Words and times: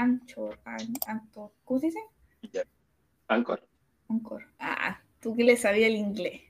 Anchor, 0.00 0.58
an, 0.64 0.94
Anchor. 1.06 1.52
¿Cómo 1.64 1.78
se 1.80 1.86
dice? 1.86 2.00
Ya. 2.52 2.62
Anchor. 3.28 3.62
Anchor. 4.08 4.46
Ah, 4.58 5.00
tú 5.20 5.36
que 5.36 5.44
le 5.44 5.56
sabías 5.56 5.90
el 5.90 5.96
inglés. 5.96 6.42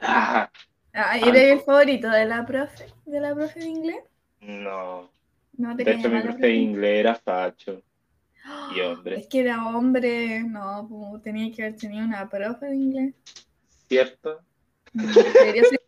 Ah, 0.00 0.50
Ah, 0.98 1.18
¿eres 1.18 1.52
el 1.52 1.60
favorito 1.60 2.08
de 2.08 2.24
la 2.24 2.46
profe? 2.46 2.86
¿De 3.04 3.20
la 3.20 3.34
profe 3.34 3.60
de 3.60 3.66
inglés? 3.66 4.02
no. 4.40 5.10
No 5.58 5.74
te 5.74 5.84
De 5.84 5.92
hecho, 5.92 6.10
mi 6.10 6.20
profe 6.20 6.46
de 6.46 6.54
inglés 6.54 7.00
era 7.00 7.14
facho. 7.14 7.82
y 8.76 8.80
hombre. 8.80 9.20
Es 9.20 9.26
que 9.26 9.40
era 9.40 9.66
hombre, 9.68 10.42
no, 10.44 11.20
tenía 11.22 11.50
que 11.54 11.62
haber 11.62 11.76
tenido 11.76 12.04
una 12.04 12.28
profe 12.28 12.66
de 12.66 12.76
inglés. 12.76 13.14
¿Cierto? 13.88 14.40
Debería 14.92 15.64
ser 15.64 15.80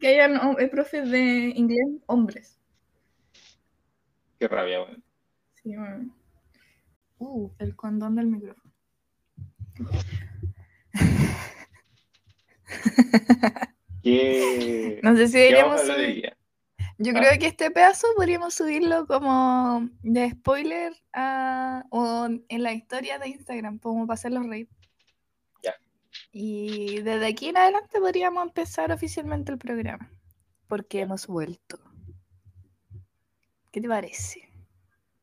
que 0.00 0.08
hayan 0.08 0.56
profes 0.70 1.10
de 1.10 1.52
inglés 1.54 1.86
hombres. 2.06 2.58
Qué 4.38 4.46
rabia, 4.48 4.82
weón. 4.82 5.02
Uh, 7.18 7.50
el 7.58 7.74
condón 7.76 8.14
del 8.16 8.26
micrófono. 8.28 8.72
¿Qué, 14.02 15.00
No 15.02 15.16
sé 15.16 15.26
si 15.28 15.32
¿Qué 15.34 15.62
vamos 15.62 15.82
deberíamos 15.82 15.82
subir. 15.82 16.36
Yo 16.98 17.12
Ah. 17.14 17.20
creo 17.20 17.38
que 17.38 17.46
este 17.46 17.70
pedazo 17.70 18.06
podríamos 18.16 18.54
subirlo 18.54 19.06
como 19.06 19.88
de 20.02 20.30
spoiler 20.30 20.92
a- 21.12 21.84
o 21.90 22.26
en 22.48 22.62
la 22.62 22.72
historia 22.72 23.18
de 23.18 23.28
Instagram, 23.28 23.78
como 23.78 24.06
para 24.06 24.14
hacerlos 24.14 24.46
reír. 24.46 24.68
Ya. 25.62 25.74
Y 26.32 27.00
desde 27.02 27.26
aquí 27.26 27.48
en 27.48 27.56
adelante 27.56 28.00
podríamos 28.00 28.44
empezar 28.46 28.90
oficialmente 28.90 29.52
el 29.52 29.58
programa, 29.58 30.10
porque 30.66 31.00
hemos 31.00 31.26
vuelto. 31.28 31.78
¿Qué 33.70 33.80
te 33.80 33.88
parece? 33.88 34.47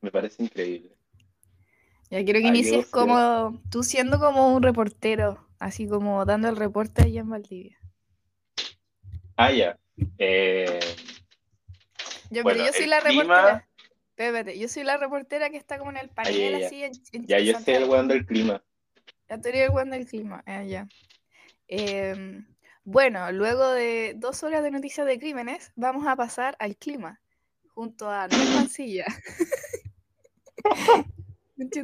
Me 0.06 0.12
parece 0.12 0.44
increíble. 0.44 0.96
Ya 2.12 2.24
quiero 2.24 2.40
que 2.40 2.46
inicies 2.46 2.86
como 2.86 3.60
tú 3.72 3.82
siendo 3.82 4.20
como 4.20 4.54
un 4.56 4.62
reportero, 4.62 5.48
así 5.58 5.88
como 5.88 6.24
dando 6.26 6.48
el 6.48 6.56
reporte 6.58 7.02
allá 7.02 7.22
en 7.22 7.30
Valdivia. 7.32 7.80
Ah, 9.36 9.52
ya. 9.52 9.80
Eh, 10.20 10.80
Yo, 12.30 12.44
Bueno, 12.44 12.60
pero 12.60 12.66
yo 12.72 12.74
soy 12.78 12.86
la 12.86 13.02
clima- 13.02 13.24
reportera. 13.24 13.68
Espérate, 14.10 14.60
yo 14.60 14.68
soy 14.68 14.84
la 14.84 14.98
reportera 14.98 15.50
que 15.50 15.58
está 15.58 15.80
como 15.80 15.90
en 15.90 15.98
el 15.98 16.10
panel 16.10 16.60
ya. 16.60 16.68
así 16.68 16.84
en, 16.84 16.92
en- 17.14 17.26
ya 17.26 17.40
yo 17.40 17.60
sé 17.60 17.76
el 17.78 17.90
weón 17.90 18.08
del 18.08 18.28
clima. 18.28 18.64
La 19.28 19.42
teoría 19.42 19.64
del 19.64 19.72
weón 19.72 19.90
del 19.90 20.06
clima, 20.06 20.44
ah, 20.46 20.62
ya. 20.64 20.88
Em, 21.68 22.46
bueno, 22.84 23.32
luego 23.32 23.72
de 23.72 24.14
dos 24.16 24.44
horas 24.44 24.62
de 24.62 24.70
noticias 24.70 25.08
de 25.08 25.18
crímenes, 25.18 25.72
vamos 25.76 26.06
a 26.06 26.16
pasar 26.16 26.56
al 26.60 26.78
clima, 26.78 27.20
junto 27.70 28.08
a 28.08 28.28
Noel 28.28 28.50
Mancilla. 28.54 29.06
Conche 29.06 29.16
tu 29.26 29.65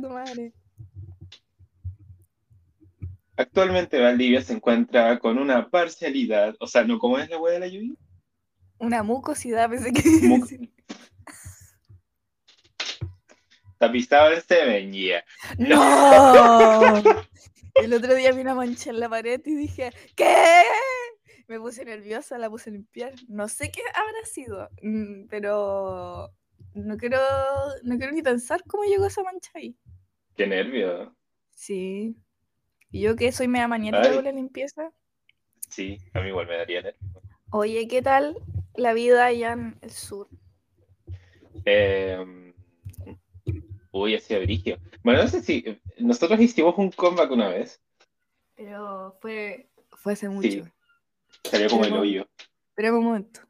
madre. 0.10 0.54
Actualmente 3.38 4.00
Valdivia 4.00 4.42
se 4.42 4.54
encuentra 4.54 5.18
con 5.20 5.38
una 5.38 5.70
parcialidad, 5.70 6.56
o 6.60 6.68
sea, 6.68 6.84
no 6.84 7.00
como 7.00 7.18
es 7.18 7.30
la 7.30 7.40
weá 7.40 7.54
de 7.54 7.60
la 7.60 7.68
lluvia. 7.68 7.96
Una 8.78 9.04
mucosidad, 9.04 9.70
pensé 9.70 9.92
que 9.94 10.28
Mu- 10.28 10.42
decir. 10.42 10.72
Tapizado 13.80 14.32
en 14.32 14.42
semen, 14.42 14.94
yeah. 14.94 15.24
¡No! 15.58 17.02
El 17.76 17.94
otro 17.94 18.14
día 18.14 18.32
vi 18.32 18.42
una 18.42 18.54
mancha 18.54 18.90
en 18.92 19.00
la 19.00 19.10
pared 19.10 19.42
y 19.46 19.56
dije, 19.56 19.92
¿qué? 20.16 20.64
Me 21.48 21.60
puse 21.60 21.84
nerviosa, 21.84 22.38
la 22.38 22.50
puse 22.50 22.70
a 22.70 22.74
limpiar. 22.74 23.14
No 23.28 23.48
sé 23.48 23.72
qué 23.72 23.82
habrá 23.94 24.26
sido, 24.26 24.70
mm, 24.84 25.28
pero 25.30 26.32
no 26.74 26.98
quiero, 26.98 27.20
no 27.84 27.98
quiero 27.98 28.14
ni 28.14 28.22
pensar 28.22 28.64
cómo 28.66 28.84
llegó 28.84 29.06
esa 29.06 29.24
mancha 29.24 29.52
ahí. 29.56 29.76
Qué 30.36 30.48
nervio. 30.48 31.16
Sí. 31.52 32.16
Y 32.92 33.02
yo 33.02 33.16
que 33.16 33.32
soy 33.32 33.48
media 33.48 33.68
maniática 33.68 34.14
con 34.14 34.24
la 34.24 34.32
limpieza. 34.32 34.92
Sí, 35.70 35.98
a 36.14 36.22
mí 36.22 36.30
igual 36.30 36.48
me 36.48 36.58
daría 36.58 36.82
nervio. 36.82 37.22
Oye, 37.52 37.88
¿qué 37.88 38.02
tal 38.02 38.38
la 38.76 38.94
vida 38.94 39.26
allá 39.26 39.54
en 39.54 39.78
el 39.82 39.92
sur? 39.92 40.28
Eh, 41.66 42.54
uy, 43.92 44.16
ha 44.16 44.20
sido 44.20 44.42
brigio. 44.42 44.78
Bueno, 45.04 45.22
no 45.22 45.28
sé 45.28 45.42
si 45.42 45.80
nosotros 45.98 46.40
hicimos 46.40 46.78
un 46.78 46.92
comeback 46.92 47.32
una 47.32 47.50
vez. 47.50 47.82
Pero 48.56 49.18
fue, 49.22 49.70
fue 49.90 50.14
hace 50.14 50.30
mucho. 50.30 50.66
Salió 51.44 51.70
como 51.70 51.86
el 51.86 51.94
hoyo. 51.94 52.30
Espera 52.70 52.94
un 52.94 53.04
momento. 53.04 53.42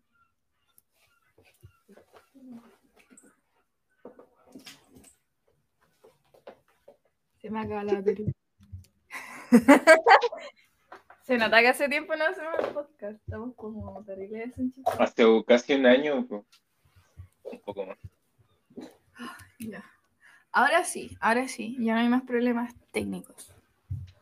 Se 7.41 7.50
me 7.50 7.59
acaba 7.59 7.84
la 7.84 7.96
batería. 7.96 8.31
Se 11.24 11.38
nota 11.38 11.59
que 11.62 11.68
hace 11.69 11.90
tiempo 11.90 12.16
no 12.16 12.25
hacemos 12.25 12.53
el 12.59 12.74
podcast. 12.74 13.19
Estamos 13.25 13.56
como 13.56 14.03
terribles. 14.03 14.53
Hace 15.00 15.24
casi 15.47 15.74
un 15.74 15.85
año, 15.85 16.25
pues, 16.28 16.44
un 17.44 17.59
poco 17.62 17.85
más. 17.85 17.97
Ya. 19.59 19.84
Ahora 20.52 20.84
sí, 20.84 21.18
ahora 21.19 21.47
sí. 21.47 21.78
Ya 21.79 21.96
no 21.96 22.02
hay 22.02 22.09
más 22.09 22.24
problemas 22.24 22.74
técnicos. 22.91 23.53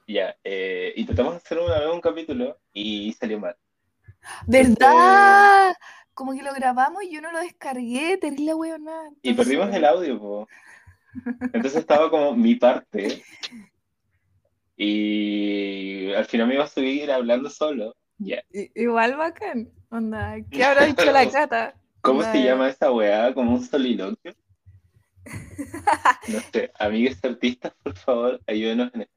Ya, 0.08 0.36
eh, 0.44 0.94
intentamos 0.96 1.36
hacer 1.36 1.60
una 1.60 1.80
vez 1.80 1.90
un 1.94 2.02
capítulo 2.02 2.58
y 2.74 3.14
salió 3.14 3.40
mal. 3.40 3.56
¿Verdad? 4.48 5.74
Como 6.14 6.34
que 6.34 6.44
lo 6.44 6.54
grabamos 6.54 7.04
y 7.04 7.12
yo 7.12 7.22
no 7.22 7.32
lo 7.32 7.40
descargué. 7.40 8.18
Terrible 8.18 8.54
weona. 8.54 9.10
Y 9.22 9.34
perdimos 9.34 9.74
el 9.74 9.86
audio, 9.86 10.20
po. 10.20 10.48
Entonces 11.42 11.76
estaba 11.78 12.10
como 12.10 12.36
mi 12.36 12.56
parte. 12.56 13.24
Y 14.76 16.14
al 16.14 16.26
final 16.26 16.48
me 16.48 16.54
iba 16.56 16.64
a 16.64 16.68
subir 16.68 17.12
hablando 17.12 17.50
solo. 17.50 17.96
Ya. 18.18 18.42
I- 18.54 18.72
Igual 18.76 19.18
bacán. 19.18 19.70
Onda, 19.90 20.36
¿qué 20.52 20.64
habrá 20.64 20.86
dicho 20.86 21.12
la 21.12 21.30
cata? 21.32 21.76
¿Cómo 22.02 22.20
Onda, 22.20 22.32
se 22.32 22.44
llama 22.44 22.70
esa 22.70 22.92
weá? 22.92 23.34
¿Como 23.34 23.54
un 23.54 23.64
soliloquio? 23.64 24.34
No 26.30 26.40
sé, 26.54 26.72
amigues 26.80 27.24
artistas, 27.24 27.74
por 27.84 27.96
favor, 27.96 28.42
ayúdenos 28.48 28.94
en 28.94 29.02
esto. 29.02 29.14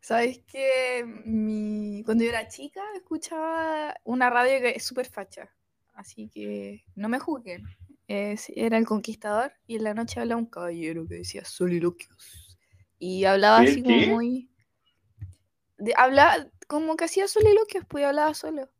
¿Sabes 0.00 0.38
que 0.46 1.04
mi... 1.24 2.02
cuando 2.04 2.24
yo 2.24 2.30
era 2.30 2.46
chica 2.48 2.80
escuchaba 2.94 3.94
una 4.04 4.30
radio 4.30 4.60
que 4.60 4.70
es 4.76 4.84
súper 4.84 5.06
facha? 5.06 5.50
Así 5.94 6.28
que 6.28 6.84
no 6.94 7.08
me 7.08 7.18
juzguen. 7.18 7.64
Es- 8.08 8.50
era 8.54 8.78
El 8.78 8.86
Conquistador 8.86 9.52
y 9.66 9.76
en 9.76 9.84
la 9.84 9.94
noche 9.94 10.20
hablaba 10.20 10.40
un 10.40 10.46
caballero 10.46 11.06
que 11.08 11.16
decía 11.16 11.44
soliloquios. 11.44 12.58
Y 12.98 13.24
hablaba 13.24 13.58
así 13.58 13.82
como 13.82 13.98
¿Qué? 13.98 14.06
muy... 14.06 14.50
De, 15.78 15.92
hablaba 15.96 16.46
como 16.68 16.96
que 16.96 17.04
hacía 17.04 17.28
soliloquios, 17.28 17.84
pues 17.88 18.02
y 18.02 18.04
hablaba 18.04 18.32
solo. 18.34 18.70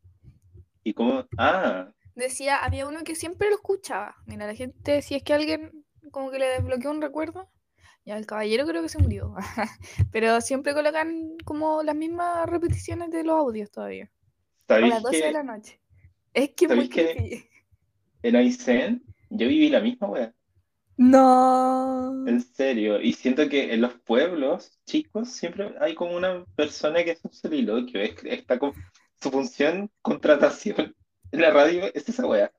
¿Y 0.83 0.93
cómo? 0.93 1.25
Ah, 1.37 1.91
Decía, 2.15 2.57
había 2.57 2.87
uno 2.87 3.03
que 3.03 3.13
siempre 3.15 3.49
lo 3.49 3.55
escuchaba. 3.57 4.15
Mira, 4.25 4.47
la 4.47 4.55
gente, 4.55 5.01
si 5.03 5.13
es 5.13 5.21
que 5.23 5.33
alguien 5.33 5.85
como 6.11 6.31
que 6.31 6.39
le 6.39 6.47
desbloqueó 6.47 6.89
un 6.89 7.01
recuerdo, 7.01 7.47
ya 8.05 8.17
el 8.17 8.25
caballero 8.25 8.65
creo 8.65 8.81
que 8.81 8.89
se 8.89 8.97
murió. 8.97 9.35
Pero 10.11 10.41
siempre 10.41 10.73
colocan 10.73 11.37
como 11.45 11.83
las 11.83 11.95
mismas 11.95 12.47
repeticiones 12.49 13.11
de 13.11 13.23
los 13.23 13.35
audios 13.35 13.69
todavía. 13.69 14.05
A 14.05 14.73
¿sabéis 14.73 14.89
las 14.93 15.03
12 15.03 15.17
de 15.25 15.31
la 15.31 15.43
noche. 15.43 15.79
Es 16.33 16.51
que 16.55 16.67
muy 16.67 16.87
¿sabéis 16.87 17.49
que- 18.23 18.37
Aysén 18.37 19.03
yo 19.29 19.47
viví 19.47 19.69
la 19.69 19.81
misma 19.81 20.07
weá? 20.07 20.33
No. 20.97 22.27
En 22.27 22.41
serio, 22.41 22.99
y 22.99 23.13
siento 23.13 23.47
que 23.47 23.73
en 23.73 23.81
los 23.81 23.93
pueblos 23.93 24.79
chicos 24.85 25.29
siempre 25.29 25.75
hay 25.79 25.93
como 25.93 26.15
una 26.15 26.43
persona 26.55 27.03
que 27.03 27.11
es 27.11 27.23
un 27.23 27.31
soliloquio, 27.31 28.01
es, 28.01 28.15
está 28.23 28.57
con 28.57 28.73
su 29.21 29.29
función 29.29 29.91
contratación. 30.01 30.95
En 31.31 31.41
la 31.41 31.51
radio 31.51 31.83
es 31.93 32.09
esa 32.09 32.25
weá. 32.25 32.51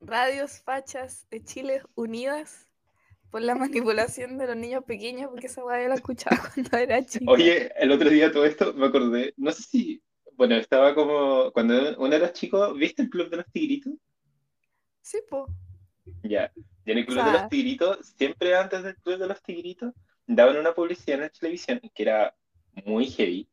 Radios 0.00 0.60
fachas 0.62 1.28
de 1.30 1.44
Chile 1.44 1.82
unidas 1.94 2.66
por 3.30 3.42
la 3.42 3.54
manipulación 3.54 4.38
de 4.38 4.48
los 4.48 4.56
niños 4.56 4.84
pequeños, 4.84 5.30
porque 5.30 5.46
esa 5.46 5.64
weá 5.64 5.82
yo 5.82 5.88
la 5.88 5.94
escuchaba 5.94 6.36
cuando 6.54 6.76
era 6.76 7.04
chica. 7.04 7.24
Oye, 7.28 7.72
el 7.76 7.92
otro 7.92 8.10
día 8.10 8.32
todo 8.32 8.44
esto 8.44 8.74
me 8.74 8.86
acordé, 8.86 9.32
no 9.36 9.52
sé 9.52 9.62
si, 9.62 10.02
bueno, 10.34 10.56
estaba 10.56 10.94
como, 10.94 11.52
cuando 11.52 11.96
uno 11.98 12.16
era 12.16 12.32
chico, 12.32 12.74
¿viste 12.74 13.02
el 13.02 13.10
Club 13.10 13.30
de 13.30 13.36
los 13.36 13.46
Tigritos? 13.52 13.92
Sí, 15.02 15.18
po. 15.28 15.46
Ya, 16.22 16.52
y 16.84 16.92
en 16.92 16.98
el 16.98 17.06
Club 17.06 17.18
O 17.18 17.24
de 17.24 17.30
sea- 17.30 17.40
los 17.40 17.48
Tigritos, 17.50 18.06
siempre 18.16 18.56
antes 18.56 18.82
del 18.82 18.96
Club 18.96 19.18
de 19.18 19.26
los 19.26 19.42
Tigritos, 19.42 19.94
daban 20.26 20.56
una 20.58 20.72
publicidad 20.74 21.16
en 21.16 21.20
la 21.22 21.28
televisión 21.30 21.80
que 21.94 22.02
era 22.02 22.34
muy 22.84 23.06
heavy, 23.06 23.48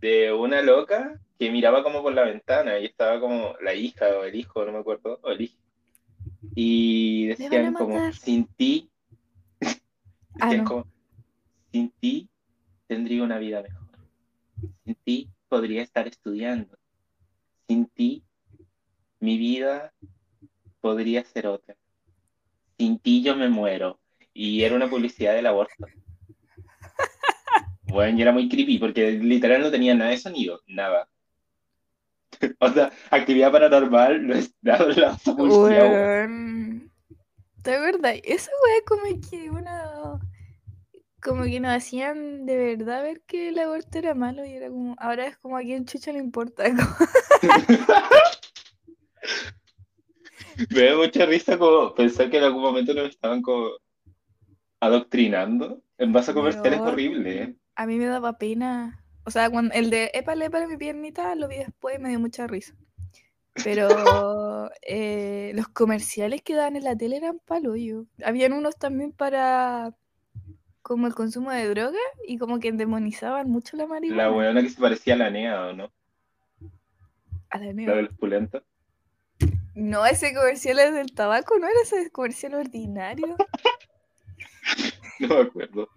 de 0.00 0.32
una 0.32 0.62
loca 0.62 1.20
que 1.38 1.50
miraba 1.50 1.82
como 1.82 2.02
por 2.02 2.12
la 2.14 2.24
ventana 2.24 2.78
y 2.78 2.86
estaba 2.86 3.20
como 3.20 3.54
la 3.60 3.74
hija 3.74 4.06
o 4.18 4.24
el 4.24 4.34
hijo, 4.34 4.64
no 4.64 4.72
me 4.72 4.78
acuerdo, 4.78 5.18
o 5.22 5.30
el 5.30 5.40
hijo. 5.42 5.58
Y 6.54 7.26
decían 7.26 7.74
como, 7.74 8.12
sin 8.12 8.46
ti, 8.54 8.90
Ah, 10.40 10.46
decían 10.48 10.64
no. 10.64 10.70
como, 10.70 10.86
sin 11.72 11.90
ti 11.92 12.28
tendría 12.86 13.22
una 13.22 13.38
vida 13.38 13.62
mejor. 13.62 13.86
Sin 14.84 14.94
ti 14.96 15.30
podría 15.48 15.82
estar 15.82 16.06
estudiando. 16.06 16.76
Sin 17.68 17.86
ti 17.86 18.22
mi 19.20 19.38
vida 19.38 19.92
podría 20.86 21.24
ser 21.24 21.48
otra. 21.48 21.74
Sin 22.78 23.00
ti 23.00 23.22
yo 23.22 23.34
me 23.34 23.48
muero. 23.48 23.98
y 24.32 24.62
era 24.62 24.76
una 24.76 24.88
publicidad 24.88 25.34
del 25.34 25.46
aborto. 25.46 25.74
Bueno, 27.88 28.18
y 28.18 28.22
era 28.22 28.32
muy 28.32 28.48
creepy 28.48 28.78
porque 28.78 29.12
literal 29.12 29.62
no 29.62 29.70
tenía 29.70 29.94
nada 29.94 30.10
de 30.10 30.18
sonido, 30.18 30.60
nada. 30.66 31.08
O 32.58 32.70
sea, 32.70 32.92
actividad 33.10 33.52
paranormal 33.52 34.26
no 34.26 34.34
es 34.34 34.52
nada 34.60 34.86
la 34.88 35.16
publicidad. 35.24 35.90
Weón. 35.90 36.92
¿De 37.62 37.80
verdad? 37.80 38.14
Esa 38.22 38.50
weá 38.62 38.82
como 38.86 39.20
que 39.30 39.50
uno... 39.50 40.20
Como 41.22 41.44
que 41.44 41.60
nos 41.60 41.72
hacían 41.72 42.44
de 42.44 42.56
verdad 42.56 43.02
ver 43.02 43.22
que 43.22 43.48
el 43.48 43.58
aborto 43.58 43.98
era 43.98 44.14
malo 44.14 44.44
y 44.44 44.52
era 44.52 44.68
como... 44.68 44.94
Ahora 44.98 45.26
es 45.26 45.38
como 45.38 45.56
a 45.56 45.62
quien 45.62 45.86
chucha 45.86 46.12
le 46.12 46.18
importa. 46.18 46.64
Me 50.74 50.82
da 50.84 50.96
mucha 50.96 51.26
risa 51.26 51.58
como 51.58 51.94
pensar 51.94 52.30
que 52.30 52.38
en 52.38 52.44
algún 52.44 52.62
momento 52.62 52.94
nos 52.94 53.08
estaban 53.10 53.42
como 53.42 53.70
adoctrinando 54.80 55.82
en 55.98 56.12
base 56.12 56.30
a 56.30 56.34
comerciales 56.34 56.80
Weón. 56.80 56.92
horribles. 56.92 57.48
¿eh? 57.48 57.54
A 57.76 57.86
mí 57.86 57.96
me 57.96 58.06
daba 58.06 58.38
pena. 58.38 59.02
O 59.24 59.30
sea, 59.30 59.50
cuando 59.50 59.74
el 59.74 59.90
de 59.90 60.10
épale, 60.14 60.46
épale 60.46 60.66
mi 60.68 60.76
piernita 60.76 61.34
lo 61.34 61.48
vi 61.48 61.56
después 61.56 61.98
y 61.98 62.02
me 62.02 62.08
dio 62.10 62.20
mucha 62.20 62.46
risa. 62.46 62.74
Pero 63.64 63.88
eh, 64.82 65.52
los 65.54 65.68
comerciales 65.68 66.42
que 66.42 66.54
daban 66.54 66.76
en 66.76 66.84
la 66.84 66.96
tele 66.96 67.16
eran 67.16 67.40
paloyo. 67.44 68.06
Habían 68.24 68.52
unos 68.52 68.76
también 68.76 69.12
para 69.12 69.94
como 70.82 71.08
el 71.08 71.14
consumo 71.14 71.50
de 71.50 71.68
droga 71.68 71.98
y 72.28 72.38
como 72.38 72.60
que 72.60 72.70
demonizaban 72.70 73.50
mucho 73.50 73.76
la 73.76 73.84
La 73.84 73.88
marihuana. 73.88 74.30
weona 74.30 74.62
que 74.62 74.68
se 74.70 74.80
parecía 74.80 75.14
a 75.14 75.16
la 75.16 75.30
NEA, 75.30 75.66
¿o 75.66 75.72
no? 75.72 75.92
A 77.50 77.58
la 77.58 77.66
La 77.66 77.72
neo. 77.72 77.96
de 77.96 78.02
los 78.02 78.14
pulentos. 78.14 78.62
No, 79.76 80.06
ese 80.06 80.34
comercial 80.34 80.78
es 80.78 80.94
del 80.94 81.12
tabaco, 81.14 81.58
¿no 81.58 81.68
era 81.68 81.80
ese 81.82 82.10
comercial 82.10 82.54
ordinario? 82.54 83.36
No 85.20 85.28
me 85.28 85.40
acuerdo. 85.42 85.88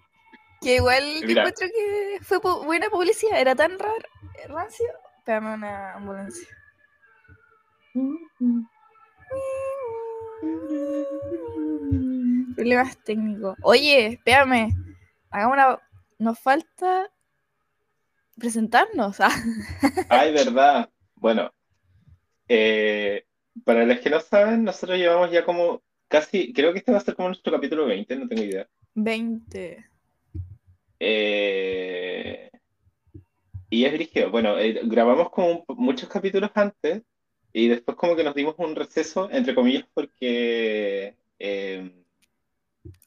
Que 0.61 0.75
igual 0.75 1.03
Mira. 1.25 1.41
encuentro 1.41 1.67
que 1.67 2.19
fue 2.21 2.37
buena 2.39 2.87
publicidad, 2.89 3.39
era 3.39 3.53
tan 3.53 3.77
raro, 3.77 3.95
rancio. 4.47 4.85
Espérame 5.17 5.55
una 5.55 5.95
ambulancia. 5.95 6.47
Problemas 12.55 12.97
técnicos. 13.03 13.57
Oye, 13.63 14.07
espérame. 14.13 14.73
Hagamos 15.31 15.53
una. 15.53 15.79
Nos 16.17 16.39
falta 16.39 17.09
presentarnos. 18.37 19.19
ah. 19.21 19.31
Ay, 20.09 20.33
verdad. 20.33 20.89
Bueno, 21.15 21.51
eh, 22.47 23.25
para 23.63 23.85
los 23.85 23.99
que 23.99 24.09
no 24.09 24.19
saben, 24.19 24.63
nosotros 24.63 24.97
llevamos 24.97 25.31
ya 25.31 25.43
como 25.45 25.81
casi, 26.07 26.53
creo 26.53 26.73
que 26.73 26.79
este 26.79 26.91
va 26.91 26.97
a 26.97 27.01
ser 27.01 27.15
como 27.15 27.29
nuestro 27.29 27.53
capítulo 27.53 27.85
20, 27.85 28.15
no 28.15 28.27
tengo 28.27 28.43
idea. 28.43 28.67
20. 28.95 29.85
Eh, 30.99 32.49
y 33.69 33.85
es 33.85 33.93
brígido. 33.93 34.31
Bueno, 34.31 34.57
eh, 34.57 34.81
grabamos 34.83 35.29
como 35.29 35.63
muchos 35.69 36.09
capítulos 36.09 36.51
antes 36.55 37.03
y 37.53 37.67
después 37.67 37.97
como 37.97 38.15
que 38.15 38.23
nos 38.23 38.35
dimos 38.35 38.55
un 38.57 38.75
receso, 38.75 39.29
entre 39.31 39.55
comillas, 39.55 39.85
porque 39.93 41.15
eh, 41.39 41.91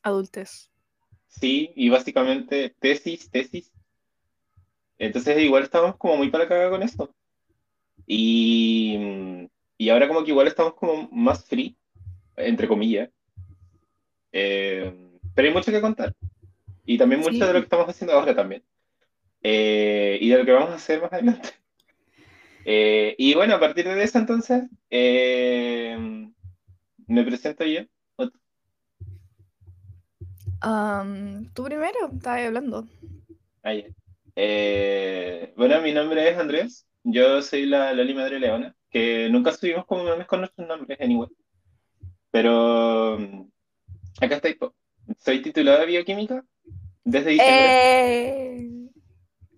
Adultes. 0.03 0.71
sí, 1.29 1.73
y 1.77 1.89
básicamente 1.91 2.75
tesis, 2.79 3.31
tesis. 3.31 3.73
Entonces 4.99 5.39
igual 5.43 5.65
estábamos 5.65 5.97
como 5.97 6.17
muy 6.17 6.31
para 6.31 6.49
cagar 6.49 6.71
con 6.71 6.83
eso. 6.83 7.15
Y, 8.07 9.49
y 9.83 9.91
ahora 9.91 10.07
como 10.07 10.23
que 10.23 10.31
igual 10.31 10.47
estamos 10.47 10.75
como 10.75 11.09
más 11.11 11.45
free, 11.45 11.77
entre 12.37 12.69
comillas. 12.69 13.11
Eh, 14.31 14.95
pero 15.35 15.49
hay 15.49 15.55
mucho 15.55 15.73
que 15.73 15.81
contar. 15.81 16.15
Y 16.87 16.97
también 16.97 17.21
mucho 17.21 17.33
Sí. 17.33 17.41
de 17.41 17.47
lo 17.53 17.55
que 17.55 17.65
estamos 17.65 17.89
haciendo 17.89 18.13
ahora 18.13 18.33
también. 18.33 18.63
Eh, 19.43 20.19
y 20.21 20.29
de 20.29 20.39
lo 20.39 20.45
que 20.45 20.53
vamos 20.53 20.71
a 20.71 20.75
hacer 20.77 21.03
más 21.03 21.13
adelante. 21.13 21.49
Eh, 22.65 23.17
y 23.19 23.35
bueno, 23.35 23.57
a 23.57 23.59
partir 23.59 23.89
de 23.89 24.05
eso 24.05 24.21
entonces, 24.21 24.63
me 24.89 26.31
presento 27.25 27.65
yo. 27.65 27.81
Am, 30.61 31.53
Tú 31.55 31.65
primero, 31.65 32.09
estaba 32.15 32.37
hablando. 32.37 32.87
Ah, 33.65 33.75
bueno, 35.57 35.83
mi 35.83 35.93
nombre 35.93 36.31
es 36.31 36.39
Andrés. 36.39 36.87
Yo 37.03 37.43
soy 37.43 37.67
la 37.67 37.93
Loli 37.95 38.15
Madre 38.15 38.39
Leona, 38.39 38.77
que 38.93 39.29
nunca 39.31 39.53
subimos 39.53 39.87
como 39.87 40.05
memes 40.05 40.27
con 40.27 40.41
nuestros 40.41 40.69
nombres, 40.69 41.01
anyway. 41.01 41.29
Pero 42.31 43.19
mm, 43.19 43.51
acá 44.21 44.41
po. 44.59 44.75
Soy 45.19 45.43
titulado 45.43 45.81
de 45.81 45.87
bioquímica 45.87 46.45
desde 47.03 47.31
diciembre. 47.31 47.67
¡Eh! 47.67 48.89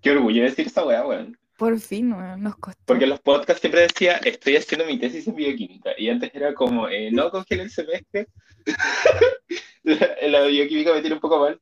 Qué 0.00 0.10
orgullo 0.10 0.42
decir 0.42 0.66
esa 0.66 0.84
weá, 0.84 1.06
weón. 1.06 1.38
Por 1.58 1.78
fin, 1.78 2.12
weón, 2.12 2.42
nos 2.42 2.56
costó. 2.56 2.80
Porque 2.84 3.04
en 3.04 3.10
los 3.10 3.20
podcasts 3.20 3.60
siempre 3.60 3.82
decía, 3.82 4.16
estoy 4.24 4.56
haciendo 4.56 4.86
mi 4.86 4.98
tesis 4.98 5.26
en 5.28 5.34
bioquímica. 5.34 5.90
Y 5.98 6.08
antes 6.08 6.30
era 6.34 6.54
como, 6.54 6.88
eh, 6.88 7.10
no 7.10 7.30
congela 7.30 7.64
el 7.64 7.70
semestre. 7.70 8.28
la 9.82 10.44
bioquímica 10.44 10.92
me 10.92 11.00
tiene 11.00 11.16
un 11.16 11.20
poco 11.20 11.40
mal. 11.40 11.60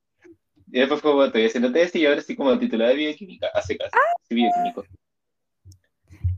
Y 0.69 0.79
después 0.79 1.03
como, 1.03 1.25
estoy 1.25 1.47
haciendo 1.47 1.73
tesis 1.73 1.97
y 1.97 2.07
ahora 2.07 2.21
sí 2.21 2.37
como 2.37 2.59
titulada 2.59 2.91
de 2.91 2.97
bioquímica. 2.97 3.49
Hace 3.55 3.77
caso. 3.77 3.91
Soy 4.29 4.37
bioquímico. 4.37 4.85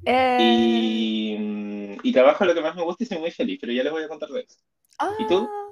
Eh, 0.07 0.39
Y, 0.41 1.37
mm, 1.39 2.01
y 2.03 2.13
trabajo 2.13 2.45
lo 2.45 2.55
que 2.55 2.61
más 2.61 2.77
me 2.77 2.83
gusta 2.83 3.05
y 3.05 3.07
soy 3.07 3.19
muy 3.19 3.31
feliz, 3.31 3.59
pero 3.61 3.73
ya 3.73 3.83
les 3.83 3.93
voy 3.93 4.03
a 4.03 4.09
contar 4.09 4.29
de 4.31 4.41
eso. 4.41 4.59
¿y 5.21 5.27
tú? 5.29 5.49
ah, 5.51 5.69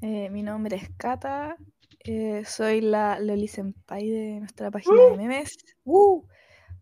eh, 0.00 0.30
mi 0.30 0.42
nombre 0.42 0.76
es 0.76 0.88
Kata. 0.96 1.56
eh, 2.04 2.44
soy 2.44 2.80
la 2.80 3.18
Loli 3.20 3.48
Senpai 3.48 4.08
de 4.08 4.40
nuestra 4.40 4.70
página 4.70 4.94
de 5.10 5.16
memes. 5.16 5.56
Uh, 5.84 6.24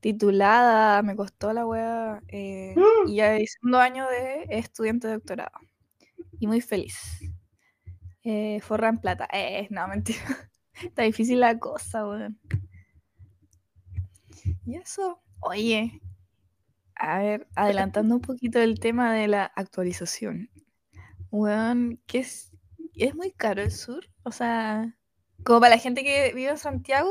titulada, 0.01 1.03
me 1.03 1.15
costó 1.17 1.53
la 1.53 1.67
wea. 1.67 2.23
eh, 2.29 2.75
y 3.07 3.17
ya 3.17 3.39
hice 3.39 3.59
un 3.63 3.75
año 3.75 4.07
de 4.09 4.47
estudiante 4.51 5.09
de 5.09 5.15
doctorado. 5.15 5.51
Y 6.39 6.47
muy 6.47 6.61
feliz. 6.61 7.21
Eh, 8.25 8.61
forra 8.61 8.89
en 8.89 8.99
plata. 8.99 9.29
Eh, 9.33 9.67
no, 9.71 9.87
mentira. 9.89 10.21
Está 10.83 11.03
difícil 11.03 11.41
la 11.41 11.59
cosa, 11.59 12.07
weón. 12.07 12.39
Y 14.65 14.77
eso, 14.77 15.21
oye, 15.41 16.01
a 17.01 17.19
ver, 17.19 17.47
adelantando 17.57 18.15
un 18.15 18.21
poquito 18.21 18.61
el 18.61 18.79
tema 18.79 19.15
de 19.15 19.27
la 19.27 19.45
actualización. 19.57 20.51
Weón, 21.31 21.99
que 22.07 22.19
es, 22.19 22.53
es 22.95 23.15
muy 23.15 23.33
caro 23.33 23.63
el 23.63 23.71
sur. 23.71 24.05
O 24.23 24.33
sea, 24.33 24.95
como 25.43 25.61
para 25.61 25.77
la 25.77 25.81
gente 25.81 26.05
que 26.05 26.33
vive 26.35 26.51
en 26.51 26.59
Santiago, 26.59 27.11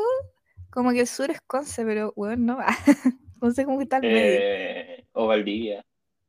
como 0.70 0.92
que 0.92 1.02
el 1.02 1.08
sur 1.08 1.32
es 1.32 1.42
Conce, 1.42 1.84
pero 1.86 2.14
weón, 2.16 2.46
no. 2.46 2.60
Conce 3.40 3.66
como 3.66 3.80
que 3.80 3.84
está 3.84 3.96
al 3.96 4.04
medio. 4.04 4.40
Eh, 4.42 5.08
o 5.14 5.26
Valdivia, 5.26 5.84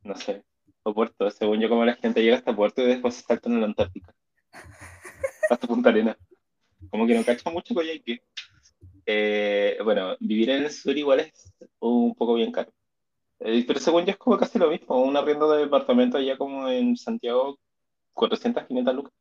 no 0.05 0.17
sé. 0.17 0.43
O 0.83 0.95
Puerto, 0.95 1.31
según 1.31 1.61
yo, 1.61 1.69
como 1.69 1.85
la 1.85 1.97
gente 1.97 2.23
llega 2.23 2.39
hasta 2.39 2.57
Puerto 2.57 2.81
y 2.81 2.87
después 2.87 3.15
se 3.15 3.23
salta 3.23 3.51
en 3.51 3.61
la 3.61 3.67
Antártica. 3.67 4.15
Hasta 5.51 5.67
Punta 5.67 5.91
Arena. 5.91 6.17
Como 6.91 7.07
que 7.07 7.15
no 7.15 7.25
cacha 7.25 7.51
mucho 7.51 7.75
Coyhaique. 7.75 8.23
Eh, 9.05 9.77
bueno, 9.85 10.17
vivir 10.21 10.49
en 10.49 10.63
el 10.63 10.71
sur 10.71 10.97
igual 10.97 11.21
es 11.21 11.53
un 11.81 12.15
poco 12.15 12.35
bien 12.35 12.53
caro. 12.53 12.73
Eh, 13.41 13.65
pero 13.67 13.81
según 13.81 14.05
yo 14.05 14.11
es 14.13 14.17
como 14.19 14.37
casi 14.39 14.59
lo 14.59 14.71
mismo. 14.71 15.03
Un 15.03 15.17
arriendo 15.17 15.51
de 15.51 15.63
departamento 15.63 16.19
allá 16.19 16.37
como 16.37 16.69
en 16.69 16.97
Santiago, 16.97 17.59
400, 18.15 18.65
500 18.67 18.95
lucas. 18.95 19.13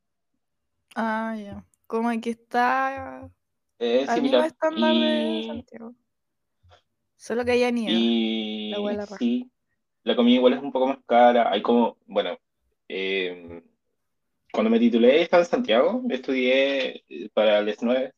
Ah, 0.96 1.36
ya. 1.38 1.66
Como 1.88 2.10
que 2.22 2.32
está 2.32 3.30
Es 3.78 4.10
similar. 4.12 4.46
estándar 4.46 4.94
de 4.94 5.30
Y, 5.40 5.48
Santiago. 5.48 5.94
Solo 7.16 7.44
que 7.46 7.52
allá 7.54 7.72
nieva. 7.72 7.92
y 7.94 8.72
La 8.72 9.06
raja. 9.06 9.18
sí, 9.18 9.50
la 10.04 10.16
comida 10.16 10.36
igual 10.36 10.54
es 10.54 10.62
un 10.62 10.72
poco 10.72 10.88
más 10.88 10.98
cara. 11.06 11.52
Hay 11.52 11.62
como, 11.62 11.98
bueno, 12.06 12.38
eh, 12.88 13.62
cuando 14.52 14.70
me 14.70 14.80
titulé 14.80 15.22
estaba 15.22 15.44
en 15.44 15.50
Santiago, 15.50 16.02
estudié 16.10 17.04
eh, 17.10 17.30
para 17.34 17.60
el 17.60 17.70
S9, 17.70 18.12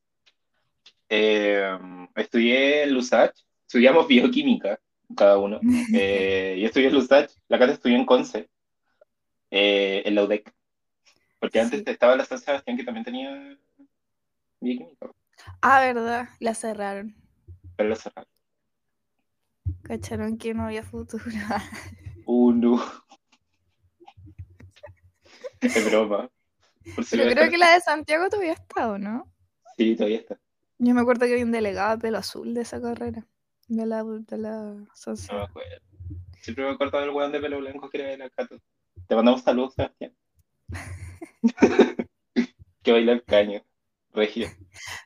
eh, 1.10 1.78
estudié 2.16 2.84
en 2.84 2.94
Lusach, 2.94 3.32
estudiamos 3.68 4.08
bioquímica 4.08 4.80
cada 5.16 5.38
uno. 5.38 5.60
Eh, 5.94 6.58
yo 6.60 6.68
estudié 6.68 6.88
en 6.88 6.94
Lusach, 6.94 7.32
la 7.48 7.60
Cata 7.60 7.74
estudió 7.74 7.96
en 7.96 8.06
Conce, 8.06 8.50
eh, 9.52 10.02
en 10.06 10.16
la 10.16 10.24
UDEC, 10.24 10.54
porque 11.40 11.60
antes 11.60 11.80
Sí. 11.80 11.86
estaba 11.88 12.16
la 12.16 12.26
San 12.26 12.40
Sebastián 12.40 12.78
que 12.78 12.84
también 12.84 13.04
tenía 13.06 13.58
bioquímica, 14.60 15.12
Ah, 15.62 15.82
verdad, 15.82 16.30
la 16.40 16.54
cerraron. 16.54 17.16
pero 17.76 17.90
la 17.90 17.96
cerraron. 17.96 18.30
Cacharon 19.84 20.38
que 20.38 20.54
no 20.54 20.64
había 20.66 20.84
futuro. 20.84 21.24
Uh, 22.26 22.52
no. 22.54 22.80
Es 25.60 25.86
broma. 25.90 26.30
Por 26.96 27.04
si 27.04 27.18
Pero 27.18 27.30
lo 27.30 27.36
creo 27.36 27.50
que 27.50 27.58
la 27.58 27.74
de 27.74 27.82
Santiago 27.82 28.30
todavía 28.30 28.54
está, 28.54 28.90
¿o 28.90 28.98
no? 28.98 29.32
Sí, 29.78 29.96
todavía 29.96 30.20
está. 30.20 30.40
Yo 30.78 30.94
me 30.94 31.02
acuerdo 31.02 31.26
que 31.26 31.34
había 31.34 31.46
un 31.46 31.52
delegado 31.52 31.96
de 31.96 32.02
pelo 32.02 32.18
azul 32.20 32.54
de 32.54 32.62
esa 32.62 32.82
carrera. 32.82 33.26
De 33.68 33.86
la, 33.86 34.04
de 34.04 34.38
la 34.38 34.74
No. 34.74 35.48
Siempre 36.42 36.66
me 36.66 36.72
acuerdo 36.72 37.00
del 37.00 37.10
weón 37.12 37.32
de 37.32 37.40
pelo 37.40 37.60
blanco 37.60 37.90
que 37.90 38.00
era 38.00 38.10
de 38.10 38.18
la 38.18 38.30
Cato. 38.30 38.58
Te 39.08 39.16
mandamos 39.16 39.42
saludos, 39.44 39.74
Sebastián. 39.76 40.14
que 42.84 42.92
baila 42.92 43.14
el 43.14 43.24
caño. 43.24 43.62
Regio. 44.14 44.48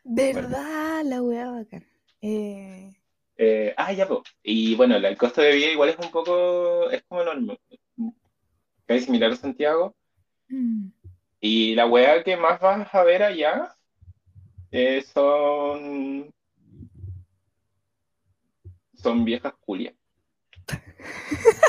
¿Verdad? 0.04 1.04
La 1.06 1.22
weá 1.22 1.52
bacán. 1.52 1.86
Eh, 2.22 2.92
Eh, 3.38 3.74
ah, 3.78 3.92
ya, 3.94 4.08
pues. 4.08 4.22
Y 4.44 4.76
bueno, 4.76 4.96
el 4.96 5.18
costo 5.18 5.42
de 5.42 5.54
vida 5.56 5.72
igual 5.72 5.90
es 5.90 5.98
un 6.00 6.10
poco, 6.10 6.90
es 6.90 7.04
como 7.04 7.22
enorme. 7.22 7.60
Es 8.88 9.06
similar 9.06 9.32
a 9.32 9.36
Santiago. 9.36 9.96
mm, 10.50 10.88
Y 11.42 11.76
la 11.76 11.86
weá 11.88 12.24
que 12.24 12.38
más 12.38 12.60
vas 12.60 12.94
a 12.94 13.04
ver 13.04 13.24
allá 13.24 13.76
eh, 14.72 15.02
son, 15.02 16.34
son 19.06 19.24
viejas 19.24 19.54
culias. 19.60 19.94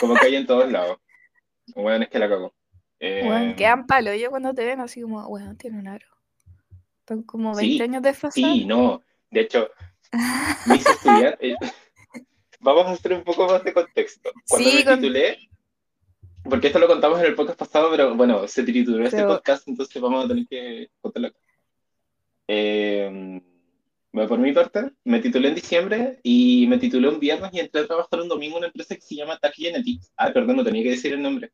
Como 0.01 0.15
que 0.15 0.27
hay 0.27 0.37
en 0.37 0.47
todos 0.47 0.71
lados. 0.73 0.99
Weón, 1.75 2.03
es 2.03 2.09
que 2.09 2.19
la 2.19 2.29
cago. 2.29 2.55
Eh, 2.99 3.23
weón, 3.29 3.55
quedan 3.55 3.87
palo. 3.87 4.15
Yo 4.15 4.31
cuando 4.31 4.55
te 4.55 4.65
ven 4.65 4.81
así 4.81 5.03
como, 5.03 5.27
weón, 5.29 5.57
tiene 5.59 5.79
un 5.79 5.89
aro. 5.89 6.07
Están 7.01 7.23
como 7.25 7.55
20 7.55 7.77
Sí, 7.77 7.83
años 7.83 8.03
desfasados. 8.03 8.35
Sí, 8.57 8.65
no. 8.65 9.03
De 9.31 9.41
hecho, 9.41 9.69
mis 10.67 10.87
estudiantes. 10.87 11.57
Vamos 12.61 12.87
a 12.87 12.91
hacer 12.93 13.13
un 13.13 13.23
poco 13.23 13.47
más 13.47 13.63
de 13.63 13.73
contexto. 13.75 14.31
Cuando 14.49 14.71
Sí, 14.71 14.77
me 14.79 14.85
con- 14.85 15.01
titulé, 15.01 15.39
porque 16.49 16.69
esto 16.69 16.79
lo 16.79 16.87
contamos 16.89 17.21
en 17.21 17.27
el 17.27 17.35
podcast 17.35 17.59
pasado, 17.59 17.91
pero 17.91 18.15
bueno, 18.17 18.49
se 18.49 18.63
tituló 18.63 19.05
este 19.05 19.19
Pero- 19.19 19.29
podcast, 19.29 19.69
entonces 19.69 20.01
vamos 20.01 20.25
a 20.25 20.29
tener 20.29 20.47
que 20.49 20.89
contarlo. 21.01 21.31
Eh, 22.49 23.41
bueno, 24.17 24.31
por 24.31 24.39
mi 24.39 24.51
parte, 24.51 24.93
me 25.05 25.21
titulé 25.21 25.49
en 25.49 25.55
diciembre 25.55 26.21
y 26.23 26.67
me 26.69 26.79
titulé 26.79 27.07
un 27.07 27.21
viernes 27.21 27.51
y 27.53 27.61
entré 27.61 27.83
a 27.83 27.87
trabajar 27.87 28.19
un 28.19 28.29
domingo 28.29 28.57
en 28.57 28.61
una 28.61 28.67
empresa 28.69 28.95
que 28.95 29.03
se 29.03 29.15
llama 29.15 29.37
Tag 29.37 29.53
Genetics. 29.53 30.11
Ah, 30.17 30.33
perdón, 30.33 30.57
no 30.57 30.65
tenía 30.65 30.83
que 30.83 30.93
decir 30.93 31.13
el 31.13 31.21
nombre. 31.21 31.53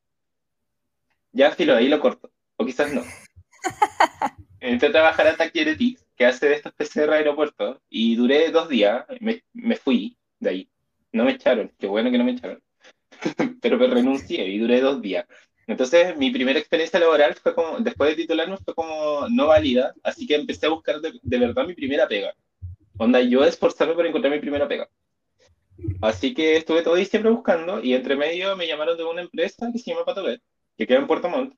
Ya, 1.32 1.50
filo, 1.50 1.74
ahí 1.74 1.88
lo 1.88 1.98
corto. 1.98 2.30
O 2.56 2.64
quizás 2.64 2.94
no. 2.94 3.02
Entré 4.60 4.90
a 4.90 4.92
trabajar 4.92 5.26
a 5.26 5.36
Tag 5.36 5.50
Genetics, 5.52 6.06
que 6.14 6.24
hace 6.24 6.48
de 6.50 6.54
estos 6.54 6.72
PCR 6.74 7.12
aeropuertos, 7.12 7.80
y 7.90 8.14
duré 8.14 8.52
dos 8.52 8.68
días. 8.68 9.06
Me, 9.18 9.42
me 9.52 9.74
fui 9.74 10.16
de 10.38 10.50
ahí. 10.50 10.70
No 11.10 11.24
me 11.24 11.32
echaron. 11.32 11.72
Qué 11.80 11.88
bueno 11.88 12.12
que 12.12 12.18
no 12.18 12.22
me 12.22 12.30
echaron. 12.30 12.62
Pero 13.60 13.76
me 13.76 13.88
renuncié 13.88 14.46
y 14.46 14.58
duré 14.60 14.80
dos 14.80 15.02
días. 15.02 15.26
Entonces, 15.66 16.16
mi 16.16 16.30
primera 16.30 16.60
experiencia 16.60 17.00
laboral 17.00 17.34
fue 17.34 17.56
como, 17.56 17.80
después 17.80 18.10
de 18.10 18.22
titularme, 18.22 18.56
fue 18.58 18.72
como 18.72 19.26
no 19.30 19.48
válida, 19.48 19.94
así 20.04 20.28
que 20.28 20.36
empecé 20.36 20.66
a 20.66 20.70
buscar 20.70 21.00
de, 21.00 21.18
de 21.20 21.38
verdad 21.40 21.66
mi 21.66 21.74
primera 21.74 22.06
pega. 22.06 22.32
Onda, 22.98 23.20
yo 23.20 23.44
esforzarme 23.44 23.94
por 23.94 24.06
encontrar 24.06 24.32
mi 24.32 24.40
primera 24.40 24.68
pega. 24.68 24.88
Así 26.00 26.34
que 26.34 26.56
estuve 26.56 26.82
todo 26.82 26.94
diciembre 26.94 27.30
buscando 27.32 27.82
y 27.82 27.94
entre 27.94 28.16
medio 28.16 28.56
me 28.56 28.66
llamaron 28.66 28.96
de 28.96 29.04
una 29.04 29.22
empresa 29.22 29.68
que 29.72 29.78
se 29.78 29.90
llama 29.90 30.04
Patobet, 30.04 30.40
que 30.76 30.86
queda 30.86 30.98
en 30.98 31.06
Puerto 31.06 31.28
Montt. 31.28 31.54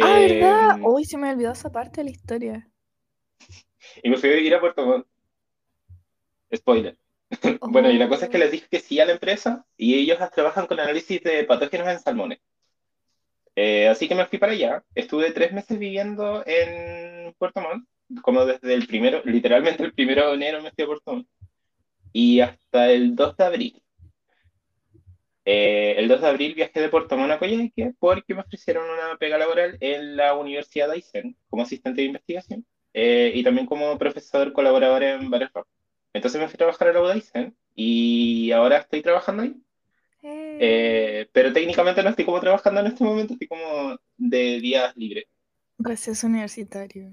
Ah, 0.00 0.20
Eh, 0.20 0.34
¿verdad? 0.40 0.78
Uy, 0.82 1.04
se 1.04 1.16
me 1.18 1.30
olvidó 1.30 1.52
esa 1.52 1.70
parte 1.70 2.00
de 2.00 2.04
la 2.04 2.10
historia. 2.10 2.68
y 4.02 4.10
me 4.10 4.16
fui 4.16 4.30
a 4.30 4.34
vivir 4.36 4.54
a 4.54 4.60
Puerto 4.60 4.84
Montt. 4.86 5.06
Spoiler. 6.54 6.96
Bueno, 7.60 7.90
y 7.90 7.96
la 7.98 8.08
cosa 8.08 8.24
es 8.24 8.30
que 8.30 8.38
les 8.38 8.50
dije 8.50 8.66
que 8.68 8.80
sí 8.80 8.98
a 8.98 9.06
la 9.06 9.12
empresa 9.12 9.64
y 9.76 9.94
ellos 9.94 10.18
trabajan 10.32 10.66
con 10.66 10.80
análisis 10.80 11.22
de 11.22 11.44
patógenos 11.44 11.86
en 11.88 12.00
salmones. 12.00 12.40
Eh, 13.54 13.88
así 13.88 14.08
que 14.08 14.14
me 14.16 14.26
fui 14.26 14.38
para 14.38 14.52
allá. 14.52 14.84
Estuve 14.94 15.30
tres 15.32 15.52
meses 15.52 15.78
viviendo 15.78 16.42
en 16.46 17.32
Puerto 17.34 17.60
Montt, 17.60 17.88
como 18.22 18.44
desde 18.44 18.74
el 18.74 18.86
primero, 18.86 19.22
literalmente 19.24 19.82
el 19.84 19.92
primero 19.92 20.28
de 20.28 20.34
enero 20.34 20.62
me 20.62 20.70
fui 20.72 20.84
a 20.84 20.86
Puerto 20.86 21.12
Montt, 21.14 21.28
y 22.12 22.40
hasta 22.40 22.90
el 22.90 23.14
2 23.14 23.36
de 23.36 23.44
abril. 23.44 23.82
Eh, 25.44 25.94
el 25.98 26.08
2 26.08 26.20
de 26.20 26.28
abril 26.28 26.54
viajé 26.54 26.80
de 26.80 26.88
Puerto 26.88 27.16
Montt 27.16 27.32
a 27.32 27.38
Coyhaique 27.38 27.94
porque 27.98 28.34
me 28.34 28.42
ofrecieron 28.42 28.84
una 28.84 29.16
pega 29.18 29.38
laboral 29.38 29.76
en 29.80 30.16
la 30.16 30.34
Universidad 30.34 30.88
de 30.88 30.94
Aysén 30.94 31.36
como 31.48 31.62
asistente 31.62 32.02
de 32.02 32.08
investigación 32.08 32.66
eh, 32.92 33.32
y 33.34 33.42
también 33.42 33.66
como 33.66 33.96
profesor 33.98 34.52
colaborador 34.52 35.02
en 35.02 35.30
varios 35.30 35.52
ramos. 35.52 35.68
Entonces 36.12 36.40
me 36.40 36.48
fui 36.48 36.54
a 36.54 36.58
trabajar 36.58 36.88
a 36.88 36.92
la 36.92 37.02
UDAISEN 37.02 37.56
y 37.74 38.50
ahora 38.52 38.78
estoy 38.78 39.02
trabajando 39.02 39.44
ahí. 39.44 39.54
Eh, 40.22 41.28
pero 41.32 41.52
técnicamente 41.52 42.02
no 42.02 42.10
estoy 42.10 42.24
como 42.24 42.40
trabajando 42.40 42.80
en 42.80 42.88
este 42.88 43.04
momento, 43.04 43.32
estoy 43.32 43.48
como 43.48 43.96
de 44.16 44.60
días 44.60 44.94
libres. 44.96 45.26
Receso 45.82 46.26
universitario. 46.26 47.10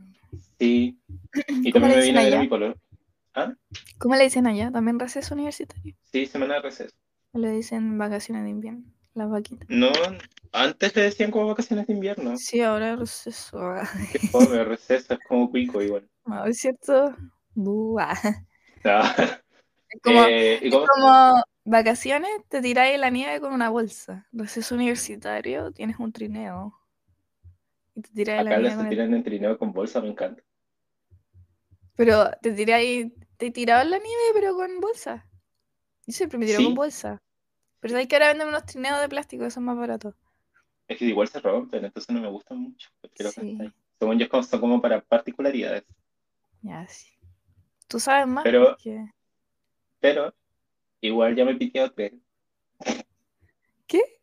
Sí. 0.59 0.99
Y 1.49 1.71
¿Cómo 1.71 1.87
también 1.87 1.89
le 1.89 1.95
me 1.95 2.01
dicen 2.01 2.17
a 2.17 2.21
allá? 2.21 2.39
mi 2.41 2.49
color. 2.49 2.77
¿Ah? 3.33 3.53
¿Cómo 3.97 4.15
le 4.15 4.23
dicen 4.23 4.47
allá? 4.47 4.71
¿También 4.71 4.99
receso 4.99 5.33
universitario? 5.33 5.95
Sí, 6.11 6.25
semana 6.25 6.55
de 6.55 6.61
receso. 6.61 6.95
¿O 7.33 7.39
le 7.39 7.51
dicen 7.51 7.97
vacaciones 7.97 8.43
de 8.43 8.49
invierno? 8.49 8.83
Las 9.13 9.29
vaquitas. 9.29 9.67
No, 9.69 9.91
antes 10.51 10.95
le 10.95 11.01
decían 11.03 11.31
como 11.31 11.47
vacaciones 11.47 11.87
de 11.87 11.93
invierno. 11.93 12.37
Sí, 12.37 12.61
ahora 12.61 12.95
receso. 12.95 13.57
Qué 14.11 14.19
fome, 14.19 14.63
receso 14.63 15.13
es 15.13 15.19
como 15.27 15.49
cuico 15.49 15.81
igual. 15.81 16.07
No, 16.25 16.45
es 16.45 16.59
cierto. 16.59 17.15
Buah. 17.55 18.15
Ah, 18.83 19.15
Es 19.89 20.01
como, 20.01 20.21
eh, 20.23 20.59
¿y 20.61 20.67
es 20.67 20.75
como 20.75 21.43
vacaciones, 21.63 22.29
te 22.49 22.61
tiráis 22.61 22.95
en 22.95 23.01
la 23.01 23.09
nieve 23.09 23.39
con 23.39 23.53
una 23.53 23.69
bolsa. 23.69 24.27
Receso 24.33 24.75
universitario, 24.75 25.71
tienes 25.71 25.97
un 25.99 26.11
trineo. 26.11 26.77
Y 27.97 28.01
te 28.01 28.25
la 28.25 28.41
Acá 28.41 28.59
los 28.59 28.73
se 28.73 28.81
el... 28.81 28.89
tiran 28.89 29.13
en 29.13 29.23
trineo 29.23 29.57
con 29.57 29.73
bolsa, 29.73 29.99
me 30.01 30.09
encanta. 30.09 30.43
Pero 31.95 32.29
te 32.41 32.51
tiráis, 32.51 33.07
te 33.37 33.49
tirado 33.49 33.81
en 33.81 33.89
la 33.91 33.97
nieve, 33.97 34.21
pero 34.33 34.55
con 34.55 34.79
bolsa. 34.79 35.25
Yo 36.05 36.13
siempre 36.13 36.37
me 36.37 36.45
tiro 36.45 36.59
Sí. 36.59 36.65
con 36.65 36.75
bolsa. 36.75 37.21
Pero 37.79 37.91
sabéis 37.91 38.07
que 38.07 38.15
ahora 38.15 38.27
venden 38.27 38.49
unos 38.49 38.65
trineos 38.65 39.01
de 39.01 39.09
plástico, 39.09 39.43
que 39.43 39.51
son 39.51 39.63
más 39.65 39.77
baratos. 39.77 40.13
Es 40.87 40.97
que 40.97 41.05
igual 41.05 41.27
se 41.27 41.39
rompen, 41.39 41.85
entonces 41.85 42.13
no 42.13 42.21
me 42.21 42.29
gustan 42.29 42.59
mucho. 42.59 42.89
Sí. 43.15 43.57
Según 43.99 44.19
yo, 44.19 44.43
son 44.43 44.59
como 44.59 44.79
para 44.81 45.01
particularidades. 45.01 45.83
Ya, 46.61 46.87
sí. 46.87 47.07
Tú 47.87 47.99
sabes 47.99 48.27
más 48.27 48.43
Pero- 48.43 48.69
porque- 48.69 49.11
Pero 49.99 50.33
igual 51.01 51.35
ya 51.35 51.45
me 51.45 51.55
piqué 51.55 51.81
a 51.81 51.89
tres. 51.89 52.13
¿Qué? 53.87 54.16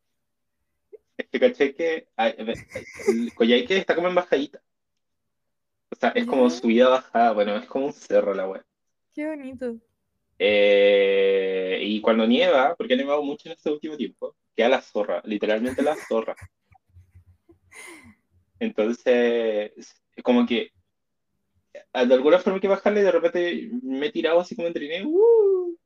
Que 1.35 1.41
caché 1.41 1.75
que 1.75 2.07
Coyhaique 3.35 3.76
está 3.76 3.97
como 3.97 4.07
en 4.07 4.14
bajadita. 4.14 4.62
O 5.91 5.97
sea, 5.97 6.11
es 6.11 6.26
como 6.26 6.49
subida, 6.49 6.88
bajada. 6.88 7.33
Bueno, 7.33 7.57
es 7.57 7.67
como 7.67 7.87
un 7.87 7.93
cerro 7.93 8.35
la 8.35 8.47
web. 8.47 8.64
Qué 9.12 9.26
bonito. 9.26 9.75
Eh, 10.38 11.81
y 11.83 12.00
cuando 12.00 12.25
nieva, 12.25 12.76
porque 12.76 12.95
ha 12.95 12.97
nevado 12.97 13.25
mucho 13.25 13.49
en 13.49 13.55
este 13.55 13.69
último 13.69 13.97
tiempo, 13.97 14.37
queda 14.55 14.69
la 14.69 14.81
zorra, 14.81 15.23
literalmente 15.25 15.83
la 15.83 15.97
zorra. 15.97 16.37
Entonces, 18.61 19.73
es 19.76 20.23
como 20.23 20.47
que 20.47 20.71
de 21.73 22.14
alguna 22.14 22.38
forma 22.38 22.59
hay 22.59 22.61
que 22.61 22.69
bajarle 22.69 23.00
y 23.00 23.05
de 23.05 23.11
repente 23.11 23.71
me 23.83 24.07
he 24.07 24.12
tirado 24.12 24.38
así 24.38 24.55
como 24.55 24.69
en 24.69 24.75
trineo. 24.75 25.09
¡uh! 25.09 25.76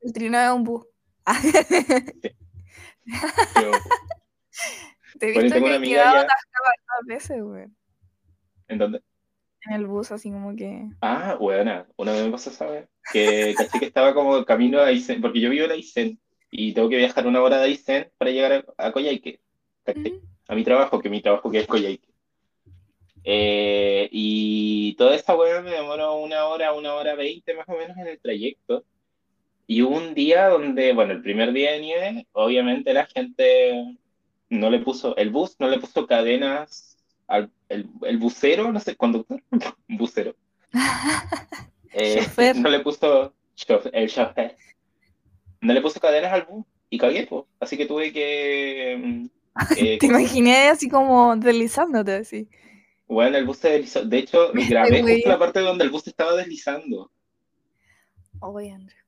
El 0.00 0.12
trineo 0.12 0.40
es 0.40 0.50
un 0.56 0.64
bus. 0.64 0.84
yo, 3.62 3.70
Te 5.18 5.30
he 5.30 5.42
visto 5.42 5.62
que 5.62 5.76
he 5.76 5.80
quedado 5.80 6.16
atascada 6.16 6.68
varias 6.88 7.06
veces, 7.06 7.42
güey. 7.42 7.66
¿en 8.68 8.78
dónde? 8.78 9.00
En 9.66 9.74
el 9.74 9.86
bus, 9.86 10.12
así 10.12 10.30
como 10.30 10.54
que. 10.54 10.88
Ah, 11.00 11.36
buena, 11.38 11.86
una 11.96 12.12
vez 12.12 12.24
me 12.24 12.32
pasó, 12.32 12.50
¿sabes? 12.50 12.86
Que 13.12 13.54
caché 13.56 13.78
que 13.78 13.86
estaba 13.86 14.12
como 14.12 14.44
camino 14.44 14.80
a 14.80 14.86
Aysén, 14.86 15.20
porque 15.20 15.40
yo 15.40 15.50
vivo 15.50 15.64
en 15.64 15.72
Aysén 15.72 16.20
y 16.50 16.72
tengo 16.72 16.88
que 16.88 16.96
viajar 16.96 17.26
una 17.26 17.42
hora 17.42 17.58
de 17.58 17.64
Aysén 17.64 18.10
para 18.18 18.30
llegar 18.30 18.64
a, 18.76 18.86
a 18.86 18.92
Coyhaique, 18.92 19.40
¿cachai? 19.84 20.12
Ujú. 20.12 20.26
A 20.48 20.54
mi 20.54 20.64
trabajo, 20.64 21.00
que 21.00 21.08
mi 21.08 21.22
trabajo 21.22 21.50
que 21.50 21.60
es 21.60 21.66
Coyhaique. 21.66 22.14
Eh, 23.26 24.08
y 24.12 24.94
toda 24.96 25.14
esta 25.14 25.34
weá 25.34 25.62
me 25.62 25.70
demoró 25.70 26.16
una 26.16 26.44
hora, 26.44 26.74
una 26.74 26.94
hora 26.94 27.14
veinte 27.14 27.54
más 27.54 27.66
o 27.68 27.72
menos 27.72 27.96
en 27.96 28.06
el 28.06 28.20
trayecto. 28.20 28.84
Y 29.66 29.80
hubo 29.80 29.96
un 29.96 30.12
día 30.12 30.48
donde, 30.48 30.92
bueno, 30.92 31.12
el 31.14 31.22
primer 31.22 31.52
día 31.54 31.72
de 31.72 31.80
nieve, 31.80 32.26
obviamente 32.32 32.92
la 32.92 33.06
gente 33.06 33.96
no 34.58 34.70
le 34.70 34.78
puso, 34.80 35.16
el 35.16 35.30
bus 35.30 35.56
no 35.58 35.68
le 35.68 35.78
puso 35.78 36.06
cadenas 36.06 36.96
al 37.26 37.50
el, 37.68 37.88
el 38.02 38.18
bucero, 38.18 38.70
no 38.72 38.80
sé, 38.80 38.96
conductor, 38.96 39.42
bucero. 39.88 40.34
Eh, 41.96 42.16
Chofer. 42.24 42.56
no 42.56 42.68
le 42.70 42.80
puso 42.80 43.32
el 43.92 44.08
chofer. 44.10 44.56
No 45.60 45.72
le 45.72 45.80
puso 45.80 46.00
cadenas 46.00 46.32
al 46.32 46.42
bus 46.44 46.66
y 46.90 46.98
cagué. 46.98 47.28
Así 47.60 47.76
que 47.76 47.86
tuve 47.86 48.12
que. 48.12 48.96
mm, 49.00 49.26
eh, 49.76 49.98
Te 50.00 50.06
¿cómo 50.08 50.18
se- 50.18 50.22
imaginé 50.24 50.68
así 50.70 50.88
como 50.88 51.36
deslizándote 51.36 52.16
así. 52.16 52.48
Bueno, 53.06 53.36
el 53.38 53.44
bus 53.46 53.58
se 53.58 53.70
deslizó. 53.70 54.04
De 54.04 54.18
hecho, 54.18 54.50
grabé 54.52 55.02
justo 55.02 55.28
la 55.28 55.38
parte 55.38 55.60
donde 55.60 55.84
el 55.84 55.90
bus 55.90 56.04
estaba 56.08 56.34
deslizando. 56.34 57.12
Oye, 58.40 58.72
Andrés. 58.72 58.98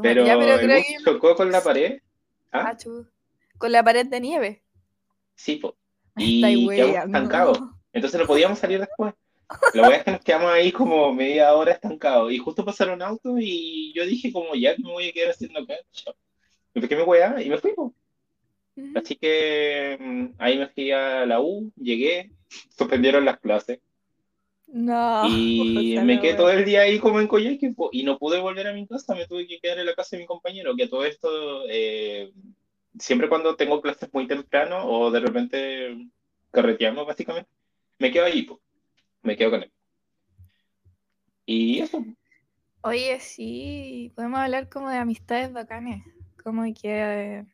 Pero, 0.00 0.24
Ya, 0.24 0.38
pero 0.38 0.54
el 0.54 0.60
creo 0.60 0.76
bus 0.78 0.86
que. 0.86 1.04
chocó 1.04 1.34
con 1.34 1.50
la 1.50 1.62
pared. 1.64 1.98
¿Ah? 2.52 2.76
Ah. 2.76 2.76
Con 3.58 3.72
la 3.72 3.82
pared 3.82 4.06
de 4.06 4.20
nieve. 4.20 4.62
Sí, 5.36 5.56
po. 5.56 5.76
Y 6.18 6.40
quedamos 6.68 7.06
estancados. 7.06 7.60
Entonces 7.92 8.20
no 8.20 8.26
podíamos 8.26 8.58
salir 8.58 8.80
después. 8.80 9.14
La 9.74 9.82
verdad 9.82 9.98
es 9.98 10.04
que 10.04 10.10
nos 10.10 10.20
quedamos 10.22 10.50
ahí 10.50 10.72
como 10.72 11.12
media 11.12 11.54
hora 11.54 11.72
estancados. 11.72 12.32
Y 12.32 12.38
justo 12.38 12.64
pasaron 12.64 13.00
autos 13.02 13.36
y 13.38 13.92
yo 13.94 14.04
dije 14.04 14.32
como 14.32 14.54
ya 14.54 14.74
me 14.78 14.90
voy 14.90 15.08
a 15.08 15.12
quedar 15.12 15.30
haciendo 15.30 15.60
acá. 15.60 15.74
Me 16.74 16.80
pegué 16.80 16.96
mi 16.96 17.02
weá 17.02 17.40
y 17.40 17.48
me 17.48 17.58
fui, 17.58 17.72
po. 17.74 17.94
Así 18.94 19.16
que 19.16 19.96
mm, 19.98 20.26
ahí 20.38 20.58
me 20.58 20.68
fui 20.68 20.90
a 20.90 21.24
la 21.24 21.40
U, 21.40 21.72
llegué, 21.76 22.30
suspendieron 22.76 23.24
las 23.24 23.40
clases. 23.40 23.80
No. 24.66 25.26
Y 25.28 25.98
me 26.04 26.20
quedé 26.20 26.34
todo 26.34 26.50
el 26.50 26.64
día 26.64 26.82
ahí 26.82 26.98
como 26.98 27.20
en 27.20 27.28
Coyhaique 27.28 27.74
y 27.92 28.02
no 28.02 28.18
pude 28.18 28.40
volver 28.40 28.66
a 28.66 28.74
mi 28.74 28.86
casa, 28.86 29.14
me 29.14 29.26
tuve 29.26 29.46
que 29.46 29.58
quedar 29.60 29.78
en 29.78 29.86
la 29.86 29.94
casa 29.94 30.16
de 30.16 30.22
mi 30.22 30.26
compañero, 30.26 30.76
que 30.76 30.88
todo 30.88 31.04
esto, 31.04 31.28
eh, 31.70 32.32
siempre 32.98 33.28
cuando 33.28 33.56
tengo 33.56 33.80
clases 33.82 34.12
muy 34.12 34.26
temprano 34.26 34.86
o 34.86 35.10
de 35.10 35.20
repente 35.20 36.08
carreteamos 36.50 37.06
básicamente, 37.06 37.50
me 37.98 38.10
quedo 38.12 38.26
ahí, 38.26 38.42
po, 38.42 38.60
me 39.22 39.36
quedo 39.36 39.50
con 39.50 39.62
él. 39.64 39.72
Y 41.46 41.80
eso, 41.80 42.04
Oye, 42.82 43.18
sí, 43.20 44.12
podemos 44.14 44.38
hablar 44.40 44.68
como 44.68 44.88
de 44.90 44.98
amistades 44.98 45.52
bacanes, 45.52 46.04
como 46.42 46.62
que 46.74 47.38
eh, 47.38 47.46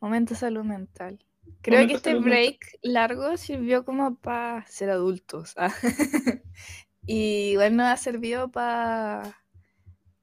momento 0.00 0.34
salud 0.34 0.64
mental. 0.64 1.24
Creo 1.62 1.80
Momento 1.80 1.88
que 1.88 1.94
este 1.94 2.14
mental. 2.14 2.30
break 2.30 2.78
largo 2.82 3.36
sirvió 3.38 3.84
como 3.84 4.16
para 4.16 4.66
ser 4.66 4.90
adultos. 4.90 5.54
ah. 5.56 5.72
y 7.06 7.52
igual 7.52 7.76
nos 7.76 7.86
ha 7.88 7.96
servido 7.96 8.50
para 8.50 9.38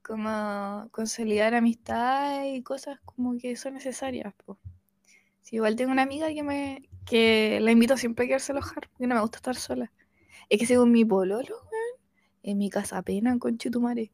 como 0.02 0.88
consolidar 0.92 1.54
amistades 1.56 2.56
y 2.58 2.64
cosas 2.64 3.00
como 3.06 3.38
que 3.38 3.56
son 3.56 3.74
necesarias. 3.76 4.34
po. 4.46 4.58
Sí, 5.42 5.58
igual 5.58 5.76
tengo 5.76 5.92
una 5.92 6.04
amiga 6.04 6.28
que 6.34 6.44
me 6.44 6.90
que 7.06 7.60
la 7.62 7.72
invito 7.72 7.98
siempre 7.98 8.26
a 8.26 8.28
quedarse 8.28 8.52
a 8.52 8.56
alojar, 8.56 8.88
porque 8.90 9.08
no 9.08 9.16
me 9.16 9.22
gusta 9.22 9.38
estar 9.38 9.56
sola. 9.56 9.92
Es 10.50 10.60
que 10.60 10.66
según 10.66 10.92
mi 10.92 11.04
pololo, 11.04 11.56
en 12.44 12.58
mi 12.58 12.70
casa 12.70 13.02
pena 13.02 13.38
con 13.40 13.58
Chitumare. 13.58 14.12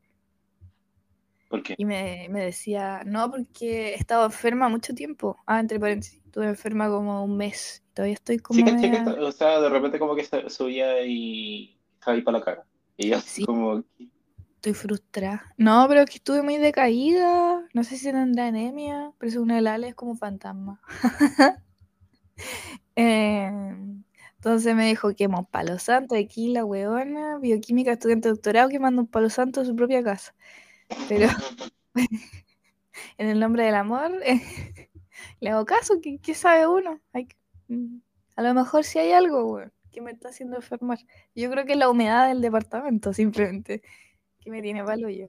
¿por 1.50 1.64
qué? 1.64 1.76
Y 1.78 1.86
me, 1.86 2.28
me 2.30 2.44
decía, 2.44 3.04
no, 3.06 3.30
porque 3.32 3.90
he 3.90 3.96
estado 3.96 4.26
enferma 4.26 4.68
mucho 4.70 4.94
tiempo. 4.94 5.38
Ah, 5.46 5.60
entre 5.60 5.80
paréntesis, 5.80 6.22
estuve 6.26 6.48
enferma 6.48 6.90
como 6.90 7.24
un 7.24 7.38
mes. 7.38 7.84
Todavía 7.94 8.16
estoy 8.16 8.40
como 8.40 8.58
Sí, 8.60 8.64
que, 8.66 8.72
media- 8.74 8.98
esta- 9.00 9.14
o 9.22 9.32
sea, 9.32 9.62
de 9.62 9.70
repente 9.70 10.00
como 10.00 10.16
que 10.16 10.26
subía 10.50 11.06
y 11.06 11.80
estaba 11.94 12.16
ahí 12.16 12.22
para 12.22 12.40
la 12.40 12.44
cara. 12.46 12.66
Y 12.98 13.10
yo 13.10 13.18
así 13.18 13.42
Sí. 13.42 13.46
como, 13.46 13.84
Estoy 14.58 14.74
frustrada. 14.74 15.54
No, 15.56 15.86
pero 15.88 16.02
es 16.02 16.10
que 16.10 16.16
estuve 16.18 16.42
muy 16.42 16.58
decaída. 16.58 17.62
No 17.76 17.84
sé 17.84 17.96
si 17.96 18.12
tendrá 18.12 18.48
anemia, 18.48 19.12
pero 19.20 19.32
según 19.32 19.52
el 19.52 19.68
Ale 19.68 19.90
es 19.90 19.96
como 19.96 20.16
fantasma. 20.16 20.82
Eh, 23.00 23.52
entonces 24.36 24.76
me 24.76 24.88
dijo, 24.88 25.14
quema 25.16 25.40
un 25.40 25.46
palo 25.46 25.78
santo 25.78 26.16
aquí 26.16 26.50
la 26.50 26.66
weona, 26.66 27.38
bioquímica, 27.38 27.92
estudiante 27.92 28.28
de 28.28 28.34
doctorado, 28.34 28.70
quemando 28.70 29.02
un 29.04 29.08
palo 29.08 29.30
santo 29.30 29.62
en 29.62 29.68
su 29.68 29.76
propia 29.76 30.04
casa. 30.04 30.34
Pero 31.08 31.28
en 33.18 33.28
el 33.28 33.40
nombre 33.40 33.66
del 33.66 33.76
amor, 33.76 34.12
le 35.40 35.50
hago 35.50 35.66
caso, 35.66 35.96
¿qué, 36.02 36.34
sabe 36.34 36.68
uno? 36.68 37.00
Hay 37.14 37.28
que- 37.28 37.38
mm, 37.68 38.00
a 38.36 38.42
lo 38.42 38.54
mejor 38.56 38.84
si 38.84 38.98
hay 38.98 39.12
algo, 39.12 39.62
que 39.92 40.02
me 40.02 40.12
está 40.12 40.30
haciendo 40.30 40.56
enfermar. 40.58 41.00
Yo 41.36 41.52
creo 41.52 41.66
que 41.66 41.74
es 41.74 41.78
la 41.78 41.90
humedad 41.90 42.28
del 42.28 42.42
departamento, 42.42 43.14
simplemente, 43.14 43.84
que 44.48 44.52
me 44.52 44.62
tiene 44.62 44.82
palo 44.82 45.10
yo. 45.10 45.28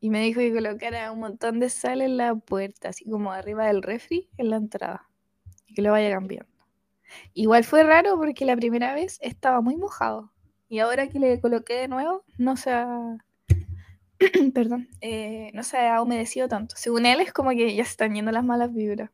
Y 0.00 0.08
me 0.08 0.22
dijo 0.22 0.40
que 0.40 0.52
colocara 0.52 1.12
un 1.12 1.20
montón 1.20 1.60
de 1.60 1.68
sal 1.68 2.00
en 2.00 2.16
la 2.16 2.34
puerta, 2.34 2.88
así 2.88 3.04
como 3.04 3.30
arriba 3.30 3.66
del 3.66 3.82
refri, 3.82 4.30
en 4.38 4.48
la 4.48 4.56
entrada, 4.56 5.06
y 5.66 5.74
que 5.74 5.82
lo 5.82 5.92
vaya 5.92 6.10
cambiando. 6.10 6.50
Igual 7.34 7.64
fue 7.64 7.82
raro 7.82 8.16
porque 8.16 8.46
la 8.46 8.56
primera 8.56 8.94
vez 8.94 9.18
estaba 9.20 9.60
muy 9.60 9.76
mojado, 9.76 10.32
y 10.70 10.78
ahora 10.78 11.08
que 11.08 11.18
le 11.18 11.40
coloqué 11.42 11.74
de 11.74 11.88
nuevo, 11.88 12.24
no 12.38 12.56
se 12.56 12.70
ha... 12.70 13.18
Perdón, 14.54 14.88
eh, 15.02 15.50
no 15.52 15.62
se 15.62 15.76
ha 15.76 16.00
humedecido 16.00 16.48
tanto. 16.48 16.74
Según 16.78 17.04
él 17.04 17.20
es 17.20 17.34
como 17.34 17.50
que 17.50 17.76
ya 17.76 17.84
se 17.84 17.90
están 17.90 18.14
yendo 18.14 18.32
las 18.32 18.44
malas 18.44 18.72
vibras. 18.72 19.10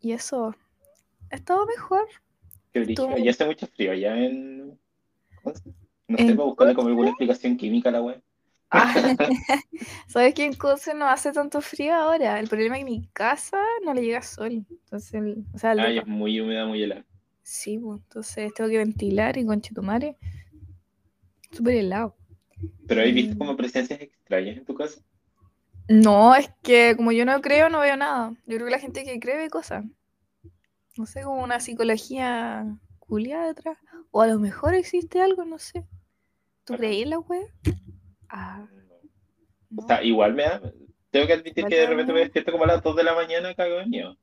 Y 0.00 0.12
eso 0.12 0.54
ha 1.30 1.34
estado 1.34 1.66
mejor. 1.66 2.06
qué 2.72 2.94
Ya 3.24 3.30
hace 3.32 3.46
mucho 3.46 3.66
frío, 3.66 3.90
allá 3.90 4.16
en... 4.16 4.78
¿cómo 6.18 6.18
se- 6.18 6.22
No 6.24 6.30
¿En 6.32 6.34
sé, 6.34 6.34
para 6.36 6.46
buscarle 6.46 6.74
como 6.74 6.88
alguna 6.88 7.10
explicación 7.10 7.56
química 7.56 7.88
a 7.88 7.92
la 7.92 8.02
web. 8.02 8.22
Ah, 8.70 8.94
¿Sabes 10.08 10.34
que 10.34 10.44
en 10.44 10.54
Conce 10.54 10.94
no 10.94 11.06
hace 11.06 11.32
tanto 11.32 11.60
frío 11.60 11.94
ahora? 11.94 12.40
El 12.40 12.48
problema 12.48 12.76
es 12.76 12.80
que 12.80 12.90
mi 12.90 13.06
casa 13.12 13.58
no 13.84 13.92
le 13.94 14.02
llega 14.02 14.22
sol. 14.22 14.64
Entonces, 14.70 15.14
el- 15.14 15.44
o 15.52 15.58
sea, 15.58 15.72
el 15.72 15.80
Ay, 15.80 15.96
depa- 15.96 16.02
es 16.02 16.06
muy 16.06 16.40
húmeda, 16.40 16.66
muy 16.66 16.82
helada. 16.82 17.04
Sí, 17.44 17.78
pues, 17.78 18.00
entonces 18.02 18.52
tengo 18.54 18.70
que 18.70 18.78
ventilar 18.78 19.36
y 19.36 19.46
con 19.46 19.60
chetumare. 19.60 20.16
Súper 21.52 21.76
helado. 21.76 22.16
Pero 22.86 23.00
¿has 23.02 23.12
visto 23.12 23.36
como 23.38 23.56
presencias 23.56 24.00
extrañas 24.00 24.56
en 24.58 24.64
tu 24.64 24.74
casa? 24.74 25.00
No, 25.88 26.34
es 26.34 26.50
que 26.62 26.96
como 26.96 27.12
yo 27.12 27.24
no 27.24 27.40
creo, 27.40 27.68
no 27.68 27.78
veo 27.80 27.96
nada. 27.96 28.30
Yo 28.46 28.56
creo 28.56 28.64
que 28.66 28.72
la 28.72 28.80
gente 28.80 29.04
que 29.04 29.20
cree 29.20 29.36
ve 29.36 29.48
cosas. 29.50 29.84
No 30.96 31.04
sé, 31.06 31.22
como 31.22 31.42
una 31.42 31.60
psicología 31.60 32.64
culiada 32.98 33.46
detrás. 33.48 33.76
O 34.10 34.22
a 34.22 34.26
lo 34.26 34.38
mejor 34.38 34.74
existe 34.74 35.20
algo, 35.20 35.44
no 35.44 35.58
sé. 35.58 35.84
¿Tú 36.64 36.76
creí 36.76 37.02
en 37.02 37.10
la 37.10 37.18
web? 37.18 37.48
Ah, 38.28 38.66
O 39.76 39.82
no. 39.82 39.86
sea, 39.86 40.02
igual 40.02 40.34
me 40.34 40.44
da... 40.44 40.60
Tengo 41.10 41.26
que 41.26 41.32
admitir 41.34 41.66
que 41.66 41.76
de 41.76 41.86
repente 41.86 42.12
me 42.12 42.20
despierto 42.20 42.52
como 42.52 42.64
a 42.64 42.68
las 42.68 42.82
2 42.82 42.96
de 42.96 43.04
la 43.04 43.14
mañana 43.14 43.54
cago 43.54 43.76
de 43.76 43.86
miedo. 43.86 44.16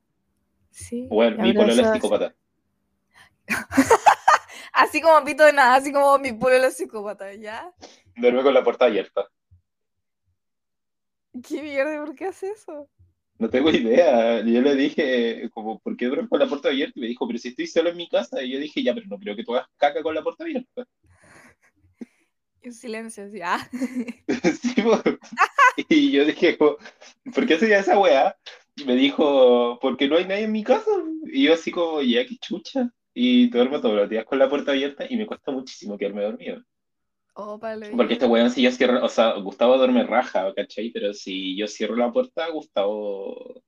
Sí. 0.70 1.06
Bueno, 1.08 1.42
mi 1.42 1.52
pololo 1.52 1.80
es 1.82 1.92
psicópata. 1.92 2.34
Así 4.72 5.00
como 5.00 5.24
pito 5.24 5.44
de 5.44 5.52
nada, 5.52 5.74
así 5.74 5.92
como 5.92 6.16
mi 6.18 6.32
pueblo 6.32 6.66
es 6.68 6.76
psicópata, 6.76 7.34
¿ya? 7.34 7.72
Duerme 8.16 8.42
con 8.42 8.54
la 8.54 8.62
puerta 8.62 8.84
abierta. 8.86 9.26
¿Qué 11.46 11.60
mierda? 11.62 12.04
¿Por 12.04 12.14
qué 12.14 12.26
hace 12.26 12.50
eso? 12.50 12.88
No 13.38 13.48
tengo 13.50 13.70
idea. 13.70 14.40
Yo 14.40 14.60
le 14.60 14.74
dije, 14.76 15.50
como, 15.52 15.80
¿por 15.80 15.96
qué 15.96 16.06
duermes 16.06 16.28
con 16.28 16.38
la 16.38 16.46
puerta 16.46 16.68
abierta? 16.68 16.92
Y 16.96 17.00
me 17.02 17.06
dijo, 17.08 17.26
pero 17.26 17.38
si 17.38 17.48
estoy 17.48 17.66
solo 17.66 17.90
en 17.90 17.96
mi 17.96 18.08
casa. 18.08 18.42
Y 18.42 18.52
yo 18.52 18.58
dije, 18.58 18.82
ya, 18.82 18.94
pero 18.94 19.06
no 19.08 19.18
creo 19.18 19.34
que 19.34 19.44
tú 19.44 19.54
hagas 19.54 19.68
caca 19.76 20.02
con 20.02 20.14
la 20.14 20.22
puerta 20.22 20.44
abierta. 20.44 20.86
Y 22.62 22.68
un 22.68 22.74
silencio, 22.74 23.24
así, 23.24 23.40
ah. 23.42 23.68
Sí. 24.62 24.74
Y 25.88 26.12
yo 26.12 26.24
dije, 26.24 26.56
¿por 26.56 26.78
qué 27.46 27.54
hacía 27.54 27.78
esa 27.78 27.98
weá? 27.98 28.36
Me 28.84 28.94
dijo, 28.94 29.78
porque 29.80 30.08
no 30.08 30.16
hay 30.16 30.26
nadie 30.26 30.44
en 30.44 30.52
mi 30.52 30.62
casa. 30.64 30.90
Y 31.24 31.44
yo 31.44 31.54
así 31.54 31.70
como, 31.70 32.02
ya, 32.02 32.26
qué 32.26 32.36
chucha. 32.38 32.90
Y 33.14 33.48
duermo 33.48 33.80
todos 33.80 33.96
los 33.96 34.08
días 34.10 34.24
con 34.24 34.38
la 34.38 34.48
puerta 34.48 34.72
abierta 34.72 35.06
y 35.08 35.16
me 35.16 35.26
cuesta 35.26 35.50
muchísimo 35.52 35.96
quedarme 35.98 36.22
dormido. 36.22 36.62
Oh, 37.34 37.58
palo, 37.58 37.86
Porque 37.96 38.14
este 38.14 38.26
weón, 38.26 38.50
si 38.50 38.62
yo 38.62 38.70
cierro, 38.72 39.04
o 39.04 39.08
sea, 39.08 39.32
Gustavo 39.38 39.78
duerme 39.78 40.04
raja, 40.04 40.52
¿cachai? 40.54 40.90
Pero 40.90 41.14
si 41.14 41.56
yo 41.56 41.66
cierro 41.66 41.96
la 41.96 42.12
puerta, 42.12 42.48
Gustavo... 42.50 43.62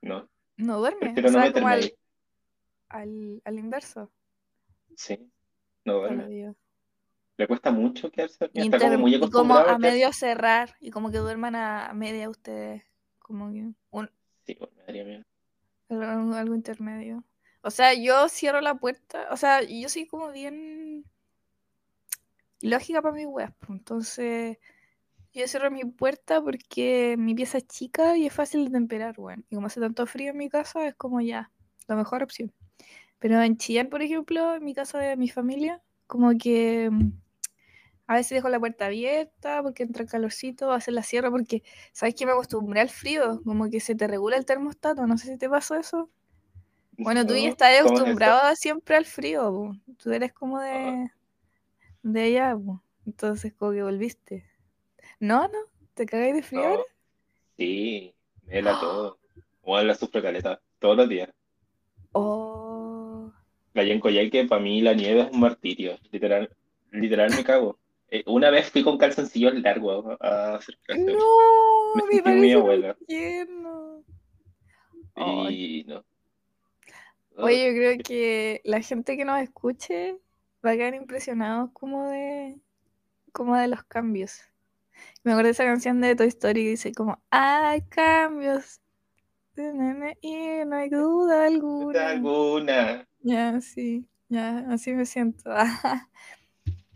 No, 0.00 0.28
No 0.56 0.78
duerme, 0.78 0.98
prefiero 1.00 1.28
o 1.28 1.32
no 1.32 1.38
sea, 1.38 1.46
meterme 1.48 1.52
como 1.52 1.68
al, 1.68 1.80
ahí. 1.82 1.92
al, 2.88 3.42
al 3.44 3.58
inverso. 3.58 4.10
Sí, 4.96 5.18
no. 5.88 6.56
Le 7.36 7.46
cuesta 7.46 7.70
mucho 7.70 8.10
quedarse 8.10 8.50
Está 8.52 8.78
como 8.78 8.98
muy 8.98 9.14
y 9.14 9.30
como 9.30 9.56
a 9.56 9.78
medio 9.78 10.12
cerrar, 10.12 10.74
y 10.80 10.90
como 10.90 11.10
que 11.10 11.18
duerman 11.18 11.54
a, 11.54 11.92
media 11.94 12.28
ustedes, 12.28 12.82
como 13.20 13.52
que 13.52 13.70
un, 13.90 14.10
Sí, 14.44 14.56
bueno, 14.58 14.74
me 14.76 14.82
daría 14.84 15.04
miedo. 15.04 15.24
algo, 15.88 16.34
algo 16.34 16.54
intermedio. 16.54 17.22
O 17.62 17.70
sea, 17.70 17.94
yo 17.94 18.28
cierro 18.28 18.60
la 18.60 18.74
puerta, 18.74 19.28
o 19.30 19.36
sea, 19.36 19.62
yo 19.62 19.88
soy 19.88 20.06
como 20.06 20.32
bien 20.32 21.04
lógica 22.60 23.02
para 23.02 23.14
mis 23.14 23.26
weas, 23.26 23.52
pues, 23.58 23.70
entonces 23.70 24.58
yo 25.32 25.46
cierro 25.46 25.70
mi 25.70 25.84
puerta 25.84 26.40
porque 26.42 27.14
mi 27.18 27.34
pieza 27.34 27.58
es 27.58 27.66
chica 27.68 28.16
y 28.16 28.26
es 28.26 28.32
fácil 28.32 28.64
de 28.64 28.70
temperar, 28.70 29.14
weón. 29.18 29.44
Y 29.48 29.54
como 29.54 29.68
hace 29.68 29.80
tanto 29.80 30.06
frío 30.06 30.30
en 30.30 30.38
mi 30.38 30.48
casa, 30.48 30.86
es 30.86 30.94
como 30.94 31.20
ya, 31.20 31.52
la 31.86 31.94
mejor 31.94 32.22
opción. 32.22 32.52
Pero 33.18 33.40
en 33.42 33.56
Chillán, 33.56 33.88
por 33.88 34.02
ejemplo, 34.02 34.54
en 34.54 34.64
mi 34.64 34.74
casa 34.74 34.98
de 34.98 35.16
mi 35.16 35.28
familia, 35.28 35.82
como 36.06 36.36
que 36.38 36.88
mm, 36.90 37.12
a 38.06 38.14
veces 38.14 38.30
dejo 38.36 38.48
la 38.48 38.60
puerta 38.60 38.86
abierta 38.86 39.62
porque 39.62 39.82
entra 39.82 40.06
calorcito, 40.06 40.70
a 40.70 40.76
veces 40.76 40.94
la 40.94 41.02
cierro 41.02 41.30
porque, 41.30 41.62
¿sabes 41.92 42.14
que 42.14 42.26
me 42.26 42.32
acostumbré 42.32 42.80
al 42.80 42.88
frío? 42.88 43.42
Como 43.44 43.68
que 43.68 43.80
se 43.80 43.94
te 43.94 44.06
regula 44.06 44.36
el 44.36 44.46
termostato, 44.46 45.06
no 45.06 45.18
sé 45.18 45.26
si 45.32 45.38
te 45.38 45.48
pasó 45.48 45.74
eso. 45.74 46.08
Bueno, 46.96 47.26
tú 47.26 47.34
ya 47.34 47.48
estás 47.48 47.80
acostumbrado 47.80 48.56
siempre 48.56 48.96
al 48.96 49.04
frío, 49.04 49.52
po. 49.52 49.72
Tú 49.98 50.12
eres 50.12 50.32
como 50.32 50.58
de, 50.60 51.10
de 52.02 52.22
allá, 52.22 52.56
po. 52.56 52.82
Entonces 53.06 53.52
como 53.54 53.72
que 53.72 53.82
volviste. 53.82 54.44
No, 55.20 55.48
no, 55.48 55.58
¿te 55.94 56.06
cagáis 56.06 56.34
de 56.34 56.42
frío 56.42 56.62
No. 56.62 56.68
ahora? 56.70 56.82
Sí, 57.56 58.14
me 58.46 58.62
la 58.62 58.78
todo. 58.80 59.18
O 59.62 59.80
la 59.80 59.94
sufro 59.94 60.22
caleta, 60.22 60.60
todos 60.78 60.96
los 60.96 61.08
días. 61.08 61.28
Oh, 62.12 62.67
Allá 63.78 63.92
en 63.92 64.00
Coyhaique, 64.00 64.44
para 64.46 64.60
mí 64.62 64.80
la 64.80 64.94
nieve 64.94 65.22
es 65.22 65.30
un 65.32 65.40
martirio. 65.40 65.96
Literal, 66.10 66.50
literal 66.90 67.30
me 67.34 67.44
cago. 67.44 67.78
Eh, 68.10 68.22
una 68.26 68.50
vez 68.50 68.70
fui 68.70 68.82
con 68.82 68.96
calzoncillos 68.98 69.54
largos 69.60 70.16
a 70.20 70.54
hacer 70.56 70.78
clases. 70.82 71.06
no, 71.06 71.94
Me 71.94 72.22
me 72.22 72.36
muy 72.36 72.52
abuela. 72.52 72.96
tierno. 73.06 74.02
Y 75.50 75.84
no. 75.86 76.04
Oye, 77.36 77.66
yo 77.68 77.72
creo 77.78 77.98
que 78.02 78.60
la 78.64 78.80
gente 78.80 79.16
que 79.16 79.24
nos 79.24 79.40
escuche 79.40 80.18
va 80.64 80.70
a 80.72 80.76
quedar 80.76 80.94
impresionados 80.94 81.70
como 81.72 82.08
de, 82.08 82.58
como 83.32 83.56
de 83.56 83.68
los 83.68 83.82
cambios. 83.84 84.40
Me 85.22 85.32
acuerdo 85.32 85.46
de 85.48 85.52
esa 85.52 85.64
canción 85.64 86.00
de 86.00 86.16
Toy 86.16 86.28
Story 86.28 86.64
que 86.64 86.70
dice 86.70 86.92
como, 86.92 87.22
hay 87.30 87.82
cambios. 87.82 88.80
Y 90.22 90.64
no 90.66 90.76
hay 90.76 90.88
duda 90.88 91.46
Duda 91.46 91.46
alguna. 91.46 92.08
alguna. 92.10 93.07
Ya, 93.22 93.60
sí, 93.60 94.08
ya, 94.28 94.60
así 94.70 94.92
me 94.92 95.06
siento. 95.06 95.50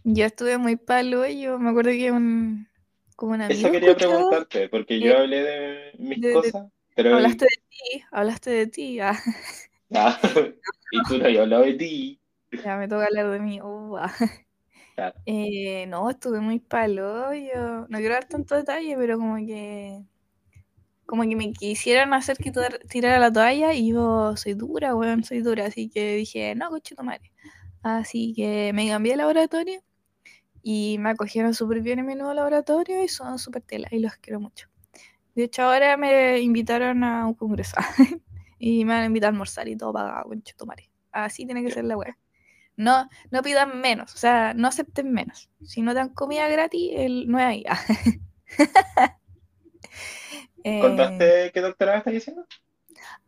Yo 0.04 0.24
estuve 0.26 0.58
muy 0.58 0.76
palo, 0.76 1.26
yo 1.28 1.58
me 1.58 1.70
acuerdo 1.70 1.90
que 1.92 2.12
un, 2.12 2.68
como 3.16 3.32
un 3.34 3.42
Eso 3.46 3.70
amigo 3.70 3.70
quería 3.70 3.94
escuchaba, 3.94 4.34
preguntarte, 4.34 4.68
porque 4.68 5.00
yo 5.00 5.16
hablé 5.18 5.42
de 5.42 5.92
mis 5.98 6.22
de- 6.22 6.38
de- 6.40 6.52
cosas, 6.52 6.70
pero 6.94 7.10
hablaste 7.10 7.46
de 7.46 7.62
ti, 7.70 8.04
hablaste 8.12 8.50
de 8.50 8.66
ti, 8.68 9.00
ah, 9.00 9.14
Ah, 9.94 10.18
y 10.90 11.04
tú 11.06 11.18
no 11.18 11.24
habías 11.26 11.42
hablado 11.42 11.64
de 11.64 11.74
ti. 11.74 12.20
ya 12.62 12.76
me 12.76 12.88
toca 12.88 13.06
hablar 13.06 13.30
de 13.30 13.40
mí. 13.40 13.60
uh, 13.60 13.96
ah. 13.98 14.14
Claro. 14.94 15.16
Eh, 15.24 15.86
no, 15.88 16.10
estuve 16.10 16.40
muy 16.40 16.58
palo, 16.60 17.32
yo 17.34 17.86
no 17.88 17.98
quiero 17.98 18.14
dar 18.14 18.24
tanto 18.28 18.56
detalle, 18.56 18.96
pero 18.96 19.18
como 19.18 19.36
que 19.36 20.04
como 21.12 21.24
que 21.24 21.36
me 21.36 21.52
quisieran 21.52 22.14
hacer 22.14 22.38
que 22.38 22.50
tir- 22.50 22.80
tirara 22.88 23.18
la 23.18 23.30
toalla 23.30 23.74
y 23.74 23.90
yo 23.92 24.34
soy 24.34 24.54
dura, 24.54 24.94
weón, 24.94 25.24
soy 25.24 25.40
dura, 25.42 25.66
así 25.66 25.90
que 25.90 26.16
dije, 26.16 26.54
no, 26.54 26.70
coche 26.70 26.94
tu 26.96 27.04
madre. 27.04 27.30
Así 27.82 28.32
que 28.34 28.72
me 28.72 28.88
cambié 28.88 29.12
de 29.12 29.18
laboratorio 29.18 29.82
y 30.62 30.98
me 31.00 31.10
acogieron 31.10 31.54
súper 31.54 31.80
bien 31.82 31.98
en 32.00 32.06
mi 32.06 32.14
nuevo 32.14 32.34
laboratorio 32.34 33.04
y 33.04 33.08
son 33.08 33.38
súper 33.38 33.62
tela 33.62 33.88
y 33.90 33.98
los 34.00 34.16
quiero 34.16 34.40
mucho. 34.40 34.68
De 35.34 35.44
hecho, 35.44 35.64
ahora 35.64 35.96
me 35.98 36.40
invitaron 36.40 37.04
a 37.04 37.26
un 37.26 37.34
congreso 37.34 37.76
y 38.58 38.84
me 38.86 38.94
van 38.94 39.02
a 39.02 39.06
invitar 39.06 39.28
a 39.28 39.32
almorzar 39.32 39.68
y 39.68 39.76
todo 39.76 39.92
pagado, 39.92 40.28
conche 40.28 40.54
tu 40.56 40.66
madre. 40.66 40.90
Así 41.12 41.46
tiene 41.46 41.62
que 41.64 41.72
ser 41.72 41.84
la 41.84 41.98
weá. 41.98 42.18
No, 42.76 43.08
no 43.30 43.42
pidan 43.42 43.80
menos, 43.80 44.14
o 44.14 44.18
sea, 44.18 44.54
no 44.54 44.68
acepten 44.68 45.12
menos. 45.12 45.50
Si 45.64 45.82
no 45.82 45.94
dan 45.94 46.10
comida 46.10 46.48
gratis, 46.48 46.92
el, 46.96 47.28
no 47.28 47.38
es 47.38 47.44
ahí. 47.46 47.64
Eh, 50.64 50.80
¿Contaste 50.80 51.50
qué 51.52 51.60
doctorado 51.60 51.98
estás 51.98 52.12
diciendo? 52.12 52.46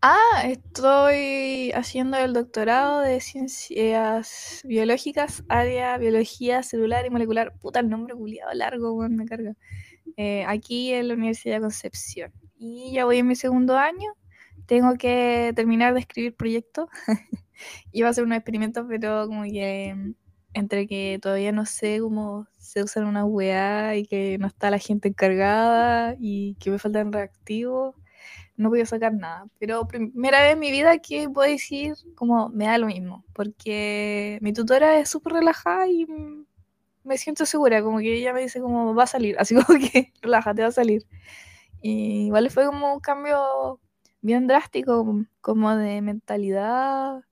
Ah, 0.01 0.42
estoy 0.44 1.73
haciendo 1.73 2.18
el 2.18 2.33
doctorado 2.33 3.01
de 3.01 3.20
ciencias 3.20 4.61
biológicas, 4.64 5.42
área 5.49 5.97
biología 5.99 6.62
celular 6.62 7.07
y 7.07 7.11
molecular. 7.11 7.55
Puta, 7.59 7.81
el 7.81 7.88
nombre 7.88 8.14
culiado 8.14 8.53
largo, 8.53 8.97
me 9.09 9.25
carga. 9.25 9.55
Eh, 10.16 10.44
aquí 10.47 10.92
en 10.92 11.09
la 11.09 11.14
Universidad 11.14 11.57
de 11.57 11.62
Concepción. 11.62 12.33
Y 12.57 12.92
ya 12.92 13.05
voy 13.05 13.18
en 13.18 13.27
mi 13.27 13.37
segundo 13.37 13.77
año. 13.77 14.12
Tengo 14.66 14.94
que 14.94 15.53
terminar 15.57 15.94
de 15.94 16.01
escribir 16.01 16.37
proyectos. 16.37 16.88
Iba 17.92 18.09
a 18.09 18.11
hacer 18.11 18.25
unos 18.25 18.37
experimentos, 18.37 18.85
pero 18.88 19.27
como 19.27 19.44
que 19.44 20.14
entre 20.54 20.86
que 20.86 21.18
todavía 21.20 21.52
no 21.52 21.66
sé 21.66 22.00
cómo 22.00 22.46
se 22.58 22.82
usan 22.82 23.06
una 23.06 23.24
weá 23.24 23.96
y 23.96 24.06
que 24.06 24.38
no 24.38 24.46
está 24.46 24.70
la 24.70 24.78
gente 24.78 25.08
encargada 25.08 26.16
y 26.18 26.54
que 26.56 26.70
me 26.70 26.78
faltan 26.78 27.12
reactivos 27.12 27.94
no 28.56 28.68
voy 28.70 28.80
a 28.80 28.86
sacar 28.86 29.12
nada. 29.12 29.46
Pero 29.58 29.86
primera 29.86 30.42
vez 30.42 30.52
en 30.52 30.58
mi 30.58 30.70
vida 30.70 30.98
que 30.98 31.28
puedo 31.28 31.50
decir 31.50 31.94
como 32.14 32.48
me 32.50 32.66
da 32.66 32.78
lo 32.78 32.86
mismo, 32.86 33.24
porque 33.32 34.38
mi 34.42 34.52
tutora 34.52 34.98
es 34.98 35.08
súper 35.10 35.34
relajada 35.34 35.88
y 35.88 36.06
me 37.04 37.18
siento 37.18 37.46
segura, 37.46 37.82
como 37.82 37.98
que 37.98 38.14
ella 38.14 38.32
me 38.32 38.40
dice 38.42 38.60
como 38.60 38.94
va 38.94 39.04
a 39.04 39.06
salir, 39.06 39.36
así 39.38 39.54
como 39.54 39.78
que 39.78 40.12
relájate, 40.22 40.62
va 40.62 40.68
a 40.68 40.72
salir. 40.72 41.06
Y 41.82 42.26
igual 42.26 42.50
fue 42.50 42.66
como 42.66 42.94
un 42.94 43.00
cambio 43.00 43.80
bien 44.22 44.46
drástico, 44.46 45.06
como 45.40 45.76
de 45.76 46.00
mentalidad. 46.02 47.22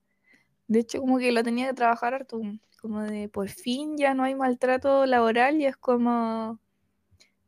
De 0.67 0.79
hecho, 0.79 0.99
como 1.01 1.17
que 1.19 1.31
lo 1.31 1.43
tenía 1.43 1.67
que 1.67 1.73
trabajar 1.73 2.13
harto, 2.13 2.41
como 2.83 3.01
de 3.03 3.29
por 3.29 3.49
fin 3.49 3.97
ya 3.97 4.13
no 4.15 4.25
hay 4.25 4.35
maltrato 4.35 5.07
laboral 5.07 5.61
y 5.61 5.67
es 5.67 5.77
como 5.77 6.59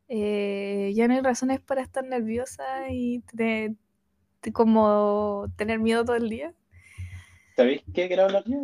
eh, 0.08 0.92
ya 0.96 1.08
no 1.08 1.14
hay 1.14 1.20
razones 1.22 1.60
para 1.60 1.82
estar 1.82 2.04
nerviosa 2.04 2.90
y 2.90 3.20
te- 3.36 3.76
te- 4.40 4.52
como 4.52 5.46
tener 5.56 5.80
miedo 5.80 6.04
todo 6.04 6.16
el 6.16 6.28
día. 6.30 6.54
¿Sabéis 7.56 7.82
qué 7.92 8.06
quiero 8.06 8.24
hablar 8.24 8.44
yo? 8.46 8.58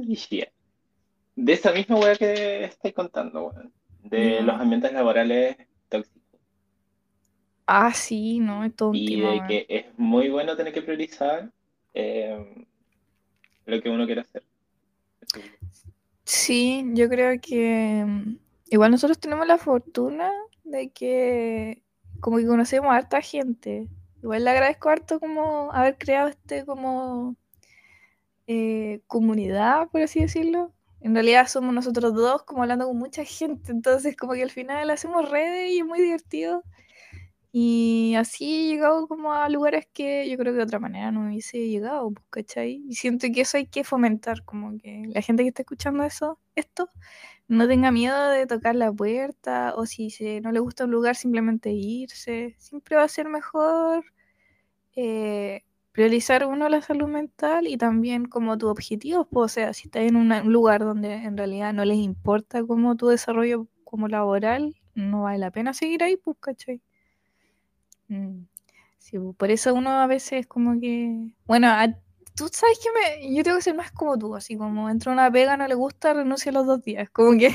De 1.37 1.53
esa 1.53 1.73
misma 1.73 1.97
weá 2.01 2.17
que 2.17 2.65
estáis 2.65 2.95
contando. 2.95 3.53
De 4.03 4.43
los 4.43 4.59
ambientes 4.61 4.93
laborales 4.95 5.57
tóxicos. 5.91 6.23
Ah, 7.67 7.93
sí, 7.95 8.39
no, 8.41 8.63
es 8.65 8.75
todo 8.77 8.91
un 8.91 9.01
Y 9.01 9.05
tema. 9.05 9.23
de 9.23 9.43
que 9.43 9.67
es 9.69 9.87
muy 9.99 10.29
bueno 10.29 10.57
tener 10.57 10.73
que 10.73 10.83
priorizar 10.83 11.51
eh, 11.95 12.67
lo 13.67 13.81
que 13.83 13.91
uno 13.91 14.07
quiere 14.07 14.21
hacer. 14.21 14.45
Sí, 16.25 16.85
yo 16.95 17.09
creo 17.09 17.41
que 17.41 18.05
mm, 18.07 18.37
igual 18.71 18.91
nosotros 18.91 19.19
tenemos 19.19 19.47
la 19.47 19.59
fortuna 19.59 20.31
de 20.65 20.91
que 20.91 21.83
como 22.21 22.39
que 22.39 22.47
conocemos 22.47 22.91
a 22.93 22.97
harta 22.97 23.21
gente. 23.21 23.89
Igual 24.23 24.45
le 24.45 24.51
agradezco 24.51 24.89
harto 24.89 25.19
como 25.21 25.73
haber 25.73 25.99
creado 25.99 26.29
este 26.29 26.65
como 26.65 27.37
eh, 28.47 29.01
comunidad, 29.07 29.89
por 29.91 30.03
así 30.03 30.21
decirlo. 30.21 30.73
En 31.01 31.15
realidad 31.15 31.49
somos 31.49 31.75
nosotros 31.75 32.15
dos 32.15 32.43
como 32.45 32.63
hablando 32.63 32.87
con 32.87 32.99
mucha 32.99 33.25
gente, 33.25 33.73
entonces 33.73 34.17
como 34.17 34.35
que 34.35 34.43
al 34.43 34.51
final 34.51 34.91
hacemos 34.91 35.29
redes 35.31 35.73
y 35.73 35.81
es 35.81 35.87
muy 35.87 36.01
divertido. 36.01 36.63
Y 37.55 38.15
así 38.17 38.45
he 38.65 38.69
llegado 38.75 39.07
como 39.09 39.35
a 39.35 39.49
lugares 39.51 39.87
que 39.93 40.29
yo 40.31 40.39
creo 40.39 40.53
que 40.55 40.59
de 40.59 40.65
otra 40.65 40.79
manera 40.79 41.13
no 41.13 41.27
hubiese 41.27 41.69
llegado, 41.69 42.11
pues, 42.13 42.27
¿cachai? 42.31 42.83
Y 42.89 42.95
siento 42.95 43.27
que 43.35 43.43
eso 43.43 43.59
hay 43.59 43.67
que 43.67 43.85
fomentar, 43.85 44.43
como 44.45 44.79
que 44.79 45.03
la 45.09 45.21
gente 45.21 45.43
que 45.43 45.51
está 45.51 45.63
escuchando 45.63 46.03
eso, 46.05 46.39
esto, 46.57 46.89
no 47.49 47.69
tenga 47.69 47.91
miedo 47.93 48.31
de 48.31 48.47
tocar 48.47 48.75
la 48.77 48.91
puerta 48.93 49.75
o 49.77 49.85
si 49.87 50.11
se, 50.11 50.41
no 50.41 50.51
le 50.53 50.61
gusta 50.61 50.85
un 50.87 50.93
lugar 50.93 51.15
simplemente 51.17 51.71
irse. 51.73 52.55
Siempre 52.59 52.97
va 52.97 53.05
a 53.05 53.09
ser 53.09 53.29
mejor 53.29 54.05
eh, 54.97 55.63
priorizar 55.93 56.47
uno 56.47 56.69
la 56.69 56.83
salud 56.83 57.09
mental 57.09 57.67
y 57.67 57.77
también 57.77 58.27
como 58.27 58.59
tus 58.59 58.71
objetivos, 58.71 59.27
pues, 59.31 59.53
o 59.53 59.55
sea, 59.55 59.73
si 59.75 59.89
estás 59.89 60.03
en 60.05 60.17
un 60.17 60.31
lugar 60.53 60.81
donde 60.83 61.15
en 61.15 61.37
realidad 61.37 61.73
no 61.75 61.85
les 61.85 61.99
importa 61.99 62.65
como 62.65 62.97
tu 62.97 63.09
desarrollo 63.09 63.69
como 63.85 64.09
laboral, 64.09 64.75
no 64.95 65.23
vale 65.25 65.39
la 65.39 65.51
pena 65.51 65.75
seguir 65.75 66.03
ahí, 66.03 66.17
pues, 66.17 66.37
¿cachai? 66.41 66.83
Mm, 68.13 68.47
Sí, 68.99 69.19
por 69.37 69.51
eso 69.51 69.75
uno 69.75 69.91
a 69.91 70.07
veces 70.07 70.47
como 70.47 70.79
que... 70.81 71.31
Bueno, 71.47 71.69
a- 71.69 71.89
tú 72.37 72.49
sabes 72.53 72.79
que 72.79 72.89
me... 73.29 73.35
yo 73.35 73.43
tengo 73.43 73.57
que 73.59 73.63
ser 73.65 73.75
más 73.75 73.91
como 73.91 74.17
tú, 74.19 74.37
así 74.37 74.57
como 74.57 74.89
entra 74.91 75.13
una 75.13 75.31
pega, 75.31 75.57
no 75.57 75.67
le 75.67 75.75
gusta, 75.75 76.15
renuncia 76.15 76.51
a 76.51 76.53
los 76.55 76.67
dos 76.67 76.83
días, 76.83 77.11
como 77.11 77.37
que 77.39 77.51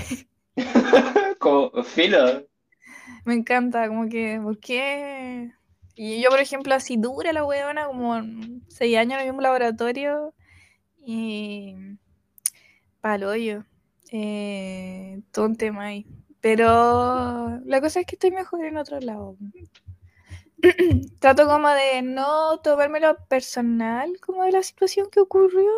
Como 1.40 1.84
filo. 1.84 2.46
me 3.26 3.34
encanta, 3.36 3.88
como 3.88 4.10
que, 4.10 4.40
¿por 4.42 4.60
qué? 4.60 5.52
Y 5.96 6.22
yo, 6.22 6.30
por 6.30 6.40
ejemplo, 6.40 6.76
así 6.76 6.98
dura 6.98 7.34
la 7.34 7.44
weona, 7.46 7.88
como 7.88 8.22
seis 8.68 8.98
años 8.98 9.14
en 9.16 9.20
el 9.22 9.26
mismo 9.28 9.42
laboratorio 9.42 10.34
y 10.98 11.76
palo 13.02 13.30
hoyo. 13.30 13.64
Eh, 14.12 15.22
todo 15.32 15.46
un 15.46 15.56
tema 15.56 15.86
ahí. 15.88 16.06
Pero 16.42 17.60
la 17.66 17.82
cosa 17.82 18.00
es 18.00 18.06
que 18.06 18.16
estoy 18.16 18.32
mejor 18.32 18.64
en 18.66 18.78
otro 18.78 19.00
lado. 19.00 19.38
Trato 21.20 21.46
como 21.48 21.70
de 21.70 22.02
no 22.02 22.58
tomármelo 22.60 23.16
personal 23.28 24.20
como 24.22 24.44
de 24.44 24.52
la 24.52 24.64
situación 24.64 25.08
que 25.12 25.20
ocurrió, 25.20 25.70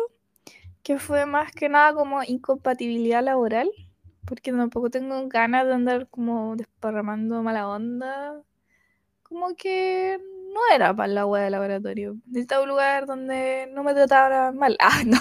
que 0.82 0.98
fue 0.98 1.26
más 1.26 1.52
que 1.52 1.68
nada 1.68 1.94
como 1.94 2.22
incompatibilidad 2.24 3.22
laboral, 3.24 3.70
porque 4.26 4.52
tampoco 4.52 4.90
tengo 4.90 5.28
ganas 5.28 5.66
de 5.66 5.74
andar 5.74 6.08
como 6.08 6.56
desparramando 6.56 7.42
mala 7.42 7.68
onda. 7.68 8.42
Como 9.24 9.56
que 9.56 10.18
no 10.54 10.60
era 10.74 10.94
para 10.94 11.08
la 11.12 11.26
wea 11.26 11.44
de 11.44 11.50
laboratorio. 11.50 12.16
Necesitaba 12.26 12.64
un 12.64 12.70
lugar 12.70 13.06
donde 13.06 13.68
no 13.74 13.84
me 13.84 13.94
trataran 13.94 14.56
mal. 14.58 14.76
Ah, 14.80 15.02
no. 15.06 15.18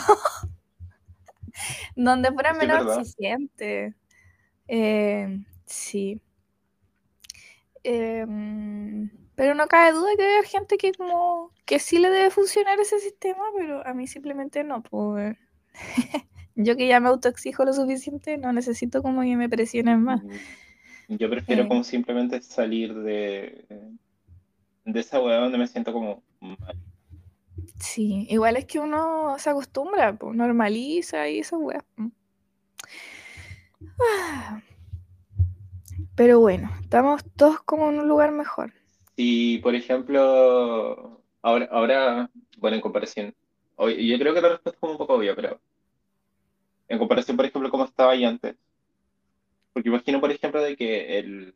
donde 1.95 2.31
fuera 2.31 2.51
Sí, 2.53 2.57
menos 2.59 2.97
exigente. 2.97 3.95
Eh, 4.67 5.43
sí. 5.65 6.21
Eh, 7.83 8.25
pero 9.39 9.56
no 9.56 9.67
cabe 9.69 9.93
duda 9.93 10.10
que 10.17 10.23
hay 10.25 10.45
gente 10.45 10.78
que 10.78 10.91
como 10.93 11.54
que 11.65 11.80
sí 11.80 11.97
le 11.97 12.10
debe 12.10 12.30
funcionar 12.30 12.78
ese 12.82 12.99
sistema, 12.99 13.41
pero 13.56 13.88
a 13.88 13.93
mí 13.93 14.06
simplemente 14.06 14.65
no. 14.65 14.84
Pues, 14.84 15.38
yo 16.56 16.75
que 16.75 16.89
ya 16.89 16.99
me 16.99 17.08
autoexijo 17.08 17.63
lo 17.63 17.71
suficiente, 17.71 18.38
no 18.38 18.52
necesito 18.52 19.02
como 19.02 19.21
que 19.21 19.38
me 19.38 19.47
presionen 19.49 20.04
más. 20.04 20.21
Yo 21.08 21.30
prefiero 21.30 21.63
Eh, 21.63 21.67
como 21.67 21.84
simplemente 21.84 22.41
salir 22.41 22.93
de, 22.95 23.65
de 24.84 24.99
esa 24.99 25.21
weá 25.21 25.38
donde 25.39 25.58
me 25.58 25.67
siento 25.67 25.93
como 25.93 26.21
mal. 26.41 26.78
sí, 27.80 28.28
igual 28.30 28.58
es 28.58 28.65
que 28.65 28.80
uno 28.80 29.36
se 29.39 29.49
acostumbra, 29.49 30.17
pues, 30.17 30.36
normaliza 30.36 31.28
y 31.30 31.39
esa 31.39 31.58
weá. 31.58 31.84
Ah. 33.99 34.62
Pero 36.15 36.39
bueno, 36.39 36.69
estamos 36.82 37.23
todos 37.36 37.62
como 37.62 37.89
en 37.89 37.99
un 37.99 38.08
lugar 38.08 38.32
mejor. 38.32 38.73
Si, 39.19 39.58
por 39.60 39.75
ejemplo, 39.75 41.21
ahora, 41.41 41.67
ahora, 41.71 42.32
bueno, 42.58 42.75
en 42.77 42.82
comparación, 42.82 43.36
hoy- 43.75 44.08
yo 44.08 44.17
creo 44.17 44.34
que 44.34 44.41
la 44.41 44.49
respuesta 44.49 44.77
es 44.77 44.79
como 44.79 44.93
un 44.93 44.97
poco 44.97 45.15
obvia, 45.15 45.36
pero 45.36 45.62
en 46.89 46.99
comparación, 46.99 47.38
por 47.38 47.45
ejemplo, 47.45 47.69
como 47.71 47.86
estaba 47.86 48.12
ahí 48.12 48.25
antes, 48.25 48.58
porque 49.73 49.89
imagino, 49.89 50.19
por 50.21 50.32
ejemplo, 50.32 50.62
de 50.62 50.75
que 50.75 51.19
el, 51.19 51.55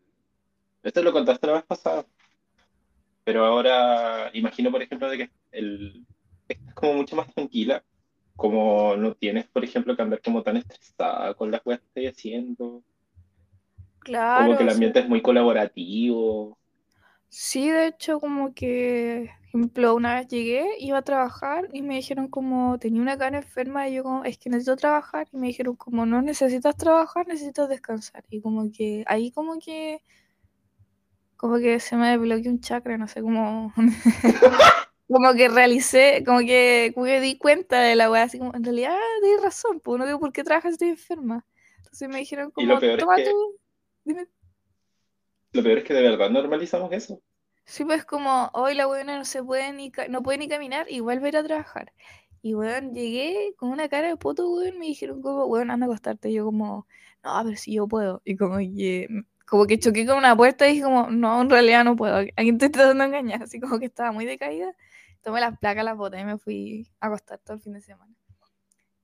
esto 0.84 1.04
lo 1.04 1.13
contaste 1.13 1.47
la 1.47 1.54
vez 1.56 1.65
pasada, 1.65 2.08
pero 3.23 3.45
ahora 3.45 4.30
imagino, 4.34 4.71
por 4.71 4.82
ejemplo, 4.82 5.10
de 5.10 5.17
que 5.17 5.32
el, 5.52 6.06
estás 6.47 6.73
como 6.76 6.93
mucho 6.95 7.15
más 7.15 7.34
tranquila 7.34 7.84
como 8.36 8.97
no 8.97 9.15
tienes, 9.15 9.47
por 9.49 9.63
ejemplo, 9.63 9.95
que 9.95 10.02
andar 10.04 10.21
como 10.21 10.43
tan 10.43 10.58
estresada 10.58 11.34
con 11.36 11.52
las 11.52 11.62
cosas 11.62 11.82
que 11.93 12.02
estás 12.08 12.17
haciendo. 12.19 12.84
Claro. 13.99 14.45
Como 14.45 14.58
que 14.58 14.63
el 14.63 14.69
sí. 14.69 14.76
ambiente 14.76 14.99
es 14.99 15.08
muy 15.10 15.21
colaborativo. 15.21 16.58
Sí, 17.36 17.69
de 17.72 17.88
hecho, 17.88 18.19
como 18.19 18.54
que, 18.54 19.32
ejemplo, 19.48 19.96
una 19.96 20.15
vez 20.15 20.28
llegué, 20.28 20.78
iba 20.80 21.00
a 21.00 21.02
trabajar 21.02 21.67
y 21.74 21.82
me 21.82 21.96
dijeron 21.96 22.28
como, 22.28 22.78
tenía 22.80 23.02
una 23.02 23.17
cara 23.17 23.38
enferma 23.39 23.88
y 23.89 23.96
yo 23.96 24.04
como, 24.04 24.24
es 24.24 24.38
que 24.38 24.50
necesito 24.52 24.76
trabajar 24.78 25.28
y 25.32 25.38
me 25.38 25.48
dijeron 25.48 25.76
como, 25.76 26.06
no 26.06 26.22
necesitas 26.22 26.78
trabajar, 26.78 27.28
necesitas 27.28 27.69
descansar. 27.69 28.24
Y 28.30 28.39
como 28.41 28.72
que, 28.72 29.04
ahí 29.08 29.32
como 29.32 29.58
que, 29.60 30.02
como 31.38 31.58
que 31.58 31.80
se 31.80 31.96
me 31.98 32.10
desbloqueó 32.12 32.52
un 32.52 32.62
chakra, 32.62 32.98
no 32.98 33.08
sé, 33.08 33.22
como, 33.22 33.74
como 35.08 35.34
que 35.36 35.50
realicé, 35.50 36.24
como 36.26 36.39
que, 36.39 36.91
como 36.93 37.06
que 37.06 37.19
di 37.22 37.38
cuenta 37.38 37.80
de 37.82 37.96
la 37.96 38.10
weá, 38.12 38.24
así 38.24 38.39
como, 38.39 38.56
en 38.56 38.63
realidad 38.63 38.98
tienes 39.22 39.43
razón, 39.43 39.80
pues 39.82 40.00
no 40.00 40.06
digo 40.06 40.19
por 40.19 40.32
qué 40.34 40.43
trabajas, 40.43 40.74
estoy 40.74 40.89
enferma. 40.89 41.46
Entonces 41.78 42.10
me 42.10 42.19
dijeron 42.19 42.52
como, 42.52 42.80
es 42.82 42.98
toma 42.98 43.15
que- 43.17 43.24
tú, 43.24 43.60
dime. 44.06 44.28
Lo 45.53 45.63
peor 45.63 45.77
es 45.79 45.83
que 45.83 45.93
de 45.93 46.01
verdad 46.01 46.29
normalizamos 46.29 46.91
eso. 46.91 47.21
Sí, 47.65 47.85
pues 47.85 48.03
como 48.05 48.49
hoy 48.53 48.73
la 48.75 48.87
buena 48.87 49.17
no 49.17 49.25
se 49.25 49.41
puede 49.43 49.71
ni 49.71 49.91
no 50.09 50.21
puede 50.21 50.37
ni 50.37 50.47
caminar, 50.49 50.85
igual 50.91 51.23
va 51.23 51.29
a 51.29 51.41
a 51.41 51.43
trabajar. 51.43 51.93
Y 52.41 52.55
weón, 52.55 52.93
llegué 52.93 53.53
con 53.57 53.69
una 53.69 53.87
cara 53.87 54.09
de 54.09 54.17
poto, 54.17 54.49
weón, 54.51 54.77
me 54.77 54.87
dijeron 54.87 55.21
como, 55.21 55.45
weón, 55.45 55.71
anda 55.71 55.85
a 55.85 55.89
acostarte. 55.89 56.29
Y 56.29 56.33
yo 56.33 56.45
como, 56.45 56.87
no, 57.23 57.41
pero 57.45 57.55
si 57.55 57.73
yo 57.73 57.87
puedo. 57.87 58.21
Y 58.25 58.35
como 58.35 58.57
que, 58.57 59.07
como 59.45 59.65
que 59.65 59.79
choqué 59.79 60.05
con 60.05 60.17
una 60.17 60.35
puerta 60.35 60.67
y 60.67 60.73
dije 60.73 60.83
como, 60.83 61.09
no, 61.09 61.41
en 61.41 61.49
realidad 61.49 61.85
no 61.85 61.95
puedo. 61.95 62.17
¿A 62.17 62.25
quién 62.35 62.57
te 62.57 62.69
tratando 62.69 63.03
de 63.03 63.07
engañar? 63.07 63.43
Así 63.43 63.59
como 63.61 63.79
que 63.79 63.85
estaba 63.85 64.11
muy 64.11 64.25
decaída. 64.25 64.75
Tomé 65.21 65.39
las 65.39 65.57
placas, 65.57 65.85
las 65.85 65.95
boté 65.97 66.19
y 66.19 66.25
me 66.25 66.37
fui 66.37 66.87
a 66.99 67.07
acostar 67.07 67.39
todo 67.39 67.55
el 67.55 67.61
fin 67.61 67.73
de 67.73 67.81
semana. 67.81 68.13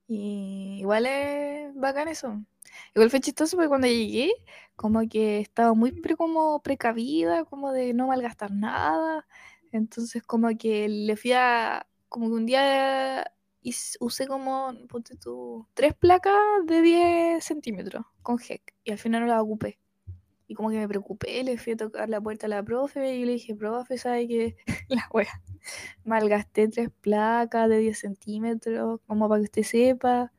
Y 0.07 0.79
igual 0.81 1.05
es 1.05 1.73
bacán 1.75 2.09
eso. 2.09 2.43
Igual 2.95 3.09
fue 3.09 3.19
chistoso 3.19 3.57
porque 3.57 3.69
cuando 3.69 3.87
llegué, 3.87 4.31
como 4.75 5.07
que 5.07 5.39
estaba 5.39 5.73
muy 5.73 5.91
pre, 5.91 6.15
como 6.15 6.61
precavida, 6.61 7.45
como 7.45 7.71
de 7.71 7.93
no 7.93 8.07
malgastar 8.07 8.51
nada. 8.51 9.27
Entonces 9.71 10.23
como 10.23 10.49
que 10.57 10.89
le 10.89 11.15
fui 11.15 11.33
a, 11.33 11.87
como 12.09 12.27
que 12.27 12.33
un 12.33 12.45
día 12.45 13.31
usé 13.99 14.27
como, 14.27 14.73
ponte 14.87 15.15
tú, 15.15 15.67
tres 15.73 15.93
placas 15.93 16.33
de 16.65 16.81
10 16.81 17.43
centímetros 17.43 18.05
con 18.21 18.39
HEC 18.39 18.73
y 18.83 18.91
al 18.91 18.97
final 18.97 19.21
no 19.21 19.27
las 19.27 19.41
ocupé. 19.41 19.79
Y 20.47 20.55
como 20.55 20.71
que 20.71 20.77
me 20.77 20.87
preocupé, 20.87 21.43
le 21.43 21.57
fui 21.57 21.73
a 21.73 21.77
tocar 21.77 22.09
la 22.09 22.19
puerta 22.21 22.47
a 22.47 22.49
la 22.49 22.63
profe 22.63 23.15
y 23.15 23.25
le 23.25 23.33
dije, 23.33 23.55
profe, 23.55 23.99
¿sabe 23.99 24.27
qué? 24.27 24.55
La 24.89 25.07
wea. 25.13 25.41
Malgasté 26.05 26.67
tres 26.69 26.89
placas 27.01 27.69
de 27.69 27.77
10 27.77 27.99
centímetros, 27.99 28.99
como 29.05 29.29
para 29.29 29.41
que 29.41 29.45
usted 29.45 29.63
sepa. 29.63 30.31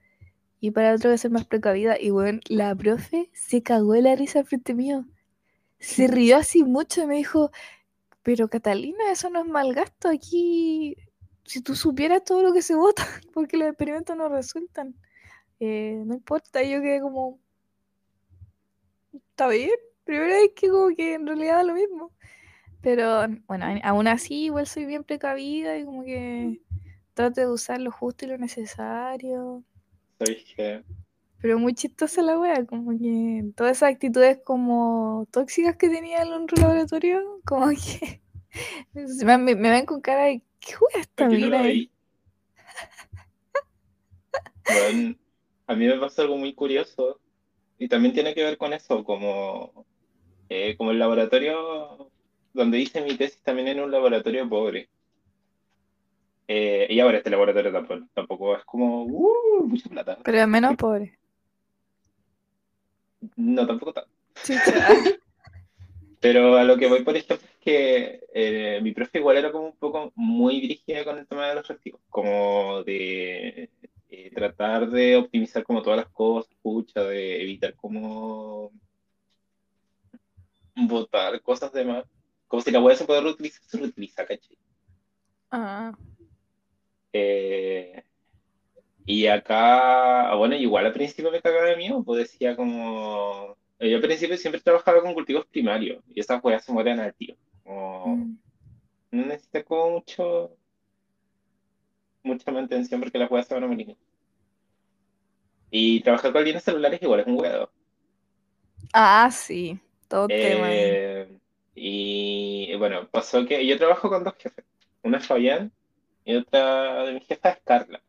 Y 0.61 0.73
para 0.73 0.95
otra 0.95 1.11
vez 1.11 1.23
ser 1.23 1.31
más 1.31 1.47
precavida. 1.47 1.99
Y 1.99 2.11
bueno, 2.11 2.41
la 2.49 2.75
profe 2.75 3.31
se 3.33 3.63
cagó 3.63 3.95
de 3.95 4.03
la 4.03 4.17
risa 4.17 4.41
al 4.41 4.47
frente 4.47 4.75
mío. 4.75 5.07
Se 5.79 6.07
rió 6.09 6.37
así 6.37 6.65
mucho 6.65 7.03
y 7.03 7.07
me 7.07 7.17
dijo, 7.17 7.51
pero 8.23 8.49
Catalina, 8.49 9.11
eso 9.11 9.31
no 9.31 9.41
es 9.41 9.47
mal 9.47 9.75
gasto 9.75 10.09
aquí. 10.09 10.97
Si 11.45 11.63
tú 11.63 11.75
supieras 11.75 12.25
todo 12.25 12.43
lo 12.43 12.53
que 12.53 12.63
se 12.63 12.75
vota, 12.75 13.05
porque 13.35 13.57
los 13.57 13.69
experimentos 13.69 14.17
no 14.17 14.29
resultan. 14.29 14.95
Eh, 15.61 16.03
no 16.07 16.15
importa, 16.15 16.63
yo 16.63 16.81
quedé 16.81 17.01
como, 17.01 17.41
está 19.13 19.49
bien. 19.49 19.71
Primera 20.05 20.35
vez 20.35 20.53
que 20.57 20.69
como 20.69 20.95
que 20.95 21.15
en 21.15 21.27
realidad 21.27 21.57
da 21.57 21.63
lo 21.65 21.75
mismo. 21.75 22.13
Pero 22.83 23.27
bueno, 23.47 23.67
aún 23.85 24.09
así 24.09 24.45
igual 24.45 24.67
soy 24.67 24.87
bien 24.87 25.05
precavida 25.05 25.79
y 25.79 25.85
como 25.85 26.05
que 26.05 26.63
trato 27.15 27.41
de 27.41 27.49
usar 27.49 27.81
lo 27.81 27.91
justo 27.91 28.25
y 28.25 28.29
lo 28.29 28.39
necesario. 28.39 29.65
¿Sabéis 30.21 30.45
que 30.55 30.83
Pero 31.41 31.59
muy 31.59 31.73
chistosa 31.73 32.21
la 32.21 32.39
wea, 32.39 32.67
como 32.67 32.91
que 32.99 33.53
todas 33.57 33.79
esas 33.79 33.95
actitudes 33.95 34.39
como 34.45 35.27
tóxicas 35.31 35.77
que 35.77 35.89
tenía 35.89 36.21
en 36.23 36.33
otro 36.35 36.61
laboratorio, 36.61 37.41
como 37.47 37.69
que 37.71 38.21
me, 39.25 39.55
ven 39.55 39.87
con 39.87 40.03
cara 40.03 40.25
de 40.25 40.43
¿qué 40.61 40.73
wea 40.73 41.01
esta 41.01 41.25
aquí 41.25 41.39
no 41.39 41.47
mina? 41.47 41.57
lo 41.57 41.57
es?". 41.57 41.63
veis? 41.65 41.91
Bueno, 44.67 45.17
a 45.67 45.75
mí 45.75 45.87
me 45.87 45.99
pasó 45.99 46.21
algo 46.21 46.37
muy 46.37 46.53
curioso 46.53 47.19
y 47.79 47.89
también 47.89 48.13
tiene 48.13 48.35
que 48.35 48.45
ver 48.45 48.59
con 48.59 48.75
eso, 48.75 49.03
como, 49.05 49.87
eh, 50.51 50.77
como 50.77 50.91
el 50.91 50.99
laboratorio 50.99 52.11
donde 52.53 52.79
hice 52.79 53.01
mi 53.01 53.17
tesis 53.17 53.43
también 53.43 53.69
era 53.69 53.83
un 53.83 53.91
laboratorio 53.91 54.47
pobre. 54.47 54.91
Eh, 56.53 56.89
y 56.91 56.99
ahora 56.99 57.19
este 57.19 57.31
laboratorio 57.31 57.71
tampoco, 57.71 58.09
tampoco 58.13 58.57
es 58.57 58.65
como, 58.65 59.05
uh, 59.05 59.65
mucha 59.69 59.89
plata. 59.89 60.19
Pero 60.25 60.43
al 60.43 60.49
menos 60.49 60.75
pobre. 60.75 61.17
No, 63.37 63.65
tampoco 63.65 63.93
tanto. 63.93 64.11
Pero 66.19 66.57
a 66.57 66.65
lo 66.65 66.77
que 66.77 66.89
voy, 66.89 67.05
por 67.05 67.17
ejemplo, 67.17 67.37
es 67.37 67.57
que 67.61 68.21
eh, 68.35 68.81
mi 68.83 68.91
profe 68.91 69.19
igual 69.19 69.37
era 69.37 69.53
como 69.53 69.67
un 69.67 69.77
poco 69.77 70.13
muy 70.17 70.61
dirigida 70.61 71.05
con 71.05 71.19
el 71.19 71.29
tema 71.29 71.47
de 71.47 71.55
los 71.55 71.69
reactivos, 71.69 72.01
como 72.11 72.83
de 72.83 73.71
eh, 74.09 74.31
tratar 74.35 74.91
de 74.91 75.19
optimizar 75.19 75.63
como 75.63 75.83
todas 75.83 75.99
las 75.99 76.09
cosas, 76.09 76.53
pucha, 76.63 77.05
de 77.05 77.43
evitar 77.43 77.77
como 77.77 78.73
botar 80.75 81.41
cosas 81.43 81.73
de 81.73 81.85
más, 81.85 82.05
como 82.49 82.61
si 82.61 82.73
la 82.73 82.81
web 82.81 82.97
se 82.97 83.05
puede 83.05 83.21
reutilizar, 83.21 83.63
se 83.63 83.79
reutiliza, 83.79 84.27
¿cachai? 84.27 84.59
Ah, 85.53 85.93
Eh, 87.13 88.03
y 89.07 89.27
acá, 89.27 90.35
bueno, 90.37 90.55
igual 90.55 90.87
al 90.87 90.93
principio 90.93 91.31
me 91.31 91.41
cagaba 91.41 91.67
de 91.67 91.77
miedo, 91.77 92.03
pues 92.05 92.31
decía 92.31 92.57
como... 92.57 93.57
Yo 93.81 93.97
al 93.97 94.03
principio 94.03 94.37
siempre 94.37 94.61
trabajaba 94.61 95.01
con 95.01 95.15
cultivos 95.15 95.47
primarios 95.47 96.05
y 96.15 96.21
esas 96.21 96.43
weas 96.45 96.65
se 96.65 96.73
mueren 96.73 97.01
al 97.01 97.15
tiro. 97.15 97.35
Como, 97.65 98.07
mm. 98.09 98.39
no 99.13 99.27
necesita 99.27 99.65
como 99.65 99.91
mucho 99.93 100.55
mucha 102.23 102.51
mantención 102.53 103.01
porque 103.01 103.19
las 103.19 103.31
weas 103.31 103.47
se 103.47 103.55
van 103.55 103.65
a 103.65 103.67
morir. 103.67 103.97
Y 105.71 106.01
trabajar 106.03 106.33
con 106.33 106.45
líneas 106.45 106.63
celulares 106.63 107.01
igual 107.03 107.21
es 107.21 107.27
un 107.27 107.41
huevo. 107.41 107.71
Ah, 108.93 109.31
sí, 109.33 109.79
todo 110.09 110.27
tema. 110.27 110.67
Eh, 110.71 111.29
y 111.75 112.75
bueno, 112.77 113.09
pasó 113.09 113.47
que 113.47 113.67
yo 113.67 113.79
trabajo 113.79 114.09
con 114.09 114.25
dos 114.25 114.35
jefes. 114.39 114.65
Una 115.03 115.19
es 115.19 115.27
Fabián 115.27 115.73
y 116.25 116.35
otra 116.37 117.05
de 117.05 117.13
mis 117.15 117.27
jefas 117.27 117.57
es 117.57 117.63
Carla. 117.65 118.03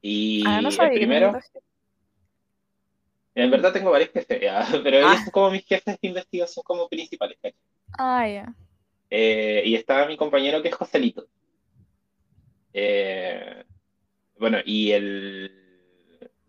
Y 0.00 0.42
Ah, 0.46 0.60
no 0.60 0.68
el 0.68 0.90
primero, 0.92 1.32
en 3.34 3.50
verdad 3.50 3.72
tengo 3.72 3.90
varios 3.90 4.10
jefes, 4.10 4.40
ya, 4.40 4.66
pero 4.84 4.98
ellos 4.98 5.10
Ah. 5.12 5.20
son 5.22 5.30
como 5.30 5.50
mis 5.50 5.64
jefes 5.66 5.98
de 6.00 6.08
investigación 6.08 6.62
como 6.62 6.88
principales. 6.88 7.36
¿cachai? 7.42 7.58
Ah, 7.98 8.28
ya. 8.28 8.54
Eh, 9.10 9.62
y 9.64 9.74
estaba 9.74 10.06
mi 10.06 10.16
compañero 10.16 10.60
que 10.62 10.68
es 10.68 10.74
Joselito. 10.74 11.26
Eh, 12.72 13.64
bueno, 14.38 14.58
y 14.64 14.90
el 14.92 15.60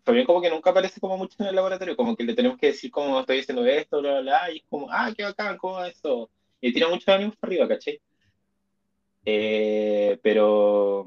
Fabián 0.04 0.26
como 0.26 0.40
que 0.40 0.50
nunca 0.50 0.70
aparece 0.70 1.00
como 1.00 1.16
mucho 1.16 1.36
en 1.40 1.46
el 1.46 1.54
laboratorio, 1.56 1.96
como 1.96 2.16
que 2.16 2.24
le 2.24 2.34
tenemos 2.34 2.58
que 2.58 2.68
decir 2.68 2.90
cómo 2.90 3.20
estoy 3.20 3.40
haciendo 3.40 3.64
esto, 3.66 4.00
bla, 4.00 4.12
bla, 4.12 4.20
bla, 4.20 4.52
y 4.52 4.58
es 4.58 4.64
como, 4.68 4.88
ah, 4.90 5.12
qué 5.16 5.24
bacán, 5.24 5.56
cómo 5.56 5.82
es 5.84 5.96
eso. 5.96 6.30
Y 6.60 6.72
tira 6.72 6.88
mucho 6.88 7.12
ánimo 7.12 7.32
para 7.38 7.48
arriba, 7.50 7.68
¿cachai? 7.68 8.00
Eh, 9.26 10.18
pero... 10.22 11.04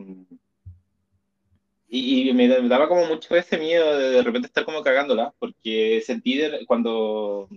Y, 1.91 2.29
y 2.29 2.33
me, 2.33 2.47
daba 2.47 2.87
como 2.87 3.05
mucho 3.05 3.35
ese 3.35 3.57
miedo 3.57 3.97
de 3.97 4.11
de 4.11 4.21
repente 4.21 4.45
estar 4.47 4.63
como 4.63 4.83
cagándola, 4.83 5.33
porque 5.39 6.03
sentí 6.05 6.37
de- 6.37 6.63
cuando 6.67 7.49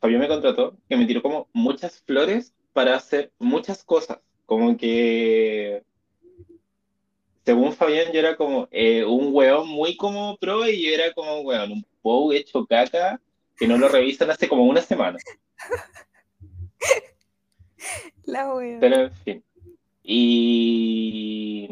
Fabián 0.00 0.20
me 0.20 0.28
contrató 0.28 0.76
que 0.86 0.96
me 0.98 1.06
tiró 1.06 1.22
como 1.22 1.48
muchas 1.54 2.02
flores 2.02 2.52
para 2.74 2.94
hacer 2.96 3.32
muchas 3.38 3.82
cosas, 3.82 4.18
como 4.44 4.76
que 4.76 5.82
según 7.44 7.72
Fabián, 7.72 8.12
yo 8.12 8.20
era 8.20 8.36
como 8.36 8.68
eh, 8.70 9.04
un 9.04 9.30
weón 9.32 9.66
muy 9.68 9.96
como 9.96 10.36
pro 10.36 10.68
y 10.68 10.84
yo 10.84 10.92
era 10.92 11.12
como 11.12 11.40
un 11.40 11.46
weón, 11.46 11.72
un 11.72 11.86
pou 12.02 12.32
hecho 12.32 12.66
caca 12.66 13.20
que 13.56 13.66
no 13.66 13.78
lo 13.78 13.88
revisan 13.88 14.30
hace 14.30 14.48
como 14.48 14.64
una 14.64 14.82
semana. 14.82 15.18
La 18.24 18.54
wea. 18.54 18.78
Pero 18.80 18.96
en 18.96 19.12
fin. 19.12 19.42
Y, 20.02 21.68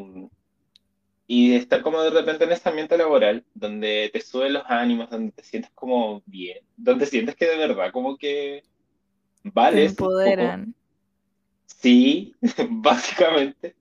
y 1.27 1.51
de 1.51 1.57
estar 1.57 1.83
como 1.83 2.03
de 2.03 2.11
repente 2.11 2.45
en 2.45 2.53
ese 2.53 2.69
ambiente 2.69 2.97
laboral, 2.99 3.45
donde 3.55 4.11
te 4.13 4.21
suben 4.21 4.55
los 4.55 4.65
ánimos, 4.67 5.11
donde 5.11 5.33
te 5.33 5.45
sientes 5.45 5.71
como 5.75 6.23
bien, 6.27 6.59
donde 6.77 7.07
sientes 7.07 7.37
que 7.37 7.47
de 7.47 7.57
verdad 7.59 7.93
como 7.93 8.17
que 8.17 8.65
Te 9.71 9.81
vales 9.83 9.95
poco. 9.95 10.21
empoderan. 10.23 10.75
Sí, 11.67 12.35
básicamente. 12.71 13.77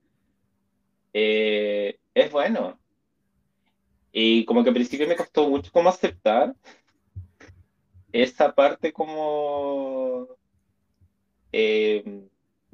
Eh, 1.13 1.99
es 2.13 2.31
bueno. 2.31 2.79
Y 4.12 4.43
como 4.45 4.63
que 4.63 4.69
al 4.69 4.75
principio 4.75 5.07
me 5.07 5.15
costó 5.15 5.47
mucho 5.49 5.71
como 5.71 5.88
aceptar 5.89 6.53
esa 8.12 8.53
parte 8.53 8.91
como 8.91 10.27
eh, 11.51 12.26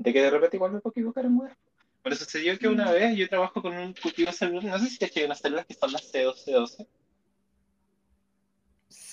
de 0.04 0.14
que 0.14 0.22
de 0.22 0.30
repente 0.30 0.58
igual 0.58 0.74
me 0.74 0.82
puedo 0.82 0.92
equivocar 0.92 1.26
en 1.26 1.38
weas. 1.38 1.58
Bueno, 2.04 2.18
sucedió 2.18 2.60
que 2.60 2.68
una 2.68 2.92
vez 2.92 3.16
yo 3.16 3.30
trabajo 3.30 3.62
con 3.62 3.74
un 3.78 3.94
cultivo 3.94 4.32
celular, 4.34 4.64
no 4.66 4.80
sé 4.80 4.90
si 4.90 5.00
te 5.00 5.26
unas 5.26 5.40
células 5.40 5.66
que 5.66 5.74
son 5.74 5.92
las 5.94 6.14
C2, 6.14 6.36
C12. 6.46 6.88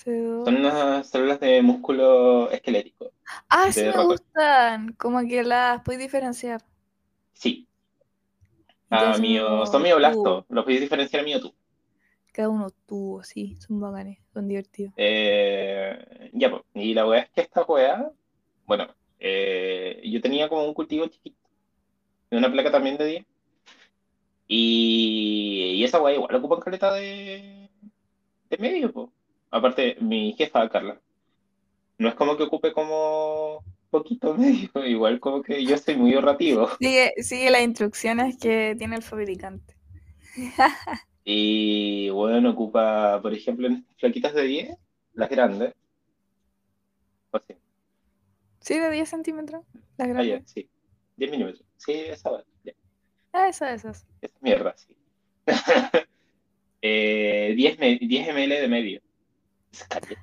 CO. 0.03 0.45
Son 0.45 0.55
unas 0.57 1.09
células 1.09 1.39
de 1.39 1.61
músculo 1.61 2.51
esquelético. 2.51 3.13
Ah, 3.47 3.71
sí 3.71 3.81
me 3.81 3.91
roca. 3.93 4.03
gustan. 4.03 4.93
Como 4.93 5.21
que 5.21 5.43
las 5.43 5.81
puedes 5.83 6.01
diferenciar. 6.01 6.61
Sí. 7.31 7.67
Ah, 8.89 9.17
mío, 9.17 9.65
son 9.67 9.83
mioblastos. 9.83 10.23
tubos. 10.23 10.45
Lo 10.49 10.63
podéis 10.63 10.81
diferenciar 10.81 11.23
mío 11.23 11.39
tú. 11.39 11.55
Cada 12.33 12.49
uno 12.49 12.69
tuvo, 12.85 13.23
sí. 13.23 13.55
Son 13.61 13.79
bacanes. 13.79 14.19
Son 14.33 14.47
divertidos. 14.49 14.93
Eh, 14.97 16.29
ya, 16.33 16.51
pues. 16.51 16.63
Y 16.73 16.93
la 16.93 17.07
weá 17.07 17.21
es 17.21 17.29
que 17.29 17.41
esta 17.41 17.63
weá, 17.63 18.11
bueno, 18.65 18.93
eh, 19.21 20.01
yo 20.03 20.19
tenía 20.19 20.49
como 20.49 20.65
un 20.65 20.73
cultivo 20.73 21.05
chiquito, 21.05 21.37
de 22.31 22.37
una 22.37 22.51
placa 22.51 22.71
también 22.71 22.97
de 22.97 23.05
10. 23.05 23.25
Y, 24.47 25.75
y 25.75 25.83
esa 25.83 26.01
weá 26.01 26.15
igual 26.15 26.35
ocupan 26.35 26.59
caleta 26.59 26.93
de, 26.93 27.69
de 28.49 28.57
medio, 28.57 28.91
pues. 28.91 29.09
Aparte, 29.51 29.95
mi 30.01 30.33
jefa, 30.33 30.67
Carla, 30.69 30.99
no 31.99 32.09
es 32.09 32.15
como 32.15 32.35
que 32.35 32.43
ocupe 32.43 32.73
como 32.73 33.63
poquito 33.91 34.33
medio, 34.37 34.69
igual 34.85 35.19
como 35.19 35.43
que 35.43 35.63
yo 35.63 35.77
soy 35.77 35.95
muy 35.95 36.15
ahorrativo. 36.15 36.69
Sigue, 36.79 37.13
sigue 37.17 37.51
las 37.51 37.61
instrucciones 37.61 38.37
que 38.37 38.75
tiene 38.77 38.95
el 38.95 39.03
fabricante. 39.03 39.75
Y 41.23 42.09
bueno, 42.09 42.49
ocupa, 42.49 43.21
por 43.21 43.31
ejemplo, 43.31 43.67
en 43.67 43.73
estas 43.73 43.95
plaquitas 43.97 44.33
de 44.33 44.41
10, 44.41 44.77
las 45.13 45.29
grandes. 45.29 45.75
O 47.29 47.39
sí, 47.39 47.53
Sí, 48.61 48.79
de 48.79 48.89
10 48.89 49.09
centímetros. 49.09 49.63
Las 49.97 50.09
ah, 50.15 50.23
ya, 50.23 50.41
sí, 50.45 50.69
10 51.17 51.31
milímetros. 51.31 51.63
Sí, 51.77 51.91
esa 51.93 52.29
va, 52.29 52.43
ya. 52.63 52.73
Ah, 53.33 53.47
esas, 53.49 53.73
esas. 53.83 54.05
Esa 54.21 54.37
mierda, 54.41 54.75
sí. 54.77 54.95
eh, 56.81 57.53
10, 57.55 57.79
me- 57.79 57.97
10 57.99 58.27
ml 58.33 58.49
de 58.61 58.67
medio. 58.67 59.01
Es 59.71 59.83
caleta. 59.85 60.21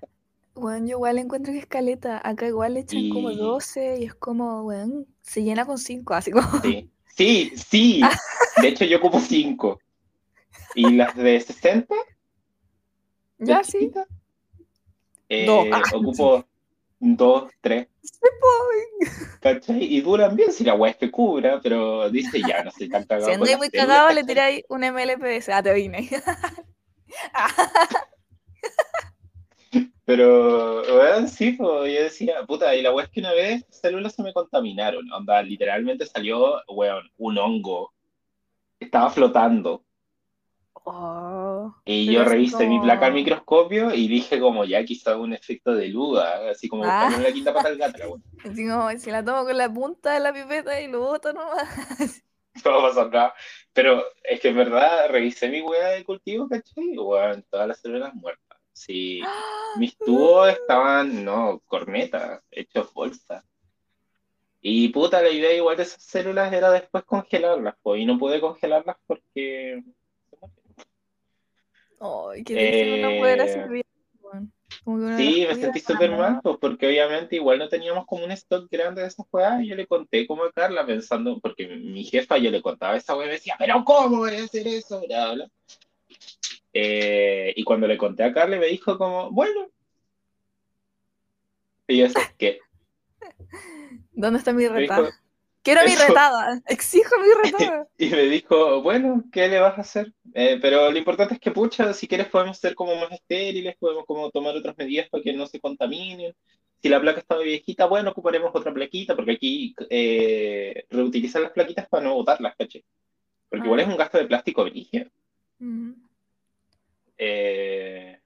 Bueno, 0.54 0.86
yo 0.86 0.92
igual 0.96 1.18
encuentro 1.18 1.52
que 1.52 1.60
es 1.60 1.66
caleta. 1.66 2.20
Acá 2.24 2.46
igual 2.46 2.74
le 2.74 2.80
echan 2.80 3.08
como 3.10 3.30
Y- 3.30 3.36
12 3.36 3.98
y 4.00 4.04
es 4.04 4.14
como, 4.14 4.62
bueno, 4.64 5.04
se 5.22 5.42
llena 5.42 5.64
con 5.66 5.78
5, 5.78 6.14
así 6.14 6.30
como. 6.30 6.60
Sí, 6.62 6.90
sí, 7.14 7.52
sí. 7.56 8.00
De 8.62 8.68
hecho, 8.68 8.84
yo 8.84 8.98
ocupo 8.98 9.20
5. 9.20 9.80
Y 10.74 10.90
las 10.92 11.14
de 11.16 11.40
60, 11.40 11.94
de 13.38 13.46
Ya, 13.46 13.62
sí. 13.64 13.78
chiquita, 13.78 14.06
eh, 15.28 15.46
Dos. 15.46 15.66
Ah, 15.72 15.82
ocupo 15.94 16.44
2, 16.98 17.50
3. 17.60 17.86
Sí, 17.86 17.86
po. 17.86 17.97
¿Cachai? 19.40 19.84
Y 19.84 20.00
duran 20.00 20.34
bien 20.36 20.52
si 20.52 20.64
la 20.64 20.74
weá 20.74 20.92
que 20.94 21.10
cubra, 21.10 21.60
pero 21.62 22.10
dice 22.10 22.40
ya, 22.46 22.62
no 22.62 22.70
estoy 22.70 22.88
tan 22.88 23.04
cagado. 23.04 23.26
Si 23.28 23.34
andáis 23.34 23.58
muy 23.58 23.70
cagado, 23.70 24.12
le 24.12 24.24
tiráis 24.24 24.64
un 24.68 24.80
MLPS. 24.80 25.48
Ah, 25.50 25.62
te 25.62 25.72
vine. 25.72 26.08
Pero, 30.04 30.80
weón, 30.82 31.28
sí, 31.28 31.52
pues, 31.52 31.92
yo 31.92 32.02
decía, 32.02 32.42
puta, 32.46 32.74
y 32.74 32.80
la 32.80 32.94
weá 32.94 33.04
es 33.04 33.10
que 33.10 33.20
una 33.20 33.32
vez 33.32 33.62
las 33.68 33.78
células 33.78 34.14
se 34.14 34.22
me 34.22 34.32
contaminaron, 34.32 35.12
onda, 35.12 35.42
literalmente 35.42 36.06
salió, 36.06 36.62
weón, 36.66 37.10
un 37.18 37.36
hongo. 37.36 37.92
Estaba 38.80 39.10
flotando. 39.10 39.84
Oh, 40.84 41.74
Y 41.84 42.12
yo 42.12 42.24
revisé 42.24 42.66
mi 42.66 42.80
placa 42.80 43.06
al 43.06 43.12
microscopio 43.12 43.92
y 43.94 44.08
dije 44.08 44.40
como 44.40 44.64
ya 44.64 44.84
quizá 44.84 45.16
un 45.16 45.32
efecto 45.32 45.74
de 45.74 45.88
luga, 45.88 46.50
así 46.50 46.68
como 46.68 46.84
Ah. 46.84 47.10
la 47.20 47.32
quinta 47.32 47.52
pata 47.52 47.68
al 47.68 47.76
gato, 47.78 47.98
la 47.98 48.08
si 48.98 49.10
la 49.10 49.24
tomo 49.24 49.44
con 49.44 49.56
la 49.56 49.72
punta 49.72 50.12
de 50.14 50.20
la 50.20 50.32
pipeta 50.32 50.80
y 50.80 50.88
lo 50.88 51.00
boto 51.00 51.32
nomás. 51.32 51.68
No 52.64 52.72
va 52.72 52.78
a 52.78 52.88
pasar 52.88 53.12
nada. 53.12 53.34
Pero 53.72 54.02
es 54.24 54.40
que 54.40 54.48
en 54.48 54.56
verdad 54.56 55.08
revisé 55.10 55.48
mi 55.48 55.60
weá 55.60 55.90
de 55.90 56.04
cultivo, 56.04 56.48
¿cachai? 56.48 56.92
Y, 56.92 56.98
Weón, 56.98 57.44
todas 57.48 57.68
las 57.68 57.78
células 57.80 58.12
muertas. 58.14 58.58
Sí, 58.72 59.20
mis 59.78 59.96
tubos 59.96 60.48
estaban, 60.48 61.24
no, 61.24 61.60
cornetas, 61.66 62.42
hechos 62.50 62.92
bolsa. 62.92 63.44
Y 64.60 64.88
puta, 64.88 65.22
la 65.22 65.30
idea 65.30 65.54
igual 65.54 65.76
de 65.76 65.84
esas 65.84 66.02
células 66.02 66.52
era 66.52 66.70
después 66.72 67.04
congelarlas, 67.04 67.76
pues, 67.82 68.00
y 68.00 68.06
no 68.06 68.18
pude 68.18 68.40
congelarlas 68.40 68.96
porque... 69.06 69.82
Ay, 72.00 72.44
qué 72.44 72.54
difícil 72.54 73.00
no 73.02 73.16
poder 73.16 73.40
hacer 73.40 73.64
Eh, 73.64 73.68
bien. 73.68 73.84
Sí, 75.16 75.44
me 75.48 75.54
sentí 75.54 75.80
súper 75.80 76.10
mal, 76.10 76.40
pues, 76.42 76.56
porque 76.60 76.86
obviamente 76.86 77.36
igual 77.36 77.58
no 77.58 77.68
teníamos 77.68 78.06
como 78.06 78.24
un 78.24 78.30
stock 78.32 78.68
grande 78.70 79.02
de 79.02 79.08
esas 79.08 79.26
weas, 79.32 79.62
y 79.62 79.68
yo 79.68 79.74
le 79.74 79.86
conté 79.86 80.26
como 80.26 80.44
a 80.44 80.52
Carla 80.52 80.86
pensando, 80.86 81.40
porque 81.40 81.66
mi 81.66 82.04
jefa 82.04 82.38
yo 82.38 82.50
le 82.50 82.62
contaba 82.62 82.96
esa 82.96 83.16
wea 83.16 83.26
y 83.26 83.28
me 83.28 83.34
decía, 83.34 83.56
pero 83.58 83.82
¿cómo 83.84 84.18
voy 84.18 84.36
a 84.36 84.44
hacer 84.44 84.68
eso? 84.68 85.00
Bla, 85.06 85.32
bla. 85.32 85.50
Eh, 86.72 87.52
y 87.56 87.64
cuando 87.64 87.86
le 87.86 87.98
conté 87.98 88.22
a 88.22 88.32
Carla 88.32 88.58
me 88.58 88.66
dijo 88.66 88.96
como, 88.98 89.30
bueno. 89.30 89.68
Y 91.88 91.96
yo 91.98 92.06
¿qué? 92.36 92.60
¿Dónde 94.12 94.38
está 94.38 94.52
mi 94.52 94.68
Me 94.68 94.86
Quiero 95.68 95.86
mi 95.86 95.94
retada. 95.94 96.62
Exijo 96.66 97.14
mi 97.18 97.28
retada. 97.44 97.86
y 97.98 98.08
me 98.08 98.22
dijo, 98.22 98.80
bueno, 98.82 99.24
¿qué 99.30 99.48
le 99.48 99.60
vas 99.60 99.76
a 99.76 99.82
hacer? 99.82 100.12
Eh, 100.32 100.58
pero 100.62 100.90
lo 100.90 100.96
importante 100.98 101.34
es 101.34 101.40
que, 101.40 101.50
pucha, 101.50 101.92
si 101.92 102.08
quieres 102.08 102.28
podemos 102.28 102.56
ser 102.58 102.74
como 102.74 102.96
más 102.96 103.12
estériles, 103.12 103.76
podemos 103.78 104.06
como 104.06 104.30
tomar 104.30 104.56
otras 104.56 104.76
medidas 104.78 105.08
para 105.10 105.22
que 105.22 105.32
no 105.34 105.46
se 105.46 105.60
contaminen. 105.60 106.34
Si 106.80 106.88
la 106.88 107.00
placa 107.00 107.20
está 107.20 107.36
muy 107.36 107.44
viejita, 107.44 107.86
bueno, 107.86 108.10
ocuparemos 108.10 108.50
otra 108.54 108.72
plaquita, 108.72 109.14
porque 109.14 109.32
aquí 109.32 109.74
eh, 109.90 110.84
reutilizan 110.90 111.42
las 111.42 111.52
plaquitas 111.52 111.86
para 111.88 112.04
no 112.04 112.14
botarlas, 112.14 112.54
¿caché? 112.56 112.84
Porque 113.50 113.66
igual 113.66 113.80
Ah. 113.80 113.82
es 113.82 113.88
un 113.88 113.96
gasto 113.96 114.18
de 114.18 114.26
plástico. 114.26 114.64
Mm. 115.58 115.92
Eh, 117.18 118.18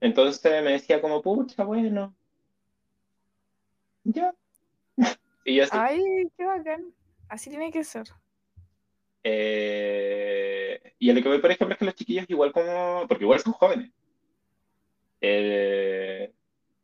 entonces 0.00 0.62
me 0.62 0.72
decía 0.72 1.00
como, 1.00 1.22
pucha, 1.22 1.64
bueno, 1.64 2.14
ya. 4.04 4.34
Y 5.48 5.60
Ay, 5.70 6.30
qué 6.36 6.44
bacán. 6.44 6.92
Así 7.26 7.48
tiene 7.48 7.72
que 7.72 7.82
ser. 7.82 8.04
eh, 9.24 10.92
y 10.98 11.08
a 11.08 11.14
lo 11.14 11.22
que 11.22 11.28
voy, 11.28 11.38
por 11.38 11.50
ejemplo, 11.50 11.72
es 11.72 11.78
que 11.78 11.86
los 11.86 11.94
chiquillos 11.94 12.26
igual 12.28 12.52
como, 12.52 13.06
porque 13.08 13.24
igual 13.24 13.40
son 13.40 13.54
jóvenes, 13.54 13.90
eh, 15.22 16.30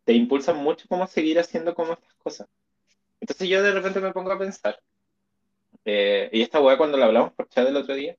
te 0.04 0.14
impulsan 0.14 0.56
mucho 0.56 0.86
como 0.88 1.06
seguir 1.06 1.38
haciendo 1.38 1.74
como 1.74 1.92
estas 1.92 2.14
cosas. 2.14 2.48
Entonces 3.20 3.48
yo 3.48 3.62
de 3.62 3.72
repente 3.72 4.00
me 4.00 4.12
pongo 4.12 4.32
a 4.32 4.38
pensar, 4.38 4.80
eh, 5.84 6.30
y 6.32 6.40
esta 6.40 6.60
weá 6.60 6.78
cuando 6.78 6.96
la 6.96 7.04
hablamos 7.06 7.32
por 7.34 7.48
chat 7.50 7.68
el 7.68 7.76
otro 7.76 7.94
día, 7.94 8.16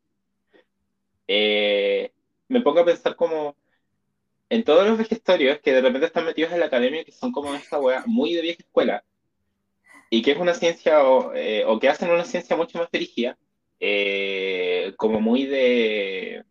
eh, 1.28 2.12
me 2.50 2.62
pongo 2.62 2.82
a 2.82 2.86
pensar 2.86 3.16
como 3.16 3.56
en 4.50 4.64
todos 4.64 4.88
los 4.88 4.98
vejestorios 5.00 5.60
que 5.60 5.74
de 5.74 5.82
repente 5.82 6.06
están 6.06 6.26
metidos 6.26 6.52
en 6.54 6.60
la 6.60 6.68
academia 6.68 7.04
que 7.04 7.12
son 7.12 7.32
como 7.32 7.56
esta 7.56 7.80
weá 7.80 8.04
muy 8.06 8.34
de 8.36 8.42
vieja 8.44 8.62
escuela 8.62 9.04
y 10.16 10.22
que 10.22 10.32
es 10.32 10.38
una 10.38 10.54
ciencia 10.54 11.04
o, 11.04 11.34
eh, 11.34 11.66
o 11.66 11.78
que 11.78 11.90
hacen 11.90 12.10
una 12.10 12.24
ciencia 12.24 12.56
mucho 12.56 12.80
más 12.80 12.90
dirigida, 12.90 13.38
eh, 13.82 14.94
como 14.96 15.20
muy 15.20 15.46
de 15.46 16.46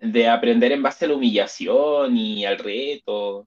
de 0.00 0.26
aprender 0.28 0.72
en 0.72 0.82
base 0.82 1.04
a 1.04 1.08
la 1.08 1.14
humillación 1.14 2.16
y 2.16 2.44
al 2.44 2.58
reto 2.58 3.46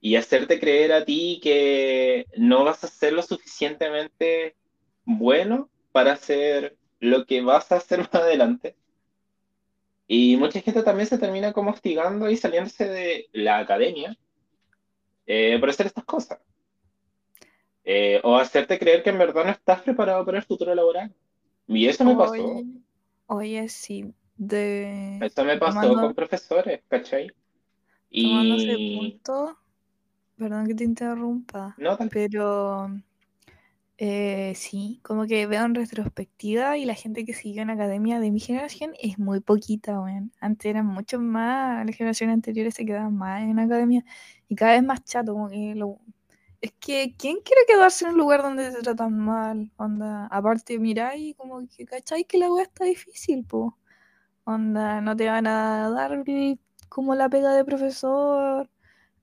y 0.00 0.16
hacerte 0.16 0.58
creer 0.58 0.92
a 0.92 1.04
ti 1.04 1.40
que 1.42 2.24
no 2.38 2.64
vas 2.64 2.82
a 2.84 2.88
ser 2.88 3.12
lo 3.12 3.22
suficientemente 3.22 4.56
bueno 5.04 5.68
para 5.92 6.12
hacer 6.12 6.74
lo 7.00 7.26
que 7.26 7.42
vas 7.42 7.70
a 7.70 7.76
hacer 7.76 7.98
más 8.12 8.14
adelante. 8.14 8.76
Y 10.06 10.38
mucha 10.38 10.62
gente 10.62 10.82
también 10.82 11.06
se 11.06 11.18
termina 11.18 11.52
como 11.52 11.70
hostigando 11.70 12.30
y 12.30 12.38
saliéndose 12.38 12.88
de 12.88 13.28
la 13.32 13.58
academia 13.58 14.16
eh, 15.26 15.58
por 15.60 15.68
hacer 15.68 15.84
estas 15.86 16.04
cosas. 16.04 16.38
Eh, 17.84 18.20
o 18.24 18.36
hacerte 18.36 18.78
creer 18.78 19.02
que 19.02 19.10
en 19.10 19.18
verdad 19.18 19.44
no 19.44 19.50
estás 19.50 19.82
preparado 19.82 20.24
para 20.24 20.38
el 20.38 20.44
futuro 20.44 20.74
laboral. 20.74 21.12
Y 21.66 21.86
eso 21.86 22.04
me 22.04 22.16
pasó. 22.16 22.32
Oye, 22.32 22.66
oye, 23.26 23.68
sí. 23.68 24.12
De... 24.36 25.18
Eso 25.22 25.44
me 25.44 25.58
pasó 25.58 25.80
tomando- 25.80 26.00
con 26.02 26.14
profesores, 26.14 26.80
¿cachai? 26.88 27.30
Y... 28.10 28.98
punto, 28.98 29.58
perdón 30.36 30.66
que 30.66 30.74
te 30.74 30.84
interrumpa, 30.84 31.74
No, 31.78 31.96
tal- 31.96 32.08
pero 32.08 32.88
eh, 33.96 34.54
sí, 34.56 35.00
como 35.02 35.26
que 35.26 35.46
veo 35.46 35.64
en 35.64 35.74
retrospectiva 35.74 36.76
y 36.76 36.84
la 36.84 36.94
gente 36.94 37.24
que 37.24 37.32
siguió 37.32 37.62
en 37.62 37.70
academia 37.70 38.18
de 38.18 38.30
mi 38.32 38.40
generación 38.40 38.92
es 39.00 39.18
muy 39.18 39.40
poquita, 39.40 40.00
weón. 40.00 40.32
Antes 40.40 40.70
eran 40.70 40.86
muchos 40.86 41.20
más, 41.20 41.86
las 41.86 41.96
generaciones 41.96 42.34
anteriores 42.34 42.74
se 42.74 42.84
quedaban 42.84 43.14
más 43.16 43.42
en 43.42 43.58
academia 43.58 44.04
y 44.48 44.54
cada 44.56 44.72
vez 44.72 44.82
más 44.82 45.04
chato, 45.04 45.32
como 45.32 45.48
que 45.48 45.74
lo... 45.76 45.98
Es 46.64 46.72
que, 46.80 47.14
¿quién 47.18 47.40
quiere 47.44 47.60
quedarse 47.68 48.06
en 48.06 48.12
un 48.12 48.16
lugar 48.16 48.40
donde 48.40 48.70
te 48.70 48.80
tratan 48.80 49.18
mal? 49.18 49.70
Onda, 49.76 50.28
aparte, 50.28 50.78
mirá 50.78 51.14
y 51.14 51.34
como 51.34 51.68
que, 51.68 51.84
¿cachai? 51.84 52.24
Que 52.24 52.38
la 52.38 52.50
weá 52.50 52.62
está 52.62 52.86
difícil, 52.86 53.44
po. 53.44 53.76
Onda, 54.44 55.02
no 55.02 55.14
te 55.14 55.28
van 55.28 55.46
a 55.46 55.90
dar 55.90 56.24
como 56.88 57.14
la 57.14 57.28
pega 57.28 57.52
de 57.54 57.66
profesor. 57.66 58.70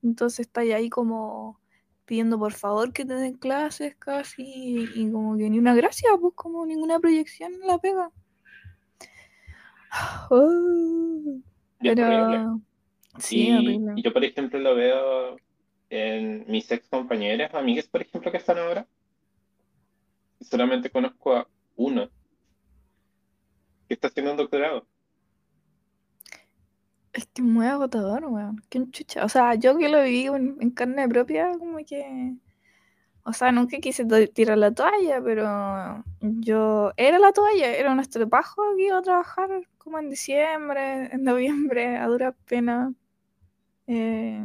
Entonces 0.04 0.46
está 0.46 0.60
ahí 0.60 0.88
como 0.88 1.58
pidiendo 2.04 2.38
por 2.38 2.52
favor 2.52 2.92
que 2.92 3.04
te 3.04 3.14
den 3.14 3.34
clases 3.34 3.96
casi 3.96 4.88
y, 4.94 5.10
como 5.10 5.36
que 5.36 5.50
ni 5.50 5.58
una 5.58 5.74
gracia, 5.74 6.10
pues 6.20 6.34
como 6.36 6.64
ninguna 6.64 7.00
proyección 7.00 7.54
en 7.54 7.66
la 7.66 7.78
pega. 7.78 8.12
Oh, 10.30 11.40
pero 11.80 12.60
sí, 13.18 13.48
y, 13.50 14.02
yo 14.02 14.12
por 14.12 14.22
ejemplo 14.22 14.60
lo 14.60 14.76
veo 14.76 15.36
en 15.92 16.46
mis 16.48 16.72
ex 16.72 16.88
compañeras, 16.88 17.52
amigas 17.54 17.86
por 17.86 18.00
ejemplo 18.00 18.32
que 18.32 18.38
están 18.38 18.56
ahora. 18.56 18.86
Solamente 20.40 20.88
conozco 20.88 21.36
a 21.36 21.46
uno 21.76 22.08
que 23.86 23.94
está 23.94 24.08
haciendo 24.08 24.30
un 24.30 24.38
doctorado. 24.38 24.86
Es 27.12 27.26
que 27.26 27.42
muy 27.42 27.66
agotador, 27.66 28.24
weón. 28.24 28.62
Qué 28.70 28.82
chucha. 28.90 29.22
O 29.22 29.28
sea, 29.28 29.54
yo 29.54 29.76
que 29.76 29.90
lo 29.90 30.02
viví 30.02 30.24
en, 30.24 30.70
carne 30.70 31.06
propia, 31.08 31.52
como 31.58 31.76
que. 31.86 32.36
O 33.24 33.34
sea, 33.34 33.52
nunca 33.52 33.78
quise 33.78 34.06
tirar 34.28 34.56
la 34.56 34.72
toalla, 34.72 35.20
pero 35.22 36.04
yo. 36.20 36.92
Era 36.96 37.18
la 37.18 37.32
toalla, 37.32 37.68
era 37.76 37.92
un 37.92 38.00
estropajo 38.00 38.62
que 38.76 38.86
iba 38.86 38.96
a 38.98 39.02
trabajar 39.02 39.50
como 39.76 39.98
en 39.98 40.08
diciembre, 40.08 41.12
en 41.12 41.22
noviembre, 41.22 41.98
a 41.98 42.06
duras 42.06 42.34
penas. 42.46 42.94
Eh, 43.86 44.40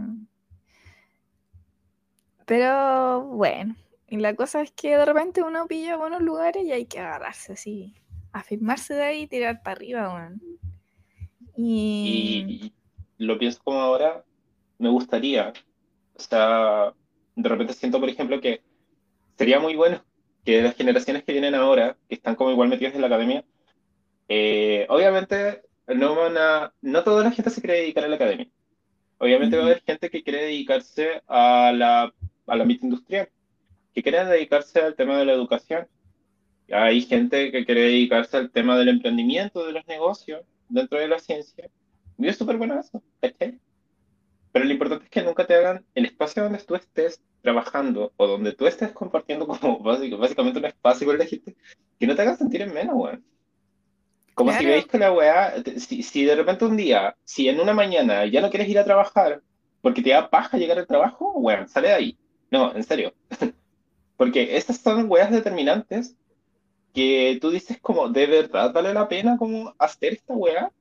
pero 2.47 3.23
bueno, 3.23 3.75
y 4.07 4.17
la 4.17 4.33
cosa 4.33 4.61
es 4.61 4.71
que 4.71 4.95
de 4.95 5.03
repente 5.03 5.43
uno 5.43 5.67
pilla 5.67 5.97
buenos 5.97 6.21
lugares 6.21 6.63
y 6.63 6.71
hay 6.71 6.85
que 6.85 6.99
agarrarse 6.99 7.53
así, 7.53 7.93
afirmarse 8.31 8.93
de 8.93 9.03
ahí 9.03 9.21
y 9.23 9.27
tirar 9.27 9.61
para 9.61 9.75
arriba, 9.75 10.13
weón. 10.13 10.41
Y... 11.57 12.71
lo 13.17 13.37
pienso 13.37 13.59
como 13.63 13.81
ahora, 13.81 14.23
me 14.79 14.87
gustaría, 14.87 15.51
o 16.15 16.19
sea, 16.19 16.93
de 17.35 17.49
repente 17.49 17.73
siento, 17.73 17.99
por 17.99 18.07
ejemplo, 18.07 18.39
que 18.39 18.61
sería 19.37 19.59
muy 19.59 19.75
bueno 19.75 20.01
que 20.45 20.61
las 20.61 20.75
generaciones 20.75 21.25
que 21.25 21.33
vienen 21.33 21.53
ahora, 21.53 21.97
que 22.07 22.15
están 22.15 22.35
como 22.35 22.51
igual 22.51 22.69
metidas 22.69 22.95
en 22.95 23.01
la 23.01 23.07
academia, 23.07 23.43
eh, 24.29 24.85
obviamente 24.87 25.63
no 25.87 26.15
van 26.15 26.37
a, 26.37 26.73
no 26.81 27.03
toda 27.03 27.25
la 27.25 27.31
gente 27.31 27.49
se 27.49 27.59
quiere 27.59 27.81
dedicar 27.81 28.05
a 28.05 28.07
la 28.07 28.15
academia. 28.15 28.47
Obviamente 29.17 29.57
va 29.57 29.63
a 29.63 29.65
haber 29.65 29.81
gente 29.81 30.09
que 30.09 30.23
quiere 30.23 30.43
dedicarse 30.43 31.21
a 31.27 31.73
la, 31.75 32.13
al 32.47 32.61
ámbito 32.61 32.85
industrial, 32.85 33.29
que 33.93 34.03
quiere 34.03 34.25
dedicarse 34.25 34.79
al 34.79 34.95
tema 34.95 35.17
de 35.17 35.25
la 35.25 35.33
educación. 35.33 35.87
Hay 36.71 37.01
gente 37.01 37.51
que 37.51 37.65
quiere 37.65 37.81
dedicarse 37.81 38.37
al 38.37 38.51
tema 38.51 38.77
del 38.77 38.89
emprendimiento, 38.89 39.65
de 39.65 39.71
los 39.73 39.87
negocios 39.87 40.41
dentro 40.69 40.99
de 40.99 41.07
la 41.07 41.19
ciencia. 41.19 41.69
Y 42.17 42.27
es 42.27 42.37
súper 42.37 42.57
bueno 42.57 42.79
eso, 42.79 43.01
Pero 43.21 44.65
lo 44.65 44.71
importante 44.71 45.05
es 45.05 45.11
que 45.11 45.23
nunca 45.23 45.45
te 45.45 45.55
hagan 45.55 45.85
el 45.93 46.05
espacio 46.05 46.43
donde 46.43 46.59
tú 46.59 46.75
estés 46.75 47.21
trabajando 47.41 48.11
o 48.17 48.27
donde 48.27 48.53
tú 48.53 48.67
estés 48.67 48.91
compartiendo 48.91 49.47
como 49.47 49.79
básicamente 49.79 50.59
un 50.59 50.65
espacio 50.65 51.07
con 51.07 51.17
la 51.17 51.25
gente, 51.25 51.55
que 51.99 52.07
no 52.07 52.15
te 52.15 52.21
hagan 52.21 52.37
sentir 52.37 52.61
en 52.61 52.73
menos, 52.73 52.95
weón. 52.95 53.23
Como 54.33 54.51
si 54.53 54.65
veis 54.65 54.85
que 54.85 54.99
la 54.99 55.11
weá, 55.11 55.55
si, 55.77 56.03
si, 56.03 56.23
de 56.23 56.35
repente 56.35 56.65
un 56.65 56.77
día, 56.77 57.15
si 57.23 57.49
en 57.49 57.59
una 57.59 57.73
mañana 57.73 58.23
ya 58.27 58.39
no 58.39 58.51
quieres 58.51 58.69
ir 58.69 58.77
a 58.77 58.85
trabajar 58.85 59.41
porque 59.81 60.03
te 60.03 60.11
da 60.11 60.29
paja 60.29 60.57
llegar 60.57 60.77
al 60.77 60.85
trabajo, 60.85 61.31
weón, 61.37 61.67
sale 61.67 61.87
de 61.87 61.93
ahí. 61.93 62.17
No, 62.51 62.75
en 62.75 62.83
serio. 62.83 63.13
porque 64.17 64.57
estas 64.57 64.77
son 64.77 65.09
weas 65.09 65.31
determinantes 65.31 66.15
que 66.93 67.37
tú 67.39 67.51
dices 67.51 67.79
como, 67.79 68.09
¿de 68.09 68.25
verdad 68.25 68.73
vale 68.73 68.93
la 68.93 69.07
pena 69.07 69.37
como 69.37 69.73
hacer 69.77 70.13
esta 70.13 70.33
weá? 70.33 70.71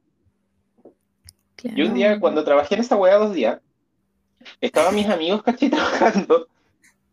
Yo 1.62 1.86
un 1.86 1.94
día, 1.94 2.18
cuando 2.18 2.44
trabajé 2.44 2.74
en 2.74 2.80
esta 2.80 2.96
weá 2.96 3.16
dos 3.16 3.34
días, 3.34 3.60
estaban 4.60 4.94
mis 4.94 5.08
amigos, 5.08 5.42
casi 5.42 5.68
trabajando. 5.70 6.48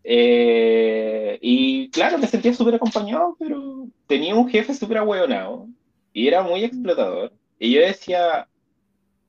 Eh, 0.03 1.37
y 1.41 1.89
claro, 1.89 2.17
me 2.17 2.27
sentía 2.27 2.53
súper 2.53 2.75
acompañado, 2.75 3.35
pero 3.39 3.87
tenía 4.07 4.35
un 4.35 4.49
jefe 4.49 4.73
súper 4.73 4.97
ahueonado 4.97 5.67
y 6.13 6.27
era 6.27 6.41
muy 6.41 6.63
explotador. 6.63 7.33
Y 7.59 7.73
yo 7.73 7.81
decía, 7.81 8.47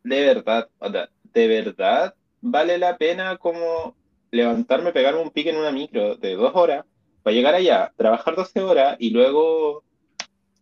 de 0.03 0.20
verdad, 0.20 0.68
de 1.33 1.49
verdad 1.49 2.14
vale 2.41 2.79
la 2.79 2.97
pena 2.97 3.37
como 3.39 3.97
levantarme, 4.35 4.93
pegarme 4.93 5.22
un 5.22 5.30
pique 5.30 5.51
en 5.51 5.57
una 5.57 5.70
micro 5.70 6.16
de 6.16 6.35
dos 6.35 6.53
horas 6.55 6.85
para 7.22 7.35
llegar 7.35 7.55
allá, 7.55 7.93
trabajar 7.97 8.35
12 8.35 8.61
horas 8.61 8.97
y 8.99 9.11
luego 9.11 9.85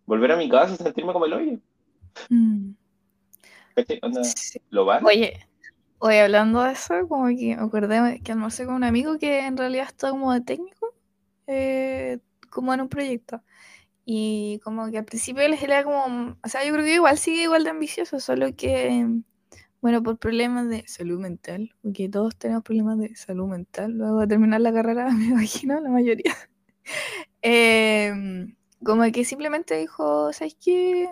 volver 0.07 0.33
a 0.33 0.37
mi 0.37 0.49
casa 0.49 0.75
y 0.75 0.77
sentirme 0.77 1.13
como 1.13 1.27
el 1.27 1.33
hoyo. 1.33 1.59
Mm. 2.29 2.73
¿Lo 4.71 4.85
vale? 4.85 5.07
Oye, 5.07 5.47
oye, 5.99 6.21
hablando 6.21 6.63
de 6.63 6.73
eso, 6.73 7.09
como 7.09 7.27
que 7.29 7.57
me 7.57 7.63
acordé 7.63 8.21
que 8.23 8.33
almorcé 8.33 8.67
con 8.67 8.75
un 8.75 8.85
amigo 8.85 9.19
que 9.19 9.47
en 9.47 9.57
realidad 9.57 9.87
está 9.89 10.11
como 10.11 10.33
de 10.33 10.43
técnico, 10.43 10.95
eh, 11.47 12.19
como 12.51 12.75
en 12.75 12.83
un 12.83 12.89
proyecto. 12.89 13.43
Y 14.05 14.61
como 14.65 14.91
que 14.91 14.99
al 14.99 15.05
principio 15.05 15.43
él 15.43 15.57
era 15.61 15.83
como, 15.85 16.37
o 16.45 16.49
sea, 16.49 16.65
yo 16.65 16.73
creo 16.75 16.85
que 16.85 16.95
igual 16.95 17.17
sigue 17.17 17.45
igual 17.45 17.65
de 17.65 17.71
ambicioso, 17.71 18.21
solo 18.21 18.55
que, 18.55 19.07
bueno, 19.83 20.03
por 20.03 20.19
problemas 20.19 20.69
de 20.69 20.87
salud 20.87 21.21
mental, 21.21 21.75
porque 21.83 22.09
todos 22.09 22.37
tenemos 22.37 22.63
problemas 22.63 22.99
de 22.99 23.17
salud 23.17 23.49
mental, 23.49 23.93
luego 23.93 24.21
de 24.21 24.29
terminar 24.29 24.61
la 24.61 24.73
carrera, 24.73 25.11
me 25.13 25.27
imagino, 25.27 25.81
la 25.81 25.91
mayoría. 25.91 26.35
Em, 27.43 28.57
como 28.85 29.03
que 29.13 29.25
simplemente 29.25 29.77
dijo, 29.77 30.33
¿sabes 30.33 30.57
qué? 30.61 31.09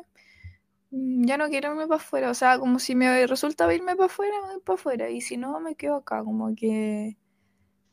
Mm, 0.91 1.25
ya 1.27 1.37
no 1.39 1.49
quiero 1.49 1.71
irme 1.73 1.87
para 1.87 1.97
afuera. 2.01 2.31
O 2.31 2.35
sea, 2.35 2.59
como 2.59 2.79
si 2.79 2.95
me 2.95 3.27
resulta 3.27 3.73
irme 3.75 3.97
para 3.97 4.07
afuera, 4.07 4.35
me 4.43 4.55
voy 4.55 4.61
para 4.62 4.75
afuera. 4.75 5.11
Y 5.11 5.21
si 5.21 5.37
no, 5.37 5.61
me 5.61 5.75
quedo 5.77 5.97
acá. 5.97 6.25
Como 6.25 6.55
que 6.55 7.16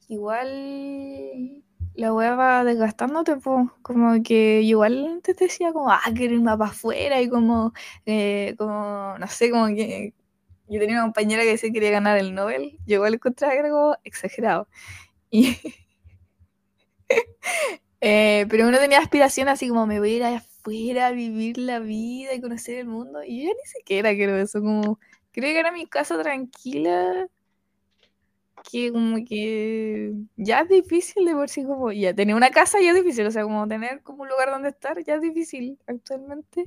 igual 0.07 1.63
la 1.95 2.13
wea 2.13 2.35
va 2.35 2.63
desgastándote, 2.63 3.37
pues. 3.37 3.69
Como 3.81 4.21
que 4.23 4.61
igual 4.61 5.05
antes 5.07 5.35
te 5.35 5.45
decía 5.45 5.73
como, 5.73 5.91
ah, 5.91 6.01
quiero 6.15 6.35
irme 6.35 6.57
para 6.57 6.71
afuera. 6.71 7.21
Y 7.21 7.29
como, 7.29 7.73
eh, 8.05 8.55
como, 8.57 9.17
no 9.19 9.27
sé, 9.27 9.51
como 9.51 9.67
que 9.67 10.13
yo 10.69 10.79
tenía 10.79 10.95
una 10.97 11.03
compañera 11.05 11.43
que 11.43 11.49
decía 11.49 11.69
que 11.69 11.73
quería 11.73 11.91
ganar 11.91 12.17
el 12.17 12.35
Nobel. 12.35 12.77
Yo 12.85 12.95
igual 12.95 13.15
encontraba 13.15 13.53
algo 13.53 13.95
exagerado. 14.03 14.67
Y 15.31 15.57
Eh, 18.01 18.45
pero 18.49 18.67
uno 18.67 18.77
tenía 18.77 18.99
aspiración 18.99 19.47
así 19.49 19.69
como 19.69 19.87
me 19.87 19.99
voy 19.99 20.13
a 20.13 20.15
ir 20.17 20.23
afuera 20.23 21.07
a 21.07 21.11
vivir 21.11 21.57
la 21.57 21.79
vida 21.79 22.33
y 22.33 22.41
conocer 22.41 22.77
el 22.79 22.87
mundo. 22.87 23.23
Y 23.23 23.45
yo 23.45 23.49
ni 23.49 23.65
siquiera 23.65 24.13
quiero 24.15 24.37
eso, 24.37 24.61
como 24.61 24.99
quiero 25.31 25.47
llegar 25.47 25.67
a 25.67 25.71
mi 25.71 25.87
casa 25.87 26.21
tranquila. 26.21 27.27
Que 28.69 28.91
como 28.91 29.17
que 29.25 30.13
ya 30.35 30.61
es 30.61 30.69
difícil 30.69 31.25
de 31.25 31.33
por 31.33 31.49
sí 31.49 31.63
como 31.63 31.91
ya 31.91 32.13
tener 32.13 32.35
una 32.35 32.49
casa 32.51 32.79
ya 32.81 32.89
es 32.89 32.95
difícil, 32.95 33.25
o 33.25 33.31
sea, 33.31 33.43
como 33.43 33.67
tener 33.67 34.01
como 34.03 34.23
un 34.23 34.29
lugar 34.29 34.49
donde 34.49 34.69
estar 34.69 35.01
ya 35.03 35.15
es 35.15 35.21
difícil 35.21 35.79
actualmente. 35.87 36.65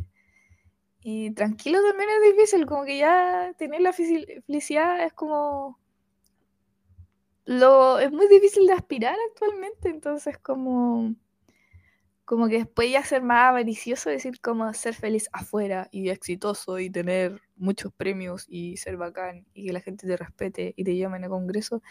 Y 1.03 1.32
tranquilo 1.32 1.78
también 1.82 2.11
es 2.11 2.36
difícil, 2.36 2.66
como 2.66 2.84
que 2.84 2.98
ya 2.98 3.55
tener 3.57 3.80
la 3.80 3.92
felicidad 3.92 5.03
es 5.03 5.12
como 5.14 5.78
lo, 7.46 7.98
es 7.98 8.12
muy 8.12 8.28
difícil 8.28 8.66
de 8.66 8.74
aspirar 8.74 9.16
actualmente, 9.30 9.88
entonces 9.88 10.38
como, 10.38 11.14
como 12.24 12.48
que 12.48 12.59
después 12.59 12.92
ya 12.92 13.03
ser 13.03 13.22
más 13.22 13.48
avaricioso, 13.48 14.11
decir 14.11 14.40
como 14.40 14.72
ser 14.74 14.94
feliz 14.94 15.28
afuera 15.32 15.88
y 15.90 16.11
exitoso 16.11 16.78
y 16.78 16.90
tener 16.90 17.40
muchos 17.57 17.92
premios 17.92 18.46
y 18.48 18.76
ser 18.76 18.96
bacán 18.96 19.46
y 19.55 19.66
que 19.66 19.72
la 19.72 19.80
gente 19.80 20.07
te 20.07 20.16
respete 20.16 20.74
y 20.76 20.84
te 20.84 20.96
llame 20.96 21.16
en 21.16 21.24
el 21.24 21.30
congreso, 21.30 21.82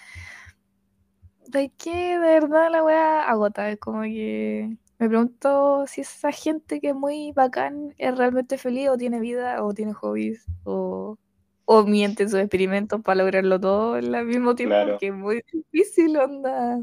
de 1.48 1.72
qué 1.78 2.20
de 2.20 2.20
verdad 2.20 2.70
la 2.72 2.84
wea 2.84 3.30
agota, 3.30 3.70
es 3.72 3.80
como 3.80 4.04
que 4.04 4.78
me 5.00 5.08
pregunto 5.08 5.86
si 5.88 6.02
esa 6.02 6.32
gente 6.32 6.80
que 6.80 6.90
es 6.90 6.96
muy 6.96 7.32
bacán 7.32 7.96
es 7.98 8.18
realmente 8.18 8.58
feliz 8.58 8.90
o 8.90 8.98
tiene 8.98 9.20
vida 9.20 9.64
o 9.64 9.74
tiene 9.74 9.94
hobbies 9.94 10.46
o 10.64 11.18
o 11.72 11.84
mienten 11.84 12.28
sus 12.32 12.40
experimentos 12.40 13.00
para 13.04 13.20
lograrlo 13.20 13.60
todo 13.60 13.94
al 13.94 14.26
mismo 14.26 14.56
tiempo, 14.56 14.98
que 15.00 15.10
es 15.10 15.14
muy 15.14 15.44
difícil, 15.54 16.18
onda. 16.18 16.82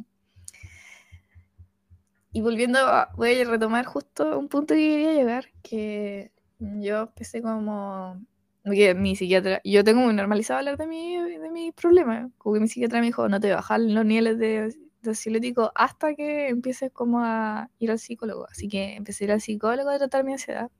Y 2.30 2.40
volviendo, 2.40 2.78
a, 2.78 3.10
voy 3.16 3.40
a 3.40 3.44
retomar 3.46 3.84
justo 3.84 4.38
un 4.38 4.46
punto 4.46 4.74
que 4.74 4.80
quería 4.80 5.12
llegar, 5.14 5.46
que 5.64 6.30
yo 6.60 7.00
empecé 7.00 7.42
como 7.42 8.24
que 8.62 8.94
mi 8.94 9.16
psiquiatra, 9.16 9.60
yo 9.64 9.82
tengo 9.82 10.02
muy 10.02 10.14
normalizado 10.14 10.60
hablar 10.60 10.76
de 10.76 10.86
mi, 10.86 11.16
de 11.16 11.50
mi 11.50 11.72
problema, 11.72 12.30
como 12.38 12.54
que 12.54 12.60
mi 12.60 12.68
psiquiatra 12.68 13.00
me 13.00 13.06
dijo, 13.06 13.28
no 13.28 13.40
te 13.40 13.52
bajas 13.52 13.80
los 13.80 14.04
niveles 14.04 14.38
de, 14.38 14.72
de 15.06 15.70
hasta 15.74 16.14
que 16.14 16.48
empieces 16.48 16.90
como 16.92 17.20
a 17.20 17.70
ir 17.78 17.90
al 17.90 17.98
psicólogo. 17.98 18.46
Así 18.50 18.68
que 18.68 18.94
empecé 18.94 19.24
a 19.24 19.26
ir 19.26 19.32
al 19.32 19.40
psicólogo 19.40 19.90
a 19.90 19.98
tratar 19.98 20.24
mi 20.24 20.32
ansiedad. 20.32 20.70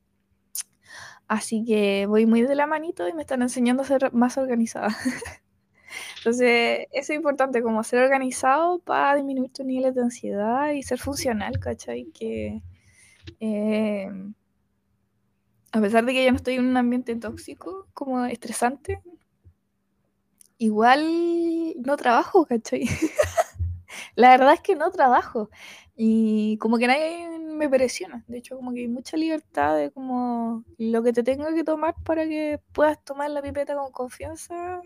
Así 1.28 1.64
que 1.64 2.06
voy 2.06 2.26
muy 2.26 2.42
de 2.42 2.54
la 2.54 2.66
manito 2.66 3.08
y 3.08 3.12
me 3.12 3.22
están 3.22 3.42
enseñando 3.42 3.82
a 3.82 3.86
ser 3.86 4.12
más 4.12 4.38
organizada. 4.38 4.88
Entonces, 6.18 6.86
eso 6.92 7.12
es 7.12 7.16
importante, 7.16 7.62
como 7.62 7.82
ser 7.82 8.02
organizado 8.02 8.78
para 8.80 9.16
disminuir 9.16 9.52
tus 9.52 9.66
niveles 9.66 9.94
de 9.94 10.02
ansiedad 10.02 10.70
y 10.72 10.82
ser 10.82 10.98
funcional, 10.98 11.58
¿cachai? 11.58 12.06
Que 12.12 12.62
eh, 13.40 14.08
a 15.72 15.80
pesar 15.80 16.04
de 16.04 16.12
que 16.12 16.24
ya 16.24 16.30
no 16.30 16.36
estoy 16.36 16.54
en 16.54 16.66
un 16.66 16.76
ambiente 16.76 17.14
tóxico, 17.16 17.86
como 17.92 18.24
estresante, 18.24 19.00
igual 20.58 21.74
no 21.84 21.96
trabajo, 21.96 22.46
¿cachai? 22.46 22.86
La 24.16 24.30
verdad 24.30 24.54
es 24.54 24.60
que 24.62 24.76
no 24.76 24.90
trabajo 24.90 25.50
y 25.96 26.58
como 26.58 26.78
que 26.78 26.86
nadie 26.88 27.38
me 27.38 27.68
presiona. 27.68 28.24
De 28.28 28.38
hecho, 28.38 28.56
como 28.56 28.72
que 28.72 28.80
hay 28.80 28.88
mucha 28.88 29.16
libertad 29.16 29.76
de 29.76 29.90
como 29.92 30.64
lo 30.78 31.02
que 31.02 31.12
te 31.12 31.22
tengo 31.22 31.46
que 31.54 31.64
tomar 31.64 31.94
para 32.04 32.24
que 32.26 32.60
puedas 32.72 33.02
tomar 33.04 33.30
la 33.30 33.42
pipeta 33.42 33.76
con 33.76 33.92
confianza, 33.92 34.80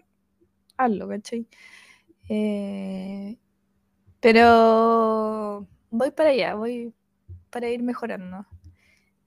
hazlo, 0.78 1.08
¿cachai? 1.08 1.46
Eh, 2.28 3.38
pero 4.20 5.66
voy 5.90 6.10
para 6.12 6.30
allá, 6.30 6.54
voy 6.54 6.94
para 7.50 7.68
ir 7.70 7.82
mejorando. 7.82 8.46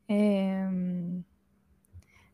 Em, 0.08 1.24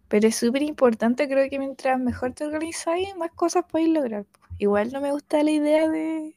pero 0.08 0.28
es 0.28 0.36
súper 0.36 0.64
importante, 0.64 1.28
creo 1.28 1.50
que 1.50 1.60
mientras 1.60 2.00
mejor 2.00 2.34
te 2.34 2.46
organizáis, 2.46 3.16
más 3.16 3.32
cosas 3.32 3.66
podéis 3.66 3.90
lograr. 3.90 4.26
Igual 4.58 4.92
no 4.92 5.02
me 5.02 5.12
gusta 5.12 5.44
la 5.44 5.52
idea 5.52 5.88
de, 5.90 6.36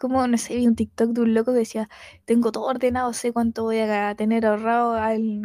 como, 0.00 0.26
no 0.26 0.38
sé, 0.38 0.56
vi 0.56 0.66
un 0.66 0.74
TikTok 0.74 1.10
de 1.10 1.20
un 1.20 1.34
loco 1.34 1.52
que 1.52 1.58
decía, 1.58 1.90
tengo 2.24 2.50
todo 2.52 2.64
ordenado, 2.64 3.12
sé 3.12 3.34
cuánto 3.34 3.64
voy 3.64 3.80
a 3.80 4.14
tener 4.14 4.46
ahorrado 4.46 4.96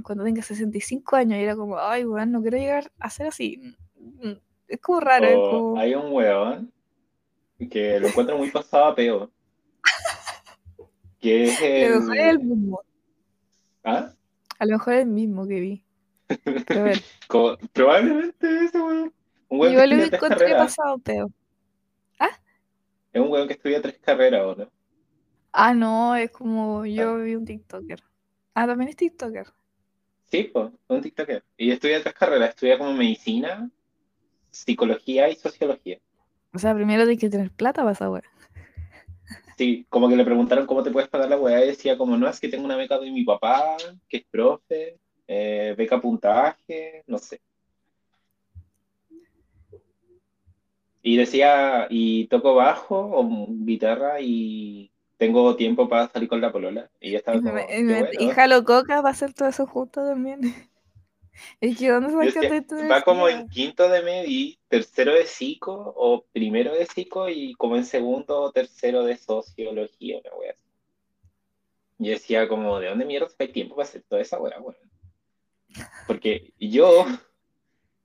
cuando 0.02 0.24
tenga 0.24 0.42
65 0.42 1.18
años. 1.18 1.38
Y 1.38 1.44
era 1.44 1.58
como, 1.58 1.78
ay, 1.78 2.06
bueno, 2.06 2.26
no 2.32 2.42
quiero 2.42 2.58
llegar 2.58 2.90
a 3.00 3.10
ser 3.10 3.28
así. 3.28 3.60
Mm, 3.98 4.30
mm, 4.30 4.40
es 4.70 4.80
como 4.80 5.02
raro. 5.02 5.78
Hay 5.78 5.94
un 5.94 6.12
weón 6.14 6.72
que 7.70 8.00
lo 8.00 8.08
encuentro 8.08 8.38
muy 8.38 8.50
pasado 8.50 8.86
a 8.86 8.96
peo. 8.96 9.30
Que 11.20 11.44
es 11.44 11.62
A 11.62 11.90
lo 11.90 12.00
mejor 12.00 12.18
es 12.18 12.28
el 12.28 12.40
mismo. 12.40 12.82
¿Ah? 13.84 14.14
A 14.58 14.66
lo 14.66 14.72
mejor 14.72 14.94
es 14.94 15.02
el 15.02 15.10
mismo 15.10 15.48
que 15.48 15.60
vi. 15.60 15.86
probablemente 17.74 18.66
ese 18.66 18.82
weón. 18.82 19.14
Un 19.50 19.60
weón 19.60 19.74
Yo 19.74 19.86
lo 19.86 19.96
encontré 19.96 20.56
pasado 20.56 20.98
peo. 21.00 21.30
Es 23.16 23.22
un 23.22 23.32
weón 23.32 23.48
que 23.48 23.54
estudia 23.54 23.82
tres 23.82 23.98
carreras 24.00 24.42
ahora. 24.42 24.70
Ah, 25.54 25.74
no, 25.74 26.18
es 26.18 26.32
como 26.32 26.86
yo 26.86 27.12
ah. 27.12 27.18
vi 27.20 27.36
un 27.36 27.46
TikToker. 27.46 28.04
Ah, 28.54 28.68
también 28.68 28.90
es 28.90 28.98
TikToker. 28.98 29.48
Sí, 30.30 30.50
pues, 30.52 30.70
un 30.90 31.02
TikToker. 31.02 31.42
Y 31.56 31.72
estudia 31.72 32.04
tres 32.04 32.14
carreras. 32.14 32.50
Estudia 32.50 32.78
como 32.78 32.92
medicina, 32.92 33.72
psicología 34.52 35.30
y 35.30 35.38
sociología. 35.38 35.98
O 36.54 36.60
sea, 36.60 36.76
primero 36.76 37.04
hay 37.04 37.18
que 37.18 37.30
tener 37.30 37.52
plata 37.52 37.84
para 37.84 37.94
esa 37.94 38.10
weá. 38.10 38.24
Sí, 39.58 39.86
como 39.88 40.10
que 40.10 40.18
le 40.18 40.26
preguntaron 40.26 40.66
cómo 40.66 40.84
te 40.84 40.92
puedes 40.92 41.08
pagar 41.08 41.30
la 41.30 41.40
weá 41.40 41.64
y 41.64 41.68
decía 41.68 41.98
como, 41.98 42.18
no, 42.18 42.28
es 42.28 42.42
que 42.42 42.50
tengo 42.50 42.66
una 42.66 42.76
beca 42.76 43.00
de 43.00 43.12
mi 43.12 43.24
papá, 43.24 43.78
que 44.10 44.18
es 44.18 44.26
profe, 44.30 45.00
eh, 45.26 45.74
beca 45.78 46.02
puntaje, 46.02 47.06
no 47.08 47.18
sé. 47.18 47.40
Y 51.08 51.18
decía, 51.18 51.86
y 51.88 52.26
toco 52.30 52.56
bajo 52.56 52.98
o 52.98 53.46
guitarra 53.48 54.20
y 54.22 54.92
tengo 55.18 55.56
tiempo 55.56 55.88
para 55.88 56.08
salir 56.10 56.28
con 56.28 56.42
la 56.42 56.52
polola. 56.52 56.90
Y 57.00 57.12
ya 57.12 57.20
estaba 57.20 57.40
como, 57.40 57.60
Y 58.20 58.30
Jalo 58.32 58.64
Coca 58.64 59.02
va 59.02 59.10
a 59.10 59.12
hacer 59.12 59.32
todo 59.32 59.48
eso 59.48 59.68
justo 59.68 60.04
también. 60.04 60.42
Es 61.60 61.78
que 61.78 61.90
¿dónde 61.90 62.32
se 62.32 62.80
va 62.80 62.88
Va 62.88 63.02
como 63.02 63.28
en 63.28 63.50
quinto 63.50 63.90
de 63.90 64.02
medio, 64.02 64.56
tercero 64.70 65.14
de 65.14 65.26
psico 65.26 65.94
o 65.96 66.24
primero 66.32 66.74
de 66.74 66.86
psico 66.86 67.28
y 67.28 67.54
como 67.56 67.76
en 67.76 67.84
segundo 67.84 68.42
o 68.42 68.52
tercero 68.54 69.04
de 69.04 69.18
sociología, 69.18 70.18
una 70.20 70.34
wea 70.38 70.54
así. 70.54 70.64
Y 72.00 72.10
decía 72.10 72.48
como, 72.48 72.80
¿de 72.80 72.88
dónde 72.88 73.04
mierda 73.04 73.28
hay 73.38 73.50
tiempo 73.50 73.76
para 73.76 73.88
hacer 73.88 74.02
toda 74.08 74.22
esa 74.22 74.40
wea, 74.40 74.58
bueno? 74.60 74.80
Porque 76.08 76.54
yo 76.58 77.06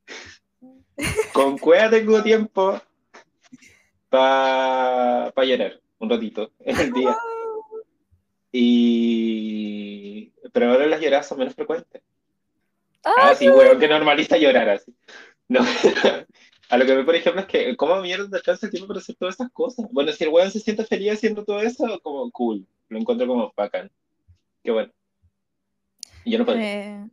con 1.32 1.57
cueva 1.57 1.88
tengo 1.88 2.22
tiempo 2.22 2.80
para 4.11 5.32
pa 5.34 5.44
llorar 5.44 5.80
un 5.98 6.11
ratito 6.11 6.52
en 6.61 6.76
el 6.78 6.92
día. 6.92 7.16
Y... 8.52 10.32
Pero 10.52 10.72
ahora 10.72 10.86
las 10.86 11.00
lloradas 11.00 11.28
son 11.28 11.38
menos 11.38 11.54
frecuentes. 11.54 12.02
Ah, 13.04 13.34
sí, 13.34 13.48
weón, 13.48 13.78
que 13.78 13.88
normaliza 13.88 14.36
llorar 14.36 14.68
así. 14.68 14.94
No. 15.48 15.64
A 16.68 16.76
lo 16.76 16.86
que 16.86 16.94
me, 16.94 17.02
por 17.02 17.16
ejemplo, 17.16 17.40
es 17.40 17.48
que, 17.48 17.76
¿cómo 17.76 18.00
mierda 18.00 18.28
descansa 18.28 18.66
el 18.66 18.70
tiempo 18.70 18.86
para 18.86 19.00
hacer 19.00 19.16
todas 19.16 19.34
estas 19.34 19.50
cosas? 19.50 19.86
Bueno, 19.90 20.12
si 20.12 20.22
el 20.22 20.30
weón 20.30 20.48
se 20.52 20.61
siente 20.61 20.84
feliz 20.84 21.14
haciendo 21.14 21.44
todo 21.44 21.61
eso, 21.61 21.98
como 22.04 22.30
cool. 22.30 22.64
Lo 22.88 22.98
encuentro 22.98 23.26
como 23.26 23.52
bacán. 23.56 23.90
Qué 24.62 24.70
bueno. 24.70 24.92
Y 26.24 26.30
yo 26.30 26.38
no 26.38 26.44
puedo. 26.44 26.61
Eh, 26.61 27.04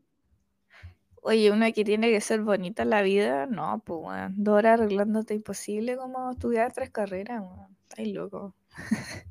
Oye, 1.28 1.52
una 1.52 1.74
que 1.74 1.84
tiene 1.84 2.10
que 2.10 2.22
ser 2.22 2.40
bonita 2.40 2.86
la 2.86 3.02
vida, 3.02 3.48
no, 3.48 3.84
pues, 3.86 4.00
weón. 4.02 4.34
Dora 4.38 4.76
arreglándote 4.76 5.34
imposible 5.34 5.98
como 5.98 6.32
estudiar 6.32 6.72
tres 6.72 6.90
carreras, 6.90 7.42
weón. 7.42 7.78
Estás 7.90 8.08
loco. 8.08 8.56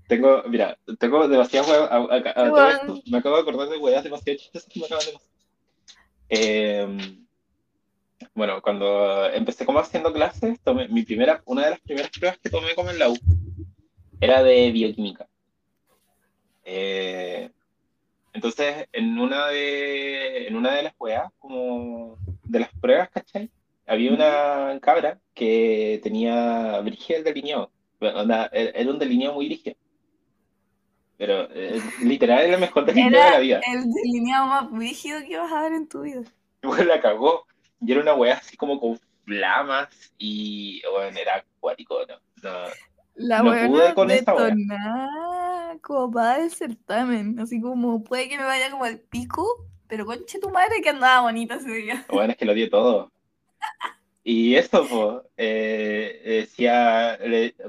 Tengo, 0.07 0.43
mira, 0.47 0.77
tengo 0.99 1.27
demasiadas 1.27 1.71
weas. 1.71 3.03
Me 3.11 3.17
acabo 3.17 3.37
de 3.37 3.43
acordar 3.43 3.71
de 3.71 3.79
weas 3.79 4.05
demasiado 4.05 4.39
chistosas 4.39 4.69
que 4.69 4.79
me 4.79 4.85
acaban 4.85 5.07
de 5.07 5.13
pasar. 5.15 5.31
Eh, 6.29 7.27
bueno, 8.35 8.61
cuando 8.61 9.31
empecé 9.31 9.65
como 9.65 9.79
haciendo 9.79 10.13
clases, 10.13 10.61
tomé 10.61 10.89
mi 10.89 11.03
primera, 11.03 11.41
una 11.47 11.65
de 11.65 11.71
las 11.71 11.81
primeras 11.81 12.11
pruebas 12.11 12.39
que 12.39 12.51
tomé 12.51 12.75
como 12.75 12.91
en 12.91 12.99
la 12.99 13.09
U 13.09 13.17
era 14.21 14.43
de 14.43 14.71
bioquímica. 14.71 15.27
Eh, 16.63 17.51
entonces, 18.37 18.87
en 18.93 19.18
una 19.18 19.47
de, 19.47 20.47
en 20.47 20.57
una 20.57 20.74
de 20.74 20.82
las 20.82 20.95
weas, 20.99 21.32
como 21.39 22.18
de 22.45 22.61
las 22.61 22.68
pruebas, 22.78 23.09
¿cachai? 23.09 23.51
Había 23.87 24.12
una 24.12 24.78
cabra 24.80 25.18
que 25.32 25.99
tenía 26.03 26.78
brígido 26.80 27.20
el 27.20 27.24
delineado. 27.24 27.70
Era 27.99 28.91
un 28.91 28.99
delineado 28.99 29.34
muy 29.37 29.47
brígido. 29.47 29.74
Pero 31.16 31.49
eh, 31.51 31.80
literal 32.03 32.45
era 32.45 32.57
el 32.57 32.61
mejor 32.61 32.84
delineado 32.84 33.24
de 33.24 33.30
la 33.30 33.39
vida. 33.39 33.61
El 33.72 33.91
delineado 33.91 34.47
más 34.49 34.70
brígido 34.70 35.20
que 35.26 35.39
vas 35.39 35.51
a 35.51 35.62
ver 35.62 35.72
en 35.72 35.89
tu 35.89 36.03
vida. 36.03 36.22
Bueno, 36.62 36.84
la 36.84 37.01
cagó. 37.01 37.47
Y 37.80 37.93
era 37.93 38.03
una 38.03 38.14
wea 38.14 38.34
así 38.34 38.55
como 38.59 38.78
con 38.78 39.01
flamas 39.24 40.12
y 40.18 40.82
bueno, 40.93 41.18
era 41.18 41.37
acuático, 41.37 42.01
¿no? 42.07 42.16
no 42.43 42.66
la 43.14 43.43
no 43.43 43.68
pude 43.68 43.95
con 43.95 44.11
esa 44.11 44.34
wea 44.34 44.55
como 45.81 46.11
para 46.11 46.43
el 46.43 46.51
certamen. 46.51 47.39
Así 47.39 47.61
como 47.61 48.03
puede 48.05 48.29
que 48.29 48.39
me 48.39 48.45
vaya 48.45 48.70
como 48.70 48.85
al 48.85 48.99
pico, 48.99 49.47
pero 49.89 50.07
conche 50.07 50.39
tu 50.39 50.51
madre 50.51 50.81
que 50.83 50.91
andaba 50.91 51.22
bonita 51.22 51.57
ese 51.57 51.70
día. 51.70 52.07
Bueno, 52.09 52.33
es 52.33 52.39
que 52.39 52.45
lo 52.45 52.55
dio 52.55 52.68
todo. 52.70 53.12
Y 54.24 54.57
eso, 54.57 54.85
pues, 54.89 55.22
decía, 55.37 57.18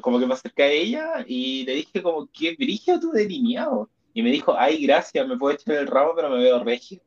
como 0.01 0.19
que 0.19 0.25
me 0.25 0.33
acerqué 0.33 0.63
a 0.63 0.71
ella 0.71 1.25
y 1.27 1.63
le 1.65 1.75
dije 1.75 2.01
como, 2.01 2.27
qué 2.33 2.55
brillo 2.55 2.99
tu 2.99 3.11
delineado. 3.11 3.91
Y 4.17 4.23
me 4.23 4.31
dijo, 4.31 4.55
ay, 4.57 4.83
gracias, 4.83 5.27
me 5.27 5.37
puedo 5.37 5.53
echar 5.53 5.75
el 5.75 5.85
ramo, 5.85 6.13
pero 6.15 6.31
me 6.31 6.39
veo 6.39 6.63
regio. 6.63 6.99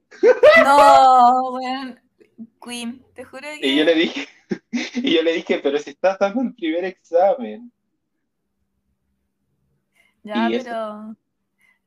No, 0.62 1.50
weón, 1.54 2.00
Queen, 2.64 3.04
te 3.12 3.24
juro 3.24 3.42
que... 3.60 3.66
Y 3.66 3.76
yo 3.76 3.82
le 3.82 3.94
dije, 3.96 4.28
y 4.94 5.14
yo 5.14 5.22
le 5.24 5.32
dije, 5.32 5.58
pero 5.60 5.78
si 5.78 5.90
estás 5.90 6.20
dando 6.20 6.42
el 6.42 6.54
primer 6.54 6.84
examen. 6.84 7.72
Ya, 10.22 10.48
pero. 10.50 11.16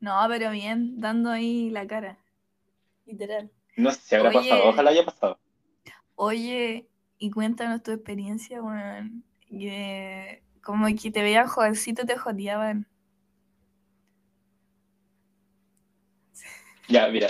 No, 0.00 0.26
pero 0.28 0.50
bien, 0.50 1.00
dando 1.00 1.30
ahí 1.30 1.70
la 1.70 1.86
cara. 1.86 2.18
Literal. 3.06 3.50
No 3.76 3.90
sé 3.90 4.00
si 4.00 4.14
habrá 4.14 4.32
pasado, 4.32 4.68
ojalá 4.68 4.90
haya 4.90 5.04
pasado. 5.04 5.38
Oye, 6.14 6.88
y 7.18 7.30
cuéntanos 7.30 7.82
tu 7.82 7.90
experiencia, 7.92 8.60
bueno, 8.60 9.10
como 10.62 10.86
que 10.86 11.10
te 11.10 11.22
veían 11.22 11.46
jovencito, 11.46 12.04
te 12.04 12.16
jodeaban. 12.16 12.86
Ya, 16.88 17.08
mira. 17.08 17.28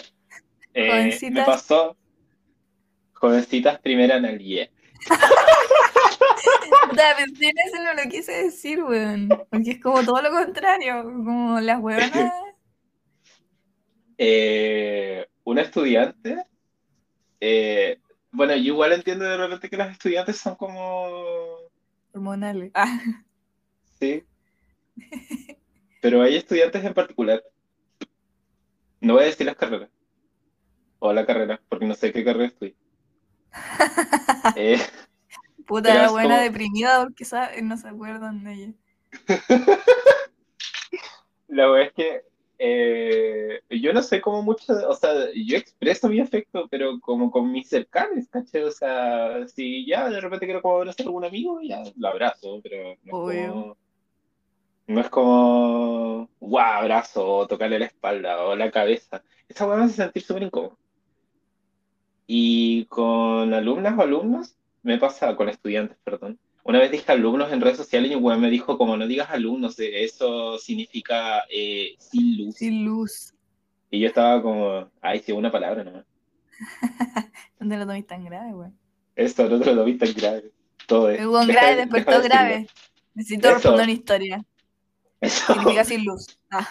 Eh, 0.74 1.16
me 1.30 1.42
pasó 1.44 1.96
jovencitas 3.12 3.78
primera 3.78 4.16
en 4.16 4.24
IE. 7.40 7.52
eso 7.66 7.82
no 7.82 7.94
lo 7.94 8.10
quise 8.10 8.32
decir, 8.44 8.82
weón. 8.82 9.28
Porque 9.50 9.72
es 9.72 9.80
como 9.80 10.02
todo 10.04 10.20
lo 10.22 10.30
contrario, 10.30 11.02
como 11.02 11.60
las 11.60 11.80
huevonas. 11.80 12.12
Eh, 14.16 15.26
una 15.42 15.62
estudiante. 15.62 16.46
Eh, 17.40 17.98
bueno, 18.30 18.54
yo 18.54 18.72
igual 18.72 18.92
entiendo 18.92 19.24
de 19.24 19.36
repente 19.36 19.68
que 19.68 19.76
las 19.76 19.90
estudiantes 19.90 20.36
son 20.36 20.54
como. 20.54 21.56
Hormonales. 22.12 22.70
Ah. 22.74 23.00
Sí. 23.98 24.24
Pero 26.00 26.22
hay 26.22 26.36
estudiantes 26.36 26.84
en 26.84 26.94
particular. 26.94 27.42
No 29.00 29.14
voy 29.14 29.24
a 29.24 29.26
decir 29.26 29.46
las 29.46 29.56
carreras. 29.56 29.90
O 31.00 31.12
la 31.12 31.26
carrera, 31.26 31.60
porque 31.68 31.86
no 31.86 31.94
sé 31.94 32.12
qué 32.12 32.24
carrera 32.24 32.46
estoy. 32.46 32.76
eh, 34.56 34.80
Puta, 35.66 35.94
la 35.94 36.10
buena 36.10 36.40
deprimida 36.40 37.02
porque 37.02 37.24
no 37.62 37.76
se 37.76 37.88
acuerdan 37.88 38.44
de 38.44 38.52
ella. 38.52 38.72
la 41.48 41.66
verdad 41.68 41.86
es 41.86 41.92
que 41.92 42.22
eh, 42.58 43.60
yo 43.68 43.92
no 43.92 44.02
sé 44.02 44.20
cómo 44.20 44.42
mucho, 44.42 44.72
o 44.88 44.94
sea, 44.94 45.12
yo 45.34 45.56
expreso 45.56 46.08
mi 46.08 46.20
afecto, 46.20 46.68
pero 46.70 47.00
como 47.00 47.30
con 47.30 47.50
mis 47.50 47.68
cercanos, 47.68 48.28
¿caché? 48.30 48.64
O 48.64 48.70
sea, 48.70 49.46
si 49.48 49.86
ya 49.86 50.08
de 50.08 50.20
repente 50.20 50.46
quiero 50.46 50.62
como 50.62 50.76
abrazar 50.76 51.04
a 51.04 51.08
algún 51.08 51.24
amigo, 51.24 51.60
ya 51.60 51.82
lo 51.96 52.08
abrazo, 52.08 52.60
pero 52.62 52.96
no 53.02 53.76
No 54.86 55.00
es 55.00 55.08
como, 55.10 56.28
guau, 56.40 56.82
abrazo, 56.82 57.26
o 57.26 57.46
tocarle 57.46 57.78
la 57.78 57.86
espalda 57.86 58.44
o 58.44 58.54
la 58.54 58.70
cabeza. 58.70 59.22
Esa 59.48 59.66
weá 59.66 59.76
me 59.76 59.84
hace 59.84 59.94
sentir 59.94 60.22
súper 60.22 60.44
incómodo. 60.44 60.78
Y 62.26 62.86
con 62.86 63.52
alumnas 63.52 63.98
o 63.98 64.02
alumnos, 64.02 64.56
me 64.84 64.98
pasa 64.98 65.34
con 65.34 65.48
estudiantes, 65.48 65.98
perdón. 66.04 66.38
Una 66.62 66.78
vez 66.78 66.90
dije 66.90 67.10
alumnos 67.10 67.52
en 67.52 67.60
redes 67.60 67.76
sociales 67.76 68.10
y 68.10 68.14
un 68.14 68.24
weón 68.24 68.40
me 68.40 68.48
dijo, 68.50 68.78
como 68.78 68.96
no 68.96 69.06
digas 69.06 69.28
alumnos, 69.30 69.78
eh, 69.80 70.04
eso 70.04 70.58
significa 70.58 71.42
eh, 71.50 71.94
sin 71.98 72.38
luz. 72.38 72.54
Sin 72.56 72.84
luz. 72.84 73.34
Y 73.90 74.00
yo 74.00 74.08
estaba 74.08 74.40
como, 74.40 74.88
ay, 75.00 75.20
sí, 75.20 75.32
una 75.32 75.50
palabra 75.52 75.84
nomás. 75.84 76.04
¿Dónde 77.58 77.76
lo 77.76 77.86
tomas 77.86 78.06
tan 78.06 78.24
grave, 78.24 78.52
güey? 78.52 78.70
Esto, 79.16 79.48
no 79.48 79.60
te 79.60 79.74
lo 79.74 79.84
vi 79.84 79.98
tan 79.98 80.12
grave. 80.14 80.52
Todo 80.86 81.10
es. 81.10 81.26
Buen 81.26 81.46
deja 81.46 81.60
grave 81.60 81.76
de- 81.76 81.82
despertó 81.82 82.20
de 82.20 82.28
grave. 82.28 82.66
Necesito 83.14 83.48
Eso. 83.48 83.54
responder 83.54 83.84
una 83.84 83.92
historia. 83.92 84.44
Eso. 85.20 85.52
Significa 85.54 85.84
sin 85.84 86.04
luz. 86.04 86.38
Ah. 86.50 86.68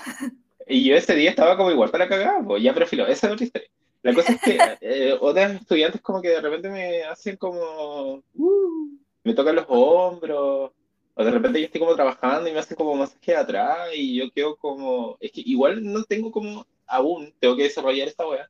Y 0.67 0.83
yo 0.85 0.95
ese 0.95 1.15
día 1.15 1.29
estaba 1.29 1.57
como 1.57 1.71
igual 1.71 1.89
para 1.89 2.07
cagar, 2.07 2.43
pues 2.45 2.63
ya 2.63 2.73
prefiero, 2.73 3.05
esa 3.07 3.27
es 3.27 3.33
otra 3.33 3.45
historia. 3.45 3.69
La 4.03 4.13
cosa 4.13 4.33
es 4.33 4.41
que 4.41 4.59
eh, 4.81 5.17
otras 5.19 5.53
estudiantes 5.61 6.01
como 6.01 6.21
que 6.21 6.29
de 6.29 6.41
repente 6.41 6.69
me 6.69 7.03
hacen 7.03 7.37
como, 7.37 8.21
uh, 8.35 8.89
me 9.23 9.33
tocan 9.33 9.55
los 9.55 9.65
hombros, 9.69 10.71
o 11.15 11.23
de 11.23 11.31
repente 11.31 11.59
yo 11.59 11.65
estoy 11.67 11.79
como 11.79 11.95
trabajando 11.95 12.49
y 12.49 12.53
me 12.53 12.59
hacen 12.59 12.75
como 12.75 12.95
masaje 12.95 13.31
de 13.31 13.37
atrás 13.37 13.89
y 13.95 14.15
yo 14.15 14.29
quedo 14.31 14.57
como, 14.57 15.17
es 15.21 15.31
que 15.31 15.41
igual 15.45 15.81
no 15.83 16.03
tengo 16.03 16.31
como, 16.31 16.67
aún 16.85 17.33
tengo 17.39 17.55
que 17.55 17.63
desarrollar 17.63 18.09
esta 18.09 18.27
wea, 18.27 18.49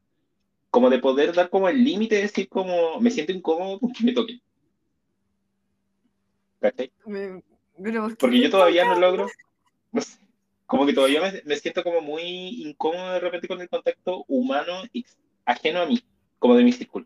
como 0.72 0.90
de 0.90 0.98
poder 0.98 1.34
dar 1.34 1.52
como 1.52 1.70
el 1.70 1.84
límite 1.84 2.16
de 2.16 2.22
decir 2.24 2.50
como, 2.50 3.00
me 3.00 3.12
siento 3.12 3.32
incómodo 3.32 3.80
con 3.80 3.94
que 3.94 4.04
me 4.04 4.14
toquen. 4.14 4.42
¿Cachai? 6.60 6.92
Me- 7.06 7.44
Pero 7.82 8.02
¿por 8.02 8.10
qué 8.10 8.16
Porque 8.16 8.38
te 8.38 8.44
yo 8.44 8.50
todavía 8.50 8.86
no 8.86 9.00
logro, 9.00 9.28
no 9.92 10.02
sé, 10.02 10.18
como 10.66 10.86
que 10.88 10.94
todavía 10.94 11.22
me, 11.22 11.42
me 11.46 11.56
siento 11.58 11.84
como 11.84 12.02
muy 12.02 12.64
incómodo 12.64 13.12
de 13.14 13.20
repente 13.20 13.48
con 13.48 13.62
el 13.62 13.70
contacto 13.70 14.26
humano 14.28 14.82
ex- 14.94 15.18
ajeno 15.46 15.82
a 15.82 15.86
mí, 15.86 16.04
como 16.40 16.56
de 16.56 16.64
mi 16.64 16.72
círculo. 16.74 17.06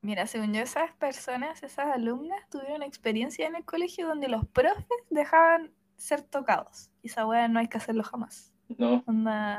Mira, 0.00 0.26
según 0.26 0.52
yo, 0.52 0.60
esas 0.62 0.92
personas, 0.96 1.62
esas 1.62 1.86
alumnas, 1.86 2.48
tuvieron 2.50 2.82
experiencia 2.82 3.46
en 3.46 3.54
el 3.56 3.64
colegio 3.64 4.06
donde 4.08 4.28
los 4.28 4.46
profes 4.48 4.84
dejaban 5.10 5.72
ser 5.96 6.22
tocados. 6.22 6.90
Y 7.02 7.08
esa 7.08 7.26
weá 7.26 7.46
no 7.48 7.60
hay 7.60 7.68
que 7.68 7.78
hacerlo 7.78 8.02
jamás. 8.02 8.52
No, 8.78 9.06
Onda, 9.06 9.58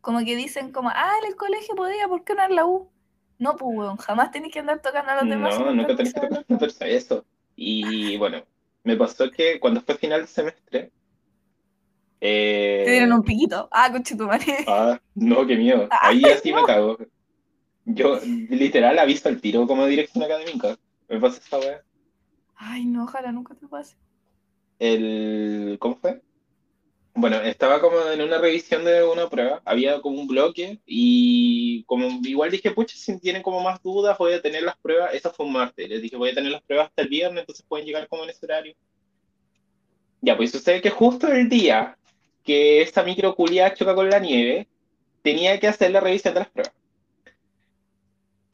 Como 0.00 0.20
que 0.24 0.36
dicen 0.36 0.72
como, 0.72 0.90
ah, 0.90 1.12
en 1.22 1.28
el 1.30 1.36
colegio 1.36 1.74
podía, 1.74 2.08
¿por 2.08 2.24
qué 2.24 2.34
no 2.34 2.44
en 2.44 2.54
la 2.56 2.66
U? 2.66 2.90
No, 3.38 3.56
pues 3.56 3.70
weón, 3.76 3.96
jamás 3.96 4.30
tenés 4.30 4.52
que 4.52 4.60
andar 4.60 4.80
tocando 4.80 5.12
a 5.12 5.16
los 5.16 5.28
demás. 5.28 5.58
no, 5.58 5.72
nunca 5.74 5.96
tenés 5.96 6.14
que 6.14 6.20
tocar 6.20 6.38
los 6.38 6.44
una 6.48 6.58
persona, 6.58 6.90
eso. 6.90 7.26
Y 7.56 8.16
bueno, 8.18 8.44
me 8.84 8.96
pasó 8.96 9.30
que 9.30 9.58
cuando 9.60 9.80
fue 9.82 9.96
final 9.96 10.22
de 10.22 10.26
semestre, 10.28 10.92
eh, 12.20 12.82
Te 12.84 12.90
dieron 12.92 13.12
un 13.12 13.22
piquito. 13.22 13.68
Ah, 13.72 13.90
conche 13.92 14.16
tu 14.16 14.26
madre. 14.26 14.64
Ah, 14.66 15.00
no, 15.14 15.46
qué 15.46 15.56
miedo. 15.56 15.88
Ah, 15.90 16.08
Ahí 16.08 16.22
así 16.28 16.52
no. 16.52 16.60
me 16.60 16.64
cago. 16.64 16.98
Yo, 17.86 18.18
literal, 18.48 18.98
aviso 18.98 19.28
al 19.28 19.40
tiro 19.40 19.66
como 19.66 19.86
dirección 19.86 20.24
académica. 20.24 20.78
Me 21.08 21.20
pasa 21.20 21.38
esta 21.38 21.58
wea. 21.58 21.82
Ay, 22.56 22.86
no, 22.86 23.04
ojalá 23.04 23.30
nunca 23.32 23.54
te 23.54 23.66
pase. 23.66 23.96
El, 24.78 25.76
¿cómo 25.78 25.96
fue? 25.96 26.22
Bueno, 27.16 27.40
estaba 27.42 27.80
como 27.80 27.96
en 28.10 28.20
una 28.22 28.38
revisión 28.38 28.84
de 28.84 29.04
una 29.04 29.28
prueba, 29.28 29.62
había 29.64 30.00
como 30.00 30.20
un 30.20 30.26
bloque 30.26 30.80
y 30.84 31.84
como 31.84 32.08
igual 32.24 32.50
dije, 32.50 32.72
pucha, 32.72 32.96
si 32.96 33.20
tienen 33.20 33.42
como 33.42 33.60
más 33.60 33.80
dudas, 33.82 34.18
voy 34.18 34.32
a 34.32 34.42
tener 34.42 34.64
las 34.64 34.76
pruebas, 34.78 35.14
eso 35.14 35.32
fue 35.32 35.46
un 35.46 35.52
martes, 35.52 35.88
les 35.88 36.02
dije, 36.02 36.16
voy 36.16 36.30
a 36.30 36.34
tener 36.34 36.50
las 36.50 36.62
pruebas 36.62 36.88
hasta 36.88 37.02
el 37.02 37.08
viernes, 37.08 37.42
entonces 37.42 37.64
pueden 37.68 37.86
llegar 37.86 38.08
como 38.08 38.24
en 38.24 38.30
ese 38.30 38.44
horario. 38.44 38.74
Ya, 40.22 40.36
pues 40.36 40.50
sucede 40.50 40.82
que 40.82 40.90
justo 40.90 41.28
el 41.28 41.48
día 41.48 41.96
que 42.42 42.82
esta 42.82 43.04
micro 43.04 43.34
culiada 43.36 43.74
choca 43.74 43.94
con 43.94 44.10
la 44.10 44.18
nieve, 44.18 44.66
tenía 45.22 45.58
que 45.60 45.68
hacer 45.68 45.92
la 45.92 46.00
revisión 46.00 46.34
de 46.34 46.40
las 46.40 46.50
pruebas. 46.50 46.74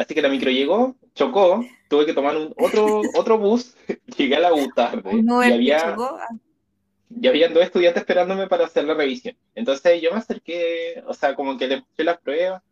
Así 0.00 0.14
que 0.14 0.22
la 0.22 0.30
micro 0.30 0.50
llegó, 0.50 0.96
chocó, 1.14 1.62
tuve 1.90 2.06
que 2.06 2.14
tomar 2.14 2.34
un, 2.34 2.54
otro, 2.56 3.02
otro 3.14 3.36
bus, 3.36 3.76
llegué 4.16 4.36
a 4.36 4.40
la 4.40 4.54
U 4.54 4.66
tarde 4.74 5.10
Un 5.10 5.28
y 5.44 5.52
había. 5.52 5.94
Ah, 5.94 6.28
ya 7.10 7.28
habían 7.28 7.52
dos 7.52 7.62
estudiantes 7.62 8.00
esperándome 8.00 8.46
para 8.46 8.64
hacer 8.64 8.84
la 8.84 8.94
revisión. 8.94 9.36
Entonces 9.54 10.00
yo 10.00 10.10
me 10.10 10.16
acerqué, 10.16 11.04
o 11.06 11.12
sea, 11.12 11.34
como 11.34 11.58
que 11.58 11.68
les 11.68 11.80
mostré 11.80 12.04
las 12.06 12.18
pruebas 12.18 12.62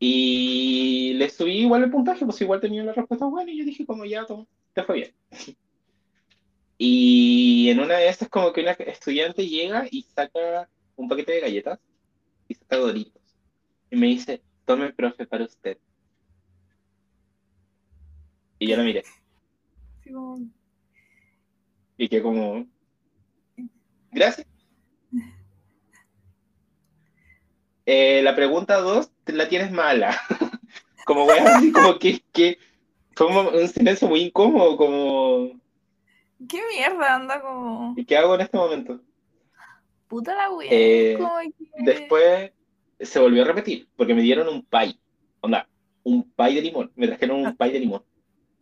y 0.00 1.12
les 1.18 1.36
subí 1.36 1.58
igual 1.58 1.84
el 1.84 1.90
puntaje, 1.92 2.24
pues 2.24 2.40
igual 2.40 2.60
tenía 2.60 2.82
la 2.82 2.94
respuesta 2.94 3.26
buena 3.26 3.52
y 3.52 3.58
yo 3.58 3.64
dije 3.64 3.86
como 3.86 4.04
ya, 4.04 4.26
toma, 4.26 4.44
te 4.72 4.82
fue 4.82 4.96
bien. 4.96 5.14
Y 6.78 7.70
en 7.70 7.78
una 7.78 7.98
de 7.98 8.08
esas 8.08 8.28
como 8.28 8.52
que 8.52 8.62
una 8.62 8.72
estudiante 8.72 9.46
llega 9.46 9.86
y 9.88 10.02
saca 10.02 10.68
un 10.96 11.08
paquete 11.08 11.30
de 11.30 11.40
galletas 11.40 11.78
y 12.48 12.54
saca 12.54 12.78
doritos. 12.78 13.22
Y 13.88 13.94
me 13.94 14.08
dice, 14.08 14.42
tome, 14.64 14.92
profe, 14.92 15.24
para 15.24 15.44
usted. 15.44 15.78
Y 18.62 18.68
yo 18.68 18.76
la 18.76 18.84
miré 18.84 19.02
como, 20.04 20.38
y 21.96 22.08
que 22.08 22.22
como, 22.22 22.64
gracias. 24.12 24.46
Eh, 27.86 28.22
la 28.22 28.36
pregunta 28.36 28.76
dos 28.76 29.10
la 29.26 29.48
tienes 29.48 29.72
mala. 29.72 30.16
como 31.06 31.24
voy 31.24 31.38
a 31.38 31.54
decir, 31.54 31.72
como 31.72 31.98
que, 31.98 32.22
que 32.32 32.58
fue 33.16 33.26
un 33.26 33.66
silencio 33.66 34.06
muy 34.06 34.20
incómodo, 34.26 34.76
como, 34.76 35.60
¿Qué 36.48 36.60
mierda 36.72 37.16
anda 37.16 37.40
como? 37.40 37.94
¿y 37.96 38.04
qué 38.04 38.16
hago 38.16 38.36
en 38.36 38.42
este 38.42 38.56
momento? 38.58 39.00
Puta 40.06 40.36
la 40.36 40.52
wea. 40.52 40.68
Eh, 40.70 41.18
que- 41.18 41.82
Después 41.82 42.52
se 43.00 43.18
volvió 43.18 43.42
a 43.42 43.46
repetir, 43.46 43.88
porque 43.96 44.14
me 44.14 44.22
dieron 44.22 44.46
un 44.46 44.64
pie. 44.64 44.96
Onda, 45.40 45.68
un 46.04 46.30
pie 46.30 46.54
de 46.54 46.62
limón. 46.62 46.92
Me 46.94 47.08
trajeron 47.08 47.44
un 47.44 47.56
pie 47.56 47.72
de 47.72 47.80
limón. 47.80 48.04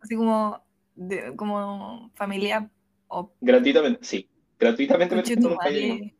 Así 0.01 0.15
como, 0.15 0.63
de- 0.95 1.35
como 1.35 2.11
familia 2.15 2.69
o 3.07 3.33
Gratuitamente, 3.41 3.99
sí. 4.03 4.29
Gratuitamente 4.59 5.15
me 5.15 5.23
tu 5.23 5.49
madre. 5.55 6.15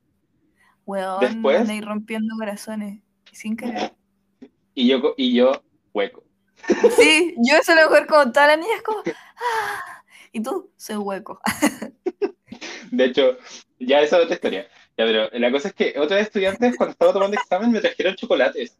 Weón, 0.85 1.19
Después- 1.21 1.61
andáis 1.61 1.85
rompiendo 1.85 2.35
corazones. 2.37 3.01
Sin 3.31 3.55
querer. 3.55 3.93
Y 4.73 4.87
yo, 4.87 5.13
y 5.17 5.33
yo, 5.35 5.51
hueco. 5.93 6.23
Sí, 6.97 7.35
yo 7.45 7.57
eso 7.57 7.75
lo 7.75 7.81
mejor 7.89 8.07
como 8.07 8.31
todas 8.31 8.47
las 8.47 8.57
niñas 8.57 8.81
como. 8.83 8.99
"Ah", 9.05 10.03
y 10.31 10.41
tú, 10.41 10.71
soy 10.77 10.95
hueco. 10.95 11.41
De 12.91 13.05
hecho, 13.05 13.37
ya 13.79 14.01
esa 14.01 14.17
es 14.17 14.23
otra 14.23 14.35
historia. 14.35 14.67
Ya, 14.97 15.05
pero 15.05 15.29
la 15.33 15.51
cosa 15.51 15.67
es 15.69 15.73
que 15.73 15.93
otros 15.99 16.21
estudiantes, 16.21 16.77
cuando 16.77 16.91
estaba 16.93 17.11
tomando 17.13 17.35
examen, 17.37 17.71
me 17.71 17.81
trajeron 17.81 18.15
chocolates. 18.15 18.77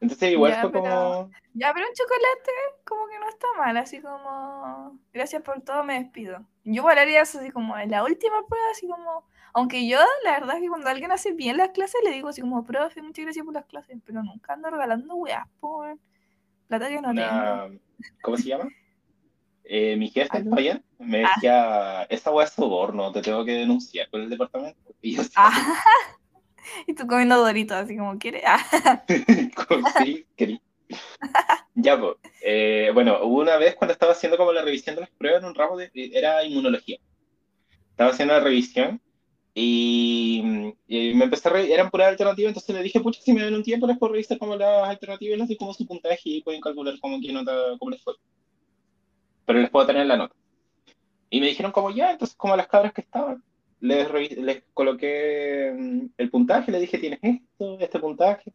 Entonces, 0.00 0.30
igual 0.32 0.52
Ya, 0.52 0.60
fue 0.62 0.70
pero- 0.72 0.84
como. 0.84 1.30
Ya, 1.54 1.72
pero 1.74 1.86
un 1.88 1.92
chocolate 1.94 2.50
como 2.84 3.06
que 3.08 3.18
no 3.18 3.28
está 3.28 3.46
mal, 3.56 3.76
así 3.76 4.00
como. 4.00 4.98
Gracias 5.12 5.42
por 5.42 5.60
todo, 5.62 5.82
me 5.84 5.98
despido. 6.02 6.38
Yo 6.64 6.74
igual 6.82 6.98
haría 6.98 7.22
eso 7.22 7.40
así 7.40 7.50
como 7.50 7.76
en 7.76 7.90
la 7.90 8.04
última 8.04 8.46
prueba, 8.46 8.66
así 8.70 8.86
como. 8.86 9.24
Aunque 9.54 9.88
yo, 9.88 9.98
la 10.24 10.32
verdad 10.32 10.56
es 10.56 10.62
que 10.62 10.68
cuando 10.68 10.88
alguien 10.88 11.10
hace 11.10 11.32
bien 11.32 11.56
las 11.56 11.70
clases, 11.70 12.00
le 12.04 12.10
digo 12.12 12.28
así 12.28 12.42
como, 12.42 12.64
profe, 12.64 13.02
muchas 13.02 13.24
gracias 13.24 13.44
por 13.44 13.54
las 13.54 13.64
clases, 13.64 13.98
pero 14.04 14.22
nunca 14.22 14.52
ando 14.52 14.70
regalando 14.70 15.14
weas 15.16 15.48
por 15.58 15.96
plata 16.68 16.88
que 16.88 17.00
no 17.00 17.08
tengo. 17.14 17.28
Una, 17.28 17.68
¿Cómo 18.22 18.36
se 18.36 18.44
llama? 18.44 18.68
Eh, 19.64 19.96
mi 19.96 20.08
jefe, 20.10 20.28
¿Aló? 20.36 20.50
Fabián, 20.50 20.84
me 20.98 21.24
Ah. 21.24 21.30
decía: 21.34 22.02
Esa 22.04 22.30
weá 22.30 22.46
es 22.46 22.52
soborno, 22.52 23.10
te 23.10 23.20
tengo 23.22 23.44
que 23.44 23.52
denunciar 23.52 24.08
con 24.10 24.20
el 24.22 24.30
departamento. 24.30 24.94
Y 25.02 25.16
yo, 25.16 25.22
Ah, 25.36 25.74
y 26.86 26.94
tú 26.94 27.06
comiendo 27.06 27.36
doritos, 27.36 27.76
así 27.76 27.96
como, 27.96 28.18
¿quieres? 28.18 28.42
Sí, 29.98 30.26
querí. 30.36 30.60
Ya, 31.74 32.00
pues. 32.00 32.16
eh, 32.42 32.90
bueno, 32.94 33.18
hubo 33.22 33.40
una 33.40 33.56
vez 33.56 33.74
cuando 33.74 33.92
estaba 33.92 34.12
haciendo 34.12 34.36
como 34.36 34.52
la 34.52 34.62
revisión 34.62 34.94
de 34.94 35.02
las 35.02 35.10
pruebas 35.10 35.42
en 35.42 35.48
un 35.48 35.54
ramo 35.54 35.76
de. 35.76 35.90
Era 35.94 36.42
inmunología. 36.44 36.98
Estaba 37.90 38.10
haciendo 38.10 38.34
la 38.34 38.40
revisión 38.40 39.00
y, 39.54 40.72
y 40.86 41.14
me 41.14 41.24
empecé 41.24 41.48
a 41.48 41.52
revisar, 41.52 41.74
eran 41.74 41.90
puras 41.90 42.08
alternativas, 42.08 42.50
entonces 42.50 42.76
le 42.76 42.82
dije, 42.82 43.00
pucha, 43.00 43.20
si 43.20 43.32
me 43.32 43.42
dan 43.42 43.54
un 43.54 43.64
tiempo 43.64 43.88
les 43.88 43.98
puedo 43.98 44.12
revisar 44.12 44.38
como 44.38 44.54
las 44.54 44.88
alternativas, 44.88 45.38
les 45.38 45.48
doy 45.48 45.56
como 45.56 45.74
su 45.74 45.84
puntaje 45.84 46.20
y 46.24 46.42
pueden 46.42 46.60
calcular 46.60 46.94
como 47.00 47.20
qué 47.20 47.32
nota, 47.32 47.52
cómo 47.78 47.90
les 47.90 48.00
fue. 48.02 48.14
Pero 49.46 49.58
les 49.60 49.70
puedo 49.70 49.86
tener 49.86 50.06
la 50.06 50.16
nota. 50.16 50.34
Y 51.30 51.40
me 51.40 51.48
dijeron 51.48 51.72
como 51.72 51.90
ya, 51.90 52.12
entonces 52.12 52.36
como 52.36 52.56
las 52.56 52.68
cabras 52.68 52.92
que 52.92 53.00
estaban, 53.00 53.42
les, 53.80 54.36
les 54.36 54.62
coloqué 54.74 55.72
mm, 55.76 56.06
el 56.16 56.30
puntaje, 56.30 56.72
les 56.72 56.80
dije, 56.80 56.98
tienes 56.98 57.20
esto, 57.22 57.78
este 57.80 57.98
puntaje. 57.98 58.52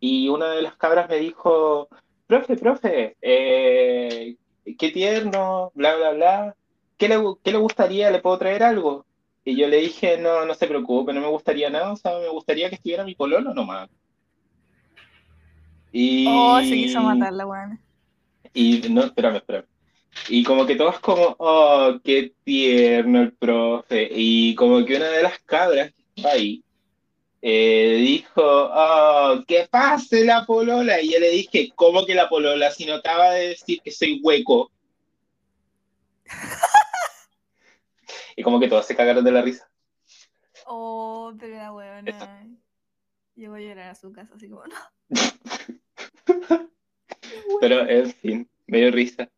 Y 0.00 0.28
una 0.28 0.50
de 0.50 0.62
las 0.62 0.76
cabras 0.76 1.08
me 1.08 1.18
dijo, 1.18 1.88
profe, 2.26 2.56
profe, 2.56 3.16
eh, 3.20 4.36
qué 4.78 4.90
tierno, 4.90 5.70
bla, 5.74 5.94
bla, 5.96 6.10
bla. 6.10 6.56
¿Qué 6.96 7.08
le, 7.08 7.16
qué 7.42 7.52
le 7.52 7.58
gustaría? 7.58 8.10
¿Le 8.10 8.20
puedo 8.20 8.38
traer 8.38 8.62
algo? 8.62 9.06
Y 9.44 9.56
yo 9.56 9.66
le 9.68 9.78
dije, 9.78 10.18
no, 10.18 10.44
no 10.44 10.54
se 10.54 10.66
preocupe, 10.66 11.12
no 11.12 11.20
me 11.20 11.28
gustaría 11.28 11.68
nada, 11.68 11.92
o 11.92 11.96
sea, 11.96 12.18
me 12.18 12.28
gustaría 12.28 12.68
que 12.68 12.76
estuviera 12.76 13.04
mi 13.04 13.14
pololo 13.14 13.52
nomás. 13.54 13.90
Y... 15.90 16.26
Oh, 16.28 16.60
se 16.60 16.74
quiso 16.74 17.00
matar 17.00 17.32
la 17.32 17.46
weón. 17.46 17.80
Y 18.54 18.88
no, 18.90 19.04
espérame, 19.04 19.36
espérame. 19.36 19.66
Y 20.28 20.44
como 20.44 20.66
que 20.66 20.76
todos 20.76 21.00
como, 21.00 21.34
oh, 21.38 21.98
qué 22.04 22.32
tierno 22.44 23.22
el 23.22 23.32
profe. 23.32 24.08
Y 24.10 24.54
como 24.54 24.84
que 24.84 24.96
una 24.96 25.08
de 25.08 25.22
las 25.22 25.38
cabras 25.40 25.92
que 25.92 26.02
estaba 26.16 26.34
ahí 26.34 26.62
eh, 27.40 27.96
dijo, 27.98 28.42
oh, 28.44 29.42
que 29.46 29.66
pase 29.70 30.24
la 30.24 30.44
polola. 30.46 31.00
Y 31.00 31.12
yo 31.12 31.18
le 31.18 31.30
dije, 31.30 31.72
¿cómo 31.74 32.06
que 32.06 32.14
la 32.14 32.28
polola? 32.28 32.70
Si 32.70 32.84
no 32.84 32.94
acaba 32.94 33.32
de 33.32 33.48
decir 33.48 33.80
que 33.82 33.90
soy 33.90 34.20
hueco. 34.22 34.70
y 38.36 38.42
como 38.42 38.60
que 38.60 38.68
todos 38.68 38.86
se 38.86 38.94
cagaron 38.94 39.24
de 39.24 39.32
la 39.32 39.42
risa. 39.42 39.68
Oh, 40.66 41.32
pero 41.38 41.56
la 41.56 41.72
huevona. 41.72 42.46
Llegó 43.34 43.54
a 43.54 43.60
llorar 43.60 43.90
a 43.90 43.94
su 43.94 44.12
casa, 44.12 44.34
así 44.36 44.48
como, 44.48 44.64
no. 44.66 44.76
Pero 47.60 47.88
en 47.88 48.12
fin, 48.12 48.48
me 48.66 48.78
dio 48.78 48.90
risa. 48.90 49.28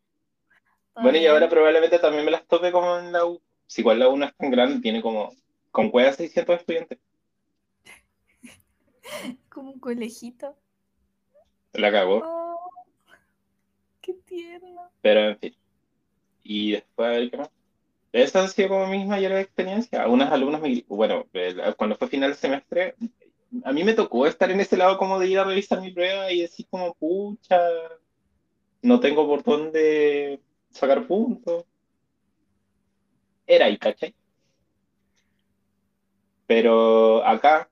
Bueno, 0.97 1.19
y 1.19 1.27
ahora 1.27 1.49
probablemente 1.49 1.99
también 1.99 2.25
me 2.25 2.31
las 2.31 2.47
tope 2.47 2.73
como 2.73 2.99
en 2.99 3.13
la 3.13 3.25
U. 3.27 3.41
Si 3.67 3.81
igual 3.83 3.99
la 3.99 4.09
U 4.09 4.17
no 4.17 4.27
es 4.27 4.35
tan 4.37 4.51
grande, 4.51 4.81
tiene 4.81 5.03
como 5.03 5.33
con 5.71 5.91
cueva 5.91 6.13
600 6.13 6.61
estudiantes. 6.61 6.99
Como 9.49 9.71
un 9.73 9.79
colegito. 9.79 10.57
La 11.75 11.91
cagó. 11.93 12.23
Oh, 12.25 12.71
qué 14.01 14.15
tierno. 14.27 14.91
Pero 15.03 15.21
en 15.21 15.39
fin. 15.39 15.55
Y 16.45 16.73
después, 16.73 17.09
a 17.09 17.13
ver 17.13 17.31
qué 17.31 17.37
más. 17.39 17.51
Esa 18.13 18.45
ha 18.45 18.49
sido 18.49 18.71
como 18.71 18.87
mi 18.89 19.05
mayor 19.07 19.33
experiencia. 19.33 20.03
Algunas 20.03 20.33
alumnas 20.33 20.61
me 20.63 20.85
bueno, 20.89 21.27
el- 21.35 21.77
cuando 21.77 21.97
fue 21.97 22.09
final 22.09 22.31
de 22.31 22.37
semestre, 22.37 22.97
a 23.65 23.73
mí 23.73 23.85
me 23.85 23.95
tocó 23.95 24.27
estar 24.27 24.51
en 24.51 24.61
ese 24.61 24.77
lado 24.77 24.99
como 24.99 25.19
de 25.19 25.29
ir 25.29 25.39
a 25.39 25.45
revisar 25.45 25.81
mi 25.81 25.93
prueba 25.93 26.33
y 26.33 26.43
decir 26.43 26.67
como, 26.71 26.95
pucha, 26.95 27.59
no 28.83 29.01
tengo 29.01 29.27
por 29.27 29.43
dónde 29.43 30.41
sacar 30.75 31.07
puntos. 31.07 31.65
Era 33.47 33.67
ahí, 33.67 33.79
¿cachai? 33.79 34.15
Pero 36.47 37.25
acá 37.25 37.71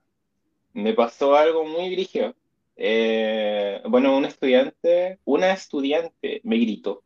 me 0.73 0.93
pasó 0.93 1.35
algo 1.35 1.65
muy 1.65 1.93
brígido. 1.93 2.35
Eh, 2.75 3.81
bueno, 3.87 4.17
un 4.17 4.25
estudiante, 4.25 5.19
una 5.25 5.51
estudiante 5.53 6.41
me 6.43 6.57
gritó. 6.57 7.03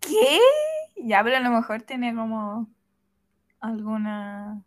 ¿Qué? 0.00 0.38
Ya, 0.96 1.22
pero 1.22 1.36
a 1.36 1.40
lo 1.40 1.50
mejor 1.50 1.82
tiene 1.82 2.14
como 2.14 2.68
alguna. 3.60 4.62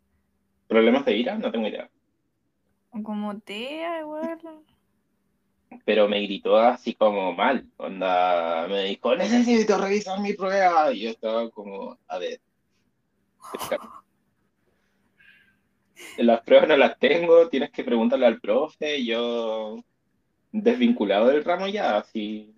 ¿Problemas 0.67 1.05
de 1.05 1.17
ira? 1.17 1.37
No 1.37 1.51
tengo 1.51 1.67
idea. 1.67 1.89
como 3.03 3.39
TEA 3.39 3.99
igual. 3.99 4.39
Pero 5.85 6.07
me 6.07 6.21
gritó 6.21 6.57
así 6.57 6.93
como 6.95 7.33
mal. 7.33 7.65
Onda, 7.77 8.67
me 8.67 8.85
dijo, 8.85 9.15
necesito 9.15 9.77
revisar 9.77 10.19
mi 10.19 10.33
prueba. 10.33 10.91
Y 10.93 11.01
yo 11.01 11.09
estaba 11.11 11.49
como, 11.49 11.97
a 12.07 12.17
ver. 12.17 12.39
Las 16.17 16.41
pruebas 16.41 16.67
no 16.69 16.77
las 16.77 16.97
tengo, 16.97 17.49
tienes 17.49 17.71
que 17.71 17.83
preguntarle 17.83 18.25
al 18.25 18.39
profe. 18.39 19.03
Yo, 19.05 19.83
desvinculado 20.51 21.27
del 21.27 21.43
ramo 21.43 21.67
ya, 21.67 21.97
así. 21.97 22.55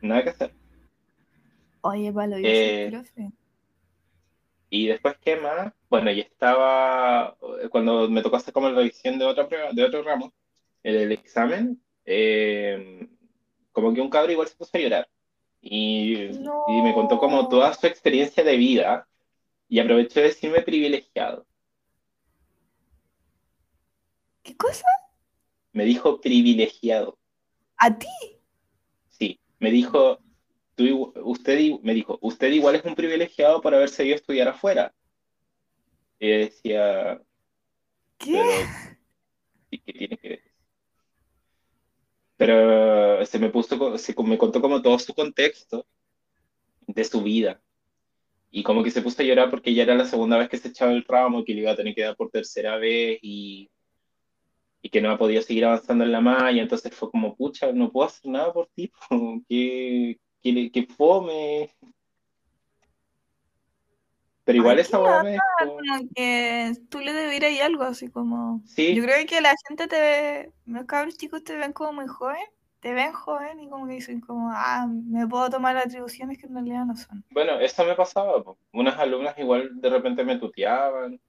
Nada 0.00 0.22
que 0.22 0.30
hacer. 0.30 0.54
Oye, 1.82 2.12
Palo, 2.12 2.38
yo 2.38 2.48
Eh, 2.48 2.88
soy 2.90 2.90
profe. 2.90 3.32
Y 4.70 4.86
después, 4.86 5.16
¿qué 5.20 5.36
más? 5.36 5.72
Bueno, 5.90 6.10
y 6.12 6.20
estaba, 6.20 7.36
cuando 7.70 8.08
me 8.08 8.22
tocó 8.22 8.36
hacer 8.36 8.54
como 8.54 8.68
la 8.68 8.76
revisión 8.76 9.18
de 9.18 9.24
otra 9.24 9.48
prueba, 9.48 9.72
de 9.72 9.84
otro 9.84 10.02
ramo, 10.02 10.32
en 10.82 10.94
el 10.94 11.12
examen, 11.12 11.82
eh, 12.04 13.08
como 13.72 13.92
que 13.94 14.00
un 14.00 14.10
cabro 14.10 14.32
igual 14.32 14.48
se 14.48 14.56
puso 14.56 14.70
a 14.76 14.80
llorar. 14.80 15.08
Y, 15.60 16.30
No. 16.40 16.64
y 16.68 16.82
me 16.82 16.94
contó 16.94 17.18
como 17.18 17.48
toda 17.48 17.72
su 17.74 17.86
experiencia 17.86 18.42
de 18.42 18.56
vida 18.56 19.06
y 19.68 19.78
aprovechó 19.78 20.20
de 20.20 20.26
decirme 20.26 20.62
privilegiado. 20.62 21.46
¿Qué 24.42 24.56
cosa? 24.56 24.86
Me 25.72 25.84
dijo 25.84 26.20
privilegiado. 26.20 27.18
¿A 27.76 27.96
ti? 27.98 28.08
Sí, 29.08 29.38
me 29.58 29.70
dijo, 29.70 30.18
tú, 30.74 31.12
usted, 31.22 31.58
me 31.82 31.94
dijo, 31.94 32.18
usted 32.22 32.50
igual 32.52 32.74
es 32.76 32.84
un 32.84 32.94
privilegiado 32.94 33.60
por 33.60 33.74
haberse 33.74 34.04
ido 34.04 34.14
a 34.14 34.16
estudiar 34.16 34.48
afuera. 34.48 34.92
Y 36.18 36.28
yo 36.28 36.36
decía, 36.38 37.22
¿Qué? 38.18 38.32
pero 38.32 38.96
¿y 39.70 39.78
qué 39.78 39.92
tiene 39.92 40.16
que 40.18 40.28
ver? 40.28 40.49
Pero 42.40 43.22
se 43.26 43.38
me 43.38 43.50
puso, 43.50 43.98
se, 43.98 44.14
me 44.22 44.38
contó 44.38 44.62
como 44.62 44.80
todo 44.80 44.98
su 44.98 45.12
contexto 45.12 45.86
de 46.86 47.04
su 47.04 47.22
vida. 47.22 47.60
Y 48.50 48.62
como 48.62 48.82
que 48.82 48.90
se 48.90 49.02
puso 49.02 49.20
a 49.20 49.26
llorar 49.26 49.50
porque 49.50 49.74
ya 49.74 49.82
era 49.82 49.94
la 49.94 50.06
segunda 50.06 50.38
vez 50.38 50.48
que 50.48 50.56
se 50.56 50.68
echaba 50.68 50.92
el 50.92 51.04
ramo, 51.04 51.44
que 51.44 51.52
le 51.52 51.60
iba 51.60 51.72
a 51.72 51.76
tener 51.76 51.94
que 51.94 52.00
dar 52.00 52.16
por 52.16 52.30
tercera 52.30 52.78
vez 52.78 53.18
y, 53.20 53.70
y 54.80 54.88
que 54.88 55.02
no 55.02 55.10
ha 55.10 55.18
podido 55.18 55.42
seguir 55.42 55.66
avanzando 55.66 56.02
en 56.02 56.12
la 56.12 56.22
malla. 56.22 56.62
Entonces 56.62 56.94
fue 56.94 57.10
como, 57.10 57.36
pucha, 57.36 57.72
no 57.72 57.92
puedo 57.92 58.06
hacer 58.06 58.30
nada 58.30 58.50
por 58.54 58.68
ti, 58.68 58.90
que, 59.46 60.18
que, 60.42 60.72
que 60.72 60.86
fome. 60.86 61.68
Pero 64.50 64.62
igual 64.62 64.78
esa 64.80 64.98
qué 64.98 65.04
weá 65.04 65.22
me 65.22 65.30
dejó. 65.30 65.44
Como 65.58 66.08
que 66.14 66.72
tú 66.88 66.98
le 66.98 67.12
deberías 67.12 67.52
ir 67.52 67.62
algo 67.62 67.84
así 67.84 68.08
como. 68.08 68.62
Sí, 68.66 68.94
Yo 68.94 69.04
creo 69.04 69.24
que 69.26 69.40
la 69.40 69.54
gente 69.68 69.86
te 69.86 70.00
ve, 70.00 70.50
los 70.66 70.84
cabros 70.86 71.16
chicos 71.16 71.44
te 71.44 71.54
ven 71.56 71.72
como 71.72 71.92
muy 71.92 72.08
joven, 72.08 72.42
te 72.80 72.92
ven 72.92 73.12
joven 73.12 73.60
y 73.60 73.68
como 73.68 73.86
que 73.86 73.94
dicen 73.94 74.20
como, 74.20 74.50
ah, 74.52 74.88
me 74.88 75.26
puedo 75.28 75.48
tomar 75.50 75.76
atribuciones 75.76 76.38
que 76.38 76.46
en 76.46 76.54
realidad 76.54 76.84
no 76.84 76.96
son. 76.96 77.24
Bueno, 77.30 77.60
eso 77.60 77.84
me 77.84 77.94
pasaba, 77.94 78.42
po. 78.42 78.58
Unas 78.72 78.98
alumnas 78.98 79.38
igual 79.38 79.70
de 79.80 79.88
repente 79.88 80.24
me 80.24 80.38
tuteaban, 80.38 81.20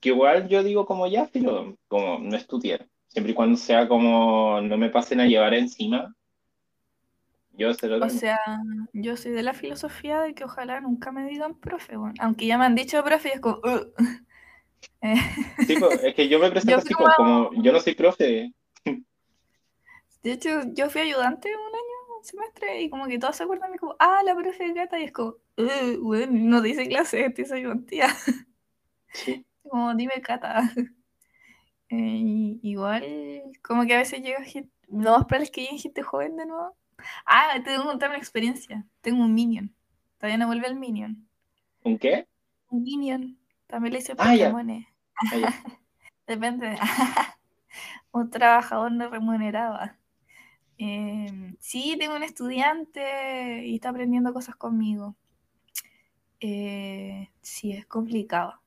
que 0.00 0.10
igual 0.10 0.48
yo 0.48 0.62
digo 0.62 0.86
como 0.86 1.06
ya, 1.08 1.28
pero 1.32 1.76
como 1.88 2.18
no 2.20 2.36
es 2.36 2.46
tutear, 2.46 2.86
siempre 3.08 3.32
y 3.32 3.34
cuando 3.34 3.56
sea 3.56 3.88
como 3.88 4.60
no 4.60 4.76
me 4.76 4.90
pasen 4.90 5.20
a 5.20 5.26
llevar 5.26 5.54
encima, 5.54 6.14
yo 7.54 7.74
se 7.74 7.88
lo 7.88 8.04
O 8.04 8.08
sea, 8.08 8.38
yo 8.92 9.16
soy 9.16 9.32
de 9.32 9.42
la 9.42 9.54
filosofía 9.54 10.20
de 10.20 10.34
que 10.34 10.44
ojalá 10.44 10.80
nunca 10.80 11.12
me 11.12 11.24
digan 11.26 11.54
profe, 11.58 11.96
bueno, 11.96 12.14
aunque 12.20 12.46
ya 12.46 12.58
me 12.58 12.64
han 12.64 12.74
dicho 12.74 13.02
profe 13.04 13.28
y 13.28 13.32
es 13.32 13.40
como. 13.40 13.60
Eh, 15.00 15.14
Sí, 15.66 15.76
po, 15.76 15.88
es 15.90 16.14
que 16.14 16.28
yo 16.28 16.38
me 16.38 16.50
presento 16.50 16.70
Yo 16.76 16.78
así 16.78 16.94
como, 16.94 17.08
como 17.16 17.62
yo 17.62 17.72
no 17.72 17.80
soy 17.80 17.94
profe, 17.94 18.52
de 20.22 20.32
hecho, 20.32 20.60
yo 20.72 20.88
fui 20.88 21.00
ayudante 21.00 21.48
un 21.48 21.74
año, 21.74 22.18
un 22.18 22.24
semestre, 22.24 22.82
y 22.82 22.90
como 22.90 23.06
que 23.06 23.18
todos 23.18 23.36
se 23.36 23.42
acuerdan 23.42 23.72
de 23.72 23.78
como, 23.78 23.96
ah, 23.98 24.22
la 24.24 24.34
profe 24.36 24.72
Gata, 24.72 24.98
y 25.00 25.04
es 25.04 25.12
como, 25.12 25.36
"Ugh, 25.56 25.98
bueno, 26.00 26.32
no 26.32 26.62
dice 26.62 26.88
clase, 26.88 27.26
estoy 27.36 27.58
ayudantía. 27.58 28.08
sí, 29.12 29.44
Como, 29.68 29.94
dime 29.94 30.20
Cata. 30.22 30.72
Eh, 31.88 32.58
igual, 32.62 33.04
como 33.62 33.84
que 33.84 33.94
a 33.94 33.98
veces 33.98 34.22
llega 34.22 34.42
gente, 34.44 34.70
lo 34.88 35.10
más 35.12 35.24
probable 35.26 35.44
es 35.44 35.50
que 35.50 35.62
llegue 35.62 35.78
gente 35.78 36.02
joven 36.02 36.36
de 36.36 36.46
nuevo. 36.46 36.76
Ah, 37.26 37.54
te 37.64 37.76
contar 37.76 38.10
una 38.10 38.18
experiencia. 38.18 38.84
Tengo 39.00 39.22
un 39.22 39.34
minion. 39.34 39.74
Todavía 40.18 40.38
no 40.38 40.46
vuelve 40.46 40.68
el 40.68 40.76
minion. 40.76 41.26
¿un 41.84 41.98
qué? 41.98 42.26
Un 42.70 42.82
minion. 42.82 43.38
También 43.66 43.92
le 43.94 43.98
hice 44.00 44.14
Ah, 44.18 44.34
ya. 44.34 44.50
Pokémones. 44.50 44.86
Ah. 45.16 45.22
Depende. 46.26 46.78
un 48.12 48.30
trabajador 48.30 48.92
no 48.92 49.08
remunerado. 49.10 49.78
Eh, 50.78 51.54
sí, 51.58 51.96
tengo 51.98 52.16
un 52.16 52.22
estudiante 52.22 53.66
y 53.66 53.76
está 53.76 53.90
aprendiendo 53.90 54.32
cosas 54.32 54.56
conmigo. 54.56 55.16
Eh, 56.40 57.30
sí, 57.40 57.72
es 57.72 57.86
complicado. 57.86 58.61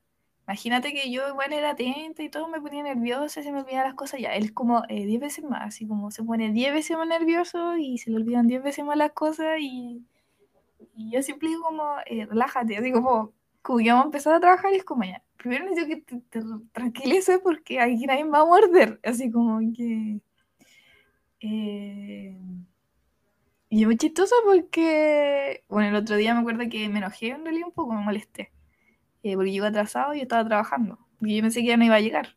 Imagínate 0.48 0.92
que 0.92 1.10
yo 1.10 1.28
igual 1.28 1.52
era 1.52 1.70
atenta 1.70 2.22
y 2.22 2.30
todo 2.30 2.46
me 2.48 2.60
ponía 2.60 2.82
nerviosa, 2.84 3.42
se 3.42 3.50
me 3.52 3.60
olvidaban 3.60 3.86
las 3.88 3.94
cosas 3.96 4.20
ya. 4.20 4.34
Él 4.34 4.44
es 4.44 4.52
como 4.52 4.84
eh, 4.88 5.04
10 5.06 5.20
veces 5.20 5.44
más, 5.44 5.62
así 5.62 5.86
como 5.88 6.10
se 6.12 6.22
pone 6.22 6.52
10 6.52 6.72
veces 6.72 6.96
más 6.96 7.08
nervioso 7.08 7.76
y 7.76 7.98
se 7.98 8.10
le 8.10 8.16
olvidan 8.16 8.46
10 8.46 8.62
veces 8.62 8.84
más 8.84 8.96
las 8.96 9.12
cosas 9.12 9.58
y, 9.60 10.04
y 10.96 11.10
yo 11.12 11.22
siempre 11.22 11.48
digo 11.48 11.62
como, 11.64 11.96
eh, 12.06 12.26
relájate, 12.26 12.76
así 12.78 12.92
como, 12.92 13.32
como 13.62 13.78
que 13.78 13.90
vamos 13.90 14.04
a 14.04 14.06
empezar 14.06 14.34
a 14.34 14.40
trabajar 14.40 14.72
y 14.72 14.76
es 14.76 14.84
como 14.84 15.04
ya. 15.04 15.22
Primero 15.38 15.64
necesito 15.66 15.88
que 15.88 16.02
te, 16.02 16.40
te 16.40 16.46
tranquilices 16.72 17.40
porque 17.42 17.80
aquí 17.80 18.06
nadie 18.06 18.24
va 18.24 18.40
a 18.40 18.46
morder, 18.46 19.00
así 19.04 19.30
como 19.30 19.60
que... 19.76 20.20
eh, 21.40 22.36
y 23.68 23.80
es 23.82 23.86
muy 23.86 23.96
chistoso 23.96 24.34
porque, 24.44 25.64
bueno, 25.68 25.88
el 25.90 25.96
otro 25.96 26.16
día 26.16 26.34
me 26.34 26.40
acuerdo 26.40 26.68
que 26.70 26.88
me 26.88 26.98
enojé 26.98 27.28
en 27.30 27.44
realidad 27.44 27.68
un 27.68 27.74
poco, 27.74 27.92
me 27.94 28.02
molesté, 28.04 28.52
eh, 29.22 29.34
porque 29.34 29.52
llegó 29.52 29.66
atrasado 29.66 30.14
y 30.14 30.18
yo 30.18 30.22
estaba 30.22 30.44
trabajando, 30.44 30.98
y 31.20 31.36
yo 31.36 31.42
pensé 31.42 31.60
que 31.60 31.68
ya 31.68 31.76
no 31.76 31.84
iba 31.84 31.96
a 31.96 32.00
llegar. 32.00 32.36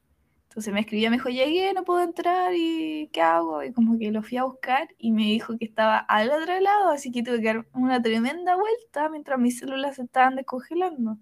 Entonces 0.49 0.73
me 0.73 0.79
escribió, 0.79 1.11
me 1.11 1.17
dijo, 1.17 1.29
llegué, 1.29 1.73
no 1.73 1.83
puedo 1.83 2.01
entrar, 2.01 2.53
¿y 2.55 3.07
qué 3.13 3.21
hago? 3.21 3.63
Y 3.63 3.71
como 3.71 3.99
que 3.99 4.11
lo 4.11 4.23
fui 4.23 4.37
a 4.37 4.43
buscar 4.45 4.89
y 4.97 5.11
me 5.11 5.23
dijo 5.23 5.55
que 5.57 5.65
estaba 5.65 5.97
al 5.97 6.31
otro 6.31 6.59
lado, 6.59 6.89
así 6.89 7.11
que 7.11 7.21
tuve 7.23 7.39
que 7.39 7.45
dar 7.53 7.67
una 7.73 8.01
tremenda 8.01 8.55
vuelta 8.55 9.09
mientras 9.09 9.39
mis 9.39 9.59
células 9.59 9.97
se 9.97 10.03
estaban 10.03 10.35
descongelando. 10.35 11.17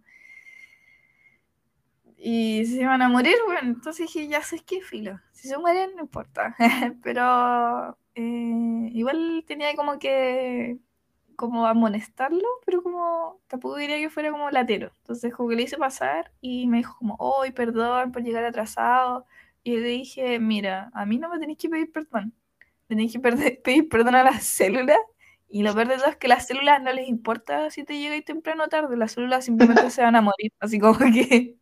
Y 2.17 2.65
se 2.65 2.81
iban 2.81 3.01
a 3.01 3.09
morir, 3.09 3.35
bueno, 3.45 3.69
entonces 3.69 4.07
dije, 4.07 4.27
ya 4.27 4.41
sé 4.41 4.59
qué 4.65 4.81
filo, 4.81 5.19
si 5.33 5.47
se 5.47 5.57
mueren 5.57 5.95
no 5.95 6.01
importa, 6.01 6.55
pero 7.03 7.97
eh, 8.15 8.89
igual 8.93 9.43
tenía 9.45 9.75
como 9.75 9.99
que 9.99 10.79
como 11.37 11.67
amonestarlo, 11.67 12.47
pero 12.65 12.83
como 12.83 13.39
tampoco 13.47 13.77
quería 13.77 13.99
que 13.99 14.09
fuera 14.09 14.31
como 14.31 14.49
latero. 14.51 14.91
Entonces 15.01 15.33
como 15.33 15.49
que 15.49 15.55
le 15.55 15.63
hice 15.63 15.77
pasar 15.77 16.31
y 16.41 16.67
me 16.67 16.77
dijo 16.77 16.97
como, 16.97 17.15
hoy 17.19 17.51
perdón 17.51 18.11
por 18.11 18.23
llegar 18.23 18.43
atrasado. 18.43 19.25
Y 19.63 19.77
le 19.77 19.87
dije, 19.87 20.39
mira, 20.39 20.91
a 20.93 21.05
mí 21.05 21.19
no 21.19 21.29
me 21.29 21.39
tenéis 21.39 21.59
que 21.59 21.69
pedir 21.69 21.91
perdón. 21.91 22.33
Tenéis 22.87 23.13
que 23.13 23.19
pedir 23.63 23.89
perdón 23.89 24.15
a 24.15 24.23
las 24.23 24.43
células. 24.45 24.97
Y 25.49 25.63
lo 25.63 25.73
peor 25.75 25.87
de 25.89 25.97
todo 25.97 26.07
es 26.07 26.17
que 26.17 26.27
las 26.27 26.47
células 26.47 26.81
no 26.81 26.91
les 26.91 27.07
importa 27.07 27.69
si 27.69 27.83
te 27.85 27.97
llegáis 27.99 28.25
temprano 28.25 28.65
o 28.65 28.67
tarde. 28.69 28.97
Las 28.97 29.13
células 29.13 29.45
simplemente 29.45 29.89
se 29.91 30.01
van 30.03 30.15
a 30.15 30.21
morir. 30.21 30.51
Así 30.59 30.79
como 30.79 30.97
que... 30.97 31.57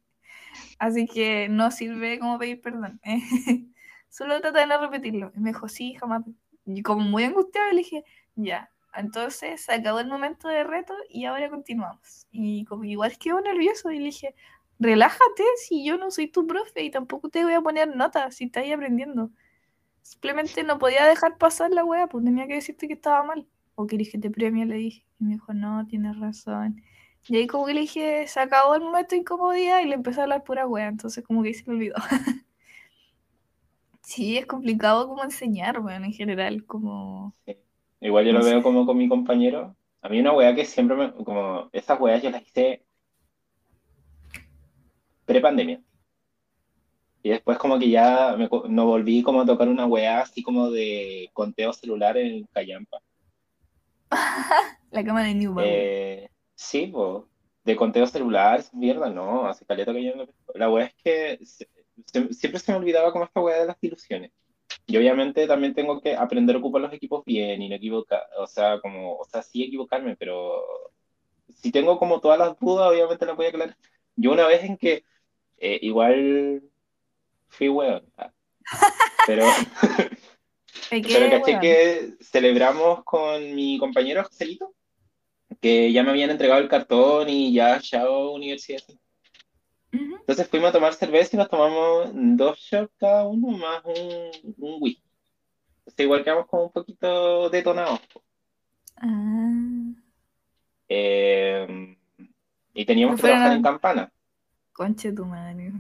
Así 0.80 1.08
que 1.08 1.50
no 1.50 1.72
sirve 1.72 2.20
como 2.20 2.40
pedir 2.40 2.62
perdón. 2.62 3.02
Solo 4.10 4.40
trata 4.42 4.62
de 4.62 4.68
no 4.68 4.80
repetirlo. 4.80 5.32
Y 5.36 5.40
me 5.42 5.52
dijo, 5.52 5.68
sí, 5.68 5.96
jamás. 5.96 6.24
Y 6.66 6.82
como 6.82 7.02
muy 7.04 7.24
angustiado, 7.26 7.72
le 7.72 7.80
dije, 7.80 8.04
ya, 8.36 8.70
entonces 8.98 9.62
se 9.62 9.74
acabó 9.74 10.00
el 10.00 10.08
momento 10.08 10.48
de 10.48 10.64
reto 10.64 10.94
y 11.10 11.26
ahora 11.26 11.50
continuamos. 11.50 12.28
Y 12.32 12.66
como 12.66 12.84
igual 12.86 13.18
quedó 13.18 13.42
nervioso 13.42 13.92
y 13.92 14.00
le 14.00 14.06
dije, 14.06 14.36
relájate 14.80 15.44
si 15.58 15.86
yo 15.86 15.98
no 15.98 16.12
soy 16.12 16.28
tu 16.28 16.48
profe 16.48 16.84
y 16.84 16.92
tampoco 16.92 17.30
te 17.30 17.44
voy 17.44 17.54
a 17.54 17.62
poner 17.62 17.96
notas 17.96 18.36
si 18.36 18.46
estás 18.46 18.66
aprendiendo. 18.72 19.32
Simplemente 20.02 20.64
no 20.64 20.78
podía 20.78 21.06
dejar 21.06 21.38
pasar 21.38 21.72
la 21.72 21.84
wea, 21.84 22.08
pues 22.08 22.24
tenía 22.24 22.48
que 22.48 22.56
decirte 22.56 22.88
que 22.88 22.94
estaba 22.94 23.24
mal. 23.24 23.48
O 23.76 23.88
querés 23.88 24.12
que 24.12 24.18
te 24.20 24.30
premie, 24.30 24.66
le 24.66 24.76
dije. 24.76 25.06
Y 25.20 25.26
me 25.26 25.34
dijo, 25.34 25.54
no, 25.54 25.86
tienes 25.88 26.18
razón. 26.20 26.82
Y 27.28 27.38
ahí 27.38 27.48
como 27.48 27.68
le 27.68 27.82
dije, 27.82 28.28
se 28.28 28.40
acabó 28.40 28.76
el 28.76 28.82
momento 28.82 29.16
de 29.16 29.22
incomodidad 29.22 29.82
y 29.82 29.86
le 29.86 29.96
empezó 29.96 30.22
a 30.22 30.24
hablar 30.24 30.44
pura 30.44 30.68
wea, 30.68 30.88
entonces 30.88 31.24
como 31.24 31.42
que 31.42 31.54
se 31.54 31.64
me 31.66 31.74
olvidó. 31.74 31.96
sí, 34.02 34.38
es 34.38 34.46
complicado 34.46 35.08
como 35.08 35.24
enseñar, 35.24 35.80
weón, 35.80 36.06
en 36.06 36.14
general, 36.14 36.66
como... 36.66 37.36
Igual 38.02 38.26
yo 38.26 38.34
lo 38.34 38.44
veo 38.44 38.62
como 38.62 38.86
con 38.86 38.98
mi 38.98 39.08
compañero. 39.08 39.76
A 40.02 40.10
mí 40.10 40.20
una 40.20 40.34
wea 40.34 40.54
que 40.54 40.66
siempre 40.66 40.96
me... 40.96 41.14
Como 41.14 41.70
esas 41.72 42.00
weas 42.00 42.22
yo 42.22 42.30
las 42.30 42.42
hice 42.42 42.86
pre-pandemia. 45.26 45.82
Y 47.24 47.30
después 47.30 47.58
como 47.58 47.80
que 47.80 47.90
ya 47.90 48.36
me, 48.38 48.48
no 48.70 48.86
volví 48.86 49.24
como 49.24 49.42
a 49.42 49.46
tocar 49.46 49.68
una 49.68 49.88
wea 49.88 50.22
así 50.22 50.44
como 50.44 50.70
de 50.70 51.30
conteo 51.34 51.74
celular 51.74 52.18
en 52.18 52.46
Callampa. 52.54 53.00
La 54.92 55.04
cama 55.04 55.24
de 55.24 55.34
New 55.34 55.56
eh, 55.60 56.30
Sí, 56.54 56.94
de 57.64 57.76
conteo 57.76 58.06
celular, 58.06 58.64
mierda, 58.74 59.10
no, 59.10 59.48
hace 59.48 59.66
caleta 59.66 59.92
que 59.92 60.04
yo 60.04 60.16
no... 60.16 60.28
La 60.54 60.70
wea 60.70 60.86
es 60.86 60.94
que 61.04 61.40
siempre 62.32 62.60
se 62.60 62.72
me 62.72 62.78
olvidaba 62.78 63.12
como 63.12 63.26
esta 63.26 63.42
wea 63.42 63.62
de 63.62 63.66
las 63.66 63.78
ilusiones. 63.82 64.32
Y 64.88 64.98
obviamente 64.98 65.48
también 65.48 65.74
tengo 65.74 66.00
que 66.00 66.16
aprender 66.16 66.56
a 66.56 66.60
ocupar 66.60 66.82
los 66.82 66.94
equipos 66.94 67.24
bien 67.26 67.62
y 67.62 67.70
no 67.70 67.76
equivocar, 67.76 68.24
o 68.38 68.48
sea, 68.48 68.80
como, 68.80 69.18
o 69.18 69.26
sea, 69.26 69.42
sí 69.42 69.64
equivocarme, 69.64 70.16
pero 70.16 70.64
si 71.56 71.72
tengo 71.72 71.98
como 71.98 72.20
todas 72.20 72.38
las 72.38 72.60
dudas, 72.60 72.92
obviamente 72.92 73.26
no 73.26 73.36
voy 73.36 73.48
a 73.48 73.50
aclarar. 73.50 73.78
Yo 74.16 74.32
una 74.32 74.48
vez 74.48 74.64
en 74.64 74.78
que 74.78 75.04
eh, 75.58 75.80
igual 75.82 76.64
fui 77.48 77.70
weón, 77.70 78.04
ah, 78.18 78.32
pero, 79.26 79.46
pero 80.90 81.30
caché 81.30 81.60
que 81.60 82.14
celebramos 82.22 83.04
con 83.04 83.56
mi 83.56 83.78
compañero 83.80 84.24
Joselito, 84.24 84.74
que 85.62 85.92
ya 85.92 86.04
me 86.04 86.12
habían 86.12 86.30
entregado 86.30 86.62
el 86.62 86.70
cartón 86.70 87.30
y 87.30 87.54
ya, 87.54 87.80
chao, 87.80 88.34
universidad. 88.34 88.82
Entonces 90.20 90.48
fuimos 90.48 90.70
a 90.70 90.74
tomar 90.74 90.94
cerveza 90.94 91.36
y 91.36 91.38
nos 91.38 91.50
tomamos 91.50 92.10
dos 92.14 92.58
shots 92.60 92.92
cada 93.00 93.26
uno 93.26 93.58
más 93.58 93.84
un, 93.86 94.56
un 94.58 94.82
whisky. 94.82 95.04
Entonces 95.80 96.04
igual 96.04 96.24
quedamos 96.24 96.48
como 96.48 96.64
un 96.64 96.72
poquito 96.72 97.50
detonados. 97.50 98.00
Ah. 98.98 99.52
Eh, 100.90 101.98
y 102.74 102.86
teníamos 102.86 103.18
que 103.18 103.28
trabajar 103.28 103.54
en 103.54 103.62
campana. 103.62 104.12
Conche 104.74 105.12
tu 105.12 105.26
madre. 105.26 105.72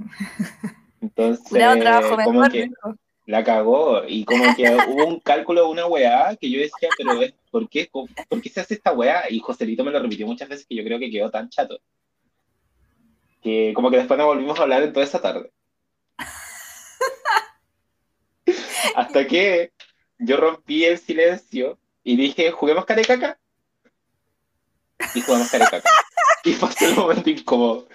Entonces, 1.01 1.49
trabajo 1.49 2.17
como 2.23 2.47
que 2.49 2.69
la 3.25 3.43
cagó 3.43 4.03
y 4.07 4.23
como 4.25 4.55
que 4.55 4.69
hubo 4.89 5.07
un 5.07 5.19
cálculo 5.19 5.65
de 5.65 5.71
una 5.71 5.87
weá 5.87 6.35
que 6.35 6.49
yo 6.49 6.59
decía, 6.59 6.89
pero 6.97 7.19
¿por 7.51 7.67
qué, 7.69 7.89
¿por 7.91 8.41
qué 8.41 8.49
se 8.49 8.61
hace 8.61 8.75
esta 8.75 8.93
weá? 8.93 9.23
Y 9.29 9.39
Joselito 9.39 9.83
me 9.83 9.91
lo 9.91 9.99
repitió 9.99 10.25
muchas 10.25 10.47
veces 10.47 10.65
que 10.65 10.75
yo 10.75 10.83
creo 10.83 10.99
que 10.99 11.11
quedó 11.11 11.29
tan 11.29 11.49
chato 11.49 11.79
que 13.45 13.73
como 13.75 13.91
que 13.91 13.97
después 13.97 14.17
nos 14.17 14.25
volvimos 14.25 14.57
a 14.57 14.63
hablar 14.63 14.81
en 14.81 14.91
toda 14.91 15.05
esa 15.05 15.21
tarde. 15.21 15.51
Hasta 18.95 19.27
que 19.27 19.71
yo 20.17 20.37
rompí 20.37 20.83
el 20.83 20.97
silencio 20.97 21.77
y 22.03 22.15
dije, 22.15 22.49
juguemos 22.49 22.85
carecaca. 22.85 23.37
Y 25.13 25.21
jugamos 25.21 25.51
carecaca. 25.51 25.87
y 26.43 26.53
pasó 26.53 26.87
el 26.87 26.95
momento 26.95 27.29
incómodo. 27.29 27.87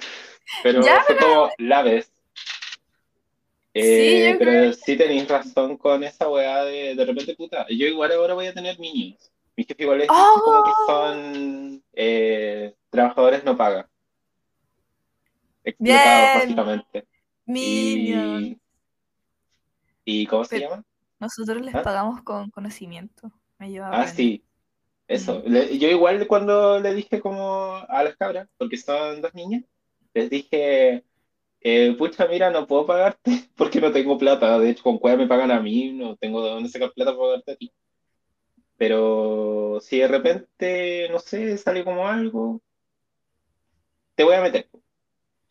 Pero 0.62 0.84
fue 0.84 1.16
como 1.16 1.50
la 1.58 1.82
vez. 1.82 2.12
Eh, 3.74 4.36
pero 4.38 4.72
sí 4.72 4.96
tenéis 4.96 5.26
razón 5.26 5.76
con 5.78 6.04
esa 6.04 6.28
weá 6.28 6.62
de 6.62 6.94
de 6.94 7.04
repente, 7.04 7.34
puta. 7.34 7.66
Yo 7.68 7.88
igual 7.88 8.12
ahora 8.12 8.34
voy 8.34 8.46
a 8.46 8.54
tener 8.54 8.78
niños. 8.78 9.32
Mis 9.56 9.66
jefes 9.66 9.82
igual 9.82 10.02
es 10.02 10.06
como 10.06 10.62
que 10.62 10.70
¡Oh! 10.70 10.86
son 10.86 11.82
eh, 11.92 12.72
trabajadores 12.88 13.42
no 13.42 13.56
pagan 13.56 13.89
explotados 15.64 16.42
básicamente. 16.42 17.06
Y, 17.46 18.58
¿Y 20.04 20.26
cómo 20.26 20.44
se 20.44 20.60
llama? 20.60 20.84
Nosotros 21.18 21.60
les 21.62 21.74
¿Ah? 21.74 21.82
pagamos 21.82 22.22
con 22.22 22.50
conocimiento. 22.50 23.30
Me 23.58 23.78
ah, 23.80 24.06
sí. 24.06 24.42
Eso. 25.06 25.44
yo 25.44 25.88
igual 25.88 26.26
cuando 26.26 26.78
le 26.78 26.94
dije 26.94 27.20
como 27.20 27.74
a 27.88 28.04
las 28.04 28.16
cabras, 28.16 28.48
porque 28.56 28.76
son 28.76 29.20
dos 29.20 29.34
niñas, 29.34 29.64
les 30.14 30.30
dije, 30.30 31.04
eh, 31.60 31.94
pucha, 31.98 32.26
mira, 32.26 32.50
no 32.50 32.66
puedo 32.66 32.86
pagarte 32.86 33.30
porque 33.56 33.80
no 33.80 33.92
tengo 33.92 34.16
plata. 34.18 34.58
De 34.58 34.70
hecho, 34.70 34.82
con 34.82 34.98
cuál 34.98 35.18
me 35.18 35.26
pagan 35.26 35.50
a 35.50 35.60
mí, 35.60 35.92
no 35.92 36.16
tengo 36.16 36.42
de 36.44 36.50
dónde 36.50 36.68
sacar 36.68 36.92
plata 36.92 37.12
para 37.12 37.22
pagarte 37.22 37.52
a 37.52 37.56
ti. 37.56 37.72
Pero 38.76 39.78
si 39.82 39.98
de 39.98 40.08
repente, 40.08 41.08
no 41.10 41.18
sé, 41.18 41.58
sale 41.58 41.84
como 41.84 42.06
algo, 42.06 42.62
te 44.14 44.24
voy 44.24 44.34
a 44.34 44.40
meter. 44.40 44.68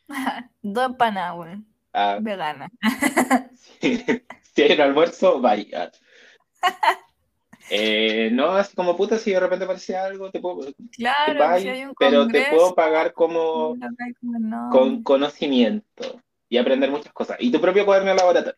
Dos 0.61 0.85
empanadas, 0.85 1.37
weón. 1.37 1.67
Ah. 1.93 2.17
Vegana. 2.21 2.69
si 3.81 4.61
hay 4.61 4.73
un 4.73 4.81
almuerzo, 4.81 5.39
vaya. 5.39 5.91
Eh, 7.71 8.31
no, 8.31 8.47
así 8.47 8.75
como 8.75 8.97
puta, 8.97 9.19
si 9.19 9.31
de 9.31 9.39
repente 9.39 9.63
aparece 9.63 9.95
algo, 9.95 10.31
te 10.31 10.39
puedo. 10.39 10.73
Claro, 10.91 11.93
pero 11.99 12.27
te 12.27 12.47
puedo 12.49 12.73
pagar 12.73 13.13
como 13.13 13.77
con 14.71 15.03
conocimiento 15.03 16.19
y 16.49 16.57
aprender 16.57 16.89
muchas 16.89 17.13
cosas. 17.13 17.37
Y 17.39 17.51
tu 17.51 17.61
propio 17.61 17.85
cuaderno 17.85 18.09
de 18.09 18.17
laboratorio. 18.17 18.57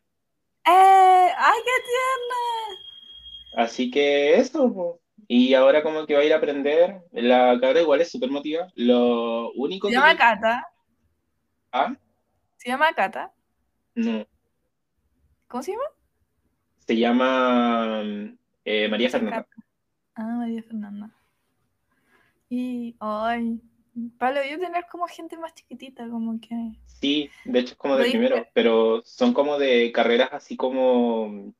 ¡Eh! 0.65 1.29
¡Ay, 1.37 1.59
qué 1.65 1.83
tierna! 1.83 3.65
Así 3.65 3.91
que 3.91 4.35
eso, 4.35 5.01
y 5.27 5.53
ahora 5.53 5.81
como 5.81 6.05
que 6.05 6.13
va 6.13 6.21
a 6.21 6.25
ir 6.25 6.33
a 6.33 6.37
aprender. 6.37 7.01
La 7.11 7.57
cabra 7.59 7.81
igual 7.81 8.01
es 8.01 8.11
súper 8.11 8.29
motiva. 8.29 8.67
Lo 8.75 9.51
único 9.53 9.87
Se 9.87 9.93
llama 9.93 10.15
Cata. 10.15 10.67
¿Ah? 11.71 11.95
¿Se 12.57 12.69
llama 12.69 12.93
Cata? 12.93 13.31
No. 13.95 14.25
¿Cómo 15.47 15.63
se 15.63 15.71
llama? 15.71 15.83
Se 16.85 16.97
llama 16.97 18.01
eh, 18.65 18.87
María 18.89 19.09
Fernanda. 19.09 19.47
Ah, 20.15 20.35
María 20.37 20.61
Fernanda. 20.63 21.09
Y, 22.49 22.95
ay, 22.99 23.61
Pablo, 24.17 24.41
yo 24.49 24.59
tener 24.59 24.85
como 24.91 25.07
gente 25.07 25.37
más 25.37 25.53
chiquitita, 25.53 26.09
como 26.09 26.39
que... 26.41 26.73
Sí, 26.85 27.29
de 27.45 27.59
hecho 27.59 27.73
es 27.73 27.77
como 27.77 27.95
de 27.95 28.09
primero, 28.09 28.45
pero 28.53 29.01
son 29.05 29.33
como 29.33 29.57
de 29.57 29.91
carreras 29.91 30.29
así 30.33 30.57
como... 30.57 31.53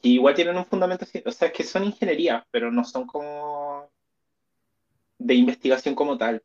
Que 0.00 0.08
igual 0.08 0.34
tienen 0.34 0.56
un 0.56 0.64
fundamento, 0.64 1.04
o 1.24 1.30
sea, 1.30 1.48
es 1.48 1.54
que 1.54 1.62
son 1.62 1.84
ingenierías, 1.84 2.44
pero 2.50 2.72
no 2.72 2.84
son 2.84 3.06
como 3.06 3.88
de 5.18 5.34
investigación 5.34 5.94
como 5.94 6.18
tal, 6.18 6.42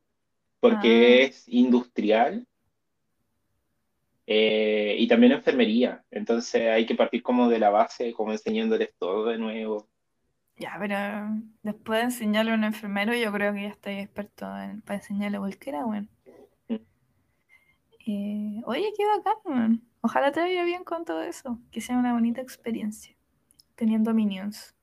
porque 0.60 1.24
ah. 1.24 1.28
es 1.28 1.48
industrial 1.48 2.46
eh, 4.28 4.96
y 5.00 5.08
también 5.08 5.32
enfermería. 5.32 6.04
Entonces 6.12 6.70
hay 6.70 6.86
que 6.86 6.96
partir 6.96 7.24
como 7.24 7.48
de 7.48 7.60
la 7.60 7.70
base, 7.70 8.12
como 8.12 8.34
enseñándoles 8.34 8.94
todo 9.00 9.26
de 9.26 9.38
nuevo. 9.38 9.88
Ya, 10.58 10.76
pero 10.80 10.98
después 11.64 12.00
de 12.00 12.06
enseñarle 12.06 12.52
a 12.52 12.56
un 12.56 12.66
enfermero, 12.66 13.14
yo 13.16 13.32
creo 13.32 13.54
que 13.54 13.64
ya 13.64 13.70
estoy 13.70 14.00
experto 14.00 14.46
en, 14.58 14.82
para 14.82 15.00
enseñarle 15.00 15.38
a 15.38 15.42
cualquiera, 15.42 15.86
bueno. 15.86 16.08
Mm. 16.68 16.76
Eh, 18.08 18.62
oye, 18.66 18.92
qué 18.98 19.04
bacán, 19.06 19.82
Ojalá 20.02 20.32
te 20.32 20.40
vaya 20.40 20.64
bien 20.64 20.84
con 20.84 21.06
todo 21.06 21.22
eso. 21.24 21.60
Que 21.72 21.82
sea 21.82 21.98
una 21.98 22.14
bonita 22.14 22.42
experiencia. 22.42 23.16
Teniendo 23.76 24.14
minions. 24.14 24.76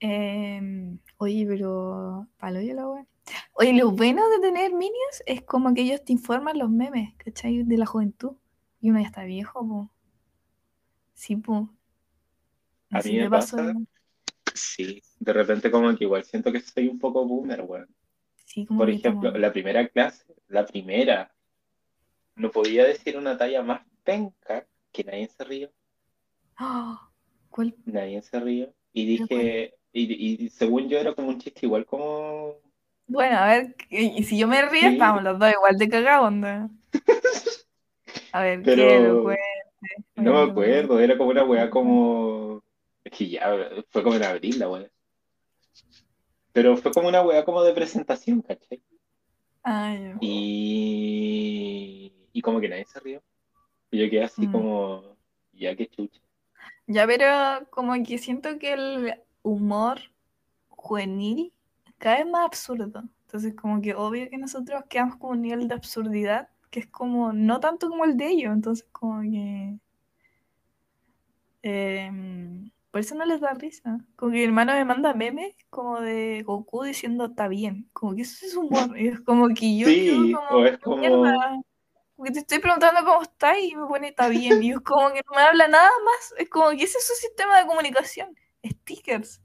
Em, 0.00 0.98
oye, 1.16 1.46
pero. 1.46 2.28
Palo 2.38 2.60
yo 2.60 2.74
la 2.74 2.88
web. 2.88 3.06
Oye, 3.54 3.72
lo 3.72 3.90
bueno 3.90 4.28
de 4.28 4.38
tener 4.40 4.72
minions 4.72 5.22
es 5.26 5.42
como 5.42 5.72
que 5.74 5.82
ellos 5.82 6.04
te 6.04 6.12
informan 6.12 6.58
los 6.58 6.70
memes, 6.70 7.14
¿cachai? 7.16 7.62
De 7.62 7.76
la 7.78 7.86
juventud. 7.86 8.36
Y 8.80 8.90
uno 8.90 9.00
ya 9.00 9.06
está 9.06 9.24
viejo, 9.24 9.66
po. 9.66 9.90
Sí, 11.14 11.36
po. 11.36 11.68
A 12.90 13.02
mí 13.02 13.16
me 13.18 13.28
pasa, 13.30 13.74
sí, 14.54 15.02
De 15.18 15.32
repente 15.32 15.70
como 15.70 15.94
que 15.96 16.04
igual 16.04 16.24
siento 16.24 16.52
que 16.52 16.60
soy 16.60 16.88
un 16.88 16.98
poco 16.98 17.26
boomer, 17.26 17.62
weón. 17.62 17.88
Sí, 18.46 18.64
como 18.66 18.80
Por 18.80 18.90
ejemplo, 18.90 19.30
como- 19.30 19.38
la 19.38 19.52
primera 19.52 19.88
clase, 19.88 20.34
la 20.48 20.66
primera, 20.66 21.34
no 22.36 22.50
podía 22.52 22.84
decir 22.84 23.16
una 23.18 23.36
talla 23.36 23.62
más 23.62 23.82
penca 24.04 24.68
que 24.92 25.02
nadie 25.02 25.26
se 25.28 25.42
rió, 25.42 25.72
¡Ah! 26.56 27.10
¿Cuál? 27.50 27.74
nadie 27.86 28.22
se 28.22 28.40
rió. 28.40 28.74
Y 28.92 29.16
¿Pero 29.18 29.26
dije, 29.28 29.74
y, 29.92 30.44
y 30.44 30.48
según 30.48 30.88
yo 30.88 30.98
era 30.98 31.14
como 31.14 31.28
un 31.28 31.38
chiste 31.40 31.66
igual 31.66 31.86
como... 31.86 32.60
Bueno, 33.06 33.36
a 33.38 33.46
ver, 33.48 33.76
y 33.90 34.22
si 34.24 34.38
yo 34.38 34.46
me 34.48 34.62
río, 34.62 34.80
Sí. 34.88 34.94
estamos 34.94 35.22
los 35.22 35.38
dos 35.38 35.52
igual 35.52 35.76
de 35.76 35.88
cagados. 35.88 36.32
A 38.32 38.40
ver, 38.42 38.62
Pero- 38.64 38.88
¿qué 38.88 38.96
elocuente. 38.96 39.42
No 40.16 40.32
me 40.46 40.50
acuerdo, 40.50 40.98
era 40.98 41.16
como 41.18 41.30
una 41.30 41.44
weá 41.44 41.68
como... 41.68 42.62
Es 43.04 43.12
que 43.12 43.28
ya 43.28 43.58
fue 43.90 44.02
como 44.02 44.16
en 44.16 44.24
abril 44.24 44.58
la 44.58 44.68
weá. 44.70 44.90
Pero 46.52 46.76
fue 46.78 46.90
como 46.92 47.08
una 47.08 47.20
weá 47.20 47.44
como 47.44 47.62
de 47.62 47.74
presentación, 47.74 48.40
¿cachai? 48.40 48.80
Ay, 49.62 50.14
Y, 50.22 52.12
y 52.32 52.40
como 52.40 52.60
que 52.60 52.68
nadie 52.68 52.86
se 52.86 53.00
rió. 53.00 53.22
Y 53.90 53.98
yo 54.04 54.10
quedé 54.10 54.24
así 54.24 54.46
Mm. 54.46 54.52
como, 54.52 55.16
ya 55.52 55.74
que 55.76 55.86
chucha. 55.88 56.20
Ya, 56.86 57.06
pero 57.06 57.66
como 57.70 57.92
que 58.02 58.16
siento 58.18 58.58
que 58.58 58.72
el 58.72 59.14
humor 59.42 60.00
juvenil 60.68 61.52
cada 61.98 62.16
vez 62.18 62.26
más 62.26 62.46
absurdo. 62.46 63.04
Entonces, 63.26 63.54
como 63.54 63.80
que 63.80 63.94
obvio 63.94 64.28
que 64.30 64.38
nosotros 64.38 64.84
quedamos 64.88 65.16
como 65.16 65.32
un 65.32 65.42
nivel 65.42 65.68
de 65.68 65.74
absurdidad 65.74 66.48
que 66.70 66.80
es 66.80 66.86
como 66.88 67.32
no 67.32 67.60
tanto 67.60 67.88
como 67.88 68.04
el 68.04 68.16
de 68.16 68.28
ellos. 68.28 68.52
Entonces, 68.52 68.86
como 68.92 69.20
que. 69.22 69.78
em, 71.62 72.70
por 72.90 73.00
eso 73.00 73.14
no 73.14 73.24
les 73.24 73.40
da 73.40 73.54
risa. 73.54 73.98
Como 74.16 74.32
que 74.32 74.38
mi 74.38 74.44
hermano 74.44 74.72
me 74.74 74.84
manda 74.84 75.14
memes 75.14 75.54
como 75.70 76.00
de 76.00 76.42
Goku 76.44 76.82
diciendo 76.84 77.26
está 77.26 77.48
bien. 77.48 77.88
Como 77.92 78.14
que 78.14 78.22
eso 78.22 78.46
es 78.46 78.54
humor. 78.56 78.98
Y 78.98 79.08
es 79.08 79.20
como 79.20 79.48
que 79.48 79.76
yo 79.78 79.88
Sí, 79.88 80.32
como. 80.32 80.48
o 80.60 80.64
es 80.66 80.72
"¿Qué 80.72 80.78
como- 80.78 80.96
mierda?". 80.98 81.34
Como 82.16 82.26
que 82.26 82.32
te 82.32 82.38
estoy 82.40 82.58
preguntando 82.60 83.00
cómo 83.04 83.22
estás 83.22 83.56
y 83.60 83.74
me 83.74 83.86
pone 83.86 84.08
está 84.08 84.28
bien. 84.28 84.62
Y 84.62 84.70
es 84.72 84.80
como 84.80 85.08
que 85.12 85.22
no 85.28 85.34
me 85.36 85.42
habla 85.42 85.66
nada 85.68 85.90
más. 86.04 86.34
Es 86.38 86.48
como 86.48 86.70
que 86.70 86.84
ese 86.84 86.98
es 86.98 87.06
su 87.08 87.14
sistema 87.14 87.58
de 87.58 87.66
comunicación. 87.66 88.36
Stickers. 88.64 89.40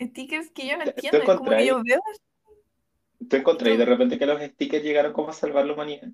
Stickers 0.00 0.50
que 0.50 0.68
yo 0.68 0.76
no 0.76 0.84
¿Tú 0.84 0.90
entiendo. 0.90 1.18
Es 1.18 1.24
como 1.24 1.50
que 1.50 1.66
yo 1.66 1.82
veo. 1.82 2.00
¿Tú 3.28 3.36
encontré 3.36 3.76
de 3.76 3.84
repente 3.84 4.18
que 4.18 4.26
los 4.26 4.40
stickers 4.40 4.84
llegaron 4.84 5.12
como 5.12 5.30
a 5.30 5.32
salvar 5.32 5.64
la 5.64 5.72
humanidad? 5.72 6.08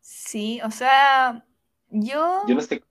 Sí, 0.00 0.60
o 0.62 0.70
sea, 0.70 1.44
yo. 1.88 2.42
Yo 2.46 2.54
no 2.54 2.60
sé, 2.60 2.82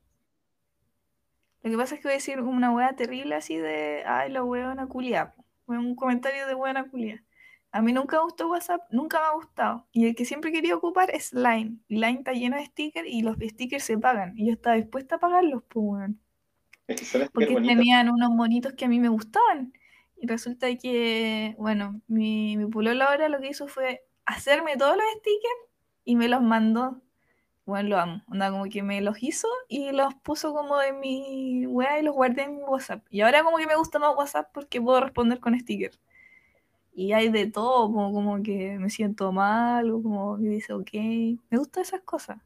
Lo 1.61 1.72
que 1.72 1.78
pasa 1.78 1.95
es 1.95 2.01
que 2.01 2.07
voy 2.07 2.13
a 2.13 2.17
decir 2.17 2.41
una 2.41 2.72
wea 2.72 2.95
terrible 2.95 3.36
así 3.36 3.57
de. 3.57 4.03
Ay, 4.05 4.32
la 4.32 4.43
weona 4.43 4.88
culia. 4.88 5.36
Un 5.67 5.95
comentario 5.95 6.47
de 6.47 6.55
weona 6.55 6.89
culia. 6.89 7.24
A 7.72 7.84
mí 7.84 7.93
nunca 7.93 8.17
me 8.17 8.24
gustó 8.24 8.49
WhatsApp, 8.49 8.82
nunca 8.89 9.20
me 9.20 9.26
ha 9.28 9.34
gustado. 9.34 9.88
Y 9.91 10.07
el 10.07 10.15
que 10.15 10.26
siempre 10.26 10.51
quería 10.51 10.76
ocupar 10.76 11.11
es 11.11 11.34
Line. 11.34 11.78
Line 11.88 12.17
está 12.20 12.34
lleno 12.34 12.57
de 12.57 12.65
stickers 12.65 13.07
y 13.07 13.22
los 13.22 13.38
stickers 13.38 13.84
se 13.84 13.97
pagan. 13.97 14.34
Y 14.36 14.47
yo 14.47 14.53
estaba 14.53 14.76
dispuesta 14.76 15.15
a 15.15 15.20
pagarlos, 15.20 15.63
pues, 15.70 15.86
weón. 15.86 16.20
es 16.94 17.00
que 17.00 17.06
son 17.06 17.22
stickers 17.22 17.32
porque 17.32 17.68
tenían 17.68 18.10
unos 18.10 18.32
monitos 18.32 18.74
que 18.74 18.86
a 18.86 18.88
mí 18.88 19.00
me 19.00 19.10
gustaban. 19.10 19.74
Y 20.18 20.28
resulta 20.28 20.68
que, 20.76 21.56
bueno, 21.58 22.02
mi, 22.08 22.58
mi 22.58 22.66
polola 22.66 23.06
ahora 23.06 23.30
lo 23.30 23.40
que 23.40 23.50
hizo 23.50 23.68
fue 23.68 24.02
hacerme 24.26 24.76
todos 24.76 24.98
los 24.98 25.06
stickers 25.20 25.70
y 26.04 26.16
me 26.16 26.28
los 26.28 26.42
mandó. 26.42 27.02
Bueno, 27.66 27.90
lo 27.90 28.00
amo. 28.00 28.24
Onda, 28.28 28.52
como 28.52 28.66
que 28.66 28.82
me 28.84 29.00
los 29.02 29.22
hizo 29.22 29.48
y 29.68 29.92
los 29.92 30.16
puso 30.16 30.54
como 30.54 30.82
en 30.82 31.00
mi 31.00 31.68
wea 31.68 32.00
y 32.00 32.04
los 32.04 32.16
guardé 32.16 32.44
en 32.44 32.58
mi 32.58 32.64
WhatsApp. 32.64 33.06
Y 33.12 33.22
ahora 33.22 33.44
como 33.44 33.58
que 33.58 33.68
me 33.68 33.76
gusta 33.76 34.00
más 34.00 34.16
WhatsApp 34.16 34.50
porque 34.54 34.82
puedo 34.82 35.00
responder 35.00 35.40
con 35.40 35.58
stickers. 35.60 36.00
Y 36.94 37.14
hay 37.14 37.30
de 37.30 37.46
todo, 37.48 37.88
como, 37.88 38.12
como 38.12 38.44
que 38.44 38.78
me 38.80 38.90
siento 38.90 39.32
mal 39.32 39.92
o 39.92 40.02
como 40.02 40.38
que 40.38 40.50
dice 40.50 40.74
ok. 40.74 40.92
Me 40.94 41.58
gustan 41.58 41.84
esas 41.84 42.02
cosas. 42.02 42.40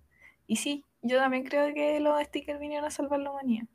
Y 0.46 0.58
sí, 0.58 0.86
yo 1.02 1.18
también 1.18 1.44
creo 1.44 1.74
que 1.74 2.00
los 2.00 2.22
stickers 2.24 2.60
vinieron 2.60 2.86
a 2.86 2.92
salvar 2.92 3.20
la 3.20 3.32
humanidad. 3.32 3.66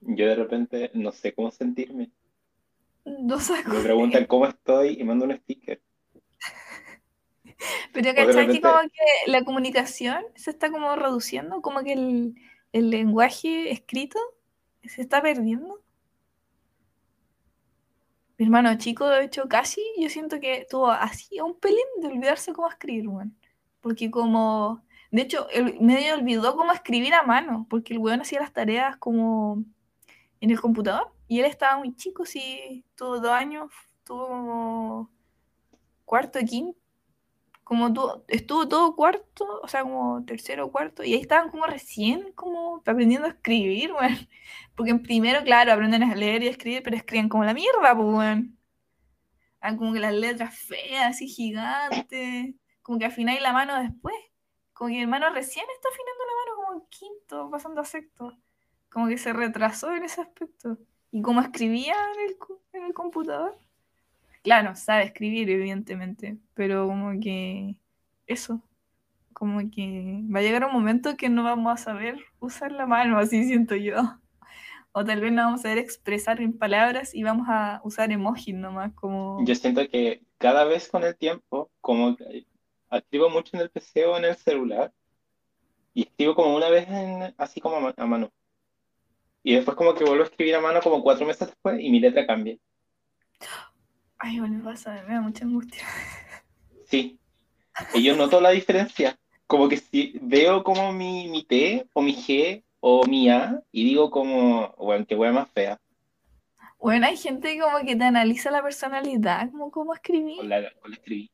Yo 0.00 0.26
de 0.26 0.34
repente 0.34 0.90
no 0.94 1.12
sé 1.12 1.32
cómo 1.34 1.50
sentirme. 1.50 2.10
No 3.04 3.38
sé 3.40 3.54
Me 3.66 3.80
preguntan 3.80 4.26
cómo 4.26 4.46
estoy 4.46 4.96
y 5.00 5.04
mando 5.04 5.24
un 5.24 5.36
sticker. 5.36 5.80
Pero 7.92 8.14
¿cachai 8.14 8.26
que 8.26 8.32
repente- 8.34 8.60
como 8.60 8.80
que 8.82 9.30
la 9.30 9.44
comunicación 9.44 10.24
se 10.34 10.50
está 10.50 10.70
como 10.70 10.94
reduciendo? 10.96 11.62
Como 11.62 11.82
que 11.82 11.92
el, 11.92 12.34
el 12.72 12.90
lenguaje 12.90 13.70
escrito 13.70 14.18
se 14.84 15.00
está 15.02 15.22
perdiendo. 15.22 15.80
Mi 18.38 18.44
hermano 18.44 18.76
chico, 18.76 19.08
de 19.08 19.24
hecho, 19.24 19.48
casi 19.48 19.80
yo 19.98 20.10
siento 20.10 20.40
que 20.40 20.66
tuvo 20.68 20.88
así 20.90 21.38
a 21.38 21.44
un 21.44 21.58
pelín 21.58 21.78
de 22.02 22.08
olvidarse 22.08 22.52
cómo 22.52 22.68
escribir, 22.68 23.08
weón. 23.08 23.36
Porque 23.80 24.10
como... 24.10 24.84
De 25.10 25.22
hecho, 25.22 25.48
el 25.50 25.80
medio 25.80 26.14
olvidó 26.14 26.54
cómo 26.56 26.72
escribir 26.72 27.14
a 27.14 27.22
mano, 27.22 27.66
porque 27.70 27.94
el 27.94 28.00
weón 28.00 28.20
hacía 28.20 28.40
las 28.40 28.52
tareas 28.52 28.96
como 28.98 29.64
en 30.40 30.50
el 30.50 30.60
computador. 30.60 31.12
Y 31.28 31.40
él 31.40 31.46
estaba 31.46 31.78
muy 31.78 31.94
chico, 31.96 32.24
sí, 32.26 32.84
tuvo 32.96 33.20
dos 33.20 33.32
años, 33.32 33.70
tuvo 34.04 34.28
como 34.28 35.10
cuarto, 36.04 36.38
quinto, 36.40 36.78
como 37.64 37.92
tu- 37.92 38.24
estuvo 38.28 38.68
todo 38.68 38.96
cuarto, 38.96 39.60
o 39.62 39.68
sea, 39.68 39.82
como 39.82 40.24
tercero, 40.24 40.70
cuarto, 40.72 41.02
y 41.04 41.14
ahí 41.14 41.20
estaban 41.20 41.50
como 41.50 41.66
recién 41.66 42.32
como 42.34 42.78
aprendiendo 42.86 43.26
a 43.28 43.30
escribir, 43.32 43.92
weón. 43.92 44.16
Porque 44.76 44.90
en 44.92 45.02
primero, 45.02 45.42
claro, 45.44 45.72
aprenden 45.72 46.02
a 46.04 46.14
leer 46.16 46.42
y 46.44 46.48
a 46.48 46.50
escribir, 46.50 46.82
pero 46.84 46.96
escriben 46.96 47.28
como 47.28 47.44
la 47.44 47.54
mierda, 47.54 47.96
pues, 47.96 48.08
weón. 48.08 48.58
Ah, 49.60 49.76
como 49.76 49.92
que 49.92 50.00
las 50.00 50.14
letras 50.14 50.56
feas, 50.58 51.06
así 51.06 51.28
gigantes, 51.28 52.54
como 52.82 52.98
que 52.98 53.06
afináis 53.06 53.40
la 53.42 53.52
mano 53.52 53.80
después. 53.82 54.14
Como 54.72 54.88
que 54.88 54.94
mi 54.96 55.02
hermano 55.02 55.30
recién 55.30 55.64
está 55.74 55.88
afinando 55.88 56.24
la 56.24 56.34
mano 56.40 56.56
como 56.56 56.80
en 56.82 56.88
quinto, 56.90 57.50
pasando 57.50 57.80
a 57.80 57.84
sexto. 57.84 58.32
Como 58.96 59.08
que 59.08 59.18
se 59.18 59.34
retrasó 59.34 59.94
en 59.94 60.04
ese 60.04 60.22
aspecto. 60.22 60.78
Y 61.12 61.20
como 61.20 61.42
escribía 61.42 61.92
en 62.14 62.30
el, 62.30 62.36
en 62.72 62.84
el 62.86 62.94
computador. 62.94 63.58
Claro, 64.42 64.74
sabe 64.74 65.02
escribir, 65.04 65.50
evidentemente, 65.50 66.38
pero 66.54 66.86
como 66.86 67.20
que 67.20 67.76
eso, 68.26 68.62
como 69.34 69.58
que 69.70 70.22
va 70.34 70.38
a 70.38 70.42
llegar 70.42 70.64
un 70.64 70.72
momento 70.72 71.14
que 71.18 71.28
no 71.28 71.44
vamos 71.44 71.74
a 71.74 71.76
saber 71.76 72.24
usar 72.40 72.72
la 72.72 72.86
mano, 72.86 73.18
así 73.18 73.44
siento 73.44 73.76
yo. 73.76 73.96
O 74.92 75.04
tal 75.04 75.20
vez 75.20 75.30
no 75.30 75.42
vamos 75.42 75.60
a 75.60 75.62
saber 75.64 75.76
expresar 75.76 76.40
en 76.40 76.56
palabras 76.56 77.14
y 77.14 77.22
vamos 77.22 77.48
a 77.50 77.82
usar 77.84 78.10
emojis 78.10 78.54
nomás, 78.54 78.94
como... 78.94 79.44
Yo 79.44 79.54
siento 79.54 79.86
que 79.90 80.22
cada 80.38 80.64
vez 80.64 80.88
con 80.88 81.04
el 81.04 81.14
tiempo, 81.14 81.70
como 81.82 82.16
escribo 82.90 83.28
mucho 83.28 83.58
en 83.58 83.60
el 83.60 83.68
PC 83.68 84.06
o 84.06 84.16
en 84.16 84.24
el 84.24 84.36
celular, 84.36 84.90
y 85.92 86.04
escribo 86.04 86.34
como 86.34 86.56
una 86.56 86.70
vez 86.70 86.88
en- 86.88 87.34
así 87.36 87.60
como 87.60 87.76
a 87.94 88.06
mano. 88.06 88.32
Y 89.46 89.54
después 89.54 89.76
como 89.76 89.94
que 89.94 90.02
vuelvo 90.02 90.24
a 90.24 90.26
escribir 90.26 90.56
a 90.56 90.60
mano 90.60 90.80
como 90.80 91.04
cuatro 91.04 91.24
meses 91.24 91.46
después 91.46 91.78
y 91.80 91.88
mi 91.88 92.00
letra 92.00 92.26
cambia. 92.26 92.56
Ay, 94.18 94.40
bueno, 94.40 94.58
me 94.58 94.64
pasa, 94.64 95.04
me 95.06 95.14
da 95.14 95.20
mucha 95.20 95.44
angustia. 95.44 95.84
Sí. 96.86 97.16
Y 97.94 98.02
yo 98.02 98.16
noto 98.16 98.40
la 98.40 98.50
diferencia. 98.50 99.16
Como 99.46 99.68
que 99.68 99.76
si 99.76 100.18
veo 100.20 100.64
como 100.64 100.92
mi, 100.92 101.28
mi 101.28 101.44
T 101.44 101.86
o 101.92 102.02
mi 102.02 102.16
G 102.16 102.64
o 102.80 103.06
mi 103.06 103.28
A 103.28 103.62
y 103.70 103.84
digo 103.84 104.10
como, 104.10 104.74
bueno, 104.78 105.06
qué 105.06 105.14
wea 105.14 105.30
más 105.30 105.48
fea. 105.52 105.78
Bueno, 106.80 107.06
hay 107.06 107.16
gente 107.16 107.56
como 107.60 107.86
que 107.86 107.94
te 107.94 108.02
analiza 108.02 108.50
la 108.50 108.64
personalidad, 108.64 109.48
como 109.52 109.70
cómo 109.70 109.94
escribir. 109.94 110.38
Con 110.38 110.48
la, 110.48 110.60
la 110.60 110.70
escribí. 110.90 111.30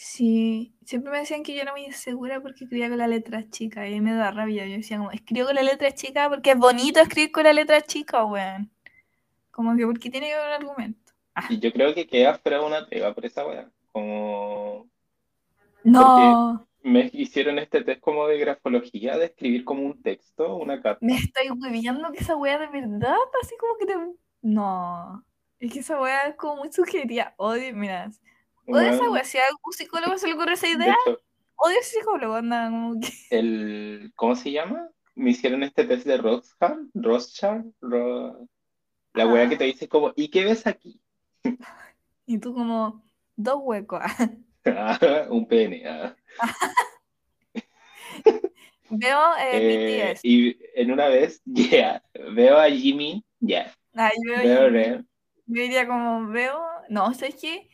Sí, 0.00 0.76
siempre 0.84 1.10
me 1.10 1.18
decían 1.18 1.42
que 1.42 1.56
yo 1.56 1.60
era 1.60 1.72
muy 1.72 1.84
insegura 1.84 2.40
porque 2.40 2.62
escribía 2.62 2.88
con 2.88 2.98
la 2.98 3.08
letra 3.08 3.50
chica 3.50 3.88
y 3.88 4.00
me 4.00 4.12
da 4.12 4.30
rabia. 4.30 4.64
Yo 4.64 4.76
decía 4.76 4.96
como, 4.96 5.10
escribo 5.10 5.46
con 5.46 5.56
la 5.56 5.64
letra 5.64 5.90
chica 5.92 6.28
porque 6.28 6.52
es 6.52 6.56
bonito 6.56 7.00
escribir 7.00 7.32
con 7.32 7.42
la 7.42 7.52
letra 7.52 7.80
chica, 7.80 8.24
weón. 8.24 8.70
Como 9.50 9.76
que 9.76 9.84
porque 9.84 10.08
tiene 10.08 10.28
que 10.28 10.34
haber 10.34 10.60
un 10.60 10.68
argumento. 10.68 11.12
Y 11.48 11.58
yo 11.58 11.72
creo 11.72 11.96
que 11.96 12.06
queda 12.06 12.38
fuera 12.38 12.62
una 12.62 12.86
treva 12.86 13.12
por 13.12 13.26
esa 13.26 13.44
wea. 13.44 13.68
Como 13.90 14.88
No, 15.82 16.64
me 16.84 17.10
hicieron 17.12 17.58
este 17.58 17.82
test 17.82 18.00
como 18.00 18.28
de 18.28 18.38
grafología, 18.38 19.18
de 19.18 19.24
escribir 19.24 19.64
como 19.64 19.82
un 19.82 20.00
texto, 20.00 20.58
una 20.58 20.80
carta. 20.80 21.04
me 21.04 21.16
estáis 21.16 21.50
hueviando 21.50 22.12
que 22.12 22.18
esa 22.18 22.36
weá 22.36 22.56
de 22.56 22.68
verdad, 22.68 23.16
así 23.42 23.56
como 23.58 23.76
que 23.76 23.86
te... 23.86 23.94
No, 24.42 25.24
es 25.58 25.72
que 25.72 25.80
esa 25.80 26.00
weá 26.00 26.28
es 26.28 26.36
como 26.36 26.54
muy 26.54 26.72
subjetiva. 26.72 27.34
Odio, 27.36 27.74
mira, 27.74 28.12
odio 28.76 28.90
esa 28.90 29.10
weá. 29.10 29.24
Si 29.24 29.38
a 29.38 29.42
algún 29.46 29.72
psicólogo 29.72 30.18
se 30.18 30.26
le 30.28 30.34
ocurre 30.34 30.54
esa 30.54 30.66
de 30.66 30.72
idea, 30.74 30.96
hecho, 31.06 31.20
odio 31.56 31.76
a 31.76 31.80
ese 31.80 31.98
psicólogo, 31.98 32.34
anda, 32.34 32.68
como 32.70 33.00
que... 33.00 33.08
el, 33.30 34.12
¿cómo 34.16 34.34
se 34.36 34.52
llama? 34.52 34.88
Me 35.14 35.30
hicieron 35.30 35.62
este 35.62 35.84
test 35.84 36.06
de 36.06 36.16
Rothschild, 36.16 36.90
Rothschild, 36.94 37.72
Ro- 37.80 38.48
la 39.14 39.26
wea 39.26 39.48
que 39.48 39.56
te 39.56 39.64
dice 39.64 39.88
como, 39.88 40.12
¿y 40.14 40.28
qué 40.28 40.44
ves 40.44 40.66
aquí? 40.66 41.00
Y 42.26 42.38
tú 42.38 42.54
como, 42.54 43.02
dos 43.36 43.56
huecos. 43.62 44.00
Ah, 44.64 45.26
un 45.30 45.46
pene. 45.48 45.82
ah. 45.88 46.14
Veo 48.90 49.20
eh, 49.36 49.50
Eh, 49.52 50.12
BTS. 50.14 50.20
y 50.24 50.58
en 50.74 50.90
una 50.92 51.08
vez, 51.08 51.42
yeah, 51.44 52.02
veo 52.34 52.58
a 52.58 52.68
Jimmy, 52.70 53.24
yeah, 53.40 53.72
Ah, 53.94 54.10
yo, 54.26 54.32
Veo 54.42 54.62
yo- 54.64 54.68
re. 54.70 55.04
yo 55.46 55.62
diría 55.62 55.86
como 55.86 56.28
veo, 56.28 56.58
no, 56.88 57.12
sé 57.14 57.32
que 57.32 57.68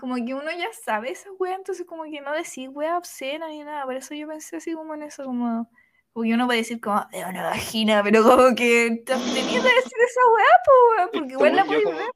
como 0.00 0.14
que 0.16 0.32
uno 0.32 0.50
ya 0.50 0.68
sabe 0.84 1.10
esa 1.10 1.30
wea, 1.38 1.54
entonces 1.56 1.84
como 1.86 2.04
que 2.04 2.22
no 2.22 2.32
decir 2.32 2.70
wea 2.70 2.96
obscena 2.96 3.48
ni 3.48 3.62
nada, 3.62 3.84
por 3.84 3.94
eso 3.96 4.14
yo 4.14 4.26
pensé 4.26 4.56
así 4.56 4.72
como 4.72 4.94
en 4.94 5.02
eso, 5.02 5.24
como, 5.24 5.70
porque 6.14 6.32
uno 6.32 6.46
puede 6.46 6.60
decir 6.60 6.80
como, 6.80 7.04
es 7.12 7.26
una 7.26 7.42
vagina, 7.42 8.02
pero 8.02 8.22
como 8.22 8.54
que 8.54 9.02
te 9.04 9.12
abstenís 9.12 9.62
de 9.62 9.68
decir 9.68 9.98
esa 10.08 10.20
wea, 10.34 10.60
pues, 10.64 10.78
weón, 10.96 11.10
porque 11.12 11.32
igual 11.34 11.54
la 11.56 11.64
puedes 11.66 11.84
como 11.84 11.98
ver, 11.98 12.10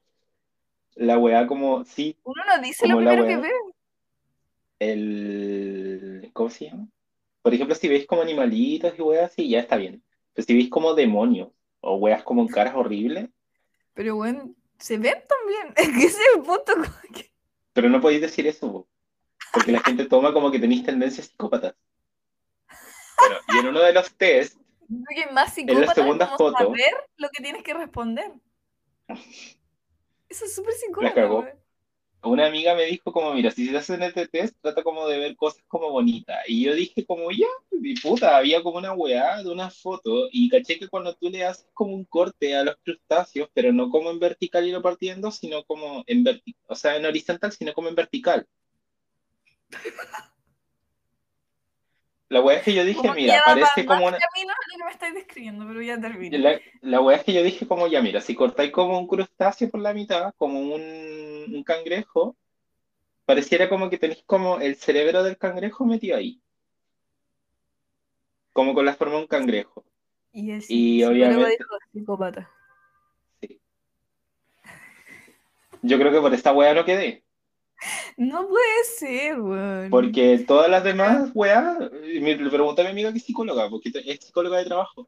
la 0.95 1.17
weá 1.19 1.45
como, 1.45 1.85
sí, 1.85 2.17
uno 2.23 2.41
no 2.47 2.61
dice 2.63 2.87
lo 2.87 2.97
primero 2.97 3.23
que 3.27 3.37
wea. 3.37 3.41
ve. 3.41 3.51
el, 4.79 6.31
¿cómo 6.33 6.49
se 6.49 6.65
llama? 6.65 6.87
Por 7.43 7.53
ejemplo, 7.53 7.75
si 7.75 7.87
veis 7.87 8.07
como 8.07 8.23
animalitos 8.23 8.97
y 8.97 9.01
weas 9.01 9.31
así, 9.31 9.47
ya 9.47 9.59
está 9.59 9.77
bien. 9.77 10.03
Pero 10.33 10.45
si 10.47 10.53
veis 10.55 10.69
como 10.69 10.95
demonios 10.95 11.49
o 11.81 11.97
weas 11.97 12.23
como 12.23 12.47
caras 12.47 12.73
horribles, 12.75 13.29
Pero 13.93 14.15
bueno, 14.15 14.53
se 14.79 14.97
ven 14.97 15.23
también. 15.29 15.73
Es 15.77 15.89
que 15.89 16.05
ese 16.05 16.21
es 16.21 16.35
el 16.35 16.41
punto. 16.41 16.73
como 16.73 17.13
que- 17.13 17.34
pero 17.75 17.89
no 17.89 17.99
podéis 17.99 18.21
decir 18.21 18.47
eso, 18.47 18.71
po, 18.71 18.87
porque 19.51 19.73
la 19.73 19.81
gente 19.81 20.05
toma 20.05 20.31
como 20.31 20.49
que 20.49 20.59
tenéis 20.59 20.85
tendencias 20.85 21.27
psicópatas. 21.27 21.75
Bueno, 23.19 23.35
y 23.49 23.57
en 23.57 23.67
uno 23.67 23.81
de 23.81 23.91
los 23.91 24.15
test, 24.15 24.57
más 25.33 25.53
psicópata 25.53 25.93
segunda 25.93 26.25
como 26.27 26.37
foto. 26.37 26.57
saber 26.57 26.93
lo 27.17 27.27
que 27.29 27.43
tienes 27.43 27.63
que 27.63 27.73
responder. 27.73 28.31
Eso 30.29 30.45
es 30.45 30.55
súper 30.55 30.73
psicópata. 30.73 31.53
Una 32.25 32.47
amiga 32.47 32.75
me 32.75 32.85
dijo 32.85 33.11
como, 33.11 33.33
mira, 33.33 33.51
si 33.51 33.69
te 33.69 33.77
hacen 33.77 34.03
este 34.03 34.27
test, 34.27 34.55
trata 34.61 34.83
como 34.83 35.07
de 35.07 35.19
ver 35.19 35.35
cosas 35.35 35.63
como 35.67 35.91
bonitas. 35.91 36.37
Y 36.47 36.63
yo 36.65 36.73
dije 36.73 37.05
como, 37.05 37.31
ya, 37.31 37.47
mi 37.71 37.95
puta, 37.95 38.37
había 38.37 38.61
como 38.63 38.77
una 38.77 38.93
weá 38.93 39.43
de 39.43 39.49
una 39.51 39.69
foto 39.69 40.27
y 40.31 40.49
caché 40.49 40.79
que 40.79 40.87
cuando 40.87 41.13
tú 41.15 41.29
le 41.29 41.45
haces 41.45 41.67
como 41.73 41.93
un 41.93 42.05
corte 42.05 42.55
a 42.55 42.63
los 42.63 42.75
crustáceos, 42.83 43.49
pero 43.53 43.71
no 43.73 43.89
como 43.89 44.11
en 44.11 44.19
vertical 44.19 44.67
y 44.67 44.71
lo 44.71 44.81
partiendo, 44.81 45.31
sino 45.31 45.63
como 45.63 46.03
en 46.07 46.23
vertical, 46.23 46.63
o 46.67 46.75
sea, 46.75 46.95
en 46.95 47.05
horizontal, 47.05 47.51
sino 47.51 47.73
como 47.73 47.89
en 47.89 47.95
vertical. 47.95 48.47
La 52.29 52.41
weá 52.41 52.57
es 52.57 52.63
que 52.63 52.73
yo 52.73 52.83
dije, 52.83 53.11
mira, 53.11 53.41
parece 53.45 53.85
como 53.85 54.07
una... 54.07 54.17
que 54.17 54.23
me 54.85 54.91
estáis 54.91 55.13
describiendo, 55.13 55.65
pero 55.67 55.81
ya 55.81 55.99
termino. 55.99 56.37
La, 56.39 56.59
la 56.81 57.01
weá 57.01 57.17
es 57.17 57.23
que 57.23 57.33
yo 57.33 57.43
dije 57.43 57.67
como, 57.67 57.87
ya 57.87 58.01
mira, 58.01 58.19
si 58.19 58.33
cortáis 58.33 58.71
como 58.71 58.97
un 58.97 59.07
crustáceo 59.07 59.69
por 59.69 59.79
la 59.79 59.93
mitad, 59.93 60.33
como 60.37 60.59
un, 60.59 60.81
un 61.53 61.63
cangrejo, 61.63 62.35
pareciera 63.25 63.69
como 63.69 63.89
que 63.89 63.97
tenéis 63.99 64.23
como 64.25 64.59
el 64.59 64.75
cerebro 64.75 65.21
del 65.23 65.37
cangrejo 65.37 65.85
metido 65.85 66.17
ahí. 66.17 66.41
Como 68.53 68.73
con 68.73 68.85
la 68.85 68.95
forma 68.95 69.15
de 69.15 69.21
un 69.21 69.27
cangrejo. 69.27 69.85
Y, 70.31 70.51
el 70.51 70.63
Y 70.67 71.03
obviamente- 71.03 71.57
dijo 71.59 71.77
psicópata. 71.93 72.51
Yo 75.81 75.99
creo 75.99 76.11
que 76.11 76.19
por 76.21 76.33
esta 76.33 76.51
weá 76.51 76.73
no 76.73 76.83
quedé. 76.83 77.24
No 78.17 78.47
puede 78.47 78.83
ser, 78.97 79.39
weón. 79.39 79.89
Porque 79.89 80.39
todas 80.39 80.69
las 80.69 80.83
demás 80.83 81.31
weá, 81.33 81.77
me 82.21 82.35
pregunté 82.35 82.81
a 82.81 82.85
mi 82.85 82.91
amiga 82.91 83.11
que 83.11 83.17
es 83.17 83.25
psicóloga, 83.25 83.69
porque 83.69 83.91
es 83.93 84.19
psicóloga 84.25 84.57
de 84.57 84.65
trabajo. 84.65 85.07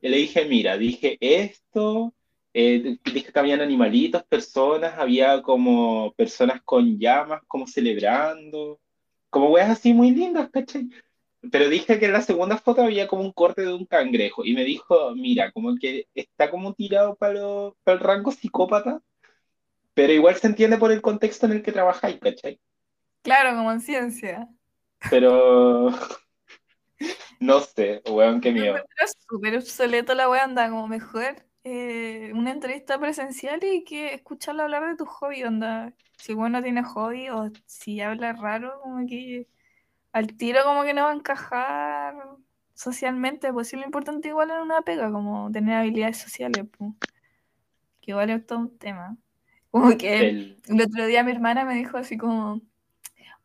Y 0.00 0.08
le 0.08 0.16
dije, 0.18 0.44
mira, 0.44 0.76
dije 0.76 1.16
esto, 1.20 2.12
eh, 2.54 2.98
dije 3.04 3.32
que 3.32 3.38
habían 3.38 3.60
animalitos, 3.60 4.24
personas, 4.24 4.94
había 4.98 5.40
como 5.42 6.12
personas 6.16 6.60
con 6.62 6.98
llamas, 6.98 7.42
como 7.46 7.66
celebrando, 7.66 8.80
como 9.30 9.48
weas 9.50 9.70
así 9.70 9.94
muy 9.94 10.10
lindas, 10.10 10.50
¿cachai? 10.50 10.88
Pero 11.50 11.68
dije 11.68 11.98
que 11.98 12.06
en 12.06 12.12
la 12.12 12.20
segunda 12.22 12.58
foto 12.58 12.82
había 12.82 13.08
como 13.08 13.22
un 13.22 13.32
corte 13.32 13.62
de 13.62 13.72
un 13.72 13.86
cangrejo 13.86 14.44
y 14.44 14.54
me 14.54 14.64
dijo, 14.64 15.14
mira, 15.14 15.50
como 15.52 15.76
que 15.76 16.06
está 16.14 16.50
como 16.50 16.74
tirado 16.74 17.16
para 17.16 17.40
el 17.86 18.00
rango 18.00 18.30
psicópata, 18.30 19.02
pero 19.94 20.12
igual 20.12 20.36
se 20.36 20.46
entiende 20.46 20.78
por 20.78 20.92
el 20.92 21.02
contexto 21.02 21.46
en 21.46 21.52
el 21.52 21.62
que 21.62 21.72
trabajáis, 21.72 22.18
¿cachai? 22.20 22.60
Claro, 23.22 23.56
como 23.56 23.72
en 23.72 23.80
ciencia. 23.80 24.48
Pero 25.10 25.90
no 27.40 27.60
sé, 27.60 28.02
weón, 28.08 28.40
qué 28.40 28.52
miedo. 28.52 28.76
encuentro 28.76 29.06
súper 29.28 29.56
obsoleto 29.56 30.14
la 30.14 30.28
wea, 30.28 30.44
anda 30.44 30.70
como 30.70 30.88
mejor 30.88 31.44
eh, 31.64 32.32
una 32.34 32.50
entrevista 32.50 32.98
presencial 32.98 33.62
y 33.62 33.84
que 33.84 34.14
escucharla 34.14 34.64
hablar 34.64 34.88
de 34.88 34.96
tu 34.96 35.06
hobby, 35.06 35.44
onda. 35.44 35.92
Si 36.18 36.34
bueno 36.34 36.58
no 36.58 36.62
tiene 36.62 36.84
hobby 36.84 37.28
o 37.30 37.50
si 37.66 38.00
habla 38.00 38.32
raro, 38.32 38.80
como 38.82 39.06
que 39.06 39.48
al 40.12 40.36
tiro 40.36 40.64
como 40.64 40.84
que 40.84 40.94
no 40.94 41.04
va 41.04 41.10
a 41.12 41.14
encajar 41.14 42.14
socialmente, 42.74 43.52
pues 43.52 43.68
sí 43.68 43.76
lo 43.76 43.84
importante 43.84 44.28
igual 44.28 44.50
en 44.50 44.58
una 44.58 44.82
pega, 44.82 45.10
como 45.12 45.50
tener 45.52 45.76
habilidades 45.76 46.18
sociales, 46.18 46.66
pues. 46.76 46.92
Que 48.00 48.10
igual 48.12 48.30
es 48.30 48.46
todo 48.46 48.58
un 48.60 48.78
tema. 48.78 49.16
Como 49.72 49.96
que 49.98 50.18
El, 50.20 50.62
el 50.68 50.82
otro 50.82 51.06
día 51.06 51.24
mi 51.24 51.32
hermana 51.32 51.64
me 51.64 51.74
dijo 51.76 51.96
así 51.98 52.16
como, 52.18 52.60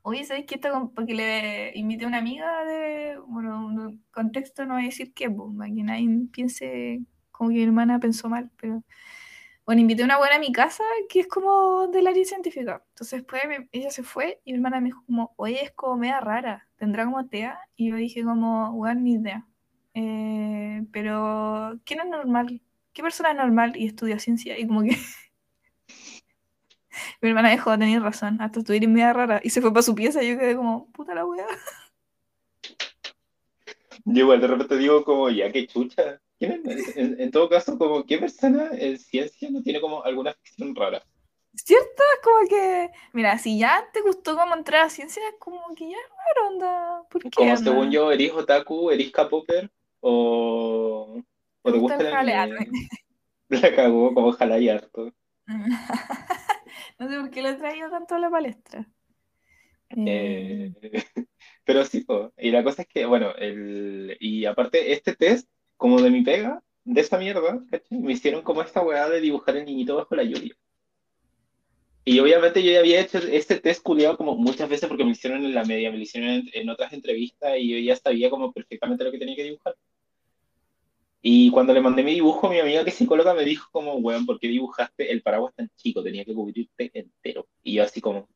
oye, 0.04 0.26
¿sabes 0.26 0.46
qué? 0.48 0.56
Esto 0.56 0.92
Porque 0.96 1.14
le 1.16 1.72
invité 1.78 2.06
a 2.06 2.10
una 2.10 2.20
amiga 2.20 2.66
de, 2.66 3.18
bueno, 3.28 3.66
un 3.68 4.06
contexto 4.12 4.66
no 4.66 4.76
voy 4.76 4.84
a 4.84 4.88
decir 4.88 5.14
qué, 5.14 5.30
pues, 5.32 5.56
para 5.58 5.74
que 5.74 5.84
nadie 5.84 6.10
piense 6.32 7.02
como 7.32 7.50
que 7.52 7.56
mi 7.58 7.64
hermana 7.64 8.00
pensó 8.00 8.30
mal, 8.30 8.52
pero 8.62 8.84
bueno, 9.66 9.82
invité 9.82 10.04
a 10.04 10.06
una 10.06 10.18
buena 10.18 10.38
a 10.38 10.40
mi 10.40 10.52
casa 10.54 10.84
que 11.10 11.22
es 11.22 11.28
como 11.28 11.88
del 11.90 12.08
área 12.08 12.24
científica. 12.26 12.84
Entonces 12.90 13.20
después 13.22 13.44
mi- 13.48 13.68
ella 13.74 13.92
se 13.92 14.04
fue 14.04 14.42
y 14.46 14.54
mi 14.54 14.58
hermana 14.60 14.80
me 14.82 14.88
dijo 14.88 15.04
como, 15.06 15.34
oye, 15.38 15.64
es 15.64 15.72
como 15.74 15.98
media 15.98 16.20
rara, 16.22 16.68
¿tendrá 16.78 17.06
como 17.06 17.28
TEA? 17.28 17.60
Y 17.76 17.90
yo 17.92 17.96
dije 17.98 18.24
como, 18.24 18.74
bueno, 18.74 19.02
ni 19.02 19.14
idea. 19.16 19.48
Eh, 19.94 20.84
pero, 20.94 21.80
¿quién 21.86 22.02
es 22.02 22.08
normal? 22.08 22.62
¿Qué 22.94 23.02
persona 23.04 23.32
es 23.32 23.38
normal 23.38 23.76
y 23.78 23.88
estudia 23.88 24.20
ciencia? 24.20 24.58
Y 24.60 24.68
como 24.68 24.84
que 24.84 24.98
mi 27.22 27.30
hermana 27.30 27.52
dijo, 27.52 27.78
tenías 27.78 28.02
razón, 28.02 28.42
hasta 28.42 28.64
tú 28.64 28.74
eres 28.74 28.90
media 28.90 29.14
rara. 29.14 29.40
Y 29.44 29.50
se 29.50 29.62
fue 29.62 29.72
para 29.72 29.84
su 29.84 29.96
pieza 29.96 30.24
y 30.24 30.32
yo 30.32 30.40
quedé 30.40 30.56
como, 30.56 30.92
puta 30.92 31.14
la 31.14 31.26
wea. 31.26 31.46
yo 34.06 34.22
igual 34.22 34.42
de 34.42 34.48
repente 34.48 34.78
digo 34.78 35.04
como, 35.04 35.30
ya, 35.30 35.52
qué 35.52 35.68
chucha. 35.68 36.22
¿Quién 36.40 36.62
es? 36.66 36.96
En, 36.96 37.20
en 37.20 37.32
todo 37.32 37.50
caso, 37.50 37.78
como, 37.78 38.06
¿qué 38.06 38.20
persona 38.20 38.70
en 38.74 39.00
ciencia 39.00 39.50
no 39.50 39.62
tiene 39.64 39.82
como 39.82 40.04
alguna 40.04 40.34
ficción 40.34 40.76
rara? 40.76 41.04
¿Cierto? 41.56 42.04
Es 42.14 42.22
como 42.24 42.48
que, 42.48 42.92
mira, 43.14 43.38
si 43.40 43.58
ya 43.58 43.84
te 43.92 44.02
gustó 44.02 44.38
como 44.38 44.56
entrar 44.56 44.86
a 44.86 44.90
ciencia, 44.90 45.24
es 45.28 45.36
como 45.40 45.74
que 45.76 45.90
ya 45.90 45.98
es 45.98 46.10
raro, 46.10 46.48
onda. 46.50 47.04
¿Por 47.10 47.24
qué? 47.24 47.30
Como 47.32 47.52
onda? 47.52 47.72
según 47.72 47.92
yo, 47.92 48.12
¿eres 48.12 48.32
otaku, 48.32 48.92
eres 48.92 49.12
K-popper 49.12 49.72
o, 50.02 51.24
o 51.64 51.72
¿Te 51.72 51.78
gusta 51.78 51.96
gusta 51.96 52.22
el 52.22 52.30
anime? 52.30 52.68
La 53.50 53.76
cagó 53.76 54.14
como 54.14 54.28
ojalá 54.28 54.60
y 54.60 54.70
harto. 54.70 55.14
No 57.00 57.08
sé 57.10 57.20
por 57.20 57.30
qué 57.32 57.42
lo 57.42 57.50
he 57.50 57.56
traído 57.56 57.90
tanto 57.90 58.14
a 58.16 58.20
la 58.20 58.30
palestra. 58.30 58.88
Eh, 59.90 60.06
Eh, 60.06 60.74
pero 61.66 61.86
sí, 61.86 62.02
po. 62.04 62.34
y 62.38 62.52
la 62.52 62.64
cosa 62.64 62.84
es 62.84 62.88
que, 62.88 63.06
bueno, 63.06 63.34
el, 63.36 64.18
y 64.20 64.46
aparte 64.46 64.92
este 64.94 65.16
test, 65.16 65.50
como 65.78 66.02
de 66.02 66.12
mi 66.12 66.24
pega, 66.24 66.64
de 66.84 67.02
esa 67.02 67.18
mierda, 67.18 67.64
¿cachai? 67.70 68.00
Me 68.00 68.14
hicieron 68.14 68.42
como 68.44 68.62
esta 68.62 68.82
weá 68.82 69.10
de 69.10 69.22
dibujar 69.22 69.58
el 69.58 69.66
niñito 69.66 69.96
bajo 69.98 70.16
la 70.16 70.24
lluvia. 70.24 70.56
Y 72.06 72.20
obviamente 72.20 72.64
yo 72.64 72.72
ya 72.72 72.80
había 72.80 73.02
hecho 73.02 73.18
este 73.20 73.60
test 73.60 73.84
culiado 73.84 74.18
como 74.18 74.36
muchas 74.36 74.70
veces 74.70 74.88
porque 74.88 75.04
me 75.04 75.12
hicieron 75.12 75.44
en 75.44 75.54
la 75.54 75.66
media, 75.66 75.92
me 75.92 75.98
lo 75.98 76.04
hicieron 76.04 76.30
en, 76.32 76.50
en 76.54 76.70
otras 76.70 76.94
entrevistas 76.94 77.56
y 77.60 77.70
yo 77.70 77.78
ya 77.80 77.96
sabía 77.98 78.30
como 78.30 78.54
perfectamente 78.54 79.04
lo 79.04 79.12
que 79.12 79.20
tenía 79.20 79.36
que 79.36 79.44
dibujar. 79.44 79.76
Y 81.22 81.50
cuando 81.52 81.74
le 81.74 81.82
mandé 81.82 82.04
mi 82.04 82.14
dibujo, 82.14 82.50
mi 82.50 82.60
amiga 82.60 82.84
que 82.84 82.92
es 82.92 82.96
psicóloga 82.96 83.34
me 83.34 83.44
dijo 83.44 83.68
como, 83.72 83.96
weón, 83.96 84.26
¿por 84.26 84.40
qué 84.40 84.48
dibujaste 84.48 85.12
el 85.12 85.22
paraguas 85.22 85.54
tan 85.56 85.70
chico? 85.76 86.04
Tenía 86.04 86.24
que 86.24 86.34
cubrirte 86.34 86.92
entero. 86.94 87.48
Y 87.64 87.74
yo 87.76 87.84
así 87.84 88.00
como, 88.02 88.28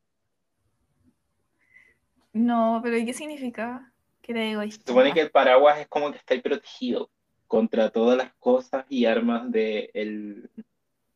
no, 2.33 2.79
pero 2.83 2.97
¿y 2.97 3.05
qué 3.05 3.13
significa? 3.13 3.91
Que 4.21 4.31
era 4.31 4.41
se 4.41 4.51
egoísta. 4.51 4.91
supone 4.91 5.13
que 5.13 5.21
el 5.21 5.31
paraguas 5.31 5.79
es 5.79 5.87
como 5.87 6.11
que 6.11 6.17
está 6.17 6.39
protegido 6.41 7.09
contra 7.47 7.89
todas 7.89 8.17
las 8.17 8.33
cosas 8.35 8.85
y 8.89 9.05
armas 9.05 9.51
del 9.51 10.49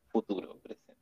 futuro 0.09 0.59
presente. 0.59 0.93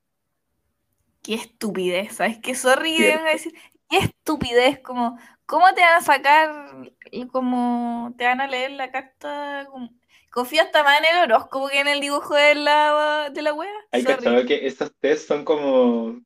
Qué 1.23 1.35
estupidez, 1.35 2.15
¿sabes? 2.17 2.37
qué? 2.39 2.53
sorry 2.53 2.95
que 2.97 3.07
venga 3.15 3.29
a 3.29 3.33
decir, 3.33 3.53
qué 3.89 3.97
estupidez, 3.97 4.79
como, 4.79 5.17
¿cómo 5.45 5.65
te 5.73 5.81
van 5.81 5.95
a 5.97 6.01
sacar, 6.01 6.91
y 7.11 7.25
como, 7.27 8.13
te 8.17 8.25
van 8.25 8.41
a 8.41 8.47
leer 8.47 8.71
la 8.71 8.91
carta? 8.91 9.65
como- 9.71 9.89
Confío 10.33 10.63
hasta 10.63 10.83
más 10.83 10.99
en 10.99 11.05
el 11.15 11.21
horóscopo 11.31 11.69
que 11.69 11.79
en 11.79 11.87
el 11.87 11.99
dibujo 11.99 12.33
de 12.33 12.55
la, 12.55 13.29
de 13.31 13.41
la 13.43 13.53
wea. 13.53 13.69
Hay 13.91 14.01
Sorry. 14.01 14.15
cachado 14.15 14.45
que 14.47 14.65
esos 14.65 14.91
test 14.99 15.27
son 15.27 15.45
como 15.45 16.19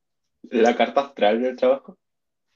la 0.44 0.76
carta 0.78 1.02
astral 1.02 1.42
del 1.44 1.58
trabajo. 1.58 1.98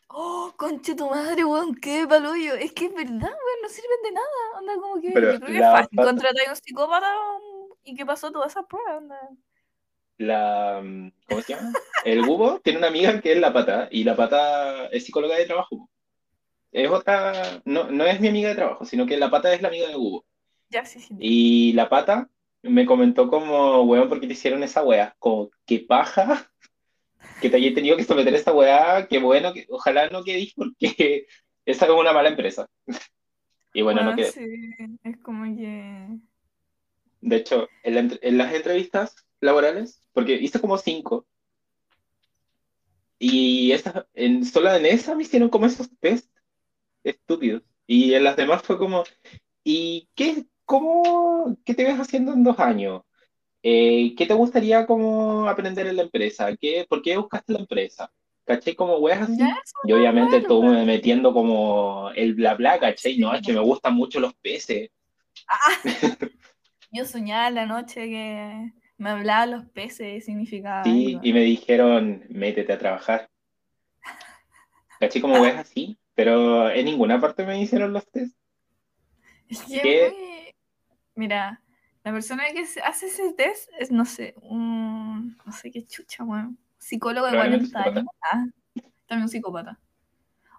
Oh, 0.07 0.53
conche 0.55 0.95
tu 0.95 1.09
madre, 1.09 1.43
weón, 1.43 1.75
qué 1.75 2.07
palullo. 2.07 2.53
Es 2.55 2.71
que 2.71 2.85
es 2.85 2.93
verdad, 2.93 3.11
weón, 3.19 3.61
no 3.63 3.67
sirven 3.69 4.01
de 4.03 4.11
nada. 4.11 4.59
Onda, 4.59 4.73
como 4.75 5.01
que 5.01 5.11
Pero 5.13 5.33
yo 5.33 5.39
creo 5.41 5.51
que 5.51 5.57
es 5.57 5.71
fácil 5.71 5.95
pata- 5.97 6.07
contratar 6.09 6.47
a 6.47 6.49
un 6.51 6.55
psicópata 6.55 7.13
y 7.83 7.95
que 7.95 8.05
pasó 8.05 8.31
todas 8.31 8.51
esas 8.51 8.65
pruebas, 8.67 8.97
onda. 8.97 9.19
La, 10.17 10.81
¿cómo 11.27 11.41
se 11.41 11.53
llama? 11.55 11.73
El 12.05 12.21
Hugo 12.21 12.61
tiene 12.63 12.79
una 12.79 12.87
amiga 12.87 13.19
que 13.19 13.33
es 13.33 13.39
la 13.39 13.51
pata 13.51 13.87
y 13.91 14.03
la 14.05 14.15
pata 14.15 14.85
es 14.87 15.03
psicóloga 15.03 15.35
de 15.35 15.45
trabajo. 15.45 15.89
Es 16.71 16.89
otra, 16.89 17.61
no, 17.65 17.85
no 17.91 18.05
es 18.05 18.21
mi 18.21 18.29
amiga 18.29 18.49
de 18.49 18.55
trabajo, 18.55 18.85
sino 18.85 19.05
que 19.05 19.17
la 19.17 19.29
pata 19.29 19.53
es 19.53 19.61
la 19.61 19.67
amiga 19.67 19.89
de 19.89 19.95
Hugo. 19.97 20.23
Ya, 20.71 20.85
sí, 20.85 20.99
sí. 20.99 21.13
Y 21.19 21.73
la 21.73 21.89
pata 21.89 22.29
me 22.63 22.85
comentó 22.85 23.27
como, 23.27 23.83
weón, 23.83 24.07
¿por 24.09 24.19
qué 24.19 24.27
te 24.27 24.33
hicieron 24.33 24.63
esa 24.63 24.83
weá? 24.83 25.15
Como, 25.19 25.49
qué 25.65 25.79
paja 25.79 26.51
que 27.41 27.49
te 27.49 27.57
haya 27.57 27.73
tenido 27.73 27.97
que 27.97 28.03
someter 28.03 28.33
a 28.33 28.37
esa 28.37 28.53
weá, 28.53 29.07
qué 29.07 29.19
bueno, 29.19 29.53
que 29.53 29.65
ojalá 29.69 30.09
no 30.09 30.23
quedís 30.23 30.53
porque 30.53 31.27
esa 31.65 31.85
es 31.85 31.91
una 31.91 32.13
mala 32.13 32.29
empresa. 32.29 32.67
y 33.73 33.81
bueno, 33.81 34.03
no 34.03 34.15
quedé. 34.15 34.31
sí, 34.31 34.45
es 35.03 35.17
como 35.17 35.43
que... 35.55 36.07
De 37.21 37.35
hecho, 37.35 37.67
en, 37.83 37.93
la 37.93 37.99
entre- 37.99 38.27
en 38.27 38.37
las 38.37 38.53
entrevistas 38.53 39.15
laborales, 39.41 40.01
porque 40.13 40.33
hice 40.33 40.59
como 40.59 40.77
cinco, 40.77 41.27
y 43.23 43.71
esa, 43.71 44.07
en, 44.15 44.43
solo 44.43 44.73
en 44.73 44.87
esa 44.87 45.13
me 45.13 45.21
hicieron 45.21 45.49
como 45.49 45.67
esos 45.67 45.87
test 45.99 46.27
estúpidos. 47.03 47.61
Y 47.85 48.15
en 48.15 48.23
las 48.23 48.35
demás 48.35 48.63
fue 48.63 48.79
como, 48.79 49.03
¿y 49.63 50.09
qué, 50.15 50.47
cómo, 50.65 51.57
qué 51.65 51.73
te 51.73 51.83
ves 51.83 51.99
haciendo 51.99 52.33
en 52.33 52.43
dos 52.43 52.59
años? 52.59 53.01
Eh, 53.63 54.15
¿qué 54.17 54.25
te 54.25 54.33
gustaría 54.33 54.85
como 54.87 55.47
aprender 55.47 55.85
en 55.87 55.97
la 55.97 56.03
empresa? 56.03 56.55
¿Qué, 56.57 56.85
por 56.89 57.01
qué 57.01 57.17
buscaste 57.17 57.53
la 57.53 57.59
empresa? 57.59 58.11
¿Cachai? 58.43 58.73
Como 58.75 58.97
weas 58.97 59.21
así. 59.21 59.39
Y 59.83 59.91
obviamente 59.93 60.41
todo 60.41 60.61
weón. 60.61 60.73
me 60.75 60.85
metiendo 60.85 61.31
como 61.33 62.09
el 62.15 62.33
bla 62.33 62.55
bla, 62.55 62.79
¿cachai? 62.79 63.17
No, 63.17 63.33
es 63.33 63.41
que 63.45 63.53
me 63.53 63.59
gustan 63.59 63.93
mucho 63.93 64.19
los 64.19 64.33
peces. 64.35 64.89
Yo 66.91 67.05
soñaba 67.05 67.49
la 67.51 67.65
noche 67.65 68.09
que 68.09 68.71
me 68.97 69.09
hablaban 69.09 69.51
los 69.51 69.65
peces 69.67 70.17
y 70.17 70.21
significaba 70.21 70.83
Sí, 70.83 71.13
algo. 71.13 71.19
y 71.23 71.33
me 71.33 71.41
dijeron, 71.41 72.23
métete 72.29 72.73
a 72.73 72.79
trabajar. 72.79 73.29
¿Cachai? 74.99 75.21
Como 75.21 75.39
weas 75.39 75.57
así. 75.59 75.97
Pero 76.13 76.69
en 76.69 76.85
ninguna 76.85 77.21
parte 77.21 77.45
me 77.45 77.59
hicieron 77.61 77.93
los 77.93 78.05
test. 78.11 78.35
Es 79.47 79.61
que 79.63 79.81
¿Qué? 79.81 80.50
Mira, 81.15 81.61
la 82.03 82.11
persona 82.11 82.43
que 82.53 82.65
hace 82.83 83.07
ese 83.07 83.33
test 83.33 83.69
es, 83.79 83.91
no 83.91 84.05
sé, 84.05 84.33
un... 84.41 85.37
No 85.45 85.51
sé 85.51 85.71
qué 85.71 85.85
chucha, 85.85 86.23
weón. 86.23 86.57
Psicólogo 86.77 87.27
de 87.27 87.31
Probablemente 87.33 87.71
40 87.71 87.99
años. 87.99 88.05
Ah, 88.31 88.45
también 89.07 89.23
un 89.23 89.29
psicópata. 89.29 89.79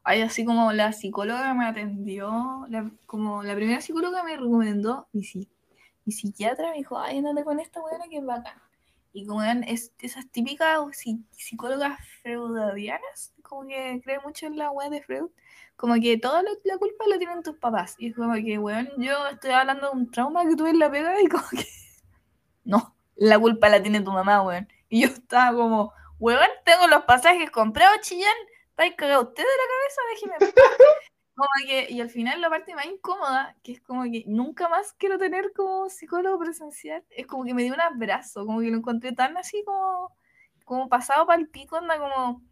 Ay, 0.04 0.22
así 0.22 0.44
como 0.44 0.72
la 0.72 0.92
psicóloga 0.92 1.54
me 1.54 1.64
atendió, 1.66 2.66
la- 2.68 2.90
como 3.06 3.42
la 3.42 3.54
primera 3.54 3.80
psicóloga 3.80 4.22
me 4.24 4.36
recomendó, 4.36 5.08
mi, 5.12 5.22
mi 6.04 6.12
psiquiatra 6.12 6.70
me 6.70 6.76
dijo, 6.78 6.98
ay, 6.98 7.18
andate 7.18 7.44
con 7.44 7.60
esta 7.60 7.80
weona 7.80 8.08
que 8.08 8.18
es 8.18 8.24
bacán. 8.24 8.54
Y 9.12 9.26
como 9.26 9.42
eran 9.42 9.62
es- 9.64 9.92
esas 10.00 10.28
típicas 10.28 10.78
psi- 10.92 11.24
psicólogas 11.30 11.98
freudianas, 12.22 13.32
como 13.52 13.68
que 13.68 14.00
creen 14.02 14.20
mucho 14.24 14.46
en 14.46 14.56
la 14.56 14.70
wea 14.70 14.88
de 14.88 15.02
Freud, 15.02 15.28
como 15.76 15.94
que 15.96 16.16
toda 16.16 16.42
la, 16.42 16.50
la 16.64 16.78
culpa 16.78 17.04
la 17.06 17.18
tienen 17.18 17.42
tus 17.42 17.56
papás. 17.58 17.96
Y 17.98 18.08
es 18.08 18.16
como 18.16 18.32
que, 18.34 18.58
weón, 18.58 18.88
yo 18.96 19.26
estoy 19.26 19.50
hablando 19.50 19.90
de 19.90 19.96
un 19.96 20.10
trauma 20.10 20.48
que 20.48 20.56
tuve 20.56 20.70
en 20.70 20.78
la 20.78 20.90
pega 20.90 21.20
y 21.20 21.26
como 21.26 21.44
que, 21.50 21.66
no, 22.64 22.96
la 23.16 23.38
culpa 23.38 23.68
la 23.68 23.82
tiene 23.82 24.00
tu 24.00 24.10
mamá, 24.10 24.40
weón. 24.40 24.66
Y 24.88 25.02
yo 25.02 25.08
estaba 25.08 25.54
como, 25.54 25.92
weón, 26.18 26.48
tengo 26.64 26.86
los 26.86 27.04
pasajes 27.04 27.50
comprados, 27.50 28.00
Chillán, 28.00 28.32
estáis 28.70 28.94
cagados 28.94 29.28
usted 29.28 29.42
de 29.42 29.48
la 29.48 29.68
cabeza, 29.74 30.00
déjeme. 30.14 30.34
en 30.40 30.54
paz". 30.54 30.64
Como 31.34 31.48
que, 31.66 31.86
y 31.90 32.00
al 32.00 32.10
final 32.10 32.40
la 32.40 32.50
parte 32.50 32.74
más 32.74 32.84
incómoda, 32.84 33.56
que 33.62 33.72
es 33.72 33.80
como 33.80 34.02
que 34.04 34.22
nunca 34.26 34.68
más 34.68 34.92
quiero 34.92 35.16
tener 35.16 35.52
como 35.54 35.88
psicólogo 35.88 36.38
presencial, 36.38 37.02
es 37.08 37.26
como 37.26 37.44
que 37.44 37.54
me 37.54 37.62
dio 37.62 37.72
un 37.72 37.80
abrazo, 37.80 38.44
como 38.44 38.60
que 38.60 38.70
lo 38.70 38.76
encontré 38.76 39.12
tan 39.12 39.38
así 39.38 39.64
como, 39.64 40.14
como 40.66 40.90
pasado 40.90 41.26
para 41.26 41.40
el 41.40 41.48
pico, 41.48 41.76
anda 41.76 41.98
como, 41.98 42.42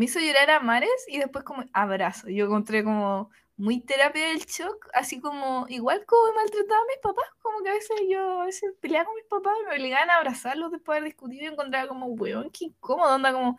me 0.00 0.06
hizo 0.06 0.18
llorar 0.18 0.50
a 0.50 0.60
mares 0.60 1.04
y 1.08 1.18
después 1.18 1.44
como 1.44 1.62
abrazo. 1.74 2.30
Yo 2.30 2.46
encontré 2.46 2.82
como 2.82 3.28
muy 3.58 3.82
terapia 3.82 4.28
del 4.28 4.38
shock, 4.46 4.88
así 4.94 5.20
como, 5.20 5.66
igual 5.68 6.06
como 6.06 6.32
maltrataba 6.32 6.80
a 6.80 6.86
mis 6.86 6.96
papás, 7.02 7.26
como 7.42 7.62
que 7.62 7.68
a 7.68 7.74
veces 7.74 8.00
yo 8.08 8.40
a 8.40 8.46
peleaba 8.80 9.04
con 9.04 9.14
mis 9.16 9.26
papás 9.26 9.52
y 9.60 9.66
me 9.66 9.74
obligaban 9.74 10.08
a 10.08 10.16
abrazarlos 10.16 10.70
después 10.70 10.94
de 10.94 11.00
haber 11.00 11.12
discutido 11.12 11.44
y 11.44 11.48
encontraba 11.48 11.86
como, 11.86 12.06
weón, 12.06 12.48
qué 12.48 12.64
incómodo, 12.64 13.14
onda 13.14 13.30
como, 13.30 13.58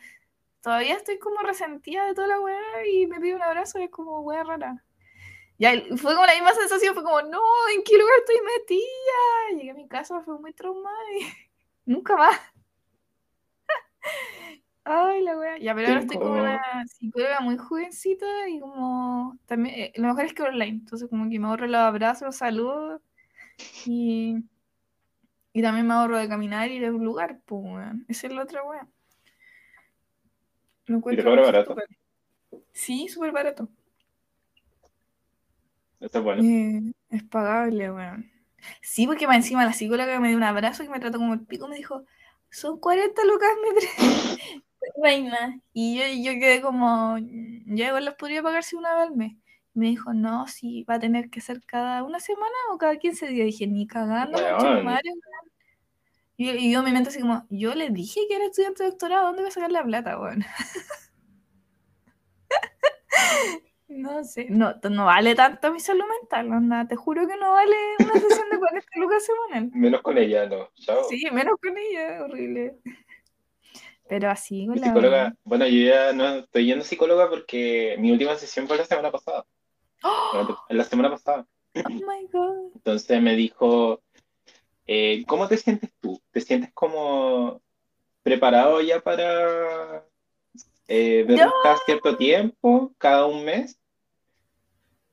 todavía 0.62 0.96
estoy 0.96 1.20
como 1.20 1.42
resentida 1.42 2.08
de 2.08 2.16
toda 2.16 2.26
la 2.26 2.40
weá 2.40 2.88
y 2.92 3.06
me 3.06 3.20
pide 3.20 3.36
un 3.36 3.44
abrazo 3.44 3.78
y 3.78 3.84
es 3.84 3.92
como 3.92 4.22
weá 4.22 4.44
rara. 4.44 4.84
Ya, 5.60 5.74
fue 5.96 6.16
como 6.16 6.26
la 6.26 6.34
misma 6.34 6.54
sensación, 6.56 6.96
fue 6.96 7.04
como, 7.04 7.22
no, 7.22 7.44
¿en 7.76 7.84
qué 7.84 8.00
lugar 8.00 8.16
estoy 8.18 8.38
metida? 8.42 9.60
Llegué 9.60 9.70
a 9.70 9.76
mi 9.76 9.88
casa, 9.88 10.22
fue 10.22 10.40
muy 10.40 10.54
traumada 10.54 10.98
y 11.20 11.28
nunca 11.86 12.16
más. 12.16 12.42
Ay, 14.84 15.22
la 15.24 15.38
wea. 15.38 15.58
Ya, 15.60 15.76
pero 15.76 15.88
ahora 15.90 16.00
estoy 16.00 16.18
como 16.18 16.34
una 16.42 16.60
psicóloga 16.88 17.40
muy 17.42 17.58
jovencita 17.58 18.26
y 18.50 18.60
como 18.60 19.38
también, 19.46 19.76
eh, 19.80 19.94
lo 19.96 20.08
mejor 20.08 20.26
es 20.26 20.34
que 20.34 20.44
online, 20.44 20.70
entonces 20.80 21.08
como 21.10 21.30
que 21.30 21.40
me 21.40 21.48
ahorro 21.48 21.68
los 21.68 21.80
abrazos, 21.82 22.26
los 22.28 22.36
saludos 22.38 23.02
y, 23.86 24.38
y 25.54 25.62
también 25.62 25.88
me 25.88 25.94
ahorro 25.94 26.18
de 26.18 26.28
caminar 26.28 26.70
y 26.72 26.76
ir 26.78 26.86
a 26.86 26.92
un 26.92 27.04
lugar, 27.04 27.40
pues, 27.46 27.62
weón. 27.64 28.06
Esa 28.08 28.28
es 28.28 28.34
la 28.34 28.44
otra 28.44 28.64
wea. 28.64 28.88
Lo 30.88 30.98
encuentro 30.98 31.26
cobra 31.26 31.42
muy 31.44 31.52
barato? 31.52 31.76
Sí, 32.74 33.08
súper 33.08 33.32
barato. 33.32 33.70
Eso 36.00 36.18
es 36.18 36.24
bueno. 36.24 36.44
Eh, 36.44 36.94
es 37.10 37.24
pagable, 37.24 37.92
weón. 37.92 38.32
Sí, 38.82 39.08
porque 39.08 39.28
más 39.28 39.38
encima 39.38 39.66
la 39.66 39.74
psicóloga 39.74 40.20
me 40.20 40.30
dio 40.30 40.38
un 40.38 40.44
abrazo 40.44 40.84
y 40.84 40.90
me 40.90 41.00
trató 41.00 41.18
como 41.18 41.34
el 41.34 41.42
pico, 41.42 41.68
me 41.68 41.78
dijo, 41.78 42.06
son 42.50 42.80
40 42.80 43.24
lucas, 43.26 43.50
me 43.64 43.82
trae. 43.82 44.64
Reina. 45.02 45.60
Y 45.74 45.98
yo, 45.98 46.34
yo 46.34 46.40
quedé 46.40 46.62
como, 46.62 47.18
ya 47.20 47.88
igual 47.88 48.06
las 48.06 48.16
podría 48.16 48.44
pagar 48.44 48.64
si 48.64 48.76
una 48.76 48.96
vez 48.96 49.08
al 49.08 49.16
mes. 49.16 49.34
Me 49.74 49.88
dijo, 49.88 50.14
no, 50.14 50.48
si 50.48 50.84
va 50.84 50.96
a 50.96 51.00
tener 51.00 51.30
que 51.30 51.40
ser 51.42 51.62
cada 51.66 52.04
una 52.04 52.20
semana 52.20 52.56
o 52.74 52.78
cada 52.78 52.98
15 52.98 53.28
días. 53.28 53.46
Dije, 53.46 53.68
ni 53.68 53.88
cagando, 53.88 54.38
madre, 54.84 54.84
weón. 54.84 55.22
Y, 56.38 56.50
y 56.50 56.72
yo 56.72 56.80
en 56.80 56.86
mi 56.86 56.92
mente 56.92 57.10
así 57.10 57.20
como, 57.20 57.46
yo 57.50 57.76
le 57.76 57.90
dije 57.90 58.22
que 58.28 58.36
era 58.36 58.46
estudiante 58.46 58.84
de 58.84 58.90
doctorado, 58.90 59.28
¿dónde 59.28 59.44
voy 59.44 59.50
a 59.50 59.54
sacar 59.54 59.72
la 59.72 59.84
plata, 59.84 60.20
weón? 60.20 60.44
No 63.92 64.24
sé, 64.24 64.48
no, 64.50 64.74
no 64.90 65.06
vale 65.06 65.36
tanto 65.36 65.72
mi 65.74 65.82
salud 65.82 66.06
mental, 66.22 66.50
onda, 66.50 66.88
te 66.88 66.96
juro 66.96 67.28
que 67.28 67.36
no 67.36 67.52
vale 67.52 67.76
una 68.00 68.14
sesión 68.14 68.50
de 68.50 68.58
40 68.58 68.88
lucas 68.96 69.26
semanal. 69.26 69.70
Menos 69.74 70.02
con 70.02 70.18
ella, 70.18 70.46
no. 70.48 70.70
Chao. 70.76 71.04
Sí, 71.10 71.22
menos 71.32 71.56
con 71.62 71.78
ella, 71.78 72.24
horrible. 72.24 72.78
Pero 74.12 74.30
así 74.30 74.66
con 74.66 74.76
Mi 74.76 74.82
la 74.82 74.88
psicóloga, 74.88 75.36
bueno, 75.46 75.66
yo 75.68 75.86
ya 75.86 76.12
no 76.12 76.40
estoy 76.40 76.66
yendo 76.66 76.84
psicóloga 76.84 77.30
porque 77.30 77.96
mi 77.98 78.12
última 78.12 78.36
sesión 78.36 78.68
fue 78.68 78.76
la 78.76 78.84
semana 78.84 79.10
pasada. 79.10 79.46
¡Oh! 80.04 80.58
La 80.68 80.84
semana 80.84 81.12
pasada. 81.12 81.48
oh 81.76 81.90
my 81.90 82.28
god. 82.30 82.72
Entonces 82.76 83.22
me 83.22 83.38
dijo, 83.38 84.02
eh, 84.86 85.24
¿cómo 85.26 85.48
te 85.48 85.56
sientes 85.56 85.94
tú? 86.02 86.22
¿Te 86.32 86.42
sientes 86.42 86.74
como 86.74 87.62
preparado 88.22 88.82
ya 88.82 89.00
para 89.00 90.06
eh, 90.90 91.24
vernos 91.26 91.54
cada 91.64 91.78
cierto 91.78 92.18
tiempo, 92.18 92.94
cada 92.98 93.28
un 93.28 93.46
mes? 93.46 93.80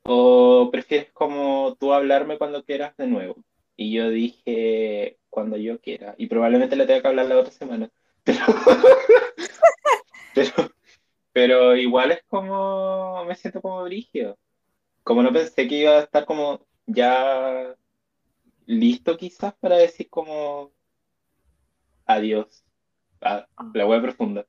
¿O 0.03 0.67
prefieres 0.73 1.09
como 1.13 1.77
tú 1.79 1.93
hablarme 1.93 2.37
cuando 2.37 2.65
quieras 2.65 2.97
de 2.97 3.07
nuevo? 3.07 3.37
Y 3.77 3.93
yo 3.93 4.09
dije, 4.09 5.19
cuando 5.29 5.55
yo 5.55 5.79
quiera. 5.79 6.15
Y 6.17 6.27
probablemente 6.27 6.75
le 6.75 6.85
tenga 6.85 7.01
que 7.01 7.07
hablar 7.07 7.27
la 7.27 7.39
otra 7.39 7.53
semana. 7.53 7.89
Pero, 8.23 8.39
pero, 10.35 10.51
pero 11.33 11.75
igual 11.75 12.11
es 12.11 12.23
como, 12.27 13.25
me 13.25 13.35
siento 13.35 13.61
como 13.61 13.83
brígido. 13.83 14.37
Como 15.03 15.23
no 15.23 15.31
pensé 15.33 15.67
que 15.67 15.75
iba 15.75 15.91
a 15.91 16.03
estar 16.03 16.25
como 16.25 16.65
ya 16.85 17.75
listo 18.65 19.17
quizás 19.17 19.53
para 19.55 19.77
decir 19.77 20.09
como 20.09 20.71
adiós. 22.05 22.63
Ah, 23.21 23.47
la 23.73 23.85
web 23.85 24.01
profunda. 24.01 24.45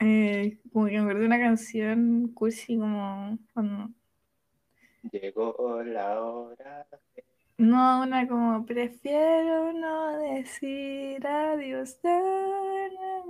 Eh, 0.00 0.58
como 0.72 0.86
que 0.86 0.92
me 0.92 0.98
acordé 1.00 1.20
de 1.20 1.26
una 1.26 1.38
canción 1.40 2.28
cursi 2.34 2.78
como 2.78 3.38
cuando- 3.52 3.90
Llegó 5.10 5.82
la 5.84 6.20
hora. 6.20 6.86
No, 7.58 8.02
una 8.02 8.26
como 8.28 8.64
prefiero 8.66 9.72
no 9.72 10.18
decir 10.18 11.26
adiós. 11.26 11.98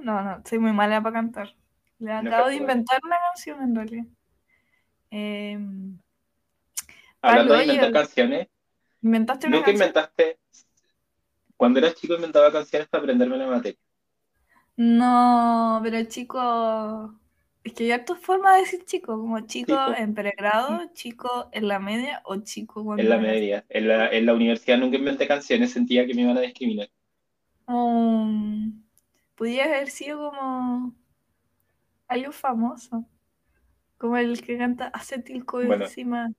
No, 0.03 0.23
no, 0.23 0.43
soy 0.45 0.59
muy 0.59 0.73
mala 0.73 1.03
para 1.03 1.15
cantar. 1.15 1.57
Le 1.99 2.13
No 2.21 2.31
acabo 2.31 2.49
de 2.49 2.57
recuerdo. 2.57 2.57
inventar 2.57 3.01
una 3.05 3.17
canción 3.19 3.63
en 3.63 3.75
realidad. 3.75 4.05
Em, 5.11 5.99
Hablando 7.23 7.55
de 7.55 7.63
inventar 7.65 7.93
canciones, 7.93 8.49
¿inventaste 9.03 9.47
una 9.49 9.57
nunca 9.57 9.67
canción? 9.67 9.91
inventaste. 9.91 10.39
Cuando 11.59 11.79
eras 11.81 11.95
chico 11.95 12.15
inventaba 12.15 12.51
canciones 12.51 12.89
para 12.89 13.03
aprenderme 13.03 13.37
la 13.37 13.47
materia. 13.49 13.79
No, 14.77 15.81
pero 15.83 16.05
chico, 16.05 16.39
es 17.69 17.74
que 17.74 17.85
hay 17.85 17.93
hartas 17.93 18.19
formas 18.20 18.55
de 18.57 18.61
decir 18.62 18.85
chico, 18.85 19.19
como 19.19 19.40
chico 19.40 19.73
Chico. 19.86 19.95
en 19.97 20.15
pregrado, 20.15 20.90
chico 20.95 21.49
en 21.53 21.69
la 21.69 21.78
media 21.78 22.23
o 22.24 22.36
chico 22.39 22.85
cuando 22.85 23.03
En 23.03 23.09
la 23.09 23.19
media. 23.19 23.65
En 23.69 23.89
la, 23.89 24.09
en 24.11 24.27
la 24.27 24.35
universidad 24.35 24.78
nunca 24.78 24.97
inventé 24.99 25.27
canciones, 25.28 25.73
sentía 25.73 26.07
que 26.07 26.15
me 26.15 26.23
iban 26.23 26.36
a 26.36 26.40
discriminar. 26.40 26.89
Um, 27.66 28.82
podría 29.35 29.65
haber 29.65 29.90
sido 29.90 30.31
como 30.31 30.95
algo 32.09 32.32
famoso, 32.32 33.05
como 33.99 34.16
el 34.16 34.40
que 34.43 34.57
canta 34.59 34.86
acetilco 34.89 35.59
Bueno. 35.62 35.85
encima. 35.85 36.32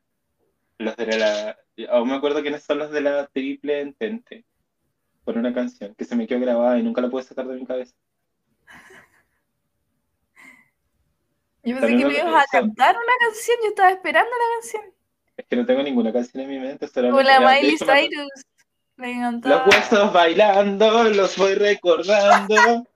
Los 0.80 0.96
de 0.98 1.18
la. 1.18 1.58
Aún 1.90 2.10
me 2.10 2.16
acuerdo 2.16 2.42
quiénes 2.42 2.64
son 2.64 2.80
los 2.80 2.92
de 2.92 3.02
la 3.02 3.28
Triple 3.28 3.82
Entente. 3.82 4.46
Por 5.24 5.38
una 5.38 5.54
canción 5.54 5.94
que 5.96 6.06
se 6.06 6.16
me 6.16 6.26
quedó 6.28 6.40
grabada 6.40 6.80
y 6.80 6.84
nunca 6.84 7.02
la 7.02 7.10
pude 7.10 7.24
sacar 7.24 7.48
de 7.48 7.56
mi 7.58 7.66
cabeza. 7.66 7.96
Yo 11.64 11.76
pensé 11.76 11.88
También 11.88 12.10
que 12.10 12.24
me- 12.24 12.30
ibas 12.30 12.46
a 12.46 12.48
cantar 12.52 12.96
una 12.96 13.14
canción, 13.20 13.58
yo 13.64 13.70
estaba 13.70 13.90
esperando 13.92 14.30
la 14.32 14.60
canción. 14.60 14.84
Es 15.38 15.46
que 15.46 15.56
no 15.56 15.66
tengo 15.66 15.84
ninguna 15.84 16.12
canción 16.14 16.44
en 16.44 16.50
mi 16.50 16.60
mente. 16.60 16.88
Solamente- 16.88 17.24
la 17.24 17.40
de 17.40 17.62
Miley 17.62 17.78
Cyrus. 17.78 18.30
Me 18.96 19.12
encantaba. 19.14 19.66
Los 19.66 19.76
huesos 19.76 20.14
bailando, 20.14 21.04
los 21.06 21.38
voy 21.38 21.56
recordando. 21.56 22.56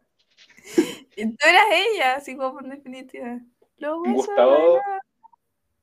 Y 1.15 1.25
Tú 1.29 1.47
eras 1.47 1.65
ella, 1.71 2.15
así 2.15 2.35
como 2.35 2.59
en 2.61 2.69
definitiva. 2.69 3.39
Los 3.77 3.99
huesos 3.99 4.15
Gustavo- 4.27 4.73
bailan. 4.79 4.99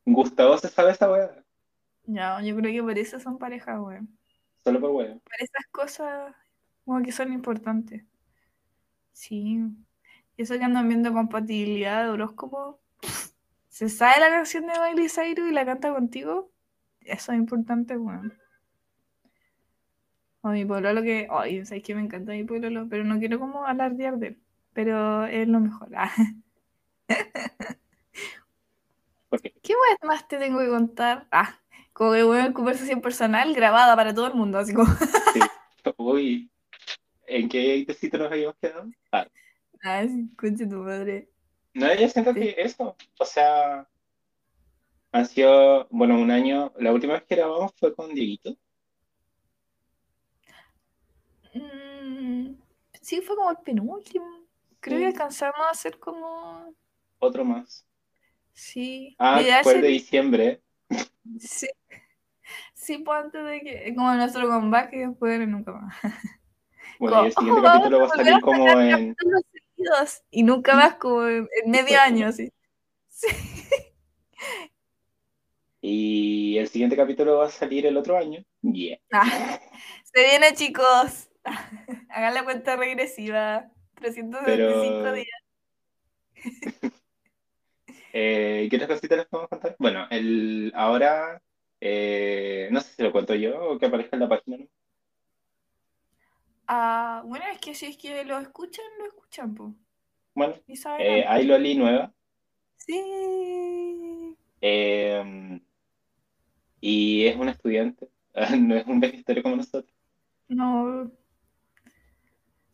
Gustavo 0.07 0.59
se 0.59 0.69
sabe 0.69 0.93
esa 0.93 1.11
weá. 1.11 1.31
No, 2.07 2.41
yo 2.45 2.57
creo 2.57 2.73
que 2.73 2.83
por 2.83 2.99
eso 2.99 3.21
son 3.21 3.39
parejas, 3.39 3.79
güey. 3.79 3.99
Solo 4.65 4.81
por 4.81 4.91
weá. 4.91 5.15
Por 5.15 5.35
esas 5.39 5.67
cosas 5.71 6.35
como 6.85 7.03
que 7.03 7.13
son 7.13 7.33
importantes. 7.33 8.03
Sí. 9.13 9.61
Y 10.41 10.45
eso 10.45 10.57
que 10.57 10.65
andan 10.65 10.89
viendo 10.89 11.13
compatibilidad 11.13 12.03
de 12.03 12.09
horóscopo. 12.09 12.81
¿Se 13.69 13.91
sabe 13.91 14.21
la 14.21 14.31
canción 14.31 14.67
de 14.67 14.73
Miley 14.73 15.11
Cyrus 15.11 15.51
y 15.51 15.53
la 15.53 15.67
canta 15.67 15.93
contigo? 15.93 16.51
Eso 17.03 17.33
es 17.33 17.39
importante, 17.39 17.99
weón. 17.99 18.33
O 20.41 20.49
mi 20.49 20.65
pololo 20.65 21.03
que. 21.03 21.29
Ay, 21.31 21.67
sabes 21.67 21.83
que 21.83 21.95
me 21.95 22.01
encanta 22.01 22.33
mi 22.33 22.45
pololo, 22.45 22.89
pero 22.89 23.05
no 23.05 23.19
quiero 23.19 23.39
como 23.39 23.67
alardear 23.67 24.17
de 24.17 24.29
él. 24.29 24.43
Pero 24.73 25.27
es 25.27 25.47
lo 25.47 25.61
mejor. 25.61 25.91
Ah. 25.95 26.11
¿Por 29.29 29.43
qué? 29.43 29.53
¿Qué 29.63 29.75
weón 29.75 29.99
más 30.05 30.27
te 30.27 30.39
tengo 30.39 30.61
que 30.61 30.69
contar? 30.69 31.29
Ah, 31.31 31.55
como 31.93 32.15
que 32.15 32.25
weón, 32.25 32.55
conversación 32.55 33.03
personal 33.03 33.53
grabada 33.53 33.95
para 33.95 34.15
todo 34.15 34.29
el 34.29 34.35
mundo, 34.35 34.57
así 34.57 34.73
como. 34.73 34.91
Sí. 35.35 35.41
Uy, 35.99 36.51
¿en 37.27 37.47
qué 37.47 37.85
tecito 37.87 38.17
nos 38.17 38.33
habíamos 38.33 38.57
quedado? 38.57 38.91
Ah, 39.13 39.27
Ah, 39.83 40.05
conche 40.37 40.67
tu 40.67 40.77
madre. 40.77 41.29
no, 41.75 41.95
yo 41.95 42.09
siento 42.09 42.33
Sí. 42.35 42.41
que 42.41 42.55
eso, 42.59 42.97
o 43.19 43.25
sea, 43.25 43.89
han 45.13 45.27
sido, 45.27 45.87
bueno, 45.91 46.19
un 46.21 46.31
año, 46.31 46.73
la 46.79 46.93
última 46.93 47.15
vez 47.15 47.25
que 47.25 47.37
grabamos 47.37 47.73
fue 47.79 47.95
con 47.95 48.15
Dieguito, 48.15 48.57
Mm, 51.53 52.55
sí, 53.01 53.21
fue 53.23 53.35
como 53.37 53.51
el 53.51 53.57
penúltimo. 53.65 54.27
Creo 54.81 54.99
Sí. 54.99 55.03
que 55.03 55.07
alcanzamos 55.09 55.61
a 55.67 55.71
hacer 55.71 55.99
como. 55.99 56.75
otro 57.19 57.45
más. 57.45 57.85
Sí. 58.55 59.15
Ah, 59.19 59.41
fue 59.63 59.75
el 59.77 59.83
de 59.83 59.89
diciembre, 59.89 60.63
Sí. 61.39 61.69
Sí, 62.75 62.99
pues 62.99 63.25
antes 63.25 63.45
de 63.45 63.61
que. 63.61 63.95
Como 63.95 64.15
nuestro 64.15 64.49
comeback 64.49 64.93
y 64.95 64.99
después 65.01 65.47
nunca 65.49 65.73
más. 65.73 65.95
bueno, 66.99 67.25
y 67.25 67.27
el 67.27 67.35
Como, 67.35 67.47
siguiente 67.49 67.61
"Oh, 67.61 67.73
capítulo 67.73 67.99
va 68.01 68.05
a 68.07 68.09
salir 68.17 68.41
como 68.41 68.69
en, 68.81 69.17
capítulos 69.85 70.09
seguidos", 70.11 70.23
Y 70.31 70.43
nunca 70.43 70.75
más, 70.77 70.95
como 70.97 71.27
en, 71.27 71.49
en 71.65 71.71
medio 71.71 72.01
año, 72.01 72.29
así. 72.29 72.53
Sí. 73.09 73.27
y 75.83 76.59
el 76.59 76.69
siguiente 76.69 76.97
capítulo 76.97 77.39
va 77.39 77.47
a 77.47 77.51
salir 77.51 77.87
el 77.87 77.97
otro 77.97 78.17
año, 78.17 78.43
yeah. 78.63 78.99
Ah, 79.13 79.61
se 80.05 80.23
viene, 80.25 80.55
chicos. 80.55 81.29
Hagan 82.11 82.35
la 82.35 82.45
cuenta 82.45 82.77
regresiva. 82.77 83.71
365 83.97 84.45
Pero- 84.47 85.13
días. 85.13 86.93
Eh, 88.13 88.67
¿qué 88.71 88.77
otras 88.77 88.89
cositas 88.91 89.19
les 89.19 89.27
podemos 89.29 89.49
contar? 89.51 89.77
Bueno, 89.79 90.07
el, 90.11 90.73
ahora, 90.75 91.41
eh, 91.81 92.69
no 92.73 92.81
sé 92.81 92.93
si 92.95 93.03
lo 93.03 93.13
cuento 93.13 93.35
yo 93.35 93.63
o 93.73 93.79
que 93.79 93.87
aparezca 93.87 94.17
en 94.17 94.21
la 94.21 94.29
página, 94.29 94.57
¿no? 94.57 94.67
Ah, 96.73 97.23
bueno, 97.27 97.45
es 97.53 97.59
que 97.59 97.75
si 97.75 97.87
es 97.87 97.97
que 97.97 98.25
lo 98.25 98.39
escuchan, 98.39 98.85
lo 99.01 99.07
escuchan, 99.07 99.57
pues. 99.57 99.71
Bueno, 100.37 100.55
eh, 101.01 101.25
hay 101.27 101.45
Loli 101.45 101.75
nueva. 101.75 102.13
Sí. 102.77 104.37
eh, 104.61 105.61
y 106.81 107.27
es 107.27 107.37
una 107.37 107.51
estudiante, 107.51 108.09
no 108.61 108.77
es 108.77 108.87
un 108.87 109.01
vegetariano 109.01 109.43
como 109.43 109.57
nosotros. 109.57 109.93
No. 110.47 111.11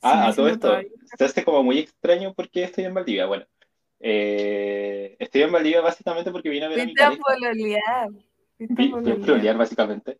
Ah, 0.02 0.28
a 0.28 0.34
todo 0.34 0.48
esto, 0.48 0.68
todavía. 0.68 0.90
se 1.16 1.24
hace 1.24 1.42
como 1.42 1.62
muy 1.62 1.78
extraño 1.78 2.34
porque 2.34 2.64
estoy 2.64 2.84
en 2.84 2.92
Valdivia. 2.92 3.24
Bueno, 3.24 3.46
eh, 4.00 5.16
estoy 5.18 5.40
en 5.40 5.52
Valdivia 5.52 5.80
básicamente 5.80 6.30
porque 6.30 6.50
vine 6.50 6.66
a 6.66 6.68
ver 6.68 6.82
a 6.82 6.84
mi 6.84 6.92
a 7.00 7.16
pololear. 7.16 8.10
Fuiste 8.58 9.10
a 9.10 9.16
pololear 9.16 9.56
básicamente. 9.56 10.18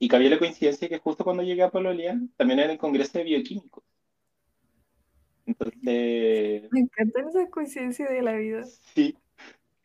Y 0.00 0.08
cabía 0.08 0.30
la 0.30 0.38
coincidencia 0.40 0.88
que 0.88 0.98
justo 0.98 1.22
cuando 1.22 1.44
llegué 1.44 1.62
a 1.62 1.70
pololear, 1.70 2.16
también 2.36 2.58
era 2.58 2.72
el 2.72 2.78
Congreso 2.78 3.18
de 3.18 3.24
Bioquímicos. 3.24 3.84
Entonces, 5.46 6.70
Me 6.70 6.80
encantan 6.80 7.28
esas 7.28 7.48
coincidencias 7.50 8.10
de 8.10 8.22
la 8.22 8.32
vida. 8.32 8.68
sí. 8.94 9.16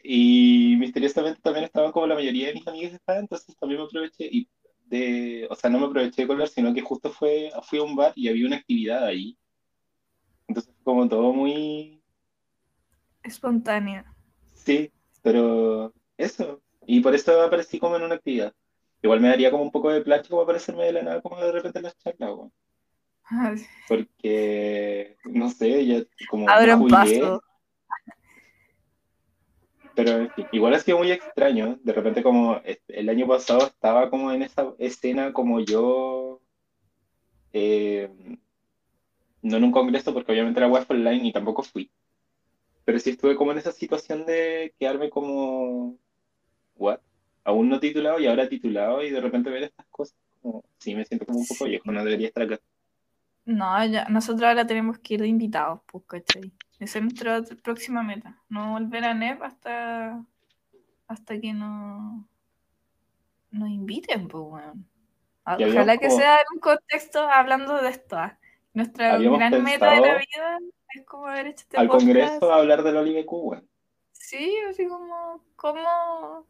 Y 0.04 0.76
misteriosamente 0.80 1.42
también 1.42 1.66
estaban 1.66 1.92
como 1.92 2.08
la 2.08 2.16
mayoría 2.16 2.48
de 2.50 2.56
mis 2.56 2.68
amigas 2.68 2.94
estaban, 2.94 3.24
entonces 3.24 3.56
también 3.58 3.82
me 3.82 3.88
aproveché 3.88 4.28
y 4.32 4.50
de, 4.86 5.48
o 5.50 5.56
sea, 5.56 5.70
no 5.70 5.80
me 5.80 5.88
aproveché 5.88 6.24
de 6.24 6.28
colar, 6.30 6.48
sino 6.50 6.74
que 6.74 6.82
justo 6.82 7.12
fue, 7.12 7.52
fui 7.64 7.80
a 7.80 7.84
un 7.84 7.96
bar 7.96 8.14
y 8.16 8.30
había 8.30 8.48
una 8.48 8.58
actividad 8.58 9.06
ahí. 9.06 9.38
Entonces, 10.48 10.74
como 10.84 11.08
todo 11.08 11.34
muy, 11.34 12.02
Espontánea. 13.24 14.06
sí, 14.54 14.92
pero 15.22 15.94
eso. 16.18 16.62
Y 16.86 17.02
por 17.02 17.16
eso 17.16 17.42
aparecí 17.42 17.80
como 17.80 17.96
en 17.98 18.04
una 18.04 18.16
actividad. 18.16 18.54
Igual 19.06 19.22
me 19.22 19.28
daría 19.28 19.52
como 19.52 19.62
un 19.62 19.72
poco 19.72 19.92
de 19.92 20.02
plancha 20.02 20.30
como 20.30 20.42
aparecerme 20.42 20.86
de 20.86 20.94
la 20.94 21.04
nada, 21.04 21.22
como 21.22 21.40
de 21.40 21.52
repente 21.52 21.78
en 21.78 21.84
las 21.84 21.96
charlas, 22.00 22.32
weón. 22.32 22.52
Porque, 23.88 25.16
no 25.26 25.52
sé, 25.52 25.86
ya 25.86 26.04
como 26.28 26.48
me 26.48 26.74
jubilé, 26.74 27.20
paso. 27.20 27.44
pero 29.94 30.28
igual 30.52 30.74
ha 30.74 30.80
sido 30.80 30.98
muy 30.98 31.12
extraño. 31.12 31.78
De 31.84 31.94
repente 31.94 32.24
como 32.24 32.60
el 32.88 33.10
año 33.10 33.28
pasado 33.28 33.68
estaba 33.68 34.10
como 34.10 34.32
en 34.32 34.42
esa 34.42 34.74
escena 34.80 35.34
como 35.34 35.60
yo, 35.60 36.42
eh, 37.54 38.10
no 39.44 39.58
en 39.58 39.64
un 39.66 39.72
congreso 39.72 40.16
porque 40.16 40.32
obviamente 40.32 40.62
la 40.62 40.68
web 40.68 40.84
online 40.90 41.28
y 41.28 41.32
tampoco 41.32 41.62
fui. 41.62 41.92
Pero 42.86 42.98
sí 42.98 43.12
estuve 43.12 43.36
como 43.36 43.52
en 43.52 43.60
esa 43.60 43.72
situación 43.72 44.26
de 44.26 44.74
quedarme 44.80 45.12
como, 45.12 45.96
¿what? 46.76 47.02
Aún 47.46 47.70
no 47.70 47.80
titulado 47.80 48.20
y 48.20 48.28
ahora 48.28 48.50
titulado 48.50 49.02
y 49.04 49.10
de 49.12 49.22
repente 49.22 49.50
ver 49.50 49.64
estas 49.64 49.86
cosas, 49.92 50.16
como, 50.42 50.64
sí, 50.80 50.94
me 50.96 51.06
siento 51.06 51.26
como 51.26 51.40
un 51.40 51.46
poco 51.48 51.66
viejo, 51.66 51.92
no 51.92 52.04
debería 52.04 52.28
estar 52.28 52.44
acá. 52.44 52.60
No, 53.46 53.86
ya, 53.86 54.06
nosotros 54.10 54.44
ahora 54.48 54.66
tenemos 54.68 54.98
que 55.00 55.14
ir 55.14 55.22
de 55.22 55.28
invitados, 55.28 55.80
pues, 55.86 56.04
¿cachai? 56.08 56.52
Esa 56.80 56.98
es 57.00 57.04
nuestra 57.04 57.42
próxima 57.64 58.02
meta. 58.04 58.42
No 58.50 58.72
volver 58.74 59.06
a 59.06 59.14
NEP 59.14 59.42
hasta, 59.44 60.22
hasta 61.08 61.40
que 61.40 61.54
no, 61.54 62.28
nos 63.52 63.70
inviten, 63.70 64.28
pues, 64.28 64.44
weón. 64.46 64.86
Ah, 65.46 65.58
Ya 65.60 65.68
Ojalá 65.68 65.98
que 65.98 66.08
como- 66.08 66.20
sea 66.20 66.38
en 66.38 66.46
un 66.56 66.60
contexto 66.60 67.20
hablando 67.30 67.80
de 67.82 67.90
esto. 67.90 68.18
ah. 68.18 68.38
Nuestra 68.74 69.14
Habíamos 69.14 69.38
gran 69.40 69.64
meta 69.64 69.92
de 69.92 70.02
la 70.02 70.16
vida 70.18 70.58
es 70.96 71.06
como 71.06 71.28
haber 71.28 71.48
hecho 71.48 71.62
este 71.62 71.78
Al 71.78 71.88
podcast. 71.88 72.06
congreso 72.06 72.52
a 72.52 72.58
hablar 72.58 72.84
del 72.84 72.98
Olive 72.98 73.24
weón. 73.28 73.66
Sí, 74.12 74.54
así 74.68 74.88
como, 74.88 75.42
como 75.56 76.46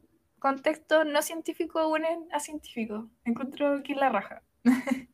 contexto 0.45 1.03
no 1.05 1.23
científico 1.23 1.87
unen 1.87 2.27
a 2.31 2.39
científico. 2.39 3.09
Encuentro 3.23 3.81
que 3.81 3.95
la 3.95 4.09
raja. 4.09 4.43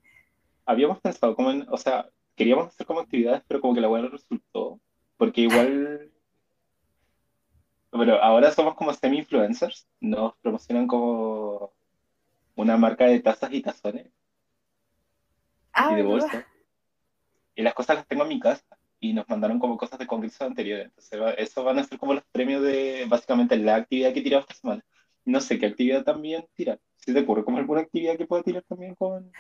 habíamos 0.66 1.00
pensado 1.00 1.38
como 1.38 1.52
en, 1.52 1.66
o 1.70 1.78
sea, 1.78 2.10
queríamos 2.36 2.68
hacer 2.68 2.86
como 2.86 3.00
actividades, 3.00 3.42
pero 3.48 3.62
como 3.62 3.74
que 3.74 3.80
la 3.80 3.88
no 3.88 4.10
resultó, 4.10 4.82
porque 5.16 5.40
igual, 5.40 6.12
bueno, 7.94 8.16
ahora 8.16 8.52
somos 8.52 8.76
como 8.76 8.94
semi-influencers, 8.94 9.88
nos 10.02 10.36
promocionan 10.42 10.86
como 10.86 11.72
una 12.56 12.76
marca 12.76 13.06
de 13.06 13.22
tazas 13.22 13.54
y 13.54 13.62
tazones 13.62 14.08
Ah, 15.72 15.94
y 15.94 15.96
de 15.96 16.04
¿verdad? 16.04 16.10
bolsa, 16.10 16.48
y 17.56 17.62
las 17.62 17.74
cosas 17.74 17.96
las 17.96 18.08
tengo 18.08 18.24
en 18.24 18.30
mi 18.30 18.40
casa, 18.42 18.66
y 19.00 19.14
nos 19.14 19.30
mandaron 19.30 19.60
como 19.60 19.78
cosas 19.78 19.98
de 19.98 20.08
congresos 20.08 20.42
anteriores, 20.42 20.88
entonces 20.88 21.22
eso 21.38 21.64
van 21.64 21.80
a 21.80 21.86
ser 21.86 21.98
como 21.98 22.16
los 22.16 22.24
premios 22.34 22.62
de, 22.64 23.06
básicamente, 23.08 23.56
la 23.56 23.76
actividad 23.76 24.14
que 24.14 24.22
tiramos 24.22 24.46
esta 24.50 24.60
semana. 24.60 24.84
No 25.26 25.40
sé 25.42 25.60
qué 25.60 25.68
actividad 25.68 26.04
también 26.04 26.46
tirar, 26.56 26.80
si 26.98 27.14
te 27.14 27.20
ocurre 27.22 27.44
como 27.46 27.58
alguna 27.58 27.82
actividad 27.82 28.18
que 28.18 28.26
pueda 28.26 28.44
tirar 28.44 28.64
también 28.68 28.96
con... 28.96 29.32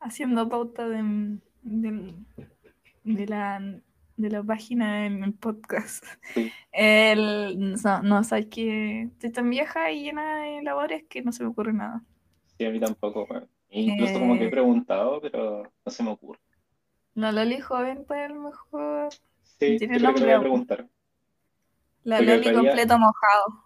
haciendo 0.00 0.48
pauta 0.48 0.88
de, 0.88 1.38
de, 1.62 2.14
de 3.04 3.26
la, 3.26 3.60
de 4.16 4.30
la 4.30 4.42
página 4.42 5.06
en 5.06 5.24
el 5.24 5.34
podcast. 5.34 6.04
Sí. 6.34 6.52
El, 6.72 7.74
no, 7.82 8.02
no, 8.02 8.24
sabes 8.24 8.46
que 8.46 9.02
estoy 9.02 9.32
tan 9.32 9.50
vieja 9.50 9.90
y 9.90 10.04
llena 10.04 10.42
de 10.42 10.62
labores 10.62 11.04
que 11.08 11.22
no 11.22 11.32
se 11.32 11.42
me 11.42 11.50
ocurre 11.50 11.72
nada. 11.72 12.04
Sí, 12.56 12.64
a 12.64 12.70
mí 12.70 12.80
tampoco. 12.80 13.26
Incluso 13.70 14.18
como 14.18 14.38
que 14.38 14.44
he 14.44 14.46
Eh. 14.46 14.50
preguntado, 14.50 15.20
pero 15.20 15.62
no 15.84 15.92
se 15.92 16.02
me 16.02 16.10
ocurre. 16.10 16.40
La 17.14 17.32
Loli 17.32 17.60
joven, 17.60 18.04
pues 18.06 18.20
a 18.20 18.28
lo 18.32 18.42
mejor. 18.42 19.08
Sí, 19.42 19.78
yo 19.78 19.88
creo 19.88 20.14
que 20.14 20.20
le 20.20 20.26
voy 20.26 20.34
a 20.34 20.40
preguntar. 20.40 20.88
La 22.04 22.18
Porque 22.18 22.36
Loli 22.36 22.52
completo 22.54 22.98
mojado. 22.98 23.64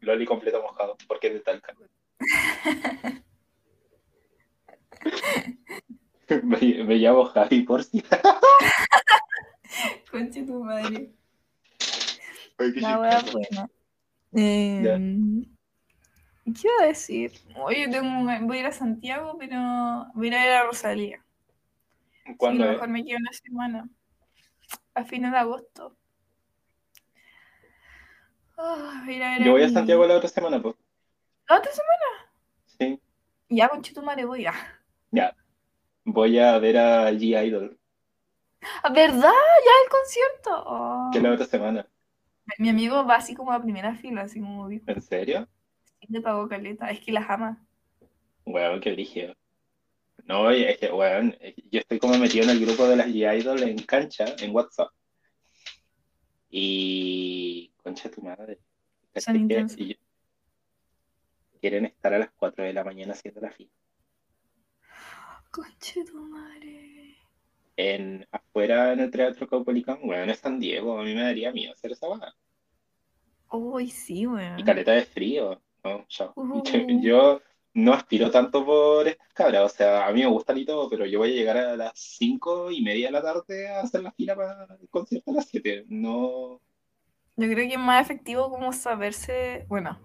Loli 0.00 0.26
completo 0.26 0.60
mojado, 0.62 0.96
porque 1.06 1.28
es 1.28 1.34
de 1.34 1.40
Talca. 1.40 1.74
me, 6.42 6.84
me 6.84 6.96
llamo 6.96 7.24
Javi 7.26 7.62
por 7.62 7.84
si. 7.84 8.02
Conche 10.10 10.42
tu 10.42 10.64
madre. 10.64 11.12
Ay, 12.58 12.72
qué 12.72 12.80
La 12.80 12.98
wea 13.00 13.20
chistoso. 13.20 13.38
buena. 13.38 13.70
Eh, 14.32 14.98
¿Qué 16.44 16.60
iba 16.64 16.82
a 16.82 16.86
decir? 16.86 17.32
Oye, 17.56 17.88
tengo, 17.88 18.24
voy 18.46 18.56
a 18.56 18.60
ir 18.60 18.66
a 18.66 18.72
Santiago, 18.72 19.36
pero 19.38 20.06
voy 20.14 20.28
a 20.34 20.46
ir 20.46 20.52
a 20.52 20.64
Rosalía. 20.64 21.24
Sí, 22.26 22.34
¿Cuándo 22.36 22.64
a 22.64 22.66
lo 22.66 22.72
mejor 22.72 22.88
me 22.88 23.04
quedo 23.04 23.18
una 23.18 23.32
semana. 23.32 23.88
A 24.94 25.04
fines 25.04 25.30
de 25.32 25.38
agosto. 25.38 25.96
Ah, 28.62 29.04
Yo 29.42 29.52
voy 29.52 29.62
a 29.62 29.68
Santiago 29.70 30.06
la 30.06 30.16
otra 30.16 30.28
semana, 30.28 30.60
pues. 30.60 30.74
¿La 31.48 31.58
otra 31.58 31.72
semana? 31.72 32.32
Sí. 32.66 33.00
Ya, 33.48 33.68
conche 33.68 33.94
tu 33.94 34.02
madre, 34.02 34.24
voy 34.26 34.44
a. 34.46 34.52
Ya. 35.10 35.34
Voy 36.04 36.38
a 36.38 36.58
ver 36.58 36.76
a 36.78 37.10
G-Idol, 37.10 37.78
Ah, 38.82 38.90
¿Verdad? 38.90 39.22
Ya 39.22 39.72
el 39.84 39.90
concierto. 39.90 40.64
Oh. 40.66 41.08
que 41.10 41.18
es 41.18 41.24
la 41.24 41.32
otra 41.32 41.46
semana. 41.46 41.86
Mi 42.58 42.68
amigo 42.68 43.06
va 43.06 43.16
así 43.16 43.34
como 43.34 43.52
a 43.52 43.62
primera 43.62 43.94
fila, 43.94 44.22
así 44.22 44.40
como 44.40 44.68
dijo, 44.68 44.84
¿En 44.88 45.00
serio? 45.00 45.48
"Sí, 46.00 46.06
le 46.10 46.20
pagó 46.20 46.46
caleta. 46.48 46.90
Es 46.90 47.00
que 47.00 47.12
las 47.12 47.28
ama. 47.30 47.64
Weón, 48.44 48.80
qué 48.80 48.92
brígido. 48.92 49.34
No, 50.24 50.50
es 50.50 50.76
que, 50.78 50.92
weón, 50.92 51.34
yo 51.70 51.80
estoy 51.80 51.98
como 51.98 52.18
metido 52.18 52.44
en 52.44 52.50
el 52.50 52.60
grupo 52.64 52.86
de 52.86 52.96
las 52.96 53.06
G-Idol 53.08 53.62
en 53.62 53.78
cancha, 53.82 54.26
en 54.38 54.54
WhatsApp. 54.54 54.90
Y. 56.50 57.72
Concha 57.82 58.10
tu 58.10 58.22
madre. 58.22 58.56
Son 58.56 59.12
¿Cachai 59.14 59.34
que 59.34 59.40
intensos. 59.40 59.78
y- 59.80 59.98
Quieren 61.60 61.84
estar 61.86 62.14
a 62.14 62.18
las 62.18 62.30
4 62.30 62.64
de 62.64 62.72
la 62.72 62.84
mañana 62.84 63.12
haciendo 63.12 63.40
la 63.40 63.50
fila. 63.50 63.70
Conche 65.50 66.04
tu 66.04 66.16
madre. 66.22 67.16
En, 67.76 68.26
afuera 68.30 68.92
en 68.92 69.00
el 69.00 69.10
Teatro 69.10 69.48
Caupolicán, 69.48 69.98
weón, 70.02 70.30
es 70.30 70.38
San 70.38 70.58
Diego. 70.60 70.98
A 70.98 71.02
mí 71.04 71.14
me 71.14 71.22
daría 71.22 71.52
miedo 71.52 71.72
hacer 71.72 71.92
esa 71.92 72.08
weá. 72.08 72.34
Uy, 73.52 73.90
sí, 73.90 74.26
weón. 74.26 74.58
Y 74.58 74.64
caleta 74.64 74.92
de 74.92 75.02
frío. 75.02 75.60
No. 75.82 76.06
Uh. 76.36 76.62
Yo 77.02 77.40
no 77.74 77.92
aspiro 77.92 78.30
tanto 78.30 78.64
por 78.64 79.06
estas 79.06 79.32
cabras. 79.32 79.72
O 79.72 79.76
sea, 79.76 80.06
a 80.06 80.12
mí 80.12 80.20
me 80.20 80.26
gustan 80.26 80.58
y 80.58 80.64
todo, 80.64 80.88
pero 80.88 81.06
yo 81.06 81.18
voy 81.18 81.32
a 81.32 81.34
llegar 81.34 81.56
a 81.56 81.76
las 81.76 81.92
cinco 81.94 82.70
y 82.70 82.82
media 82.82 83.06
de 83.06 83.12
la 83.12 83.22
tarde 83.22 83.68
a 83.68 83.80
hacer 83.80 84.02
la 84.02 84.12
fila 84.12 84.34
para 84.34 84.66
el 84.80 84.88
concierto 84.88 85.30
a 85.30 85.34
las 85.34 85.46
7. 85.46 85.86
No. 85.88 86.60
Yo 87.36 87.48
creo 87.48 87.68
que 87.68 87.74
es 87.74 87.78
más 87.78 88.04
efectivo 88.04 88.50
como 88.50 88.72
saberse, 88.72 89.64
bueno, 89.68 89.98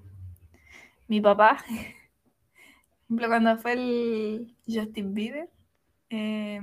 mi 1.07 1.21
papá, 1.21 1.57
por 1.67 3.17
ejemplo, 3.19 3.27
cuando 3.27 3.57
fue 3.57 3.73
el 3.73 4.55
Justin 4.67 5.13
Bieber, 5.13 5.49
eh, 6.09 6.61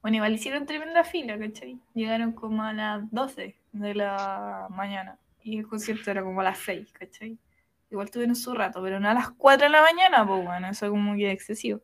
bueno, 0.00 0.16
igual 0.16 0.34
hicieron 0.34 0.66
tremenda 0.66 1.04
fila, 1.04 1.38
¿cachai? 1.38 1.78
Llegaron 1.94 2.32
como 2.32 2.62
a 2.62 2.72
las 2.72 3.10
12 3.10 3.54
de 3.72 3.94
la 3.94 4.66
mañana 4.70 5.18
y 5.42 5.58
el 5.58 5.68
concierto 5.68 6.10
era 6.10 6.22
como 6.22 6.40
a 6.40 6.44
las 6.44 6.58
6, 6.58 6.92
¿cachai? 6.92 7.38
Igual 7.92 8.10
tuvieron 8.10 8.34
su 8.34 8.54
rato, 8.54 8.82
pero 8.82 8.98
no 8.98 9.10
a 9.10 9.14
las 9.14 9.30
4 9.32 9.66
de 9.66 9.70
la 9.70 9.82
mañana, 9.82 10.26
pues 10.26 10.42
bueno, 10.44 10.66
eso 10.68 10.88
como 10.88 11.14
que 11.14 11.28
es 11.28 11.34
excesivo. 11.34 11.82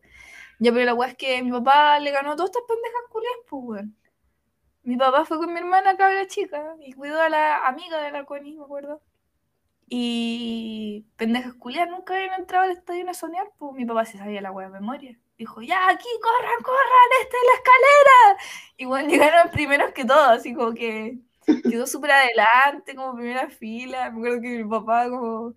Ya, 0.59 0.73
pero 0.73 0.87
la 0.87 0.95
weá 0.95 1.11
es 1.11 1.17
que 1.17 1.43
mi 1.43 1.51
papá 1.53 1.99
le 2.01 2.11
ganó 2.11 2.35
todas 2.35 2.51
estas 2.51 2.63
pendejas 2.67 3.03
culias, 3.11 3.33
pues 3.49 3.63
weón. 3.63 3.97
Mi 4.85 4.97
papá 4.97 5.27
fue 5.27 5.37
con 5.37 5.53
mi 5.53 5.61
hermana 5.61 5.99
cabra 5.99 6.27
chica 6.27 6.77
y 6.81 6.95
cuidó 6.95 7.21
a 7.21 7.29
la 7.29 7.67
amiga 7.67 8.01
de 8.01 8.11
la 8.11 8.25
Connie, 8.25 8.57
me 8.57 8.65
acuerdo. 8.65 9.03
Y 9.87 11.07
pendejas 11.17 11.53
culias 11.55 11.89
nunca 11.91 12.15
habían 12.15 12.41
entrado 12.41 12.65
al 12.65 12.73
estadio 12.73 13.09
a 13.11 13.15
soñar, 13.15 13.51
pues 13.59 13.75
mi 13.75 13.85
papá 13.85 14.07
se 14.07 14.17
sabía 14.17 14.41
la 14.41 14.51
weá 14.51 14.69
de 14.69 14.73
memoria. 14.81 15.19
Dijo, 15.37 15.61
ya, 15.61 15.91
aquí, 15.91 16.09
corran, 16.23 16.63
corran, 16.63 17.11
esta 17.23 17.37
es 17.37 17.43
la 17.45 17.55
escalera. 17.55 18.43
Y 18.79 18.85
bueno, 18.87 19.09
llegaron 19.11 19.51
primeros 19.51 19.93
que 19.93 20.07
todos, 20.07 20.29
así 20.29 20.55
como 20.55 20.73
que 20.73 21.19
quedó 21.71 21.87
súper 21.87 22.13
adelante, 22.13 22.95
como 22.95 23.15
primera 23.15 23.49
fila. 23.51 24.11
Me 24.11 24.19
acuerdo 24.19 24.41
que 24.41 24.65
mi 24.65 24.69
papá 24.69 25.09
como... 25.11 25.55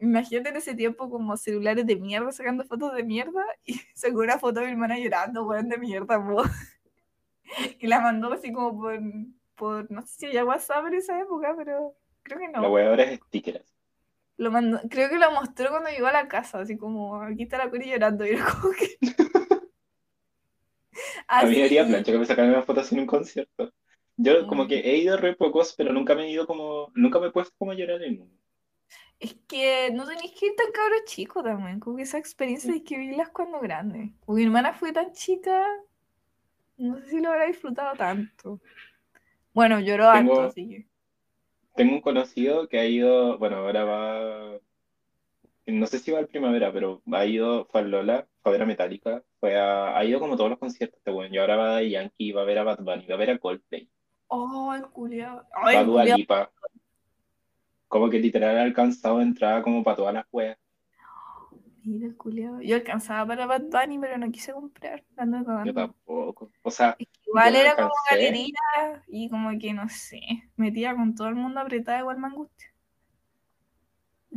Imagínate 0.00 0.50
en 0.50 0.56
ese 0.56 0.74
tiempo 0.74 1.10
como 1.10 1.36
celulares 1.36 1.86
de 1.86 1.96
mierda 1.96 2.32
sacando 2.32 2.64
fotos 2.64 2.94
de 2.94 3.02
mierda 3.04 3.42
y 3.64 3.74
sacó 3.94 4.20
una 4.20 4.38
foto 4.38 4.60
de 4.60 4.66
mi 4.66 4.72
hermana 4.72 4.98
llorando, 4.98 5.46
weón, 5.46 5.68
de 5.68 5.78
mierda, 5.78 6.24
po. 6.24 6.42
Y 7.80 7.86
la 7.86 8.00
mandó 8.00 8.32
así 8.32 8.52
como 8.52 8.78
por, 8.78 8.98
por 9.54 9.90
no 9.90 10.02
sé 10.02 10.14
si 10.18 10.26
había 10.26 10.44
WhatsApp 10.44 10.86
en 10.86 10.94
esa 10.94 11.20
época, 11.20 11.54
pero 11.56 11.94
creo 12.22 12.38
que 12.38 12.48
La 12.56 12.68
no. 12.68 12.68
weá 12.68 12.88
ahora 12.90 13.04
es 13.04 13.20
stickers. 13.20 13.74
Lo 14.38 14.50
mandó, 14.50 14.80
creo 14.88 15.10
que 15.10 15.18
lo 15.18 15.30
mostró 15.32 15.68
cuando 15.70 15.90
llegó 15.90 16.06
a 16.06 16.12
la 16.12 16.28
casa, 16.28 16.60
así 16.60 16.76
como, 16.78 17.20
aquí 17.22 17.42
está 17.42 17.58
la 17.58 17.68
Cori 17.70 17.90
llorando, 17.90 18.24
y 18.26 18.30
era 18.30 18.44
como 18.46 18.72
que... 18.72 18.96
A 21.28 21.46
mí 21.46 21.56
me 21.56 21.64
haría 21.64 21.86
plancha 21.86 22.12
que 22.12 22.18
me 22.18 22.26
sacaran 22.26 22.50
una 22.50 22.62
foto 22.62 22.80
así 22.80 22.94
en 22.94 23.02
un 23.02 23.06
concierto. 23.06 23.72
Yo 24.16 24.46
como 24.46 24.64
Mm. 24.64 24.68
que 24.68 24.80
he 24.80 24.96
ido 24.98 25.16
re 25.16 25.36
pocos, 25.36 25.74
pero 25.76 25.92
nunca 25.92 26.14
me 26.14 26.24
he 26.24 26.30
ido 26.30 26.46
como, 26.46 26.90
nunca 26.94 27.20
me 27.20 27.28
he 27.28 27.30
puesto 27.32 27.54
como 27.58 27.72
a 27.72 27.74
llorar 27.74 28.02
en 28.02 28.22
uno. 28.22 28.32
Es 29.20 29.34
que 29.48 29.90
no 29.92 30.06
tenéis 30.06 30.32
que 30.38 30.46
ir 30.46 30.54
tan 30.56 30.70
cabros 30.72 31.04
chico 31.06 31.42
también, 31.42 31.80
como 31.80 31.96
que 31.96 32.04
esa 32.04 32.18
experiencia 32.18 32.72
hay 32.72 32.82
que 32.82 32.96
vivirlas 32.96 33.30
cuando 33.30 33.58
grande. 33.60 34.12
Porque 34.24 34.40
mi 34.40 34.46
hermana 34.46 34.72
fue 34.72 34.92
tan 34.92 35.12
chica, 35.12 35.66
no 36.76 36.98
sé 36.98 37.10
si 37.10 37.20
lo 37.20 37.30
habrá 37.30 37.46
disfrutado 37.46 37.96
tanto. 37.96 38.60
Bueno, 39.52 39.80
lloró 39.80 40.12
Tengo- 40.12 40.32
harto, 40.34 40.42
así 40.50 40.68
que... 40.68 40.86
Tengo 41.74 41.94
un 41.94 42.00
conocido 42.00 42.68
que 42.68 42.78
ha 42.80 42.84
ido, 42.86 43.38
bueno, 43.38 43.56
ahora 43.58 43.84
va, 43.84 44.58
no 45.66 45.86
sé 45.86 45.98
si 46.00 46.10
va 46.10 46.18
al 46.18 46.26
primavera, 46.26 46.72
pero 46.72 47.02
ha 47.12 47.24
ido, 47.24 47.66
fue 47.66 47.82
al 47.82 47.90
Lola, 47.92 48.26
fue 48.42 48.50
a 48.50 48.52
ver 48.52 48.62
a 48.62 48.66
Metallica, 48.66 49.22
fue 49.38 49.56
a, 49.56 49.96
ha 49.96 50.04
ido 50.04 50.18
como 50.18 50.34
a 50.34 50.36
todos 50.36 50.50
los 50.50 50.58
conciertos 50.58 50.98
este 50.98 51.12
weón, 51.12 51.32
y 51.32 51.38
ahora 51.38 51.54
va 51.56 51.76
a 51.76 51.82
Yankee, 51.82 52.32
va 52.32 52.42
a 52.42 52.44
ver 52.44 52.58
a 52.58 52.64
Bad 52.64 52.80
Bunny, 52.80 53.06
va 53.06 53.14
a 53.14 53.18
ver 53.18 53.30
a 53.30 53.38
Coldplay, 53.38 53.88
Oh, 54.26 54.74
el 54.74 54.86
culiao. 54.88 55.36
va 55.64 55.68
a 55.68 55.80
el 55.80 55.86
Dua 55.86 56.00
culiao. 56.02 56.18
Lipa. 56.18 56.52
Como 57.88 58.10
que 58.10 58.18
literal 58.18 58.58
alcanzado 58.58 59.20
entrada 59.20 59.62
como 59.62 59.82
para 59.82 59.96
todas 59.96 60.14
las 60.14 60.26
weas. 60.30 60.58
Mira 61.88 62.06
el 62.06 62.16
culiao. 62.16 62.60
Yo 62.60 62.76
alcanzaba 62.76 63.26
para 63.26 63.46
Bad 63.46 63.62
Bunny, 63.62 63.98
pero 63.98 64.18
no 64.18 64.30
quise 64.30 64.52
comprar. 64.52 65.02
ando 65.16 65.64
Yo 65.64 65.72
tampoco. 65.72 66.52
O 66.62 66.70
sea, 66.70 66.96
Es 66.98 67.08
que 67.08 67.30
igual 67.30 67.56
era 67.56 67.76
como 67.76 67.90
galería 68.10 69.02
y 69.06 69.30
como 69.30 69.58
que 69.58 69.72
no 69.72 69.88
sé, 69.88 70.20
metía 70.56 70.94
con 70.94 71.14
todo 71.14 71.28
el 71.28 71.34
mundo 71.34 71.60
apretada, 71.60 72.00
igual 72.00 72.18
me 72.18 72.26
angustia. 72.26 72.74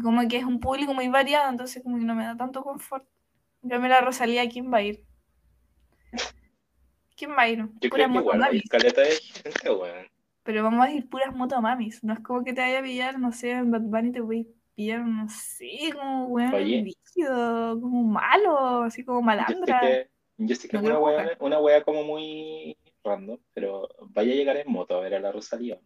Como 0.02 0.26
que 0.30 0.38
es 0.38 0.46
un 0.46 0.62
público 0.62 0.94
muy 0.94 1.10
variado, 1.10 1.50
entonces 1.50 1.84
como 1.84 1.98
que 1.98 2.06
no 2.06 2.16
me 2.16 2.24
da 2.24 2.38
tanto 2.38 2.64
confort. 2.64 3.06
Yo 3.64 3.80
me 3.82 3.90
la 3.90 4.00
Rosalía, 4.00 4.48
¿quién 4.48 4.72
va 4.74 4.78
a 4.78 4.84
ir? 4.84 5.06
¿Quién 7.18 7.32
va 7.32 7.42
a 7.42 7.50
ir? 7.50 7.68
yo 7.82 7.90
creo 7.90 8.12
que 8.12 8.18
igual 8.18 8.64
caleta 8.70 9.02
de 9.02 9.12
gente, 9.12 9.70
weón. 9.70 10.08
Pero 10.52 10.66
vamos 10.66 10.86
a 10.86 10.92
ir 10.92 11.08
puras 11.08 11.34
motomamis. 11.34 12.04
No 12.04 12.12
es 12.12 12.20
como 12.20 12.44
que 12.44 12.52
te 12.52 12.60
vaya 12.60 12.80
a 12.80 12.84
pillar, 12.84 13.18
no 13.18 13.32
sé, 13.32 13.52
en 13.52 13.72
Bad 13.72 13.84
Bunny 13.84 14.12
te 14.12 14.20
voy 14.20 14.42
a 14.42 14.76
pillar, 14.76 15.06
no 15.08 15.30
sé, 15.30 15.70
como 15.94 16.26
weón 16.26 16.52
rígido, 16.52 17.80
como 17.80 18.04
malo, 18.04 18.84
así 18.84 19.06
como 19.06 19.20
Yo 19.22 19.22
sé 19.22 19.26
malandra. 19.26 19.80
que, 19.80 20.10
yo 20.40 20.56
sé 20.58 20.68
que 20.68 20.76
No 20.76 20.84
es 20.84 20.90
una 20.90 21.00
wea, 21.00 21.38
una 21.40 21.60
wea 21.62 21.84
como 21.86 22.04
muy 22.04 22.76
random, 23.02 23.38
pero 23.54 23.88
vaya 24.10 24.34
a 24.34 24.36
llegar 24.36 24.58
en 24.58 24.70
moto 24.70 24.98
a 24.98 25.00
ver 25.00 25.16
a 25.16 25.22
la 25.22 25.32
Rosalía. 25.32 25.80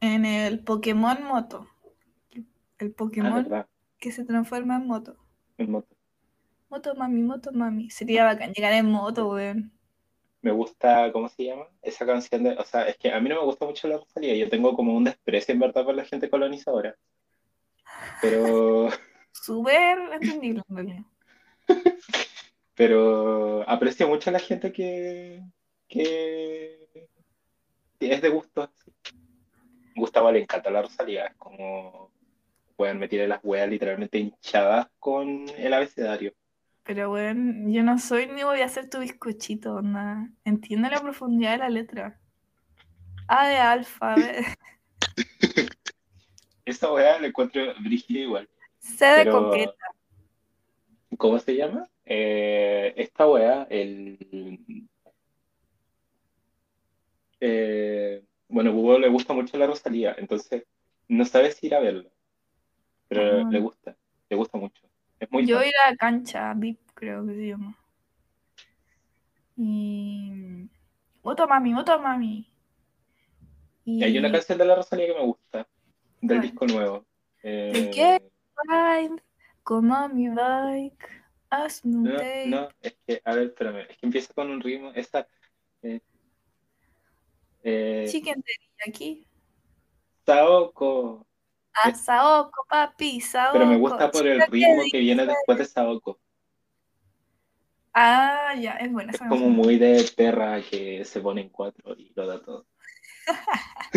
En 0.00 0.24
el 0.24 0.60
Pokémon 0.64 1.22
Moto. 1.24 1.66
El 2.78 2.88
Ah, 2.88 2.94
Pokémon 2.96 3.66
que 3.98 4.12
se 4.12 4.24
transforma 4.24 4.76
en 4.76 4.86
moto. 4.86 5.14
en 5.58 5.72
moto. 5.72 5.94
Moto 6.70 6.94
mami, 6.94 7.20
moto 7.20 7.52
mami. 7.52 7.90
Sería 7.90 8.24
bacán 8.24 8.52
llegar 8.54 8.72
en 8.72 8.90
moto, 8.90 9.28
weón. 9.28 9.72
Me 10.40 10.52
gusta, 10.52 11.10
¿cómo 11.12 11.28
se 11.28 11.44
llama? 11.44 11.66
Esa 11.82 12.06
canción 12.06 12.44
de, 12.44 12.50
o 12.52 12.64
sea, 12.64 12.88
es 12.88 12.96
que 12.96 13.12
a 13.12 13.20
mí 13.20 13.28
no 13.28 13.36
me 13.36 13.44
gusta 13.44 13.66
mucho 13.66 13.88
la 13.88 13.98
Rosalía, 13.98 14.36
yo 14.36 14.48
tengo 14.48 14.74
como 14.74 14.96
un 14.96 15.04
desprecio 15.04 15.52
en 15.52 15.60
verdad 15.60 15.84
por 15.84 15.94
la 15.94 16.04
gente 16.04 16.30
colonizadora. 16.30 16.96
Pero, 18.22 18.88
Súper 19.32 19.98
entendible, 20.12 20.62
pero 22.74 23.68
aprecio 23.68 24.08
mucho 24.08 24.30
a 24.30 24.34
la 24.34 24.38
gente 24.38 24.72
que, 24.72 25.42
que, 25.88 27.08
que 27.98 28.12
es 28.14 28.22
de 28.22 28.28
gusto. 28.28 28.70
Gustavo 29.94 30.30
le 30.30 30.40
encanta 30.42 30.70
la 30.70 30.82
Rosalía, 30.82 31.26
es 31.26 31.36
como, 31.36 32.12
pueden 32.76 32.98
meter 32.98 33.28
las 33.28 33.40
weas 33.42 33.68
literalmente 33.68 34.18
hinchadas 34.18 34.86
con 35.00 35.48
el 35.56 35.74
abecedario. 35.74 36.32
Pero, 36.88 37.12
weón, 37.12 37.70
yo 37.70 37.82
no 37.82 37.98
soy 37.98 38.28
ni 38.28 38.44
voy 38.44 38.62
a 38.62 38.64
hacer 38.64 38.88
tu 38.88 38.98
bizcochito, 39.00 39.74
onda. 39.74 40.26
Entiende 40.42 40.88
la 40.88 41.02
profundidad 41.02 41.52
de 41.52 41.58
la 41.58 41.68
letra. 41.68 42.18
A 43.28 43.46
de 43.46 43.56
alfa, 43.58 44.14
B, 44.14 44.42
Esa 46.64 46.90
wea 46.90 47.20
la 47.20 47.26
encuentro 47.26 47.60
brígida 47.82 48.20
igual. 48.20 48.48
C 48.78 49.04
de 49.04 49.24
Pero, 49.24 49.32
coqueta. 49.50 49.86
¿cómo 51.18 51.38
se 51.38 51.56
llama? 51.56 51.86
Eh, 52.06 52.94
esta 52.96 53.28
wea, 53.28 53.66
el... 53.68 54.88
eh, 57.40 58.24
bueno, 58.48 58.72
Hugo 58.72 58.98
le 58.98 59.10
gusta 59.10 59.34
mucho 59.34 59.58
la 59.58 59.66
Rosalía, 59.66 60.16
entonces 60.16 60.64
no 61.06 61.26
sabe 61.26 61.52
si 61.52 61.66
ir 61.66 61.74
a 61.74 61.80
verla. 61.80 62.08
Pero 63.08 63.46
Ah. 63.46 63.50
le 63.50 63.60
gusta, 63.60 63.94
le 64.30 64.36
gusta 64.36 64.56
mucho. 64.56 64.87
Es 65.20 65.30
muy 65.30 65.46
Yo 65.46 65.58
fan. 65.58 65.66
ir 65.66 65.74
a 65.86 65.96
cancha, 65.96 66.54
VIP 66.54 66.80
creo 66.94 67.26
que 67.26 67.34
se 67.34 67.46
llama. 67.48 67.76
Y. 69.56 70.68
Motomami, 71.22 71.72
Motomami. 71.72 72.48
Y 73.84 74.04
hay 74.04 74.18
una 74.18 74.30
canción 74.30 74.58
de 74.58 74.64
la 74.64 74.74
Rosalía 74.74 75.06
que 75.06 75.14
me 75.14 75.24
gusta, 75.24 75.66
del 76.20 76.42
disco 76.42 76.66
nuevo. 76.66 77.06
Eh, 77.42 77.90
qué? 77.94 78.22
Como 79.62 80.08
mi 80.08 80.28
bike, 80.28 81.22
hazme 81.50 81.96
un 81.96 82.04
no, 82.04 82.16
take. 82.16 82.46
no, 82.48 82.68
es 82.80 82.96
que, 83.06 83.22
a 83.24 83.34
ver, 83.34 83.46
espérame, 83.48 83.86
es 83.88 83.96
que 83.96 84.06
empieza 84.06 84.34
con 84.34 84.50
un 84.50 84.60
ritmo, 84.60 84.92
esta... 84.94 85.26
Eh, 85.82 86.00
eh, 87.62 88.06
Chicken 88.10 88.42
aquí. 88.86 89.26
Saoko, 90.24 91.26
Ah, 91.74 91.94
Saoko, 91.94 92.64
papi, 92.68 93.20
Saoko. 93.20 93.52
pero 93.52 93.66
me 93.66 93.76
gusta 93.76 94.10
por 94.10 94.26
el 94.26 94.40
ritmo 94.40 94.82
¿qué 94.84 94.90
que 94.90 94.98
viene 94.98 95.26
después 95.26 95.58
de 95.58 95.64
Saoko. 95.64 96.18
Ah, 97.94 98.54
ya, 98.54 98.72
es 98.72 98.92
buena 98.92 99.12
Es 99.12 99.18
como 99.18 99.48
muy 99.48 99.76
de 99.78 100.08
perra 100.16 100.60
que 100.62 101.04
se 101.04 101.20
pone 101.20 101.42
en 101.42 101.48
cuatro 101.48 101.96
y 101.96 102.12
lo 102.14 102.26
da 102.26 102.40
todo. 102.42 102.66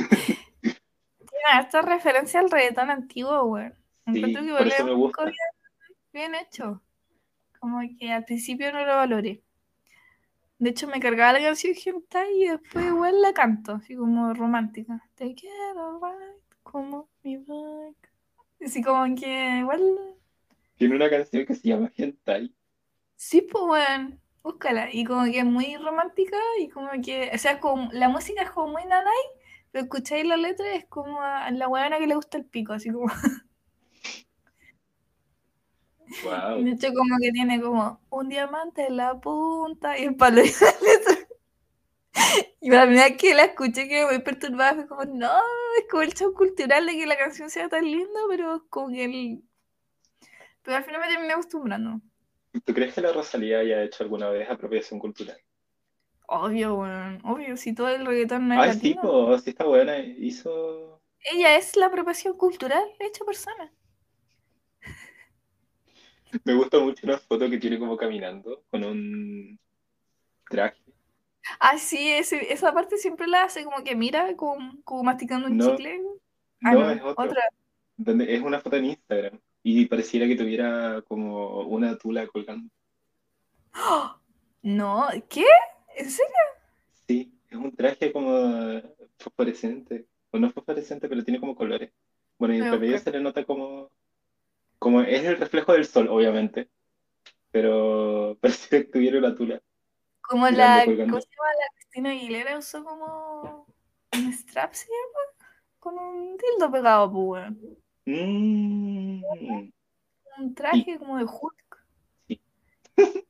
Tiene 0.62 1.60
esta 1.60 1.82
referencia 1.82 2.40
al 2.40 2.50
reggaetón 2.50 2.90
antiguo, 2.90 3.46
güey. 3.46 3.70
Sí, 3.70 4.18
Encuentro 4.18 4.44
que 4.44 4.52
por 4.52 4.68
eso 4.68 4.78
es 4.78 4.86
me 4.86 4.94
gusta. 4.94 5.24
bien, 5.26 5.36
bien 6.14 6.36
hecho. 6.36 6.82
Como 7.60 7.80
que 8.00 8.12
al 8.12 8.26
principio 8.26 8.72
no 8.72 8.86
lo 8.86 8.96
valoré. 8.96 9.44
De 10.58 10.70
hecho, 10.72 10.88
me 10.88 11.00
cargaba 11.00 11.34
la 11.34 11.40
canción 11.42 11.74
hentai 11.74 12.44
y 12.44 12.48
después 12.48 12.86
igual 12.86 13.22
la 13.22 13.34
canto, 13.34 13.74
así 13.74 13.96
como 13.96 14.34
romántica. 14.34 15.04
Te 15.16 15.34
quiero 15.36 16.00
ride 16.00 16.41
como 16.72 17.10
mi 17.24 17.38
bike. 17.38 18.10
Así 18.66 18.82
como 18.82 19.16
que 19.16 19.60
igual. 19.60 19.82
Tiene 20.78 20.96
una 20.96 21.10
canción 21.10 21.46
que 21.46 21.56
se 21.56 21.68
llama 21.68 21.92
Hentai. 21.96 22.56
Sí, 23.16 23.42
pues, 23.42 23.64
weón. 23.64 24.20
Búscala. 24.44 24.90
Y 24.92 25.04
como 25.04 25.26
que 25.26 25.40
es 25.40 25.46
muy 25.46 25.76
romántica 25.78 26.38
y 26.60 26.70
como 26.70 26.90
que. 27.04 27.32
O 27.34 27.38
sea, 27.38 27.60
como, 27.60 27.92
la 27.92 28.10
música 28.10 28.42
es 28.42 28.50
como 28.52 28.74
muy 28.74 28.86
nanay, 28.86 29.24
pero 29.72 29.84
escucháis 29.84 30.26
la 30.26 30.38
letra 30.38 30.74
es 30.74 30.86
como 30.86 31.22
a 31.22 31.52
la 31.52 31.68
weona 31.68 32.00
que 32.00 32.08
le 32.08 32.16
gusta 32.16 32.38
el 32.38 32.46
pico, 32.46 32.74
así 32.74 32.90
como. 32.92 33.12
Wow. 36.24 36.64
De 36.64 36.72
hecho, 36.72 36.94
como 36.94 37.18
que 37.22 37.32
tiene 37.32 37.62
como 37.62 38.02
un 38.10 38.28
diamante 38.28 38.88
en 38.88 38.98
la 38.98 39.20
punta 39.20 39.98
y 39.98 40.04
el 40.04 40.16
palo 40.16 40.42
y 40.44 40.50
la 40.50 40.72
letra. 40.82 41.21
Y 42.62 42.70
la 42.70 42.86
primera 42.86 43.18
que 43.18 43.34
la 43.34 43.46
escuché 43.46 43.88
quedé 43.88 44.06
muy 44.06 44.20
perturbada, 44.20 44.76
fue 44.76 44.88
como, 44.88 45.06
no, 45.06 45.32
es 45.80 45.86
como 45.90 46.04
el 46.04 46.14
show 46.14 46.34
cultural 46.34 46.86
de 46.86 46.94
que 46.94 47.06
la 47.06 47.18
canción 47.18 47.50
sea 47.50 47.70
tan 47.70 47.84
linda, 47.86 48.20
pero 48.30 48.66
como 48.70 48.90
que 48.90 49.06
el... 49.06 49.44
Pero 50.62 50.78
al 50.78 50.84
final 50.84 51.02
me 51.02 51.08
terminé 51.08 51.34
acostumbrando. 51.34 52.02
¿Tú 52.66 52.74
crees 52.74 52.94
que 52.94 53.02
la 53.02 53.14
Rosalía 53.14 53.60
haya 53.60 53.84
hecho 53.84 54.04
alguna 54.04 54.30
vez 54.30 54.50
apropiación 54.50 55.00
cultural? 55.00 55.38
Obvio, 56.28 56.76
weón, 56.76 57.20
obvio, 57.24 57.58
si 57.58 57.74
todo 57.74 57.90
el 57.90 58.06
reggaetón 58.06 58.48
no 58.48 58.64
es 58.64 58.70
Ay, 58.72 58.80
sí, 58.80 58.96
pues, 59.02 59.44
sí 59.44 59.50
está 59.50 59.66
buena. 59.66 59.98
Hizo... 60.00 61.02
Ella 61.20 61.58
es 61.58 61.76
la 61.76 61.88
apropiación 61.88 62.38
cultural 62.38 62.84
hecha 63.00 63.26
persona. 63.26 63.72
Me 66.46 66.54
gusta 66.54 66.80
mucho 66.80 67.06
una 67.06 67.18
foto 67.18 67.50
que 67.50 67.58
tiene 67.58 67.80
como 67.80 67.98
caminando 67.98 68.64
con 68.70 68.84
un 68.84 69.60
traje. 70.50 70.81
Ah, 71.60 71.78
sí, 71.78 72.10
ese- 72.14 72.52
esa 72.54 72.74
parte 72.74 72.98
siempre 72.98 73.28
la 73.28 73.44
hace 73.44 73.64
como 73.64 73.84
que 73.84 73.96
mira, 73.96 74.36
como, 74.36 74.82
como 74.84 75.04
masticando 75.04 75.48
un 75.48 75.58
No, 75.58 75.76
chicle. 75.76 76.00
Ah, 76.64 76.74
No, 76.74 76.82
no, 76.82 76.90
es 76.92 77.02
otra. 77.02 77.14
otra. 77.24 77.42
Donde 77.98 78.34
es 78.36 78.42
una 78.42 78.60
foto 78.60 78.78
en 78.78 78.86
Instagram. 78.86 79.40
Y 79.64 79.86
pareciera 79.86 80.28
que 80.28 80.36
tuviera 80.36 81.02
como 81.08 81.62
una 81.68 81.98
tula 81.98 82.28
colgando. 82.28 82.70
No, 84.64 85.08
¿qué? 85.30 85.46
¿En 85.98 86.10
serio? 86.10 86.36
Sí, 87.08 87.34
es 87.50 87.58
un 87.58 87.76
traje 87.76 88.12
como 88.12 88.82
fosforescente. 89.18 90.08
O 90.32 90.40
no 90.40 90.50
fosforescente, 90.52 91.10
pero 91.10 91.24
tiene 91.24 91.40
como 91.40 91.56
colores. 91.56 91.92
Bueno, 92.38 92.56
y 92.56 92.64
medio 92.78 92.98
buscar. 92.98 93.00
se 93.00 93.12
le 93.12 93.22
nota 93.22 93.44
como... 93.46 93.92
Como 94.80 95.02
es 95.02 95.24
el 95.26 95.38
reflejo 95.38 95.74
del 95.74 95.86
sol, 95.86 96.08
obviamente. 96.10 96.70
Pero 97.52 98.38
pareciera 98.42 98.86
que 98.86 98.92
tuviera 98.92 99.20
una 99.20 99.36
tula. 99.36 99.62
Como 100.32 100.50
la. 100.50 100.86
¿cómo 100.86 100.96
se 100.96 101.04
llama? 101.04 101.52
La 101.60 101.68
Cristina 101.76 102.12
Aguilera 102.12 102.58
usó 102.58 102.86
como 102.86 103.68
un 104.14 104.32
strap, 104.32 104.74
¿se 104.74 104.86
llama? 104.88 105.52
Con 105.78 105.98
un 106.00 106.38
dildo 106.38 106.72
pegado, 106.72 107.12
pues. 107.12 107.52
Mm, 108.06 109.22
Un 110.38 110.56
traje 110.56 110.98
como 110.98 111.18
de 111.18 111.26
Hulk. 111.26 111.86
Sí. 112.28 112.42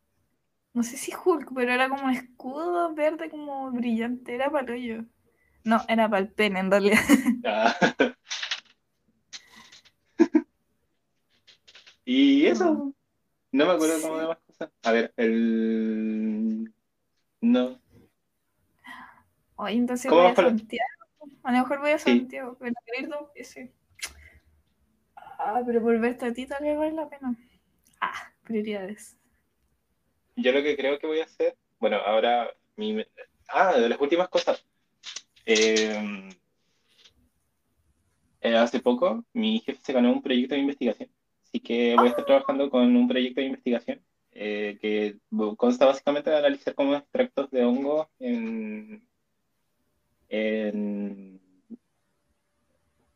No 0.74 0.84
sé 0.84 0.96
si 0.96 1.12
Hulk, 1.12 1.52
pero 1.54 1.74
era 1.74 1.90
como 1.90 2.06
un 2.06 2.12
escudo 2.12 2.94
verde 2.94 3.30
como 3.30 3.72
brillante. 3.72 4.36
Era 4.36 4.50
para 4.50 4.64
el 4.68 4.72
hoyo. 4.72 5.06
No, 5.66 5.82
era 5.90 6.08
para 6.10 6.22
el 6.22 6.32
pene, 6.32 6.60
en 6.60 6.72
realidad. 6.72 7.00
ah. 7.46 7.76
Y 12.06 12.46
eso, 12.46 12.94
no 13.52 13.66
me 13.66 13.72
acuerdo 13.74 14.02
como 14.02 14.18
de 14.18 14.28
más 14.28 14.38
cosas. 14.48 14.72
A 14.84 14.92
ver, 14.92 15.14
el... 15.18 16.31
No, 17.42 17.80
Oye, 19.56 19.76
entonces 19.76 20.10
¿Cómo 20.10 20.22
voy 20.24 20.32
a 20.32 20.42
la- 20.42 20.50
Santiago. 20.50 20.88
A 21.44 21.52
lo 21.52 21.58
mejor 21.60 21.80
voy 21.80 21.92
a 21.92 22.00
Sí. 22.00 22.18
Santiago, 22.20 22.58
pero 22.60 22.74
ir 23.00 23.08
dos 23.10 23.34
veces. 23.36 23.70
Ah, 25.16 25.62
pero 25.66 25.82
por 25.82 26.00
verte 26.00 26.26
a 26.26 26.34
ti 26.34 26.46
tal 26.48 26.64
vez 26.64 26.78
vale 26.78 26.94
la 26.94 27.10
pena. 27.10 27.36
Ah, 28.00 28.32
prioridades. 28.44 29.18
yo 30.36 30.52
lo 30.52 30.64
que 30.64 30.76
creo 30.76 30.98
que 30.98 31.06
voy 31.06 31.20
a 31.20 31.26
hacer, 31.26 31.56
bueno, 31.80 31.98
ahora 31.98 32.50
mi... 32.76 33.06
Ah, 33.50 33.74
de 33.78 33.90
las 33.90 34.00
últimas 34.02 34.30
cosas. 34.30 34.66
Eh, 35.46 36.30
eh, 38.42 38.56
hace 38.56 38.80
poco 38.80 39.24
mi 39.34 39.60
jefe 39.60 39.80
se 39.84 39.94
ganó 39.94 40.12
un 40.12 40.22
proyecto 40.24 40.56
de 40.56 40.62
investigación, 40.62 41.10
así 41.44 41.60
que 41.60 41.96
voy 41.96 42.08
a 42.08 42.10
estar 42.12 42.26
trabajando 42.26 42.70
con 42.70 42.96
un 42.96 43.08
proyecto 43.08 43.42
de 43.42 43.48
investigación 43.48 44.02
eh, 44.34 44.78
que 44.82 45.20
consta 45.58 45.86
básicamente 45.86 46.30
de 46.30 46.38
analizar 46.38 46.74
como 46.76 46.96
extractos 46.96 47.50
de 47.52 47.64
hongo 47.66 48.10
en, 48.20 49.08
en 50.30 51.42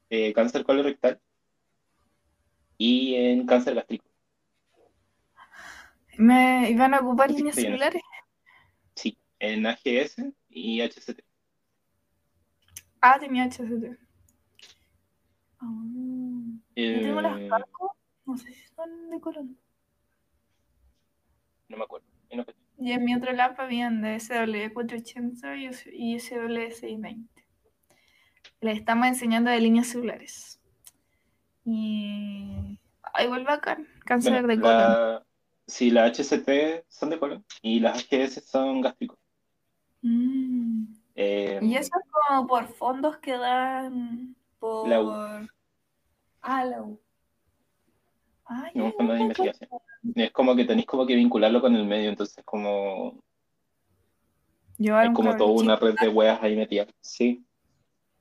eh, 0.09 0.33
cáncer 0.33 0.63
colorectal 0.63 1.19
y 2.77 3.15
en 3.15 3.45
cáncer 3.45 3.75
gástrico. 3.75 4.05
¿Me 6.17 6.69
iban 6.71 6.93
a 6.93 6.99
ocupar 6.99 7.29
líneas 7.31 7.55
celulares? 7.55 8.01
Sí, 8.95 9.17
en 9.39 9.65
AGS 9.65 10.33
y 10.49 10.81
HCT. 10.81 11.21
Ah, 13.01 13.17
tenía 13.19 13.45
HCT. 13.45 13.97
Ah, 15.59 15.67
tengo 16.75 17.21
las 17.21 17.39
Eh, 17.39 17.49
Carco, 17.49 17.95
no 18.25 18.37
sé 18.37 18.53
si 18.53 18.67
son 18.75 19.09
de 19.09 19.19
Colón. 19.19 19.57
No 21.69 21.77
me 21.77 21.83
acuerdo. 21.83 22.05
y 22.29 22.37
no 22.37 22.45
caché. 22.45 22.57
Y 22.77 22.91
en 22.91 23.05
mi 23.05 23.15
otro 23.15 23.31
lab 23.31 23.59
habían 23.59 24.01
de 24.01 24.15
SW480 24.17 25.55
y 25.57 25.65
S- 25.67 25.89
y 25.93 26.15
SW620. 26.19 27.27
Les 28.61 28.77
estamos 28.79 29.07
enseñando 29.07 29.49
de 29.51 29.59
líneas 29.61 29.87
celulares. 29.87 30.59
Y. 31.63 32.79
Ay, 33.13 33.25
igual 33.25 33.43
bacán. 33.45 33.87
Cáncer 34.05 34.33
Bueno, 34.33 34.47
de 34.49 34.55
colon. 34.59 34.77
la, 34.77 35.25
sí, 35.67 35.89
las 35.91 36.11
HCT 36.19 36.85
son 36.87 37.09
de 37.09 37.19
colon 37.19 37.45
y 37.61 37.79
las 37.79 38.03
AGS 38.11 38.43
son 38.45 38.81
gástricos. 38.81 39.17
Mm. 40.01 40.85
Eh, 41.15 41.59
Y 41.61 41.75
eso 41.75 41.91
es 41.97 42.11
como 42.27 42.45
por 42.47 42.67
fondos 42.67 43.17
que 43.17 43.37
dan 43.37 44.35
por. 44.59 44.87
La 44.87 45.01
U. 45.01 45.47
Ah, 46.41 46.65
la 46.65 46.81
U. 46.81 46.99
Es 48.73 48.93
investigación. 48.99 49.69
Como 50.33 50.55
que 50.55 50.65
tenéis 50.65 50.85
como 50.85 51.05
que 51.05 51.15
vincularlo 51.15 51.61
con 51.61 51.75
el 51.75 51.85
medio, 51.85 52.09
entonces 52.09 52.43
como 52.45 53.23
Llevar 54.77 55.07
hay 55.07 55.13
como 55.13 55.35
toda 55.35 55.51
una 55.51 55.75
red 55.75 55.95
de 55.99 56.09
weas 56.09 56.41
ahí 56.41 56.55
metidas. 56.55 56.87
Sí. 57.01 57.45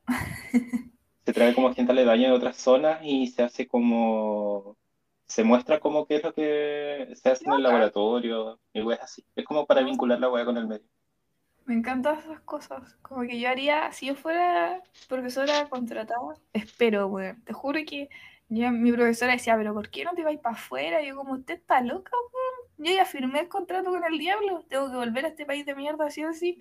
Se 1.26 1.32
trae 1.32 1.54
como 1.54 1.74
gente 1.74 1.92
aledaña 1.92 2.28
de 2.28 2.34
otras 2.34 2.56
zonas 2.56 3.00
y 3.02 3.28
se 3.28 3.42
hace 3.42 3.66
como 3.66 4.76
se 5.26 5.42
muestra 5.42 5.80
como 5.80 6.06
qué 6.06 6.16
es 6.16 6.22
lo 6.22 6.34
que 6.34 7.14
se 7.14 7.30
hace 7.30 7.46
en 7.46 7.54
el 7.54 7.62
laboratorio 7.62 8.60
y 8.74 8.82
weas 8.82 9.00
así. 9.00 9.24
Es 9.34 9.44
como 9.46 9.64
para 9.64 9.82
vincular 9.82 10.20
la 10.20 10.28
wea 10.28 10.44
con 10.44 10.58
el 10.58 10.66
medio. 10.66 10.86
Me 11.64 11.74
encantan 11.74 12.18
esas 12.18 12.40
cosas. 12.40 12.94
Como 13.00 13.22
que 13.22 13.40
yo 13.40 13.48
haría, 13.48 13.90
si 13.92 14.06
yo 14.06 14.14
fuera 14.14 14.82
profesora 15.08 15.66
contratada, 15.70 16.34
espero, 16.52 17.06
weón. 17.06 17.42
Te 17.42 17.54
juro 17.54 17.80
que 17.86 18.10
yo- 18.48 18.70
mi 18.72 18.92
profesora 18.92 19.32
decía, 19.32 19.56
pero 19.56 19.74
¿por 19.74 19.90
qué 19.90 20.04
no 20.04 20.14
te 20.14 20.24
vais 20.24 20.38
para 20.40 20.54
afuera? 20.56 21.02
Y 21.02 21.08
yo 21.08 21.16
como, 21.16 21.34
¿usted 21.34 21.54
está 21.54 21.80
loca? 21.80 22.12
Yo 22.78 22.92
ya 22.94 23.04
firmé 23.06 23.40
el 23.40 23.48
contrato 23.48 23.90
con 23.90 24.04
el 24.04 24.18
diablo. 24.18 24.64
Tengo 24.68 24.90
que 24.90 24.96
volver 24.96 25.24
a 25.24 25.28
este 25.28 25.46
país 25.46 25.66
de 25.66 25.74
mierda, 25.74 26.06
así 26.06 26.24
o 26.24 26.28
así. 26.30 26.60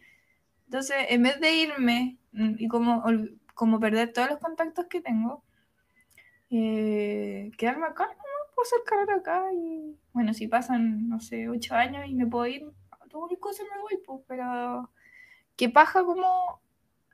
Entonces, 0.66 0.98
en 1.10 1.24
vez 1.24 1.40
de 1.42 1.52
irme 1.54 2.18
mm, 2.34 2.56
y 2.60 2.68
como, 2.70 3.04
como 3.56 3.80
perder 3.80 4.14
todos 4.14 4.30
los 4.32 4.40
contactos 4.40 4.88
que 4.88 5.02
tengo, 5.02 5.44
eh, 6.50 7.52
quedarme 7.58 7.88
acá, 7.88 8.06
no 8.08 8.54
puedo 8.56 8.68
hacer 8.68 9.12
acá 9.20 9.44
y 9.54 9.98
bueno, 10.14 10.34
si 10.34 10.48
pasan, 10.48 11.10
no 11.10 11.20
sé, 11.20 11.50
ocho 11.50 11.76
años 11.76 12.06
y 12.08 12.14
me 12.16 12.28
puedo 12.28 12.46
ir, 12.48 12.66
a 12.92 13.08
todas 13.08 13.30
mis 13.32 13.40
cosas 13.40 13.66
me 13.74 13.82
voy, 13.82 13.98
pues, 14.06 14.22
pero 14.28 14.90
qué 15.58 15.70
paja 15.70 16.04
como 16.06 16.62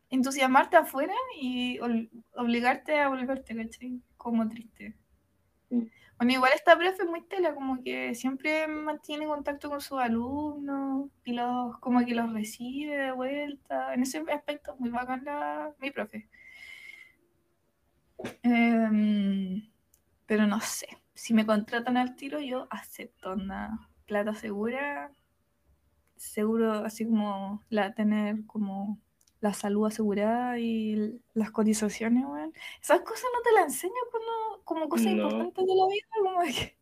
entusiasmarte 0.10 0.77
afuera 0.77 1.14
y 1.40 1.80
obligarte 2.36 2.99
a 2.99 3.10
volverte, 3.10 3.56
¿cachai? 3.56 4.02
Como 4.18 4.48
triste. 4.48 4.95
Bueno, 5.69 6.34
igual 6.34 6.52
esta 6.53 6.77
profe 6.77 7.03
es 7.03 7.10
muy 7.10 7.22
tela, 7.22 7.56
como 7.56 7.81
que 7.81 8.14
siempre 8.14 8.68
mantiene 8.68 9.26
contacto 9.26 9.69
con 9.69 9.80
sus 9.80 9.99
alumnos 9.99 11.10
y 11.23 11.34
los, 11.34 11.77
como 11.80 12.06
que 12.06 12.14
los 12.14 12.34
recibe 12.34 12.98
de 12.98 13.11
vuelta. 13.14 13.94
En 13.94 14.03
ese 14.03 14.23
aspecto 14.34 14.73
es 14.73 14.80
muy 14.80 14.90
bacán 14.90 15.23
la, 15.23 15.73
mi 15.80 15.91
profe. 15.91 16.27
Em, 18.44 19.69
pero 20.26 20.45
no 20.45 20.60
sé, 20.60 20.88
si 21.14 21.34
me 21.34 21.45
contratan 21.45 21.95
al 21.98 22.15
tiro 22.15 22.40
yo 22.41 22.68
acepto 22.69 23.34
una 23.34 23.90
plata 24.06 24.36
segura, 24.36 25.11
seguro 26.18 26.73
así 26.86 27.06
como 27.06 27.64
la 27.69 27.94
tener 27.94 28.45
como 28.45 28.99
la 29.41 29.53
salud 29.53 29.88
asegurada 29.88 30.60
y 30.60 31.22
las 31.34 31.52
cotizaciones, 31.52 32.26
weón. 32.26 32.53
Esas 32.82 33.02
cosas 33.02 33.26
no 33.34 33.41
te 33.44 33.53
las 33.53 33.66
enseñan 33.66 33.95
cuando, 34.11 34.64
como 34.66 34.90
cosas 34.90 35.07
No. 35.14 35.24
importantes 35.24 35.66
de 35.66 35.76
la 35.76 35.88
vida, 35.88 36.07
como 36.24 36.41
que 36.44 36.78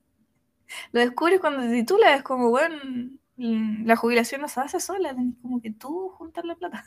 lo 0.92 1.00
descubres 1.02 1.40
cuando 1.40 1.62
te 1.62 1.72
titulas, 1.72 2.18
es 2.18 2.24
como, 2.24 2.50
weón, 2.50 3.20
mm, 3.38 3.86
la 3.86 3.96
jubilación 3.96 4.42
no 4.42 4.48
se 4.50 4.60
hace 4.62 4.80
sola, 4.80 5.16
tenés 5.16 5.36
como 5.42 5.62
que 5.62 5.72
tú 5.72 6.10
juntar 6.10 6.46
la 6.46 6.56
plata. 6.56 6.84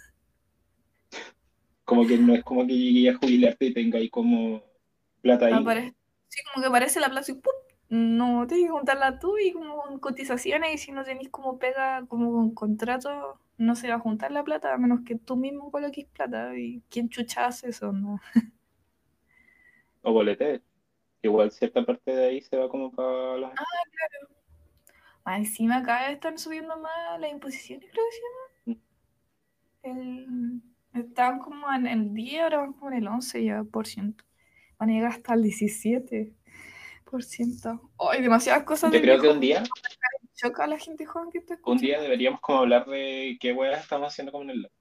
Como 1.85 2.07
que 2.07 2.17
no 2.19 2.35
es 2.35 2.45
como 2.45 2.67
que 2.67 2.75
llegué 2.77 3.11
a 3.11 3.17
jubilarte 3.17 3.67
y 3.67 3.75
tenga 3.75 3.99
ahí 3.99 4.09
como 4.09 4.63
plata 5.23 5.47
ahí. 5.47 5.55
Sí, 6.29 6.41
como 6.53 6.63
que 6.63 6.69
aparece 6.69 7.01
la 7.01 7.09
plata 7.11 7.31
y 7.33 7.35
¡pum! 7.35 7.53
No, 7.89 8.47
tienes 8.47 8.67
que 8.67 8.71
juntarla 8.73 9.19
tú 9.19 9.37
y 9.39 9.53
como 9.53 9.83
con 9.83 9.99
cotizaciones 9.99 10.75
y 10.75 10.79
si 10.79 10.93
no 10.93 11.03
tenés 11.05 11.29
como 11.31 11.59
pega, 11.59 12.07
como 12.07 12.31
con 12.33 12.55
contrato, 12.55 13.41
no 13.61 13.77
se 13.77 13.89
va 13.89 13.97
a 13.97 14.01
juntar 14.01 14.33
la 14.33 14.43
plata 14.43 14.73
a 14.73 14.79
menos 14.79 15.01
que 15.05 15.17
tú 15.17 15.37
mismo 15.37 15.71
coloques 15.71 16.07
plata. 16.07 16.57
¿Y 16.57 16.83
quién 16.89 17.11
chucha 17.11 17.47
hace 17.47 17.69
eso? 17.69 17.93
No. 17.93 18.21
O 20.03 20.15
boletes. 20.15 20.63
Igual 21.21 21.51
cierta 21.51 21.85
parte 21.85 22.11
de 22.11 22.25
ahí 22.25 22.41
se 22.41 22.57
va 22.57 22.71
como 22.71 22.91
para 22.91 23.37
las... 23.37 23.53
Más 25.27 25.39
encima 25.39 25.77
acá 25.77 26.11
están 26.11 26.39
subiendo 26.39 26.75
más 26.79 27.21
las 27.21 27.31
imposiciones, 27.31 27.91
creo 27.93 28.05
que 28.07 28.17
se 28.17 28.73
llama. 28.73 28.81
El, 29.83 30.63
estaban 30.95 31.41
como 31.41 31.71
en 31.71 31.87
el 31.87 32.15
10, 32.15 32.43
ahora 32.45 32.59
van 32.61 32.73
como 32.73 32.93
en 32.93 32.97
el 32.97 33.09
11 33.09 33.45
ya 33.45 33.63
por 33.65 33.87
ciento. 33.87 34.25
Van 34.79 34.89
a 34.89 34.93
llegar 34.95 35.13
hasta 35.13 35.35
el 35.35 35.43
17 35.43 36.33
por 37.05 37.23
ciento. 37.23 37.91
Ay, 37.99 38.23
demasiadas 38.23 38.63
cosas 38.63 38.91
Yo 38.91 39.03
creo 39.03 39.21
que 39.21 39.29
un 39.29 39.41
día, 39.41 39.63
Choca 40.41 40.65
a 40.65 40.67
la 40.67 40.79
gente 40.79 41.05
joven 41.05 41.31
que 41.31 41.39
está 41.39 41.59
un 41.65 41.79
día 41.79 42.01
deberíamos 42.01 42.41
como 42.41 42.61
hablar 42.61 42.87
de 42.87 43.37
qué 43.41 43.53
weas 43.53 43.83
estamos 43.83 44.09
haciendo 44.09 44.33
como 44.33 44.45
en 44.45 44.51
el 44.51 44.63
lab. 44.63 44.73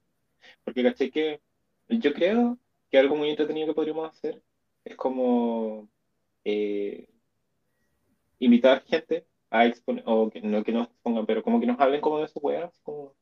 Porque 0.64 0.82
caché 0.82 1.10
que 1.10 1.40
yo 1.88 2.14
creo 2.14 2.58
que 2.90 2.98
algo 2.98 3.16
muy 3.16 3.30
entretenido 3.30 3.66
que 3.66 3.74
podríamos 3.74 4.10
hacer 4.10 4.42
es 4.84 4.96
como 4.96 5.88
eh, 6.44 7.08
invitar 8.38 8.82
gente 8.84 9.26
a 9.50 9.66
exponer, 9.66 10.04
o 10.06 10.30
que 10.30 10.40
no 10.40 10.64
que 10.64 10.72
nos 10.72 10.86
expongan, 10.86 11.26
pero 11.26 11.42
como 11.42 11.60
que 11.60 11.66
nos 11.66 11.78
hablen 11.78 12.00
como 12.00 12.20
de 12.20 12.28
sus 12.28 12.42
weas, 12.42 12.72
como 12.82 13.14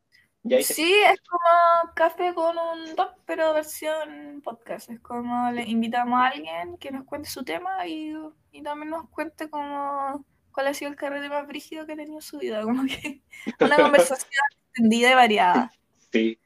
ya 0.43 0.62
Sí, 0.62 0.94
es 1.05 1.20
como 1.23 1.94
café 1.94 2.32
con 2.35 2.56
un 2.56 2.94
doc, 2.94 3.15
pero 3.27 3.52
versión 3.52 4.40
podcast. 4.43 4.90
Es 4.90 5.01
como 5.01 5.51
le 5.51 5.65
invitamos 5.65 6.20
a 6.20 6.27
alguien 6.28 6.77
que 6.78 6.90
nos 6.90 7.05
cuente 7.05 7.28
su 7.28 7.44
tema 7.44 7.86
y, 7.86 8.15
y 8.52 8.62
también 8.62 8.90
nos 8.90 9.09
cuente 9.10 9.51
como 9.51 10.24
cuál 10.59 10.66
ha 10.66 10.74
sido 10.74 10.90
el 10.90 10.97
carrete 10.97 11.28
más 11.28 11.47
brígido 11.47 11.86
que 11.86 11.93
ha 11.93 11.97
tenido 11.97 12.16
en 12.16 12.20
su 12.20 12.36
vida. 12.36 12.62
Como 12.62 12.85
que 12.85 13.20
una 13.60 13.76
conversación 13.76 14.43
extendida 14.72 15.12
y 15.12 15.14
variada. 15.14 15.72
Sí. 16.10 16.36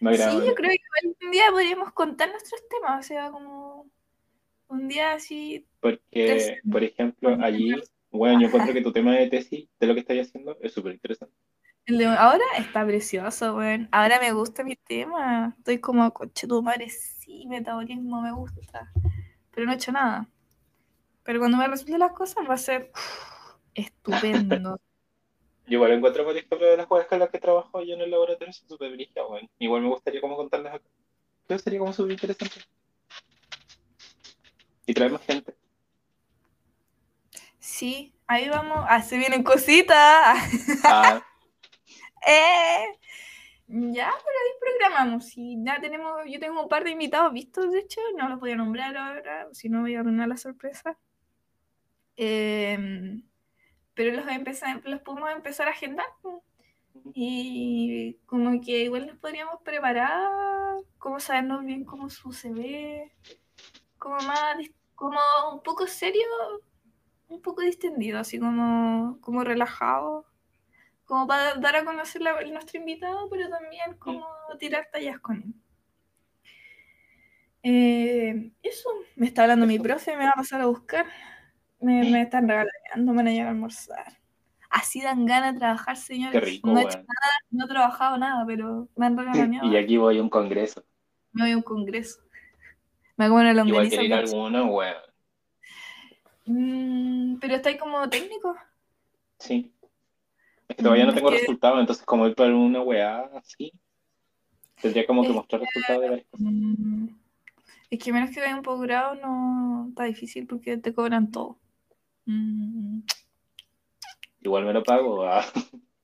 Sí, 0.00 0.46
yo 0.46 0.54
creo 0.54 0.70
que 0.70 1.26
un 1.26 1.30
día 1.30 1.50
podríamos 1.50 1.92
contar 1.92 2.30
nuestros 2.30 2.66
temas, 2.70 3.04
o 3.04 3.06
sea, 3.06 3.30
como 3.30 3.90
un 4.68 4.88
día 4.88 5.12
así. 5.12 5.66
Porque, 5.80 6.58
por 6.70 6.84
ejemplo, 6.84 7.36
allí, 7.42 7.74
bueno, 8.10 8.40
yo 8.40 8.46
encuentro 8.46 8.72
que 8.72 8.80
tu 8.80 8.94
tema 8.94 9.14
de 9.14 9.28
tesis, 9.28 9.68
de 9.78 9.86
lo 9.86 9.92
que 9.92 10.00
estás 10.00 10.16
haciendo, 10.18 10.56
es 10.62 10.72
súper 10.72 10.94
interesante. 10.94 11.34
ahora 12.16 12.44
está 12.56 12.86
precioso, 12.86 13.56
weón. 13.56 13.90
Ahora 13.92 14.20
me 14.20 14.32
gusta 14.32 14.64
mi 14.64 14.76
tema. 14.76 15.54
Estoy 15.58 15.80
como, 15.80 16.10
coche 16.14 16.46
tu 16.46 16.62
madre, 16.62 16.88
sí, 16.88 17.44
metabolismo 17.46 18.22
me 18.22 18.32
gusta. 18.32 18.90
Pero 19.50 19.66
no 19.66 19.72
he 19.72 19.74
hecho 19.74 19.92
nada. 19.92 20.30
Pero 21.28 21.40
cuando 21.40 21.58
me 21.58 21.68
resulten 21.68 21.98
las 21.98 22.12
cosas 22.12 22.48
va 22.48 22.54
a 22.54 22.56
ser 22.56 22.90
estupendo. 23.74 24.80
Yo 25.66 25.74
igual 25.74 25.92
encuentro, 25.92 26.24
por 26.24 26.34
ejemplo, 26.34 26.66
de 26.66 26.78
las 26.78 26.86
cosas 26.86 27.06
con 27.06 27.18
las 27.18 27.28
que 27.28 27.38
trabajo 27.38 27.82
yo 27.82 27.96
en 27.96 28.00
el 28.00 28.10
laboratorio 28.10 28.50
son 28.54 28.66
súper 28.66 28.90
brígidas, 28.92 29.26
weón. 29.28 29.50
Igual 29.58 29.82
me 29.82 29.88
gustaría 29.88 30.22
como 30.22 30.36
contarlas 30.36 30.76
acá. 30.76 30.86
Creo 31.46 31.58
que 31.58 31.62
sería 31.62 31.80
como 31.80 31.92
súper 31.92 32.12
interesante. 32.12 32.60
Y 34.86 34.94
traer 34.94 35.12
más 35.12 35.20
gente. 35.26 35.54
Sí, 37.58 38.14
ahí 38.26 38.48
vamos. 38.48 38.86
Ah, 38.88 39.02
se 39.02 39.18
vienen 39.18 39.42
cositas. 39.42 40.38
Ah, 40.82 41.22
Eh, 42.26 42.98
ya, 43.66 44.10
pero 44.16 44.38
ahí 44.38 44.60
programamos. 44.60 45.36
Y 45.36 45.62
ya 45.62 45.78
tenemos, 45.78 46.22
yo 46.26 46.40
tengo 46.40 46.62
un 46.62 46.70
par 46.70 46.84
de 46.84 46.92
invitados 46.92 47.34
vistos, 47.34 47.70
de 47.70 47.80
hecho, 47.80 48.00
no 48.16 48.30
los 48.30 48.40
voy 48.40 48.52
a 48.52 48.56
nombrar 48.56 48.96
ahora, 48.96 49.48
si 49.52 49.68
no 49.68 49.82
voy 49.82 49.94
a 49.94 50.00
arruinar 50.00 50.26
la 50.28 50.38
sorpresa. 50.38 50.98
Em, 52.18 53.22
pero 53.94 54.16
los, 54.16 54.26
a 54.28 54.34
empezar, 54.36 54.82
los 54.86 55.02
podemos 55.02 55.30
empezar 55.32 55.68
a 55.68 55.72
agendar. 55.72 56.06
Y 57.14 58.14
como 58.26 58.60
que 58.60 58.84
igual 58.84 59.06
nos 59.06 59.16
podríamos 59.18 59.60
preparar, 59.62 60.28
como 60.98 61.20
sabernos 61.20 61.64
bien 61.64 61.84
cómo 61.84 62.10
su 62.10 62.32
como 63.98 64.16
más, 64.20 64.56
como 64.94 65.18
un 65.52 65.62
poco 65.62 65.86
serio, 65.86 66.26
un 67.28 67.40
poco 67.42 67.62
distendido, 67.62 68.18
así 68.18 68.38
como, 68.38 69.18
como 69.20 69.44
relajado 69.44 70.26
como 71.06 71.26
para 71.26 71.54
dar 71.56 71.76
a 71.76 71.84
conocer 71.84 72.22
la- 72.22 72.40
nuestro 72.44 72.80
invitado, 72.80 73.28
pero 73.30 73.48
también 73.50 73.96
como 73.98 74.26
tirar 74.58 74.88
tallas 74.92 75.20
con 75.20 75.36
él. 75.38 75.54
Eh, 77.62 78.52
eso, 78.62 78.88
me 79.16 79.26
está 79.26 79.42
hablando 79.42 79.66
mi 79.66 79.78
profe, 79.78 80.16
me 80.16 80.24
va 80.24 80.30
a 80.30 80.34
pasar 80.34 80.60
a 80.60 80.66
buscar. 80.66 81.06
Me, 81.80 82.10
me 82.10 82.22
están 82.22 82.48
regañando, 82.48 83.12
me 83.12 83.16
van 83.18 83.28
a 83.28 83.30
llegar 83.30 83.46
a 83.46 83.50
almorzar. 83.50 84.18
Así 84.70 85.00
dan 85.00 85.24
ganas 85.26 85.54
de 85.54 85.60
trabajar, 85.60 85.96
señores. 85.96 86.32
qué 86.32 86.40
rico, 86.40 86.68
no, 86.70 86.78
he 86.78 86.82
hecho 86.82 86.98
nada, 86.98 87.32
no 87.50 87.64
he 87.64 87.68
trabajado 87.68 88.18
nada, 88.18 88.44
pero 88.46 88.88
me 88.96 89.06
han 89.06 89.16
regañado. 89.16 89.66
Y 89.72 89.76
aquí 89.76 89.96
voy 89.96 90.18
a 90.18 90.22
un 90.22 90.28
congreso. 90.28 90.84
Me 91.32 91.44
voy 91.44 91.52
a 91.52 91.56
un 91.56 91.62
congreso. 91.62 92.20
Me 93.16 93.26
como 93.28 93.40
una 93.40 93.50
Igual 93.52 93.66
longaniza. 93.68 93.88
quiero 93.90 94.04
ir 94.04 94.14
a 94.14 94.18
alguno, 94.18 94.64
weón. 94.66 94.94
Mm, 96.46 97.38
pero 97.40 97.54
está 97.56 97.68
ahí 97.68 97.78
como 97.78 98.08
técnico. 98.08 98.56
Sí. 99.38 99.72
Es 100.68 100.76
que 100.76 100.82
todavía 100.82 101.06
no 101.06 101.12
Mm, 101.12 101.14
tengo 101.14 101.28
es 101.30 101.34
que- 101.34 101.40
resultados, 101.40 101.80
entonces 101.80 102.04
como 102.04 102.26
ir 102.26 102.34
para 102.34 102.54
una 102.54 102.82
weá 102.82 103.30
así, 103.36 103.72
tendría 104.80 105.06
como 105.06 105.22
que 105.22 105.28
Es 105.28 105.34
mostrar 105.34 105.60
resultados 105.62 106.02
de 106.02 106.08
varias 106.10 106.26
cosas. 106.30 106.46
Mm, 106.46 107.08
Es 107.90 107.98
que 108.04 108.12
menos 108.12 108.30
que 108.30 108.40
vaya 108.40 108.54
un 108.54 108.62
posgrado 108.62 109.14
no 109.14 109.86
está 109.88 110.04
difícil 110.04 110.46
porque 110.46 110.76
te 110.76 110.92
cobran 110.92 111.30
todo. 111.30 111.58
Mm, 112.28 113.00
Igual 114.42 114.64
me 114.66 114.72
lo 114.74 114.82
pago. 114.82 115.24
ah. 115.26 115.44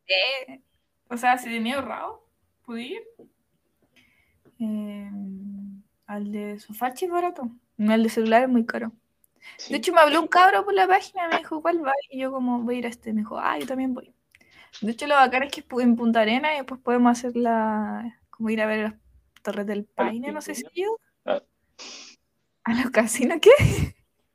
eh, 0.06 0.60
O 1.08 1.16
sea, 1.18 1.36
si 1.36 1.50
tenía 1.50 1.76
ahorrado, 1.76 2.26
pude 2.64 2.82
ir. 2.82 3.02
Eh, 4.58 5.10
al 6.06 6.32
de 6.32 6.58
Sofachi 6.58 7.04
es 7.04 7.10
barato. 7.10 7.50
No, 7.76 7.92
el 7.92 8.02
de 8.04 8.08
celular 8.08 8.42
es 8.44 8.48
muy 8.48 8.64
caro. 8.64 8.92
Sí. 9.58 9.72
De 9.72 9.78
hecho, 9.78 9.92
me 9.92 10.00
habló 10.00 10.22
un 10.22 10.28
cabro 10.28 10.64
por 10.64 10.72
la 10.72 10.88
página, 10.88 11.28
me 11.28 11.38
dijo, 11.38 11.60
¿cuál 11.60 11.84
va? 11.84 11.92
Y 12.10 12.20
yo 12.20 12.32
como, 12.32 12.60
voy 12.62 12.76
a 12.76 12.78
ir 12.78 12.86
a 12.86 12.88
este. 12.88 13.12
Me 13.12 13.20
dijo, 13.20 13.38
ah, 13.38 13.58
yo 13.58 13.66
también 13.66 13.92
voy. 13.92 14.14
De 14.80 14.92
hecho, 14.92 15.06
lo 15.06 15.16
bacán 15.16 15.42
es 15.42 15.52
que 15.52 15.62
en 15.82 15.94
Punta 15.94 16.22
Arena 16.22 16.54
y 16.54 16.58
después 16.58 16.80
podemos 16.80 17.12
hacer 17.18 17.36
la... 17.36 18.18
como 18.30 18.48
ir 18.50 18.62
a 18.62 18.66
ver 18.66 18.84
las 18.84 18.94
torres 19.42 19.66
del 19.66 19.86
¿A 19.96 20.04
los 20.04 20.10
Paine, 20.10 20.32
no 20.32 20.40
sé 20.40 20.54
si 20.54 20.64
yo. 20.74 20.96
Ah. 21.26 21.42
¿A 22.64 22.74
los 22.74 22.90
casinos 22.90 23.38
qué? 23.42 23.50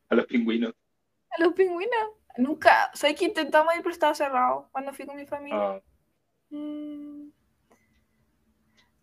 A 0.10 0.16
los 0.16 0.28
pingüinos. 0.28 0.76
Los 1.40 1.54
pingüinos. 1.54 2.10
Nunca, 2.38 2.90
sé 2.94 3.16
que 3.16 3.26
intentamos 3.26 3.74
ir, 3.76 3.82
pero 3.82 3.92
estaba 3.94 4.14
cerrado 4.14 4.70
cuando 4.72 4.94
fui 4.94 5.06
con 5.06 5.16
mi 5.18 5.26
familia. 5.26 5.58
Ah, 5.60 5.82
Mm. 6.52 7.30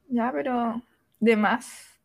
Ya, 0.08 0.30
pero 0.32 0.82
de 1.20 1.36
más. 1.36 2.00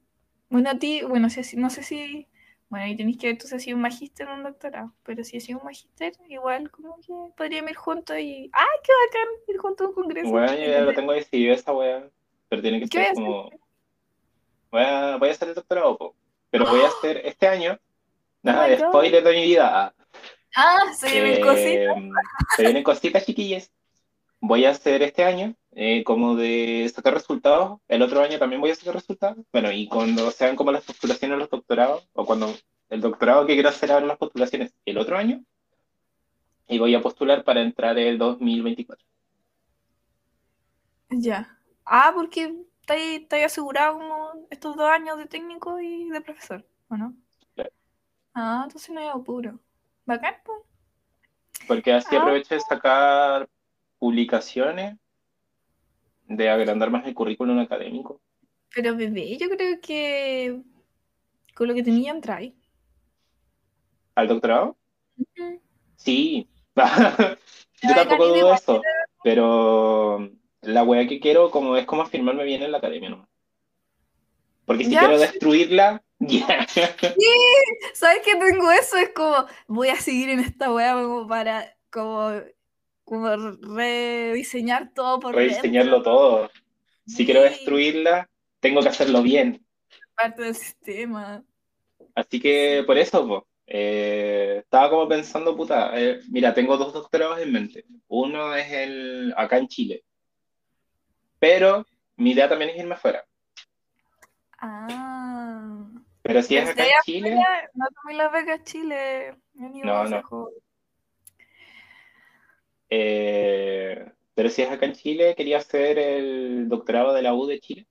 Bueno, 0.50 0.70
a 0.70 0.76
ti, 0.78 1.02
bueno, 1.04 1.30
si 1.30 1.58
no 1.58 1.70
sé 1.72 1.82
si, 1.84 2.28
bueno, 2.70 2.86
ahí 2.86 2.96
tenéis 2.96 3.18
que 3.18 3.28
ver 3.28 3.38
tú 3.40 3.48
si 3.48 3.56
has 3.56 3.64
sido 3.64 3.76
un 3.78 3.82
magíster 3.82 4.28
o 4.28 4.34
un 4.36 4.44
doctorado, 4.44 4.94
pero 5.04 5.24
si 5.24 5.38
has 5.38 5.44
sido 5.44 5.60
un 5.60 5.66
magíster, 5.66 6.14
igual 6.30 6.70
como 6.70 6.98
que 6.98 7.14
podríamos 7.36 7.72
ir 7.72 7.78
juntos 7.78 8.18
y, 8.20 8.50
¡ay, 8.54 8.68
qué 8.84 8.92
bacán! 9.08 9.28
Ir 9.48 9.58
juntos 9.58 9.86
a 9.86 9.90
un 9.90 9.96
congreso. 9.96 10.30
Bueno, 10.30 10.54
yo 10.54 10.66
ya 10.66 10.82
lo 10.82 10.94
tengo 10.94 11.14
decidido 11.14 11.54
esa 11.56 11.74
weá, 11.74 12.08
pero 12.50 12.62
tiene 12.62 12.80
que 12.82 12.88
¿Qué 12.90 12.98
voy 12.98 13.06
ser 13.08 13.16
como... 13.16 13.50
Voy 14.72 14.82
a, 14.84 15.18
voy 15.18 15.30
a 15.30 15.32
hacer 15.32 15.50
el 15.50 15.56
doctorado, 15.56 15.98
po. 15.98 16.16
pero 16.50 16.66
voy 16.66 16.82
a 16.82 16.88
hacer 16.88 17.18
este 17.26 17.48
año, 17.48 17.80
Nada 18.44 18.68
my 18.68 18.76
de 18.76 18.78
God. 18.78 18.90
spoiler 18.90 19.24
de 19.24 19.32
mi 19.34 19.44
vida. 19.44 19.94
Ah, 20.56 20.94
se 20.94 21.10
vienen 21.12 21.34
Eh, 21.34 21.42
cositas. 21.42 21.96
Se 22.56 22.62
vienen 22.64 22.84
cositas, 22.84 23.26
chiquillas. 23.26 23.72
Voy 24.40 24.66
a 24.66 24.72
hacer 24.72 25.02
este 25.04 25.24
año, 25.24 25.56
eh, 25.72 26.04
como 26.04 26.36
de 26.36 26.92
sacar 26.94 27.14
resultados. 27.14 27.80
El 27.88 28.02
otro 28.02 28.22
año 28.22 28.40
también 28.40 28.62
voy 28.62 28.72
a 28.72 28.76
sacar 28.76 28.96
resultados. 28.96 29.38
Bueno, 29.52 29.72
y 29.72 29.88
cuando 29.88 30.32
sean 30.32 30.56
como 30.56 30.72
las 30.72 30.84
postulaciones 30.84 31.38
los 31.38 31.50
doctorados, 31.50 32.08
o 32.14 32.26
cuando 32.26 32.54
el 32.90 33.02
doctorado 33.02 33.46
que 33.46 33.54
quiero 33.54 33.70
hacer 33.70 33.92
ahora 33.92 34.06
las 34.08 34.18
postulaciones 34.18 34.74
el 34.86 34.98
otro 34.98 35.18
año, 35.18 35.44
y 36.68 36.80
voy 36.80 36.96
a 36.96 37.02
postular 37.02 37.44
para 37.44 37.62
entrar 37.62 37.98
el 37.98 38.18
2024. 38.18 39.06
Ya. 41.10 41.58
Ah, 41.86 42.12
porque 42.16 42.56
estáis 42.82 43.46
asegurado 43.46 43.96
como 44.00 44.48
estos 44.50 44.76
dos 44.76 44.90
años 44.90 45.18
de 45.18 45.26
técnico 45.26 45.80
y 45.80 46.10
de 46.10 46.22
profesor, 46.22 46.66
¿o 46.90 46.98
no? 46.98 47.16
Claro. 47.56 47.72
Ah, 48.34 48.62
entonces 48.66 48.90
no 48.90 49.00
hay 49.02 49.08
apuro. 49.08 49.60
Bacán, 50.12 50.36
pues. 50.46 50.60
Porque 51.68 51.94
así 51.94 52.16
Ah. 52.16 52.20
aprovecho 52.20 52.54
de 52.56 52.62
sacar 52.62 53.50
publicaciones, 54.00 54.98
de 56.28 56.50
agrandar 56.50 56.90
más 56.90 57.06
el 57.06 57.14
currículum 57.14 57.60
académico. 57.60 58.22
Pero 58.74 58.96
bebé, 58.96 59.38
yo 59.38 59.50
creo 59.50 59.80
que 59.82 60.62
con 61.56 61.68
lo 61.68 61.74
que 61.74 61.84
tenía 61.84 62.12
entráis. 62.12 62.54
¿Al 64.16 64.28
doctorado? 64.28 64.78
Sí. 65.96 66.48
Yo 67.84 67.96
tampoco 67.96 68.28
dudo 68.28 68.54
eso, 68.54 68.82
pero 69.24 70.30
la 70.62 70.84
wea 70.84 71.08
que 71.08 71.20
quiero 71.20 71.50
como 71.52 71.76
es 71.76 71.86
como 71.86 72.04
afirmarme 72.04 72.44
bien 72.44 72.62
en 72.64 72.72
la 72.72 72.78
academia 72.78 73.10
nomás. 73.10 73.28
Porque 74.66 74.86
si 74.86 74.92
Ya, 74.92 75.00
quiero 75.02 75.18
sí. 75.18 75.38
Ya. 76.22 76.68
¿Sabes 77.94 78.22
que 78.24 78.36
tengo 78.36 78.72
eso? 78.72 78.98
Es 78.98 79.10
como, 79.10 79.46
voy 79.68 79.90
a 79.90 79.96
seguir 79.98 80.30
en 80.30 80.40
esta 80.40 80.72
wea 80.74 80.94
como 80.94 81.28
para 81.28 81.76
como, 81.92 82.32
como 83.04 83.30
rediseñar 83.76 84.94
todo 84.94 85.20
por 85.20 85.36
Rediseñarlo 85.36 85.96
dentro. 85.98 86.12
todo. 86.12 86.52
Si 87.06 87.26
quiero 87.26 87.42
Sí, 87.44 87.50
destruirla, 87.50 88.30
tengo 88.60 88.82
que 88.82 88.90
hacerlo 88.90 89.22
bien. 89.22 89.66
parte 90.16 90.44
del 90.44 90.56
sistema. 90.56 91.44
Así 92.16 92.40
que 92.40 92.80
Sí. 92.82 92.86
por 92.86 92.98
eso, 92.98 93.28
po, 93.28 93.48
eh, 93.68 94.58
estaba 94.64 94.90
como 94.90 95.08
pensando, 95.08 95.56
puta, 95.58 95.92
eh, 96.00 96.20
mira, 96.30 96.54
tengo 96.54 96.78
dos 96.78 96.94
doctorados 96.94 97.40
en 97.40 97.52
mente. 97.52 97.86
Uno 98.08 98.54
es 98.56 98.72
el 98.72 99.34
acá 99.36 99.58
en 99.58 99.68
Chile, 99.68 100.04
pero 101.40 101.86
mi 102.18 102.32
idea 102.32 102.48
también 102.48 102.70
es 102.72 102.78
irme 102.78 102.94
afuera. 102.96 103.26
Ah. 104.60 105.11
Pero 106.32 106.44
si 106.44 106.56
es 106.56 106.66
Desde 106.66 106.82
acá 106.82 106.90
en 106.96 107.02
Chile, 107.04 107.32
afuera, 107.34 107.70
no 107.74 107.86
tomé 108.02 108.14
las 108.14 108.32
becas 108.32 108.64
Chile. 108.64 109.36
no, 109.54 110.06
no. 110.06 110.22
Eh, 112.90 114.06
pero 114.34 114.50
si 114.50 114.62
es 114.62 114.70
acá 114.72 114.86
en 114.86 114.94
Chile, 114.94 115.36
quería 115.36 115.58
hacer 115.58 116.00
el 116.00 116.70
doctorado 116.70 117.12
de 117.14 117.22
la 117.22 117.34
U 117.34 117.48
de 117.48 117.60
Chile, 117.60 117.86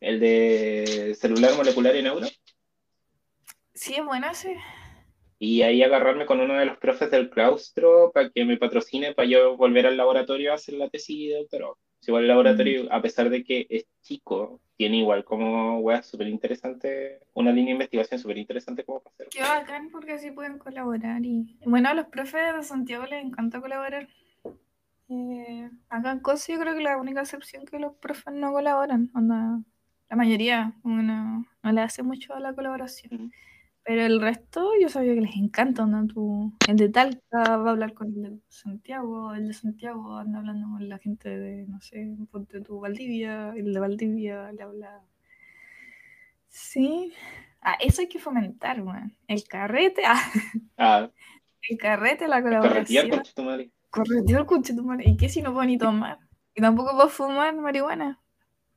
el 0.00 0.18
de 0.18 1.14
celular 1.20 1.54
molecular 1.56 1.94
y 1.94 2.02
neuro, 2.02 2.26
Sí, 3.74 3.96
es 3.96 4.04
bueno 4.04 4.30
ese. 4.30 4.56
y 5.38 5.60
ahí 5.60 5.82
agarrarme 5.82 6.24
con 6.24 6.40
uno 6.40 6.54
de 6.54 6.64
los 6.64 6.78
profes 6.78 7.10
del 7.10 7.28
claustro 7.28 8.10
para 8.14 8.30
que 8.30 8.46
me 8.46 8.56
patrocine 8.56 9.14
para 9.14 9.28
yo 9.28 9.58
volver 9.58 9.86
al 9.86 9.96
laboratorio 9.98 10.52
a 10.52 10.54
hacer 10.54 10.74
la 10.76 10.88
tesis 10.88 11.28
de 11.28 11.36
doctorado. 11.40 11.78
Si 12.00 12.10
igual 12.10 12.24
el 12.24 12.28
laboratorio, 12.28 12.92
a 12.92 13.02
pesar 13.02 13.28
de 13.30 13.44
que 13.44 13.66
es 13.68 13.86
chico, 14.02 14.60
tiene 14.76 14.98
igual 14.98 15.24
como 15.24 15.80
weas 15.80 16.06
súper 16.06 16.28
interesante, 16.28 17.20
una 17.34 17.50
línea 17.50 17.66
de 17.66 17.72
investigación 17.72 18.20
súper 18.20 18.38
interesante 18.38 18.84
como 18.84 19.00
para 19.00 19.14
hacer. 19.14 19.28
Qué 19.30 19.40
bacán 19.40 19.90
porque 19.90 20.12
así 20.12 20.30
pueden 20.30 20.58
colaborar. 20.58 21.24
Y 21.24 21.58
bueno, 21.66 21.88
a 21.88 21.94
los 21.94 22.06
profes 22.06 22.54
de 22.54 22.62
Santiago 22.62 23.04
les 23.06 23.24
encanta 23.24 23.60
colaborar. 23.60 24.08
Eh, 25.10 25.70
acá 25.88 26.12
en 26.12 26.20
COSI 26.20 26.52
yo 26.52 26.60
creo 26.60 26.74
que 26.74 26.82
la 26.82 26.96
única 26.96 27.20
excepción 27.20 27.64
que 27.64 27.78
los 27.78 27.94
profes 27.96 28.32
no 28.32 28.52
colaboran. 28.52 29.10
Onda, 29.14 29.60
la 30.08 30.16
mayoría 30.16 30.74
como 30.82 31.02
no, 31.02 31.46
no 31.62 31.72
le 31.72 31.80
hace 31.80 32.02
mucho 32.02 32.34
a 32.34 32.40
la 32.40 32.54
colaboración. 32.54 33.24
Mm. 33.24 33.30
Pero 33.88 34.02
el 34.04 34.20
resto 34.20 34.72
yo 34.78 34.90
sabía 34.90 35.14
que 35.14 35.22
les 35.22 35.34
encanta. 35.36 35.82
Onda, 35.82 36.04
tú, 36.12 36.52
el 36.68 36.76
de 36.76 36.90
Talca 36.90 37.56
va 37.56 37.68
a 37.68 37.70
hablar 37.70 37.94
con 37.94 38.08
el 38.08 38.22
de 38.22 38.38
Santiago, 38.50 39.32
el 39.32 39.48
de 39.48 39.54
Santiago 39.54 40.18
anda 40.18 40.40
hablando 40.40 40.68
con 40.68 40.86
la 40.90 40.98
gente 40.98 41.30
de, 41.30 41.66
no 41.66 41.80
sé, 41.80 42.06
ponte 42.30 42.60
tú 42.60 42.80
Valdivia, 42.80 43.54
el 43.56 43.72
de 43.72 43.80
Valdivia 43.80 44.52
le 44.52 44.62
habla. 44.62 45.00
Sí. 46.48 47.14
Ah, 47.62 47.78
eso 47.80 48.02
hay 48.02 48.08
que 48.08 48.18
fomentar, 48.18 48.82
weón. 48.82 49.16
El 49.26 49.44
carrete, 49.44 50.02
ah, 50.06 50.20
Ah, 50.76 51.10
el 51.62 51.78
carrete, 51.78 52.28
la 52.28 52.42
colaboración. 52.42 53.08
tu. 53.34 53.42
Corretear, 53.88 54.44
conche 54.44 54.74
tu 54.74 54.84
madre. 54.84 55.04
¿Y 55.06 55.16
qué 55.16 55.30
si 55.30 55.40
no 55.40 55.54
puedo 55.54 55.64
ni 55.64 55.78
tomar? 55.78 56.18
Y 56.54 56.60
tampoco 56.60 56.90
puedo 56.94 57.08
fumar 57.08 57.56
marihuana. 57.56 58.20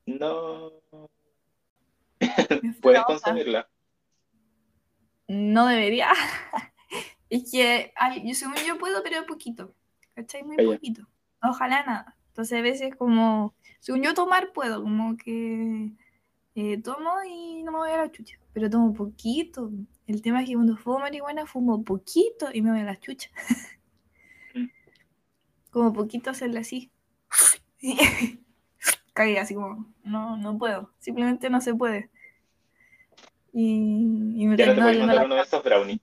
No, 0.05 0.71
puedes 2.81 3.03
consumirla. 3.03 3.67
No 5.31 5.67
debería. 5.67 6.09
Es 7.29 7.49
que 7.49 7.93
ay, 7.95 8.27
yo 8.27 8.35
según 8.35 8.55
yo 8.67 8.77
puedo, 8.77 9.01
pero 9.03 9.25
poquito. 9.25 9.73
¿Cachai? 10.15 10.43
Muy 10.43 10.57
Ah, 10.59 10.63
poquito. 10.65 11.07
Ojalá 11.41 11.85
nada. 11.85 12.17
Entonces 12.27 12.59
a 12.59 12.61
veces 12.61 12.93
como, 12.97 13.55
según 13.79 14.01
yo 14.01 14.13
tomar 14.13 14.51
puedo, 14.51 14.83
como 14.83 15.15
que 15.15 15.93
eh, 16.55 16.81
tomo 16.81 17.09
y 17.25 17.63
no 17.63 17.71
me 17.71 17.77
voy 17.77 17.91
a 17.91 17.97
la 17.97 18.11
chucha. 18.11 18.37
Pero 18.51 18.69
tomo 18.69 18.93
poquito. 18.93 19.71
El 20.07 20.21
tema 20.21 20.41
es 20.41 20.49
que 20.49 20.55
cuando 20.55 20.75
fumo 20.75 20.99
marihuana 20.99 21.45
fumo 21.45 21.81
poquito 21.85 22.49
y 22.53 22.61
me 22.61 22.71
voy 22.71 22.81
a 22.81 22.83
la 22.83 22.99
chucha. 22.99 23.29
Como 25.71 25.93
poquito 25.93 26.29
hacerle 26.31 26.59
así. 26.59 26.91
Cagué 29.13 29.39
así 29.39 29.55
como, 29.55 29.87
no, 30.03 30.35
no 30.35 30.57
puedo. 30.57 30.91
Simplemente 30.99 31.49
no 31.49 31.61
se 31.61 31.73
puede. 31.73 32.10
Y, 33.53 34.33
y 34.37 34.47
me 34.47 34.57
Ya 34.57 34.67
no 34.67 34.75
te 34.75 34.81
puedes 34.81 34.99
mandar 34.99 35.15
la 35.17 35.25
uno 35.25 35.35
de 35.35 35.41
esos 35.41 35.63
brownies. 35.63 35.99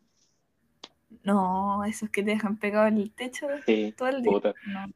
no, 1.25 1.85
esos 1.85 2.11
que 2.11 2.23
te 2.23 2.31
dejan 2.31 2.59
pegado 2.59 2.87
en 2.87 2.99
el 2.99 3.11
techo 3.12 3.47
Sí, 3.66 3.95
todo 3.97 4.09
el 4.09 4.23
día. 4.23 4.33
puta. 4.33 4.55
No, 4.66 4.87
no. 4.87 4.93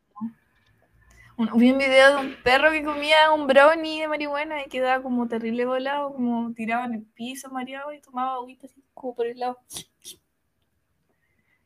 Un- 1.36 1.58
vi 1.58 1.72
un 1.72 1.78
video 1.78 2.10
de 2.20 2.26
un 2.26 2.34
perro 2.44 2.70
que 2.70 2.84
comía 2.84 3.32
un 3.32 3.46
brownie 3.46 4.00
de 4.02 4.08
marihuana 4.08 4.62
y 4.62 4.68
quedaba 4.68 5.02
como 5.02 5.26
terrible 5.28 5.64
volado, 5.64 6.12
como 6.12 6.52
tirado 6.52 6.84
en 6.84 6.94
el 6.94 7.02
piso, 7.02 7.50
mareado 7.50 7.92
y 7.92 8.00
tomaba 8.00 8.34
agüita 8.34 8.66
así 8.66 8.82
como 8.94 9.14
por 9.14 9.26
el 9.26 9.38
lado. 9.38 9.58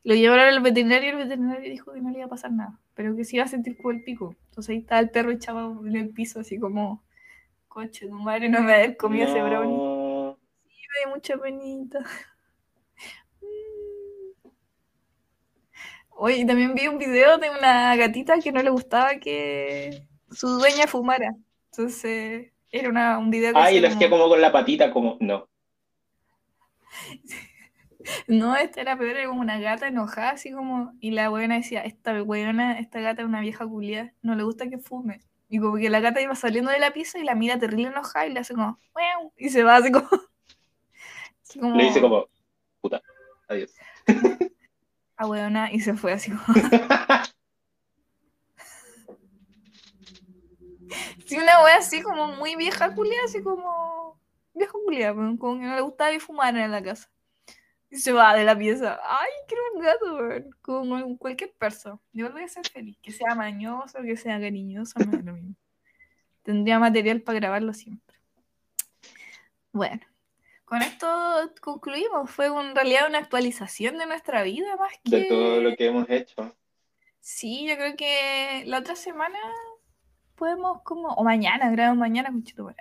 Lo 0.05 0.15
llevaron 0.15 0.47
al 0.47 0.61
veterinario 0.63 1.09
y 1.09 1.13
el 1.13 1.17
veterinario 1.19 1.69
dijo 1.71 1.93
que 1.93 2.01
no 2.01 2.11
le 2.11 2.19
iba 2.19 2.27
a 2.27 2.31
pasar 2.31 2.53
nada, 2.53 2.79
pero 2.95 3.17
que 3.17 3.25
sí 3.25 3.37
iba 3.37 3.45
a 3.45 3.49
sentir 3.49 3.77
como 3.77 3.91
el 3.91 4.05
pico. 4.05 4.37
Entonces 4.51 4.71
ahí 4.71 4.79
estaba 4.79 5.01
el 5.01 5.11
perro 5.11 5.33
echado 5.33 5.85
en 5.85 5.97
el 5.97 6.11
piso 6.11 6.41
así 6.41 6.59
como, 6.61 7.03
coche, 7.69 8.09
tu 8.09 8.15
madre 8.15 8.49
no 8.49 8.61
me 8.61 8.67
va 8.69 8.73
a 8.75 8.77
haber 8.77 8.97
comido 8.97 9.27
ese 9.27 9.43
brownie. 9.43 9.96
Me 10.97 11.05
dio 11.05 11.15
mucha 11.15 11.37
penita. 11.37 11.99
Oye, 16.19 16.39
y 16.39 16.47
también 16.47 16.75
vi 16.75 16.87
un 16.89 16.99
video 16.99 17.39
de 17.39 17.51
una 17.51 17.95
gatita 17.97 18.39
que 18.41 18.53
no 18.53 18.63
le 18.63 18.71
gustaba 18.71 19.17
que 19.17 20.07
su 20.31 20.49
dueña 20.49 20.87
fumara. 20.87 21.35
Entonces, 21.71 22.53
era 22.71 22.89
una, 22.89 23.19
un 23.19 23.31
video 23.31 23.53
que 23.53 23.59
Ay, 23.59 23.77
hacía 23.77 23.81
lo 23.83 23.89
hacía 23.95 24.11
como- 24.11 24.29
con 24.29 24.41
la 24.41 24.53
patita, 24.53 24.91
como. 24.91 25.17
No. 25.21 25.49
No, 28.29 28.55
esta 28.55 28.81
era 28.81 28.97
peor, 28.97 29.17
era 29.17 29.27
como 29.29 29.41
una 29.41 29.59
gata 29.59 29.89
enojada, 29.89 30.31
así 30.31 30.53
como... 30.53 30.93
Y 31.01 31.11
la 31.11 31.29
weona 31.29 31.57
decía, 31.57 31.81
esta 31.81 32.23
weona, 32.23 32.79
esta 32.79 33.01
gata 33.01 33.23
es 33.23 33.27
una 33.27 33.41
vieja 33.41 33.67
culia, 33.67 34.15
no 34.23 34.37
le 34.37 34.45
gusta 34.45 34.69
que 34.71 34.79
fume. 34.79 35.19
Y 35.49 35.59
como 35.59 35.77
que 35.77 35.91
la 35.91 35.99
gata 35.99 36.21
iba 36.21 36.37
saliendo 36.37 36.71
de 36.71 36.79
la 36.79 36.93
pieza 36.93 37.19
y 37.19 37.25
la 37.25 37.35
mira 37.35 37.59
terrible 37.59 37.89
enojada 37.89 38.29
y 38.29 38.33
le 38.33 38.39
hace 38.39 38.55
como... 38.55 38.79
Y 39.37 39.49
se 39.49 39.65
va 39.65 39.75
así 39.75 39.91
como... 39.91 40.09
como... 41.57 41.77
Le 41.77 41.85
dice 41.85 42.01
como. 42.01 42.29
Puta. 42.81 43.03
Adiós. 43.49 43.73
A 45.19 45.71
y 45.73 45.81
se 45.81 45.95
fue 45.95 46.13
así 46.13 46.31
como... 46.31 46.45
Sí, 51.27 51.37
una 51.37 51.65
wea 51.65 51.79
así 51.79 52.03
como 52.03 52.29
muy 52.29 52.55
vieja 52.55 52.95
culia, 52.95 53.19
así 53.25 53.43
como. 53.43 54.21
Vieja 54.55 54.73
culia, 54.73 55.13
como 55.13 55.59
que 55.59 55.67
no 55.67 55.75
le 55.75 55.81
gustaba 55.81 56.13
ir 56.13 56.21
fumar 56.21 56.57
en 56.57 56.71
la 56.71 56.83
casa. 56.83 57.11
Y 57.91 57.97
se 57.99 58.13
va 58.13 58.35
de 58.37 58.45
la 58.45 58.57
pieza. 58.57 59.01
Ay, 59.03 59.31
quiero 59.49 59.63
un 59.75 59.81
gato, 59.81 60.17
weón. 60.17 60.51
Como 60.63 61.19
cualquier 61.19 61.53
persona. 61.55 61.99
Yo 62.13 62.31
voy 62.31 62.43
a 62.45 62.49
ser 62.49 62.67
feliz. 62.69 62.97
Que 63.03 63.11
sea 63.11 63.35
mañoso, 63.35 64.01
que 64.03 64.17
sea 64.17 64.41
cariñoso, 64.41 64.99
me 65.01 65.07
da 65.07 65.23
lo 65.23 65.33
mismo. 65.35 65.57
Tendría 66.43 66.79
material 66.79 67.23
para 67.23 67.41
grabarlo 67.41 67.75
siempre. 67.75 68.17
Bueno, 69.73 70.01
con 70.67 70.83
esto 70.83 71.07
concluimos. 71.63 72.31
Fue 72.31 72.47
en 72.47 72.75
realidad 72.75 73.09
una 73.09 73.19
actualización 73.19 73.99
de 73.99 74.07
nuestra 74.07 74.43
vida 74.43 74.77
más 74.77 74.93
que. 75.05 75.17
De 75.17 75.25
todo 75.25 75.61
lo 75.63 75.77
que 75.77 75.87
hemos 75.87 76.11
hecho. 76.11 76.55
Sí, 77.21 77.67
yo 77.67 77.77
creo 77.77 77.97
que 77.97 78.65
la 78.67 78.79
otra 78.81 78.95
semana 78.97 79.39
podemos 80.37 80.83
como, 80.83 81.09
o 81.09 81.25
mañana, 81.25 81.71
grabamos 81.71 81.99
mañana 81.99 82.31
con 82.31 82.75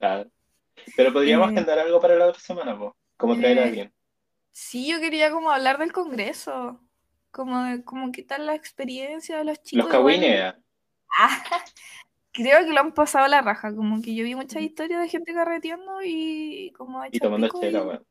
Ah. 0.00 0.24
Pero 0.96 1.12
podríamos 1.12 1.48
Eh, 1.48 1.52
agendar 1.52 1.78
algo 1.78 2.00
para 2.00 2.16
la 2.16 2.26
otra 2.26 2.40
semana, 2.40 2.76
po. 2.78 2.96
Como 3.16 3.36
traer 3.36 3.58
a 3.58 3.62
eh, 3.62 3.68
alguien. 3.68 3.94
Sí, 4.52 4.88
yo 4.90 5.00
quería 5.00 5.30
como 5.30 5.50
hablar 5.50 5.78
del 5.78 5.92
Congreso. 5.92 6.80
Como, 7.30 7.84
como 7.84 8.12
qué 8.12 8.22
tal 8.22 8.46
la 8.46 8.54
experiencia 8.54 9.38
de 9.38 9.44
los 9.44 9.62
chicos. 9.62 9.86
Los 9.86 9.94
igual. 9.94 10.20
cagüines. 10.20 10.54
Ah, 11.18 11.42
creo 12.36 12.64
que 12.64 12.72
lo 12.72 12.80
han 12.80 12.92
pasado 12.92 13.24
a 13.24 13.28
la 13.28 13.40
raja. 13.42 13.74
Como 13.74 14.00
que 14.02 14.14
yo 14.14 14.22
vi 14.24 14.34
muchas 14.34 14.62
historias 14.62 15.00
de 15.02 15.08
gente 15.08 15.32
carreteando 15.34 16.02
y 16.04 16.72
como 16.76 17.04
Y 17.04 17.08
hecha 17.08 17.20
tomando 17.20 17.46
pico 17.48 17.60
chela, 17.60 17.78
y- 17.78 17.82
weón. 17.82 18.06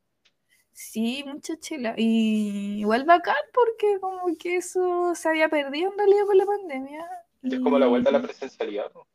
Sí, 0.72 1.24
mucha 1.26 1.56
chela. 1.58 1.94
Y 1.96 2.80
igual 2.80 3.04
bacán 3.04 3.36
porque 3.54 3.98
como 4.00 4.26
que 4.38 4.56
eso 4.56 5.14
se 5.14 5.28
había 5.28 5.48
perdido 5.48 5.90
en 5.90 5.96
realidad 5.98 6.26
por 6.26 6.36
la 6.36 6.44
pandemia. 6.46 7.06
Es 7.42 7.60
como 7.60 7.78
la 7.78 7.86
vuelta 7.86 8.10
a 8.10 8.12
la 8.12 8.18
Y- 8.18 8.22
presencialidad. 8.22 8.92
¿no? 8.94 9.06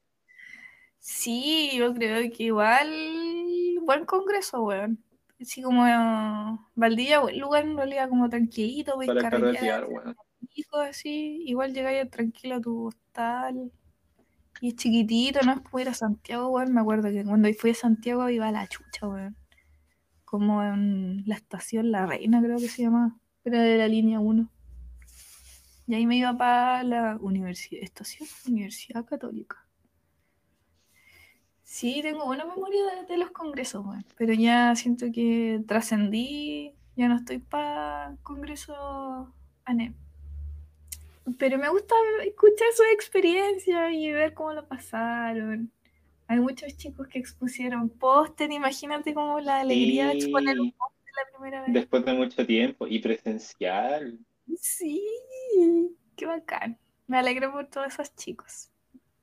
Sí, 0.99 1.71
yo 1.75 1.93
creo 1.93 2.21
que 2.31 2.43
igual 2.43 2.89
buen 3.81 4.05
congreso, 4.05 4.63
weón. 4.63 5.03
Así 5.39 5.61
como 5.61 5.85
eh, 5.87 6.57
Valdivia, 6.75 7.21
lugar 7.35 7.65
en 7.65 7.75
realidad 7.77 8.09
como 8.09 8.29
tranquilito, 8.29 8.95
voy 8.95 9.07
Para 9.07 9.21
carretear, 9.21 9.53
carretear, 9.55 9.85
weón. 9.85 10.15
hijos 10.55 10.79
así, 10.87 11.43
igual 11.47 11.73
llegáis 11.73 12.09
tranquilo 12.11 12.55
a 12.55 12.61
tu 12.61 12.87
hostal. 12.87 13.71
Y 14.61 14.69
es 14.69 14.75
chiquitito, 14.75 15.41
no 15.43 15.53
es 15.53 15.59
como 15.61 15.79
ir 15.79 15.89
a 15.89 15.93
Santiago, 15.95 16.49
weón. 16.49 16.71
Me 16.71 16.81
acuerdo 16.81 17.09
que 17.09 17.25
cuando 17.25 17.51
fui 17.53 17.71
a 17.71 17.73
Santiago 17.73 18.29
iba 18.29 18.47
a 18.47 18.51
la 18.51 18.67
chucha, 18.67 19.07
weón. 19.07 19.35
Como 20.23 20.63
en 20.63 21.23
la 21.25 21.35
estación 21.35 21.91
La 21.91 22.05
Reina, 22.05 22.41
creo 22.41 22.57
que 22.59 22.69
se 22.69 22.83
llama. 22.83 23.19
Era 23.43 23.61
de 23.63 23.77
la 23.77 23.87
línea 23.87 24.19
1. 24.19 24.47
Y 25.87 25.95
ahí 25.95 26.05
me 26.05 26.17
iba 26.17 26.37
para 26.37 26.83
la 26.83 27.17
universidad, 27.19 27.81
estación 27.83 28.29
Universidad 28.47 29.03
Católica. 29.03 29.67
Sí, 31.63 32.01
tengo 32.03 32.25
buena 32.25 32.45
memoria 32.45 32.81
de, 32.85 33.05
de 33.07 33.17
los 33.17 33.31
congresos, 33.31 33.83
weón. 33.83 34.05
Pero 34.15 34.33
ya 34.33 34.75
siento 34.75 35.07
que 35.11 35.63
trascendí, 35.67 36.75
ya 36.95 37.07
no 37.07 37.15
estoy 37.15 37.39
para 37.39 38.15
congreso 38.21 39.33
ANEP. 39.65 39.95
Pero 41.37 41.57
me 41.57 41.69
gusta 41.69 41.95
escuchar 42.25 42.67
su 42.75 42.83
experiencia 42.93 43.91
y 43.91 44.11
ver 44.11 44.33
cómo 44.33 44.53
lo 44.53 44.67
pasaron. 44.67 45.71
Hay 46.27 46.39
muchos 46.39 46.75
chicos 46.77 47.07
que 47.07 47.19
expusieron 47.19 47.89
póster, 47.89 48.51
imagínate 48.51 49.13
como 49.13 49.39
la 49.39 49.59
alegría 49.61 50.07
de 50.07 50.13
exponer 50.13 50.59
un 50.59 50.67
Sí, 50.67 50.75
póster 50.77 51.13
la 51.15 51.37
primera 51.37 51.61
vez. 51.63 51.73
después 51.73 52.05
de 52.05 52.13
mucho 52.13 52.45
tiempo. 52.45 52.87
Y 52.87 52.99
presencial. 52.99 54.17
Sí, 54.57 55.03
qué 56.15 56.25
bacán. 56.25 56.77
Me 57.07 57.17
alegro 57.17 57.51
por 57.51 57.67
todos 57.67 57.87
esos 57.93 58.15
chicos. 58.15 58.69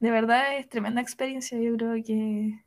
De 0.01 0.11
verdad 0.11 0.57
es 0.59 0.69
tremenda 0.69 1.01
experiencia. 1.01 1.59
Yo 1.59 1.77
creo 1.77 1.95
que 2.05 2.63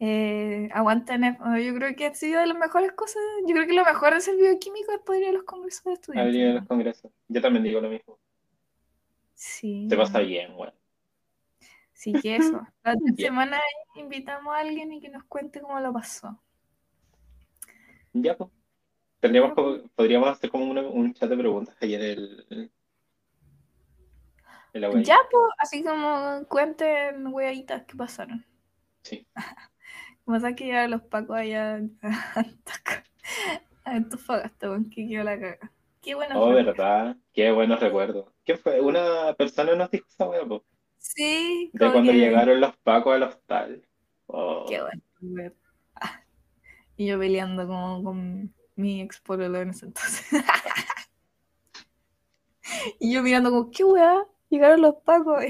eh, 0.00 0.68
aguantan. 0.72 1.36
Yo 1.62 1.74
creo 1.74 1.94
que 1.94 2.06
ha 2.06 2.14
sido 2.14 2.40
de 2.40 2.46
las 2.46 2.56
mejores 2.58 2.92
cosas. 2.92 3.22
Yo 3.46 3.54
creo 3.54 3.66
que 3.66 3.74
lo 3.74 3.84
mejor 3.84 4.14
de 4.14 4.20
ser 4.20 4.36
bioquímico 4.36 4.92
es 4.92 5.00
poder 5.00 5.22
ir 5.22 5.28
a 5.28 5.32
los 5.32 5.44
congresos 5.44 5.84
de 5.84 5.92
estudiantes. 5.92 6.54
Los 6.54 6.66
congresos. 6.66 7.12
Yo 7.28 7.40
también 7.40 7.62
digo 7.64 7.80
lo 7.80 7.90
mismo. 7.90 8.18
Sí. 9.34 9.86
Se 9.88 9.96
pasa 9.96 10.18
bien, 10.20 10.54
weón. 10.56 10.72
Sí, 11.92 12.12
que 12.14 12.36
eso. 12.36 12.66
La 12.82 12.92
otra 12.94 13.14
semana 13.16 13.60
invitamos 13.94 14.54
a 14.54 14.58
alguien 14.60 14.90
y 14.92 15.00
que 15.00 15.10
nos 15.10 15.22
cuente 15.24 15.60
cómo 15.60 15.78
lo 15.80 15.92
pasó. 15.92 16.40
Ya, 18.14 18.36
pues. 18.36 18.50
Tendríamos 19.20 19.52
como- 19.52 19.82
podríamos 19.94 20.30
hacer 20.30 20.50
como 20.50 20.64
una- 20.64 20.80
un 20.80 21.12
chat 21.12 21.28
de 21.28 21.36
preguntas 21.36 21.76
ahí 21.80 21.94
en 21.94 22.00
el. 22.02 22.70
En 24.72 24.80
la. 24.80 25.02
Ya, 25.02 25.18
pues, 25.30 25.44
así 25.58 25.82
como 25.84 26.42
cuenten 26.48 27.26
weitas 27.26 27.84
que 27.84 27.96
pasaron. 27.96 28.46
Sí. 29.02 29.26
Como 30.30 30.38
sabes 30.38 30.54
que 30.54 30.66
llegaron 30.66 30.92
los 30.92 31.02
pacos 31.02 31.36
allá 31.36 31.80
a 33.84 33.90
Antofagasta, 33.90 34.70
weón, 34.70 34.88
que 34.88 35.08
quedó 35.08 35.24
la 35.24 35.40
caga. 35.40 35.72
Qué 36.00 36.14
bueno. 36.14 36.40
Oh, 36.40 36.50
verdad. 36.50 37.16
Qué 37.32 37.50
buenos 37.50 37.80
recuerdos. 37.80 38.32
¿Qué 38.44 38.56
fue? 38.56 38.80
Una 38.80 39.34
persona 39.34 39.74
nos 39.74 39.90
dijo 39.90 40.06
esa 40.08 40.30
po, 40.46 40.64
Sí, 40.98 41.68
De 41.72 41.90
cuando 41.90 42.12
que- 42.12 42.18
llegaron 42.18 42.60
los 42.60 42.76
pacos 42.76 43.12
al 43.12 43.24
hostal. 43.24 43.82
Oh, 44.26 44.66
Qué 44.68 44.80
bueno. 44.80 45.02
Y 46.96 47.08
yo 47.08 47.18
peleando 47.18 47.66
como 47.66 48.04
con 48.04 48.54
mi 48.76 49.00
ex 49.00 49.20
pololo 49.20 49.60
en 49.62 49.70
ese 49.70 49.86
entonces. 49.86 50.26
y 53.00 53.12
yo 53.12 53.20
mirando 53.24 53.50
como, 53.50 53.68
¿qué 53.72 53.82
weá? 53.82 54.24
Llegaron 54.48 54.80
los 54.80 54.94
pacos. 55.04 55.42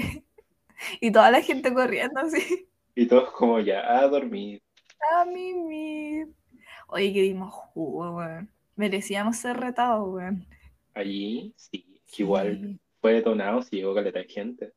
y 0.99 1.11
toda 1.11 1.29
la 1.29 1.43
gente 1.43 1.71
corriendo 1.71 2.19
así. 2.19 2.67
Y 2.95 3.05
todos 3.05 3.29
como 3.31 3.59
ya 3.59 3.99
a 3.99 4.07
dormir. 4.07 4.63
A 5.09 5.25
mí, 5.25 6.23
Oye, 6.87 7.13
que 7.13 7.21
dimos 7.21 7.53
jugo, 7.53 8.17
weón. 8.17 8.49
Merecíamos 8.75 9.37
ser 9.37 9.57
retados, 9.57 10.07
weón. 10.13 10.45
Allí, 10.93 11.53
sí. 11.55 12.01
que 12.13 12.23
Igual 12.23 12.57
Sí. 12.59 12.79
fue 12.99 13.13
detonado 13.13 13.61
si 13.61 13.77
llegó 13.77 13.95
caleta 13.95 14.19
de 14.19 14.25
gente. 14.27 14.73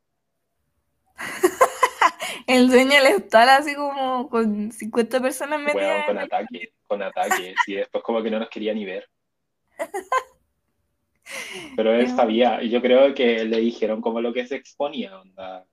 El 2.47 2.69
dueño 2.69 3.03
del 3.03 3.17
hostal 3.17 3.49
así 3.49 3.75
como 3.75 4.29
con 4.29 4.71
50 4.71 5.21
personas 5.21 5.61
metidas. 5.61 6.07
con 6.07 6.19
ataque, 6.19 6.73
con 6.87 7.03
ataque. 7.03 7.55
Y 7.67 7.75
después 7.75 8.05
como 8.05 8.23
que 8.23 8.31
no 8.31 8.39
nos 8.39 8.49
quería 8.49 8.75
ni 8.75 8.85
ver. 8.85 9.09
Pero 11.77 11.93
él 11.95 12.09
sabía, 12.15 12.63
y 12.63 12.69
yo 12.69 12.81
creo 12.83 13.15
que 13.15 13.45
le 13.45 13.59
dijeron 13.59 14.01
como 14.01 14.21
lo 14.21 14.33
que 14.33 14.47
se 14.47 14.57
exponía, 14.57 15.19
onda. 15.19 15.67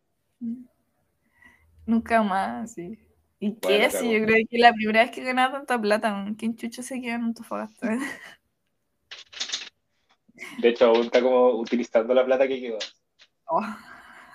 Nunca 1.86 2.24
más, 2.24 2.74
sí. 2.74 2.98
¿Y 3.44 3.56
qué? 3.56 3.80
Bueno, 3.80 3.90
Si 3.90 4.12
yo 4.12 4.24
creo 4.24 4.46
que 4.48 4.58
la 4.60 4.72
primera 4.72 5.02
vez 5.02 5.10
que 5.12 5.24
ganaba 5.24 5.54
tanta 5.54 5.82
plata. 5.82 6.26
¿quién 6.38 6.56
chucha 6.56 6.84
se 6.84 7.02
queda 7.02 7.16
en 7.16 7.24
Antofagasta? 7.24 7.98
De 10.60 10.70
hecho, 10.70 10.86
aún 10.86 11.06
está 11.06 11.22
como 11.24 11.50
utilizando 11.60 12.14
la 12.14 12.24
plata 12.24 12.48
que 12.48 12.62
quedó. 12.62 12.78
Oh. 13.46 13.66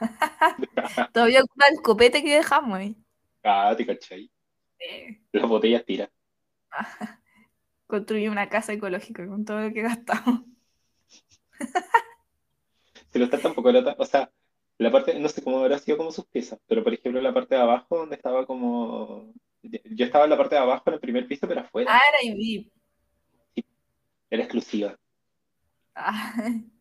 Todavía 1.13 1.41
ocupa 1.45 1.67
el 1.71 1.81
copete 1.83 2.23
que 2.25 2.35
dejamos 2.35 2.77
ahí. 2.79 2.97
Ah, 3.45 3.73
te 3.77 3.87
cachai. 3.87 4.29
Eh, 4.81 5.21
Las 5.31 5.49
botellas 5.49 5.85
tiran. 5.85 6.11
construí 7.87 8.27
una 8.27 8.49
casa 8.49 8.73
ecológica 8.73 9.25
con 9.29 9.45
todo 9.45 9.61
lo 9.61 9.73
que 9.73 9.83
gastamos. 9.83 10.41
Si 13.13 13.19
lo 13.21 13.27
está 13.27 13.39
tampoco 13.39 13.71
era 13.71 13.85
tan- 13.85 13.95
O 13.99 14.05
sea, 14.05 14.33
la 14.79 14.93
parte, 14.93 15.19
no 15.19 15.29
sé 15.29 15.43
cómo 15.43 15.61
habrá 15.61 15.79
sido 15.79 15.97
como 15.97 16.13
sus 16.13 16.27
piezas, 16.27 16.59
pero 16.67 16.85
por 16.85 16.93
ejemplo 16.95 17.21
la 17.21 17.33
parte 17.35 17.55
de 17.55 17.61
abajo 17.63 17.99
donde 17.99 18.17
estaba 18.17 18.47
como. 18.47 19.33
Yo 19.63 20.05
estaba 20.05 20.25
en 20.25 20.31
la 20.31 20.37
parte 20.37 20.55
de 20.55 20.61
abajo 20.61 20.83
en 20.87 20.95
el 20.95 21.01
primer 21.01 21.27
piso, 21.27 21.49
pero 21.49 21.61
afuera. 21.63 21.91
Ah, 21.93 22.01
era 22.23 22.35
VIP. 22.35 22.71
Era 24.31 24.43
exclusiva. 24.43 24.97
Ah, 25.95 26.35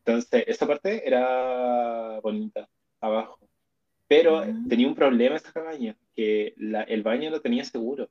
Entonces, 0.05 0.43
esa 0.47 0.67
parte 0.67 1.07
era 1.07 2.19
bonita, 2.21 2.67
abajo. 2.99 3.39
Pero 4.07 4.37
Ah. 4.39 4.47
tenía 4.69 4.87
un 4.87 4.93
problema 4.95 5.35
esa 5.37 5.51
cabaña, 5.51 5.95
que 6.15 6.53
la- 6.57 6.83
el 6.83 7.01
baño 7.01 7.29
lo 7.31 7.41
tenía 7.41 7.63
seguro. 7.63 8.09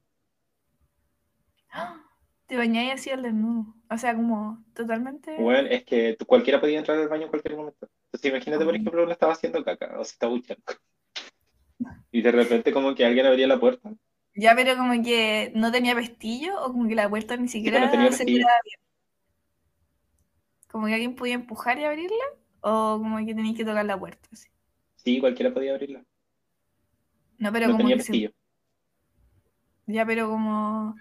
Te 2.46 2.56
bañáis 2.56 2.92
así 2.94 3.10
al 3.10 3.22
desnudo. 3.22 3.74
O 3.90 3.96
sea, 3.98 4.14
como 4.14 4.64
totalmente. 4.74 5.36
Bueno, 5.40 5.68
es 5.70 5.84
que 5.84 6.16
cualquiera 6.26 6.60
podía 6.60 6.78
entrar 6.78 6.98
al 6.98 7.08
baño 7.08 7.24
en 7.24 7.28
cualquier 7.30 7.56
momento. 7.56 7.88
Entonces, 8.14 8.30
imagínate, 8.30 8.64
por 8.64 8.74
Ah. 8.74 8.76
ejemplo, 8.76 9.02
uno 9.02 9.12
estaba 9.12 9.32
haciendo 9.32 9.64
caca 9.64 9.98
o 9.98 10.04
se 10.04 10.12
estaba 10.12 10.32
duchando. 10.32 10.62
Y 12.12 12.22
de 12.22 12.30
repente, 12.30 12.72
como 12.72 12.94
que 12.94 13.04
alguien 13.04 13.26
abría 13.26 13.48
la 13.48 13.58
puerta. 13.58 13.92
Ya, 14.36 14.54
pero 14.54 14.76
como 14.76 15.02
que 15.02 15.50
no 15.56 15.72
tenía 15.72 15.96
pestillo 15.96 16.60
o 16.62 16.66
como 16.72 16.88
que 16.88 16.94
la 16.94 17.08
puerta 17.08 17.36
ni 17.36 17.48
siquiera 17.48 17.80
pero 17.80 17.90
tenía 17.90 18.12
se 18.12 18.24
tiraba 18.24 18.52
bien. 18.64 18.78
Como 20.70 20.86
que 20.86 20.94
alguien 20.94 21.14
podía 21.16 21.34
empujar 21.34 21.78
y 21.78 21.84
abrirla 21.84 22.24
o 22.60 22.98
como 23.02 23.18
que 23.18 23.34
tenías 23.34 23.56
que 23.56 23.64
tocar 23.64 23.84
la 23.84 23.98
puerta. 23.98 24.28
así. 24.32 24.48
Sí, 24.96 25.18
cualquiera 25.18 25.52
podía 25.52 25.72
abrirla. 25.72 26.04
No, 27.38 27.52
pero 27.52 27.66
No 27.66 27.72
como 27.72 27.78
tenía 27.88 27.96
que 27.96 28.02
se-. 28.04 28.34
Ya, 29.86 30.06
pero 30.06 30.28
como. 30.28 30.94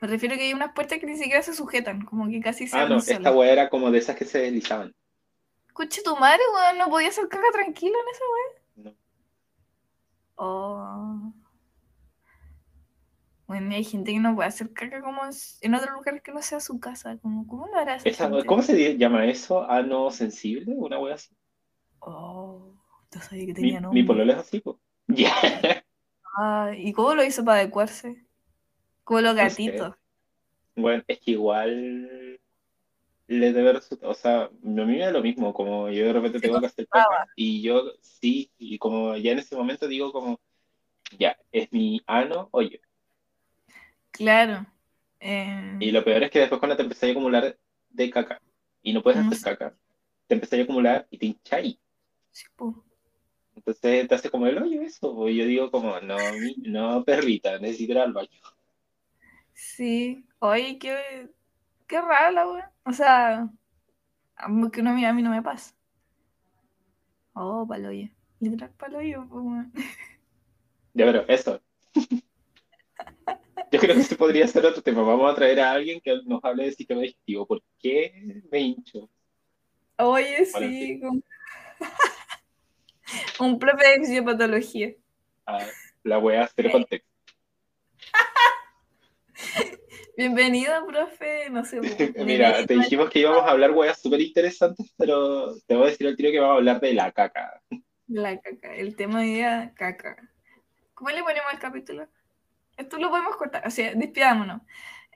Me 0.00 0.08
refiero 0.08 0.36
que 0.36 0.44
hay 0.44 0.54
unas 0.54 0.72
puertas 0.72 0.98
que 1.00 1.06
ni 1.06 1.16
siquiera 1.16 1.42
se 1.42 1.52
sujetan, 1.52 2.04
como 2.04 2.28
que 2.28 2.40
casi 2.40 2.66
se 2.68 2.76
Ah, 2.78 2.88
no, 2.88 2.98
esta 2.98 3.32
weá 3.32 3.52
era 3.52 3.68
como 3.68 3.90
de 3.90 3.98
esas 3.98 4.16
que 4.16 4.24
se 4.24 4.38
deslizaban. 4.38 4.94
Escuche 5.80 6.02
tu 6.02 6.14
madre, 6.16 6.42
weón, 6.54 6.76
no 6.78 6.90
podía 6.90 7.08
hacer 7.08 7.26
caca 7.28 7.50
tranquilo 7.52 7.94
en 7.94 8.08
esa 8.12 8.24
weá. 8.34 8.92
No. 8.92 8.96
Oh. 10.36 11.32
Bueno, 13.46 13.74
hay 13.74 13.82
gente 13.84 14.12
que 14.12 14.18
no 14.18 14.34
puede 14.34 14.48
hacer 14.50 14.74
caca 14.74 15.00
como 15.00 15.22
en, 15.62 15.74
otro 15.74 15.94
lugar 15.94 16.20
que 16.20 16.32
no 16.32 16.42
sea 16.42 16.60
su 16.60 16.78
casa. 16.78 17.16
Como, 17.22 17.46
¿Cómo 17.46 17.66
lo 17.66 17.76
hará 17.76 17.94
esa 17.96 18.08
Esa- 18.10 18.28
gente? 18.28 18.44
¿Cómo 18.46 18.60
se 18.62 18.98
llama 18.98 19.24
eso? 19.24 19.62
¿Ano 19.70 20.10
sensible? 20.10 20.74
¿Una 20.76 20.98
weá 20.98 21.14
así? 21.14 21.34
Oh, 22.00 22.74
yo 23.10 23.20
sabía 23.22 23.46
que 23.46 23.52
Mi, 23.52 23.54
tenía 23.54 23.76
mi 23.76 23.80
nombre. 23.80 24.04
pololo 24.04 24.32
es 24.34 24.38
así, 24.38 24.60
po. 24.60 24.78
Ya. 25.08 25.32
Ah, 26.36 26.72
¿y 26.76 26.92
cómo 26.92 27.14
lo 27.14 27.24
hizo 27.24 27.42
para 27.42 27.60
adecuarse? 27.60 28.22
Como 29.02 29.22
los 29.22 29.34
No 29.34 29.48
sé. 29.48 29.64
gatitos. 29.64 29.96
Bueno, 30.76 31.02
es 31.08 31.18
que 31.20 31.30
igual 31.32 32.29
le 33.38 33.52
debe 33.52 33.72
resultar, 33.74 34.08
o 34.10 34.14
sea, 34.14 34.42
a 34.44 34.50
mí 34.62 34.84
me 34.84 34.98
da 34.98 35.10
lo 35.12 35.22
mismo, 35.22 35.54
como 35.54 35.88
yo 35.88 36.04
de 36.06 36.12
repente 36.12 36.40
tengo 36.40 36.60
que 36.60 36.66
hacer 36.66 36.88
caca 36.88 37.26
y 37.36 37.62
yo 37.62 37.92
sí, 38.00 38.50
y 38.58 38.78
como 38.78 39.16
ya 39.16 39.32
en 39.32 39.38
ese 39.38 39.56
momento 39.56 39.86
digo 39.86 40.12
como, 40.12 40.40
ya, 41.18 41.36
es 41.52 41.72
mi 41.72 42.00
ano 42.06 42.48
o 42.52 42.62
yo. 42.62 42.78
Claro. 44.10 44.66
Eh, 45.20 45.76
Y 45.80 45.90
lo 45.92 46.04
peor 46.04 46.22
es 46.24 46.30
que 46.30 46.40
después 46.40 46.58
cuando 46.58 46.76
te 46.76 46.82
empezás 46.82 47.08
a 47.08 47.12
acumular 47.12 47.56
de 47.90 48.10
caca 48.10 48.40
y 48.82 48.92
no 48.92 49.02
puedes 49.02 49.20
No 49.20 49.26
hacer 49.28 49.38
sé. 49.38 49.44
caca, 49.56 49.76
te 50.26 50.34
empezás 50.34 50.58
a 50.58 50.62
acumular 50.62 51.06
y 51.10 51.18
te 51.18 51.26
hincháis. 51.26 51.78
sí, 52.32 52.46
po. 52.56 52.84
Entonces 53.54 54.08
te 54.08 54.14
hace 54.14 54.30
como 54.30 54.46
el 54.46 54.58
hoyo 54.58 54.82
eso. 54.82 55.28
Y 55.28 55.36
yo 55.36 55.44
digo 55.44 55.70
como, 55.70 56.00
no, 56.00 56.18
mi- 56.32 56.56
no, 56.58 57.04
perrita, 57.04 57.58
necesito 57.58 57.92
ir 57.92 57.98
al 57.98 58.12
baño. 58.12 58.30
Sí. 59.54 60.24
Oye, 60.38 60.78
qué, 60.78 61.28
qué 61.90 62.00
rara 62.00 62.30
la 62.30 62.48
wea. 62.48 62.72
O 62.84 62.92
sea, 62.92 63.48
que 64.72 64.82
no, 64.82 64.90
a 64.90 65.12
mí 65.12 65.22
no 65.22 65.30
me 65.30 65.42
pasa. 65.42 65.74
Oh, 67.34 67.66
paloyo. 67.66 68.08
Literal 68.38 68.70
paloyo, 68.70 69.26
pues. 69.28 69.66
Ya, 70.94 71.04
pero 71.04 71.24
eso. 71.28 71.60
Yo 73.72 73.78
creo 73.78 73.94
que 73.94 74.00
este 74.00 74.16
podría 74.16 74.46
ser 74.46 74.64
otro 74.64 74.82
tema. 74.82 75.02
Vamos 75.02 75.30
a 75.30 75.34
traer 75.34 75.60
a 75.60 75.72
alguien 75.72 76.00
que 76.00 76.20
nos 76.24 76.42
hable 76.44 76.64
de 76.64 76.72
sistema 76.72 77.00
digestivo. 77.00 77.46
¿Por 77.46 77.62
qué 77.78 78.40
me 78.50 78.60
hincho? 78.60 79.10
Oye, 79.98 80.46
sí. 80.46 81.00
con- 81.00 81.24
Un 83.40 83.58
profe 83.58 83.88
de 83.88 84.00
fisiopatología. 84.00 84.94
Ah, 85.46 85.66
la 86.04 86.18
voy 86.18 86.34
a 86.36 86.44
hacer 86.44 86.70
contexto. 86.70 87.09
Bienvenido, 90.20 90.86
profe. 90.86 91.48
No 91.48 91.64
sé. 91.64 91.80
Mira, 92.26 92.66
te 92.66 92.74
dijimos 92.74 93.08
que 93.08 93.20
íbamos 93.20 93.42
a 93.42 93.52
hablar 93.52 93.70
weas 93.70 93.98
súper 94.02 94.20
interesantes, 94.20 94.92
pero 94.98 95.54
te 95.66 95.74
voy 95.74 95.86
a 95.86 95.90
decir 95.90 96.06
al 96.06 96.14
tiro 96.14 96.30
que 96.30 96.38
vamos 96.40 96.56
a 96.56 96.58
hablar 96.58 96.78
de 96.78 96.92
la 96.92 97.10
caca. 97.10 97.62
La 98.06 98.38
caca. 98.38 98.74
El 98.74 98.96
tema 98.96 99.20
de 99.22 99.26
día, 99.28 99.72
caca. 99.74 100.18
¿Cómo 100.92 101.08
le 101.08 101.22
ponemos 101.22 101.50
al 101.50 101.58
capítulo? 101.58 102.06
Esto 102.76 102.98
lo 102.98 103.08
podemos 103.08 103.34
cortar. 103.36 103.66
O 103.66 103.70
sea, 103.70 103.94
despidámonos. 103.94 104.60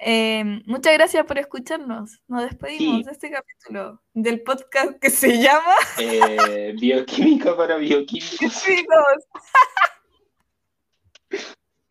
Eh, 0.01 0.43
muchas 0.64 0.94
gracias 0.94 1.26
por 1.26 1.39
escucharnos. 1.39 2.22
Nos 2.26 2.44
despedimos 2.44 2.97
Sí. 3.01 3.05
de 3.05 3.12
este 3.12 3.31
capítulo 3.31 4.01
del 4.14 4.40
podcast 4.43 4.98
que 4.98 5.10
se 5.10 5.39
llama 5.39 5.74
Eh, 5.98 6.74
bioquímica 6.81 7.55
para 7.55 7.76
bioquímicos. 7.76 8.64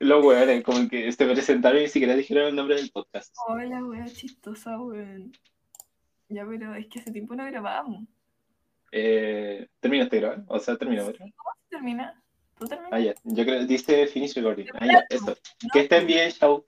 Los 0.04 0.26
weones, 0.26 0.64
como 0.64 0.90
que 0.90 1.10
se 1.14 1.26
presentaron 1.26 1.80
y 1.80 1.84
ni 1.84 1.88
siquiera 1.88 2.14
dijeron 2.14 2.48
el 2.48 2.56
nombre 2.56 2.76
del 2.76 2.92
podcast. 2.92 3.34
Hola, 3.48 3.86
wea 3.86 4.06
chistosa, 4.06 4.78
weón. 4.78 5.32
Ya, 6.28 6.46
pero 6.46 6.76
es 6.76 6.88
que 6.88 7.00
hace 7.00 7.12
tiempo 7.12 7.36
no 7.36 7.46
grabábamos. 7.46 8.04
Eh, 8.92 9.66
¿Terminaste 9.80 10.18
de 10.18 10.22
grabar? 10.22 10.44
O 10.48 10.60
sea, 10.60 10.76
terminó. 10.76 11.06
¿verdad? 11.06 11.20
¿Cómo 11.20 11.52
se 11.56 11.70
termina? 11.70 12.22
¿Tú 12.60 12.68
terminas? 12.68 12.92
Ah, 12.92 13.00
ya. 13.00 13.14
Yo 13.24 13.46
creo 13.46 13.60
que 13.60 13.66
dice 13.66 14.08
finish 14.08 14.36
recording. 14.36 14.66
Ah, 14.74 14.86
ya, 14.86 15.06
eso. 15.10 15.38
Que 15.72 15.80
estén 15.80 16.06
bien, 16.06 16.30
chao. 16.32 16.66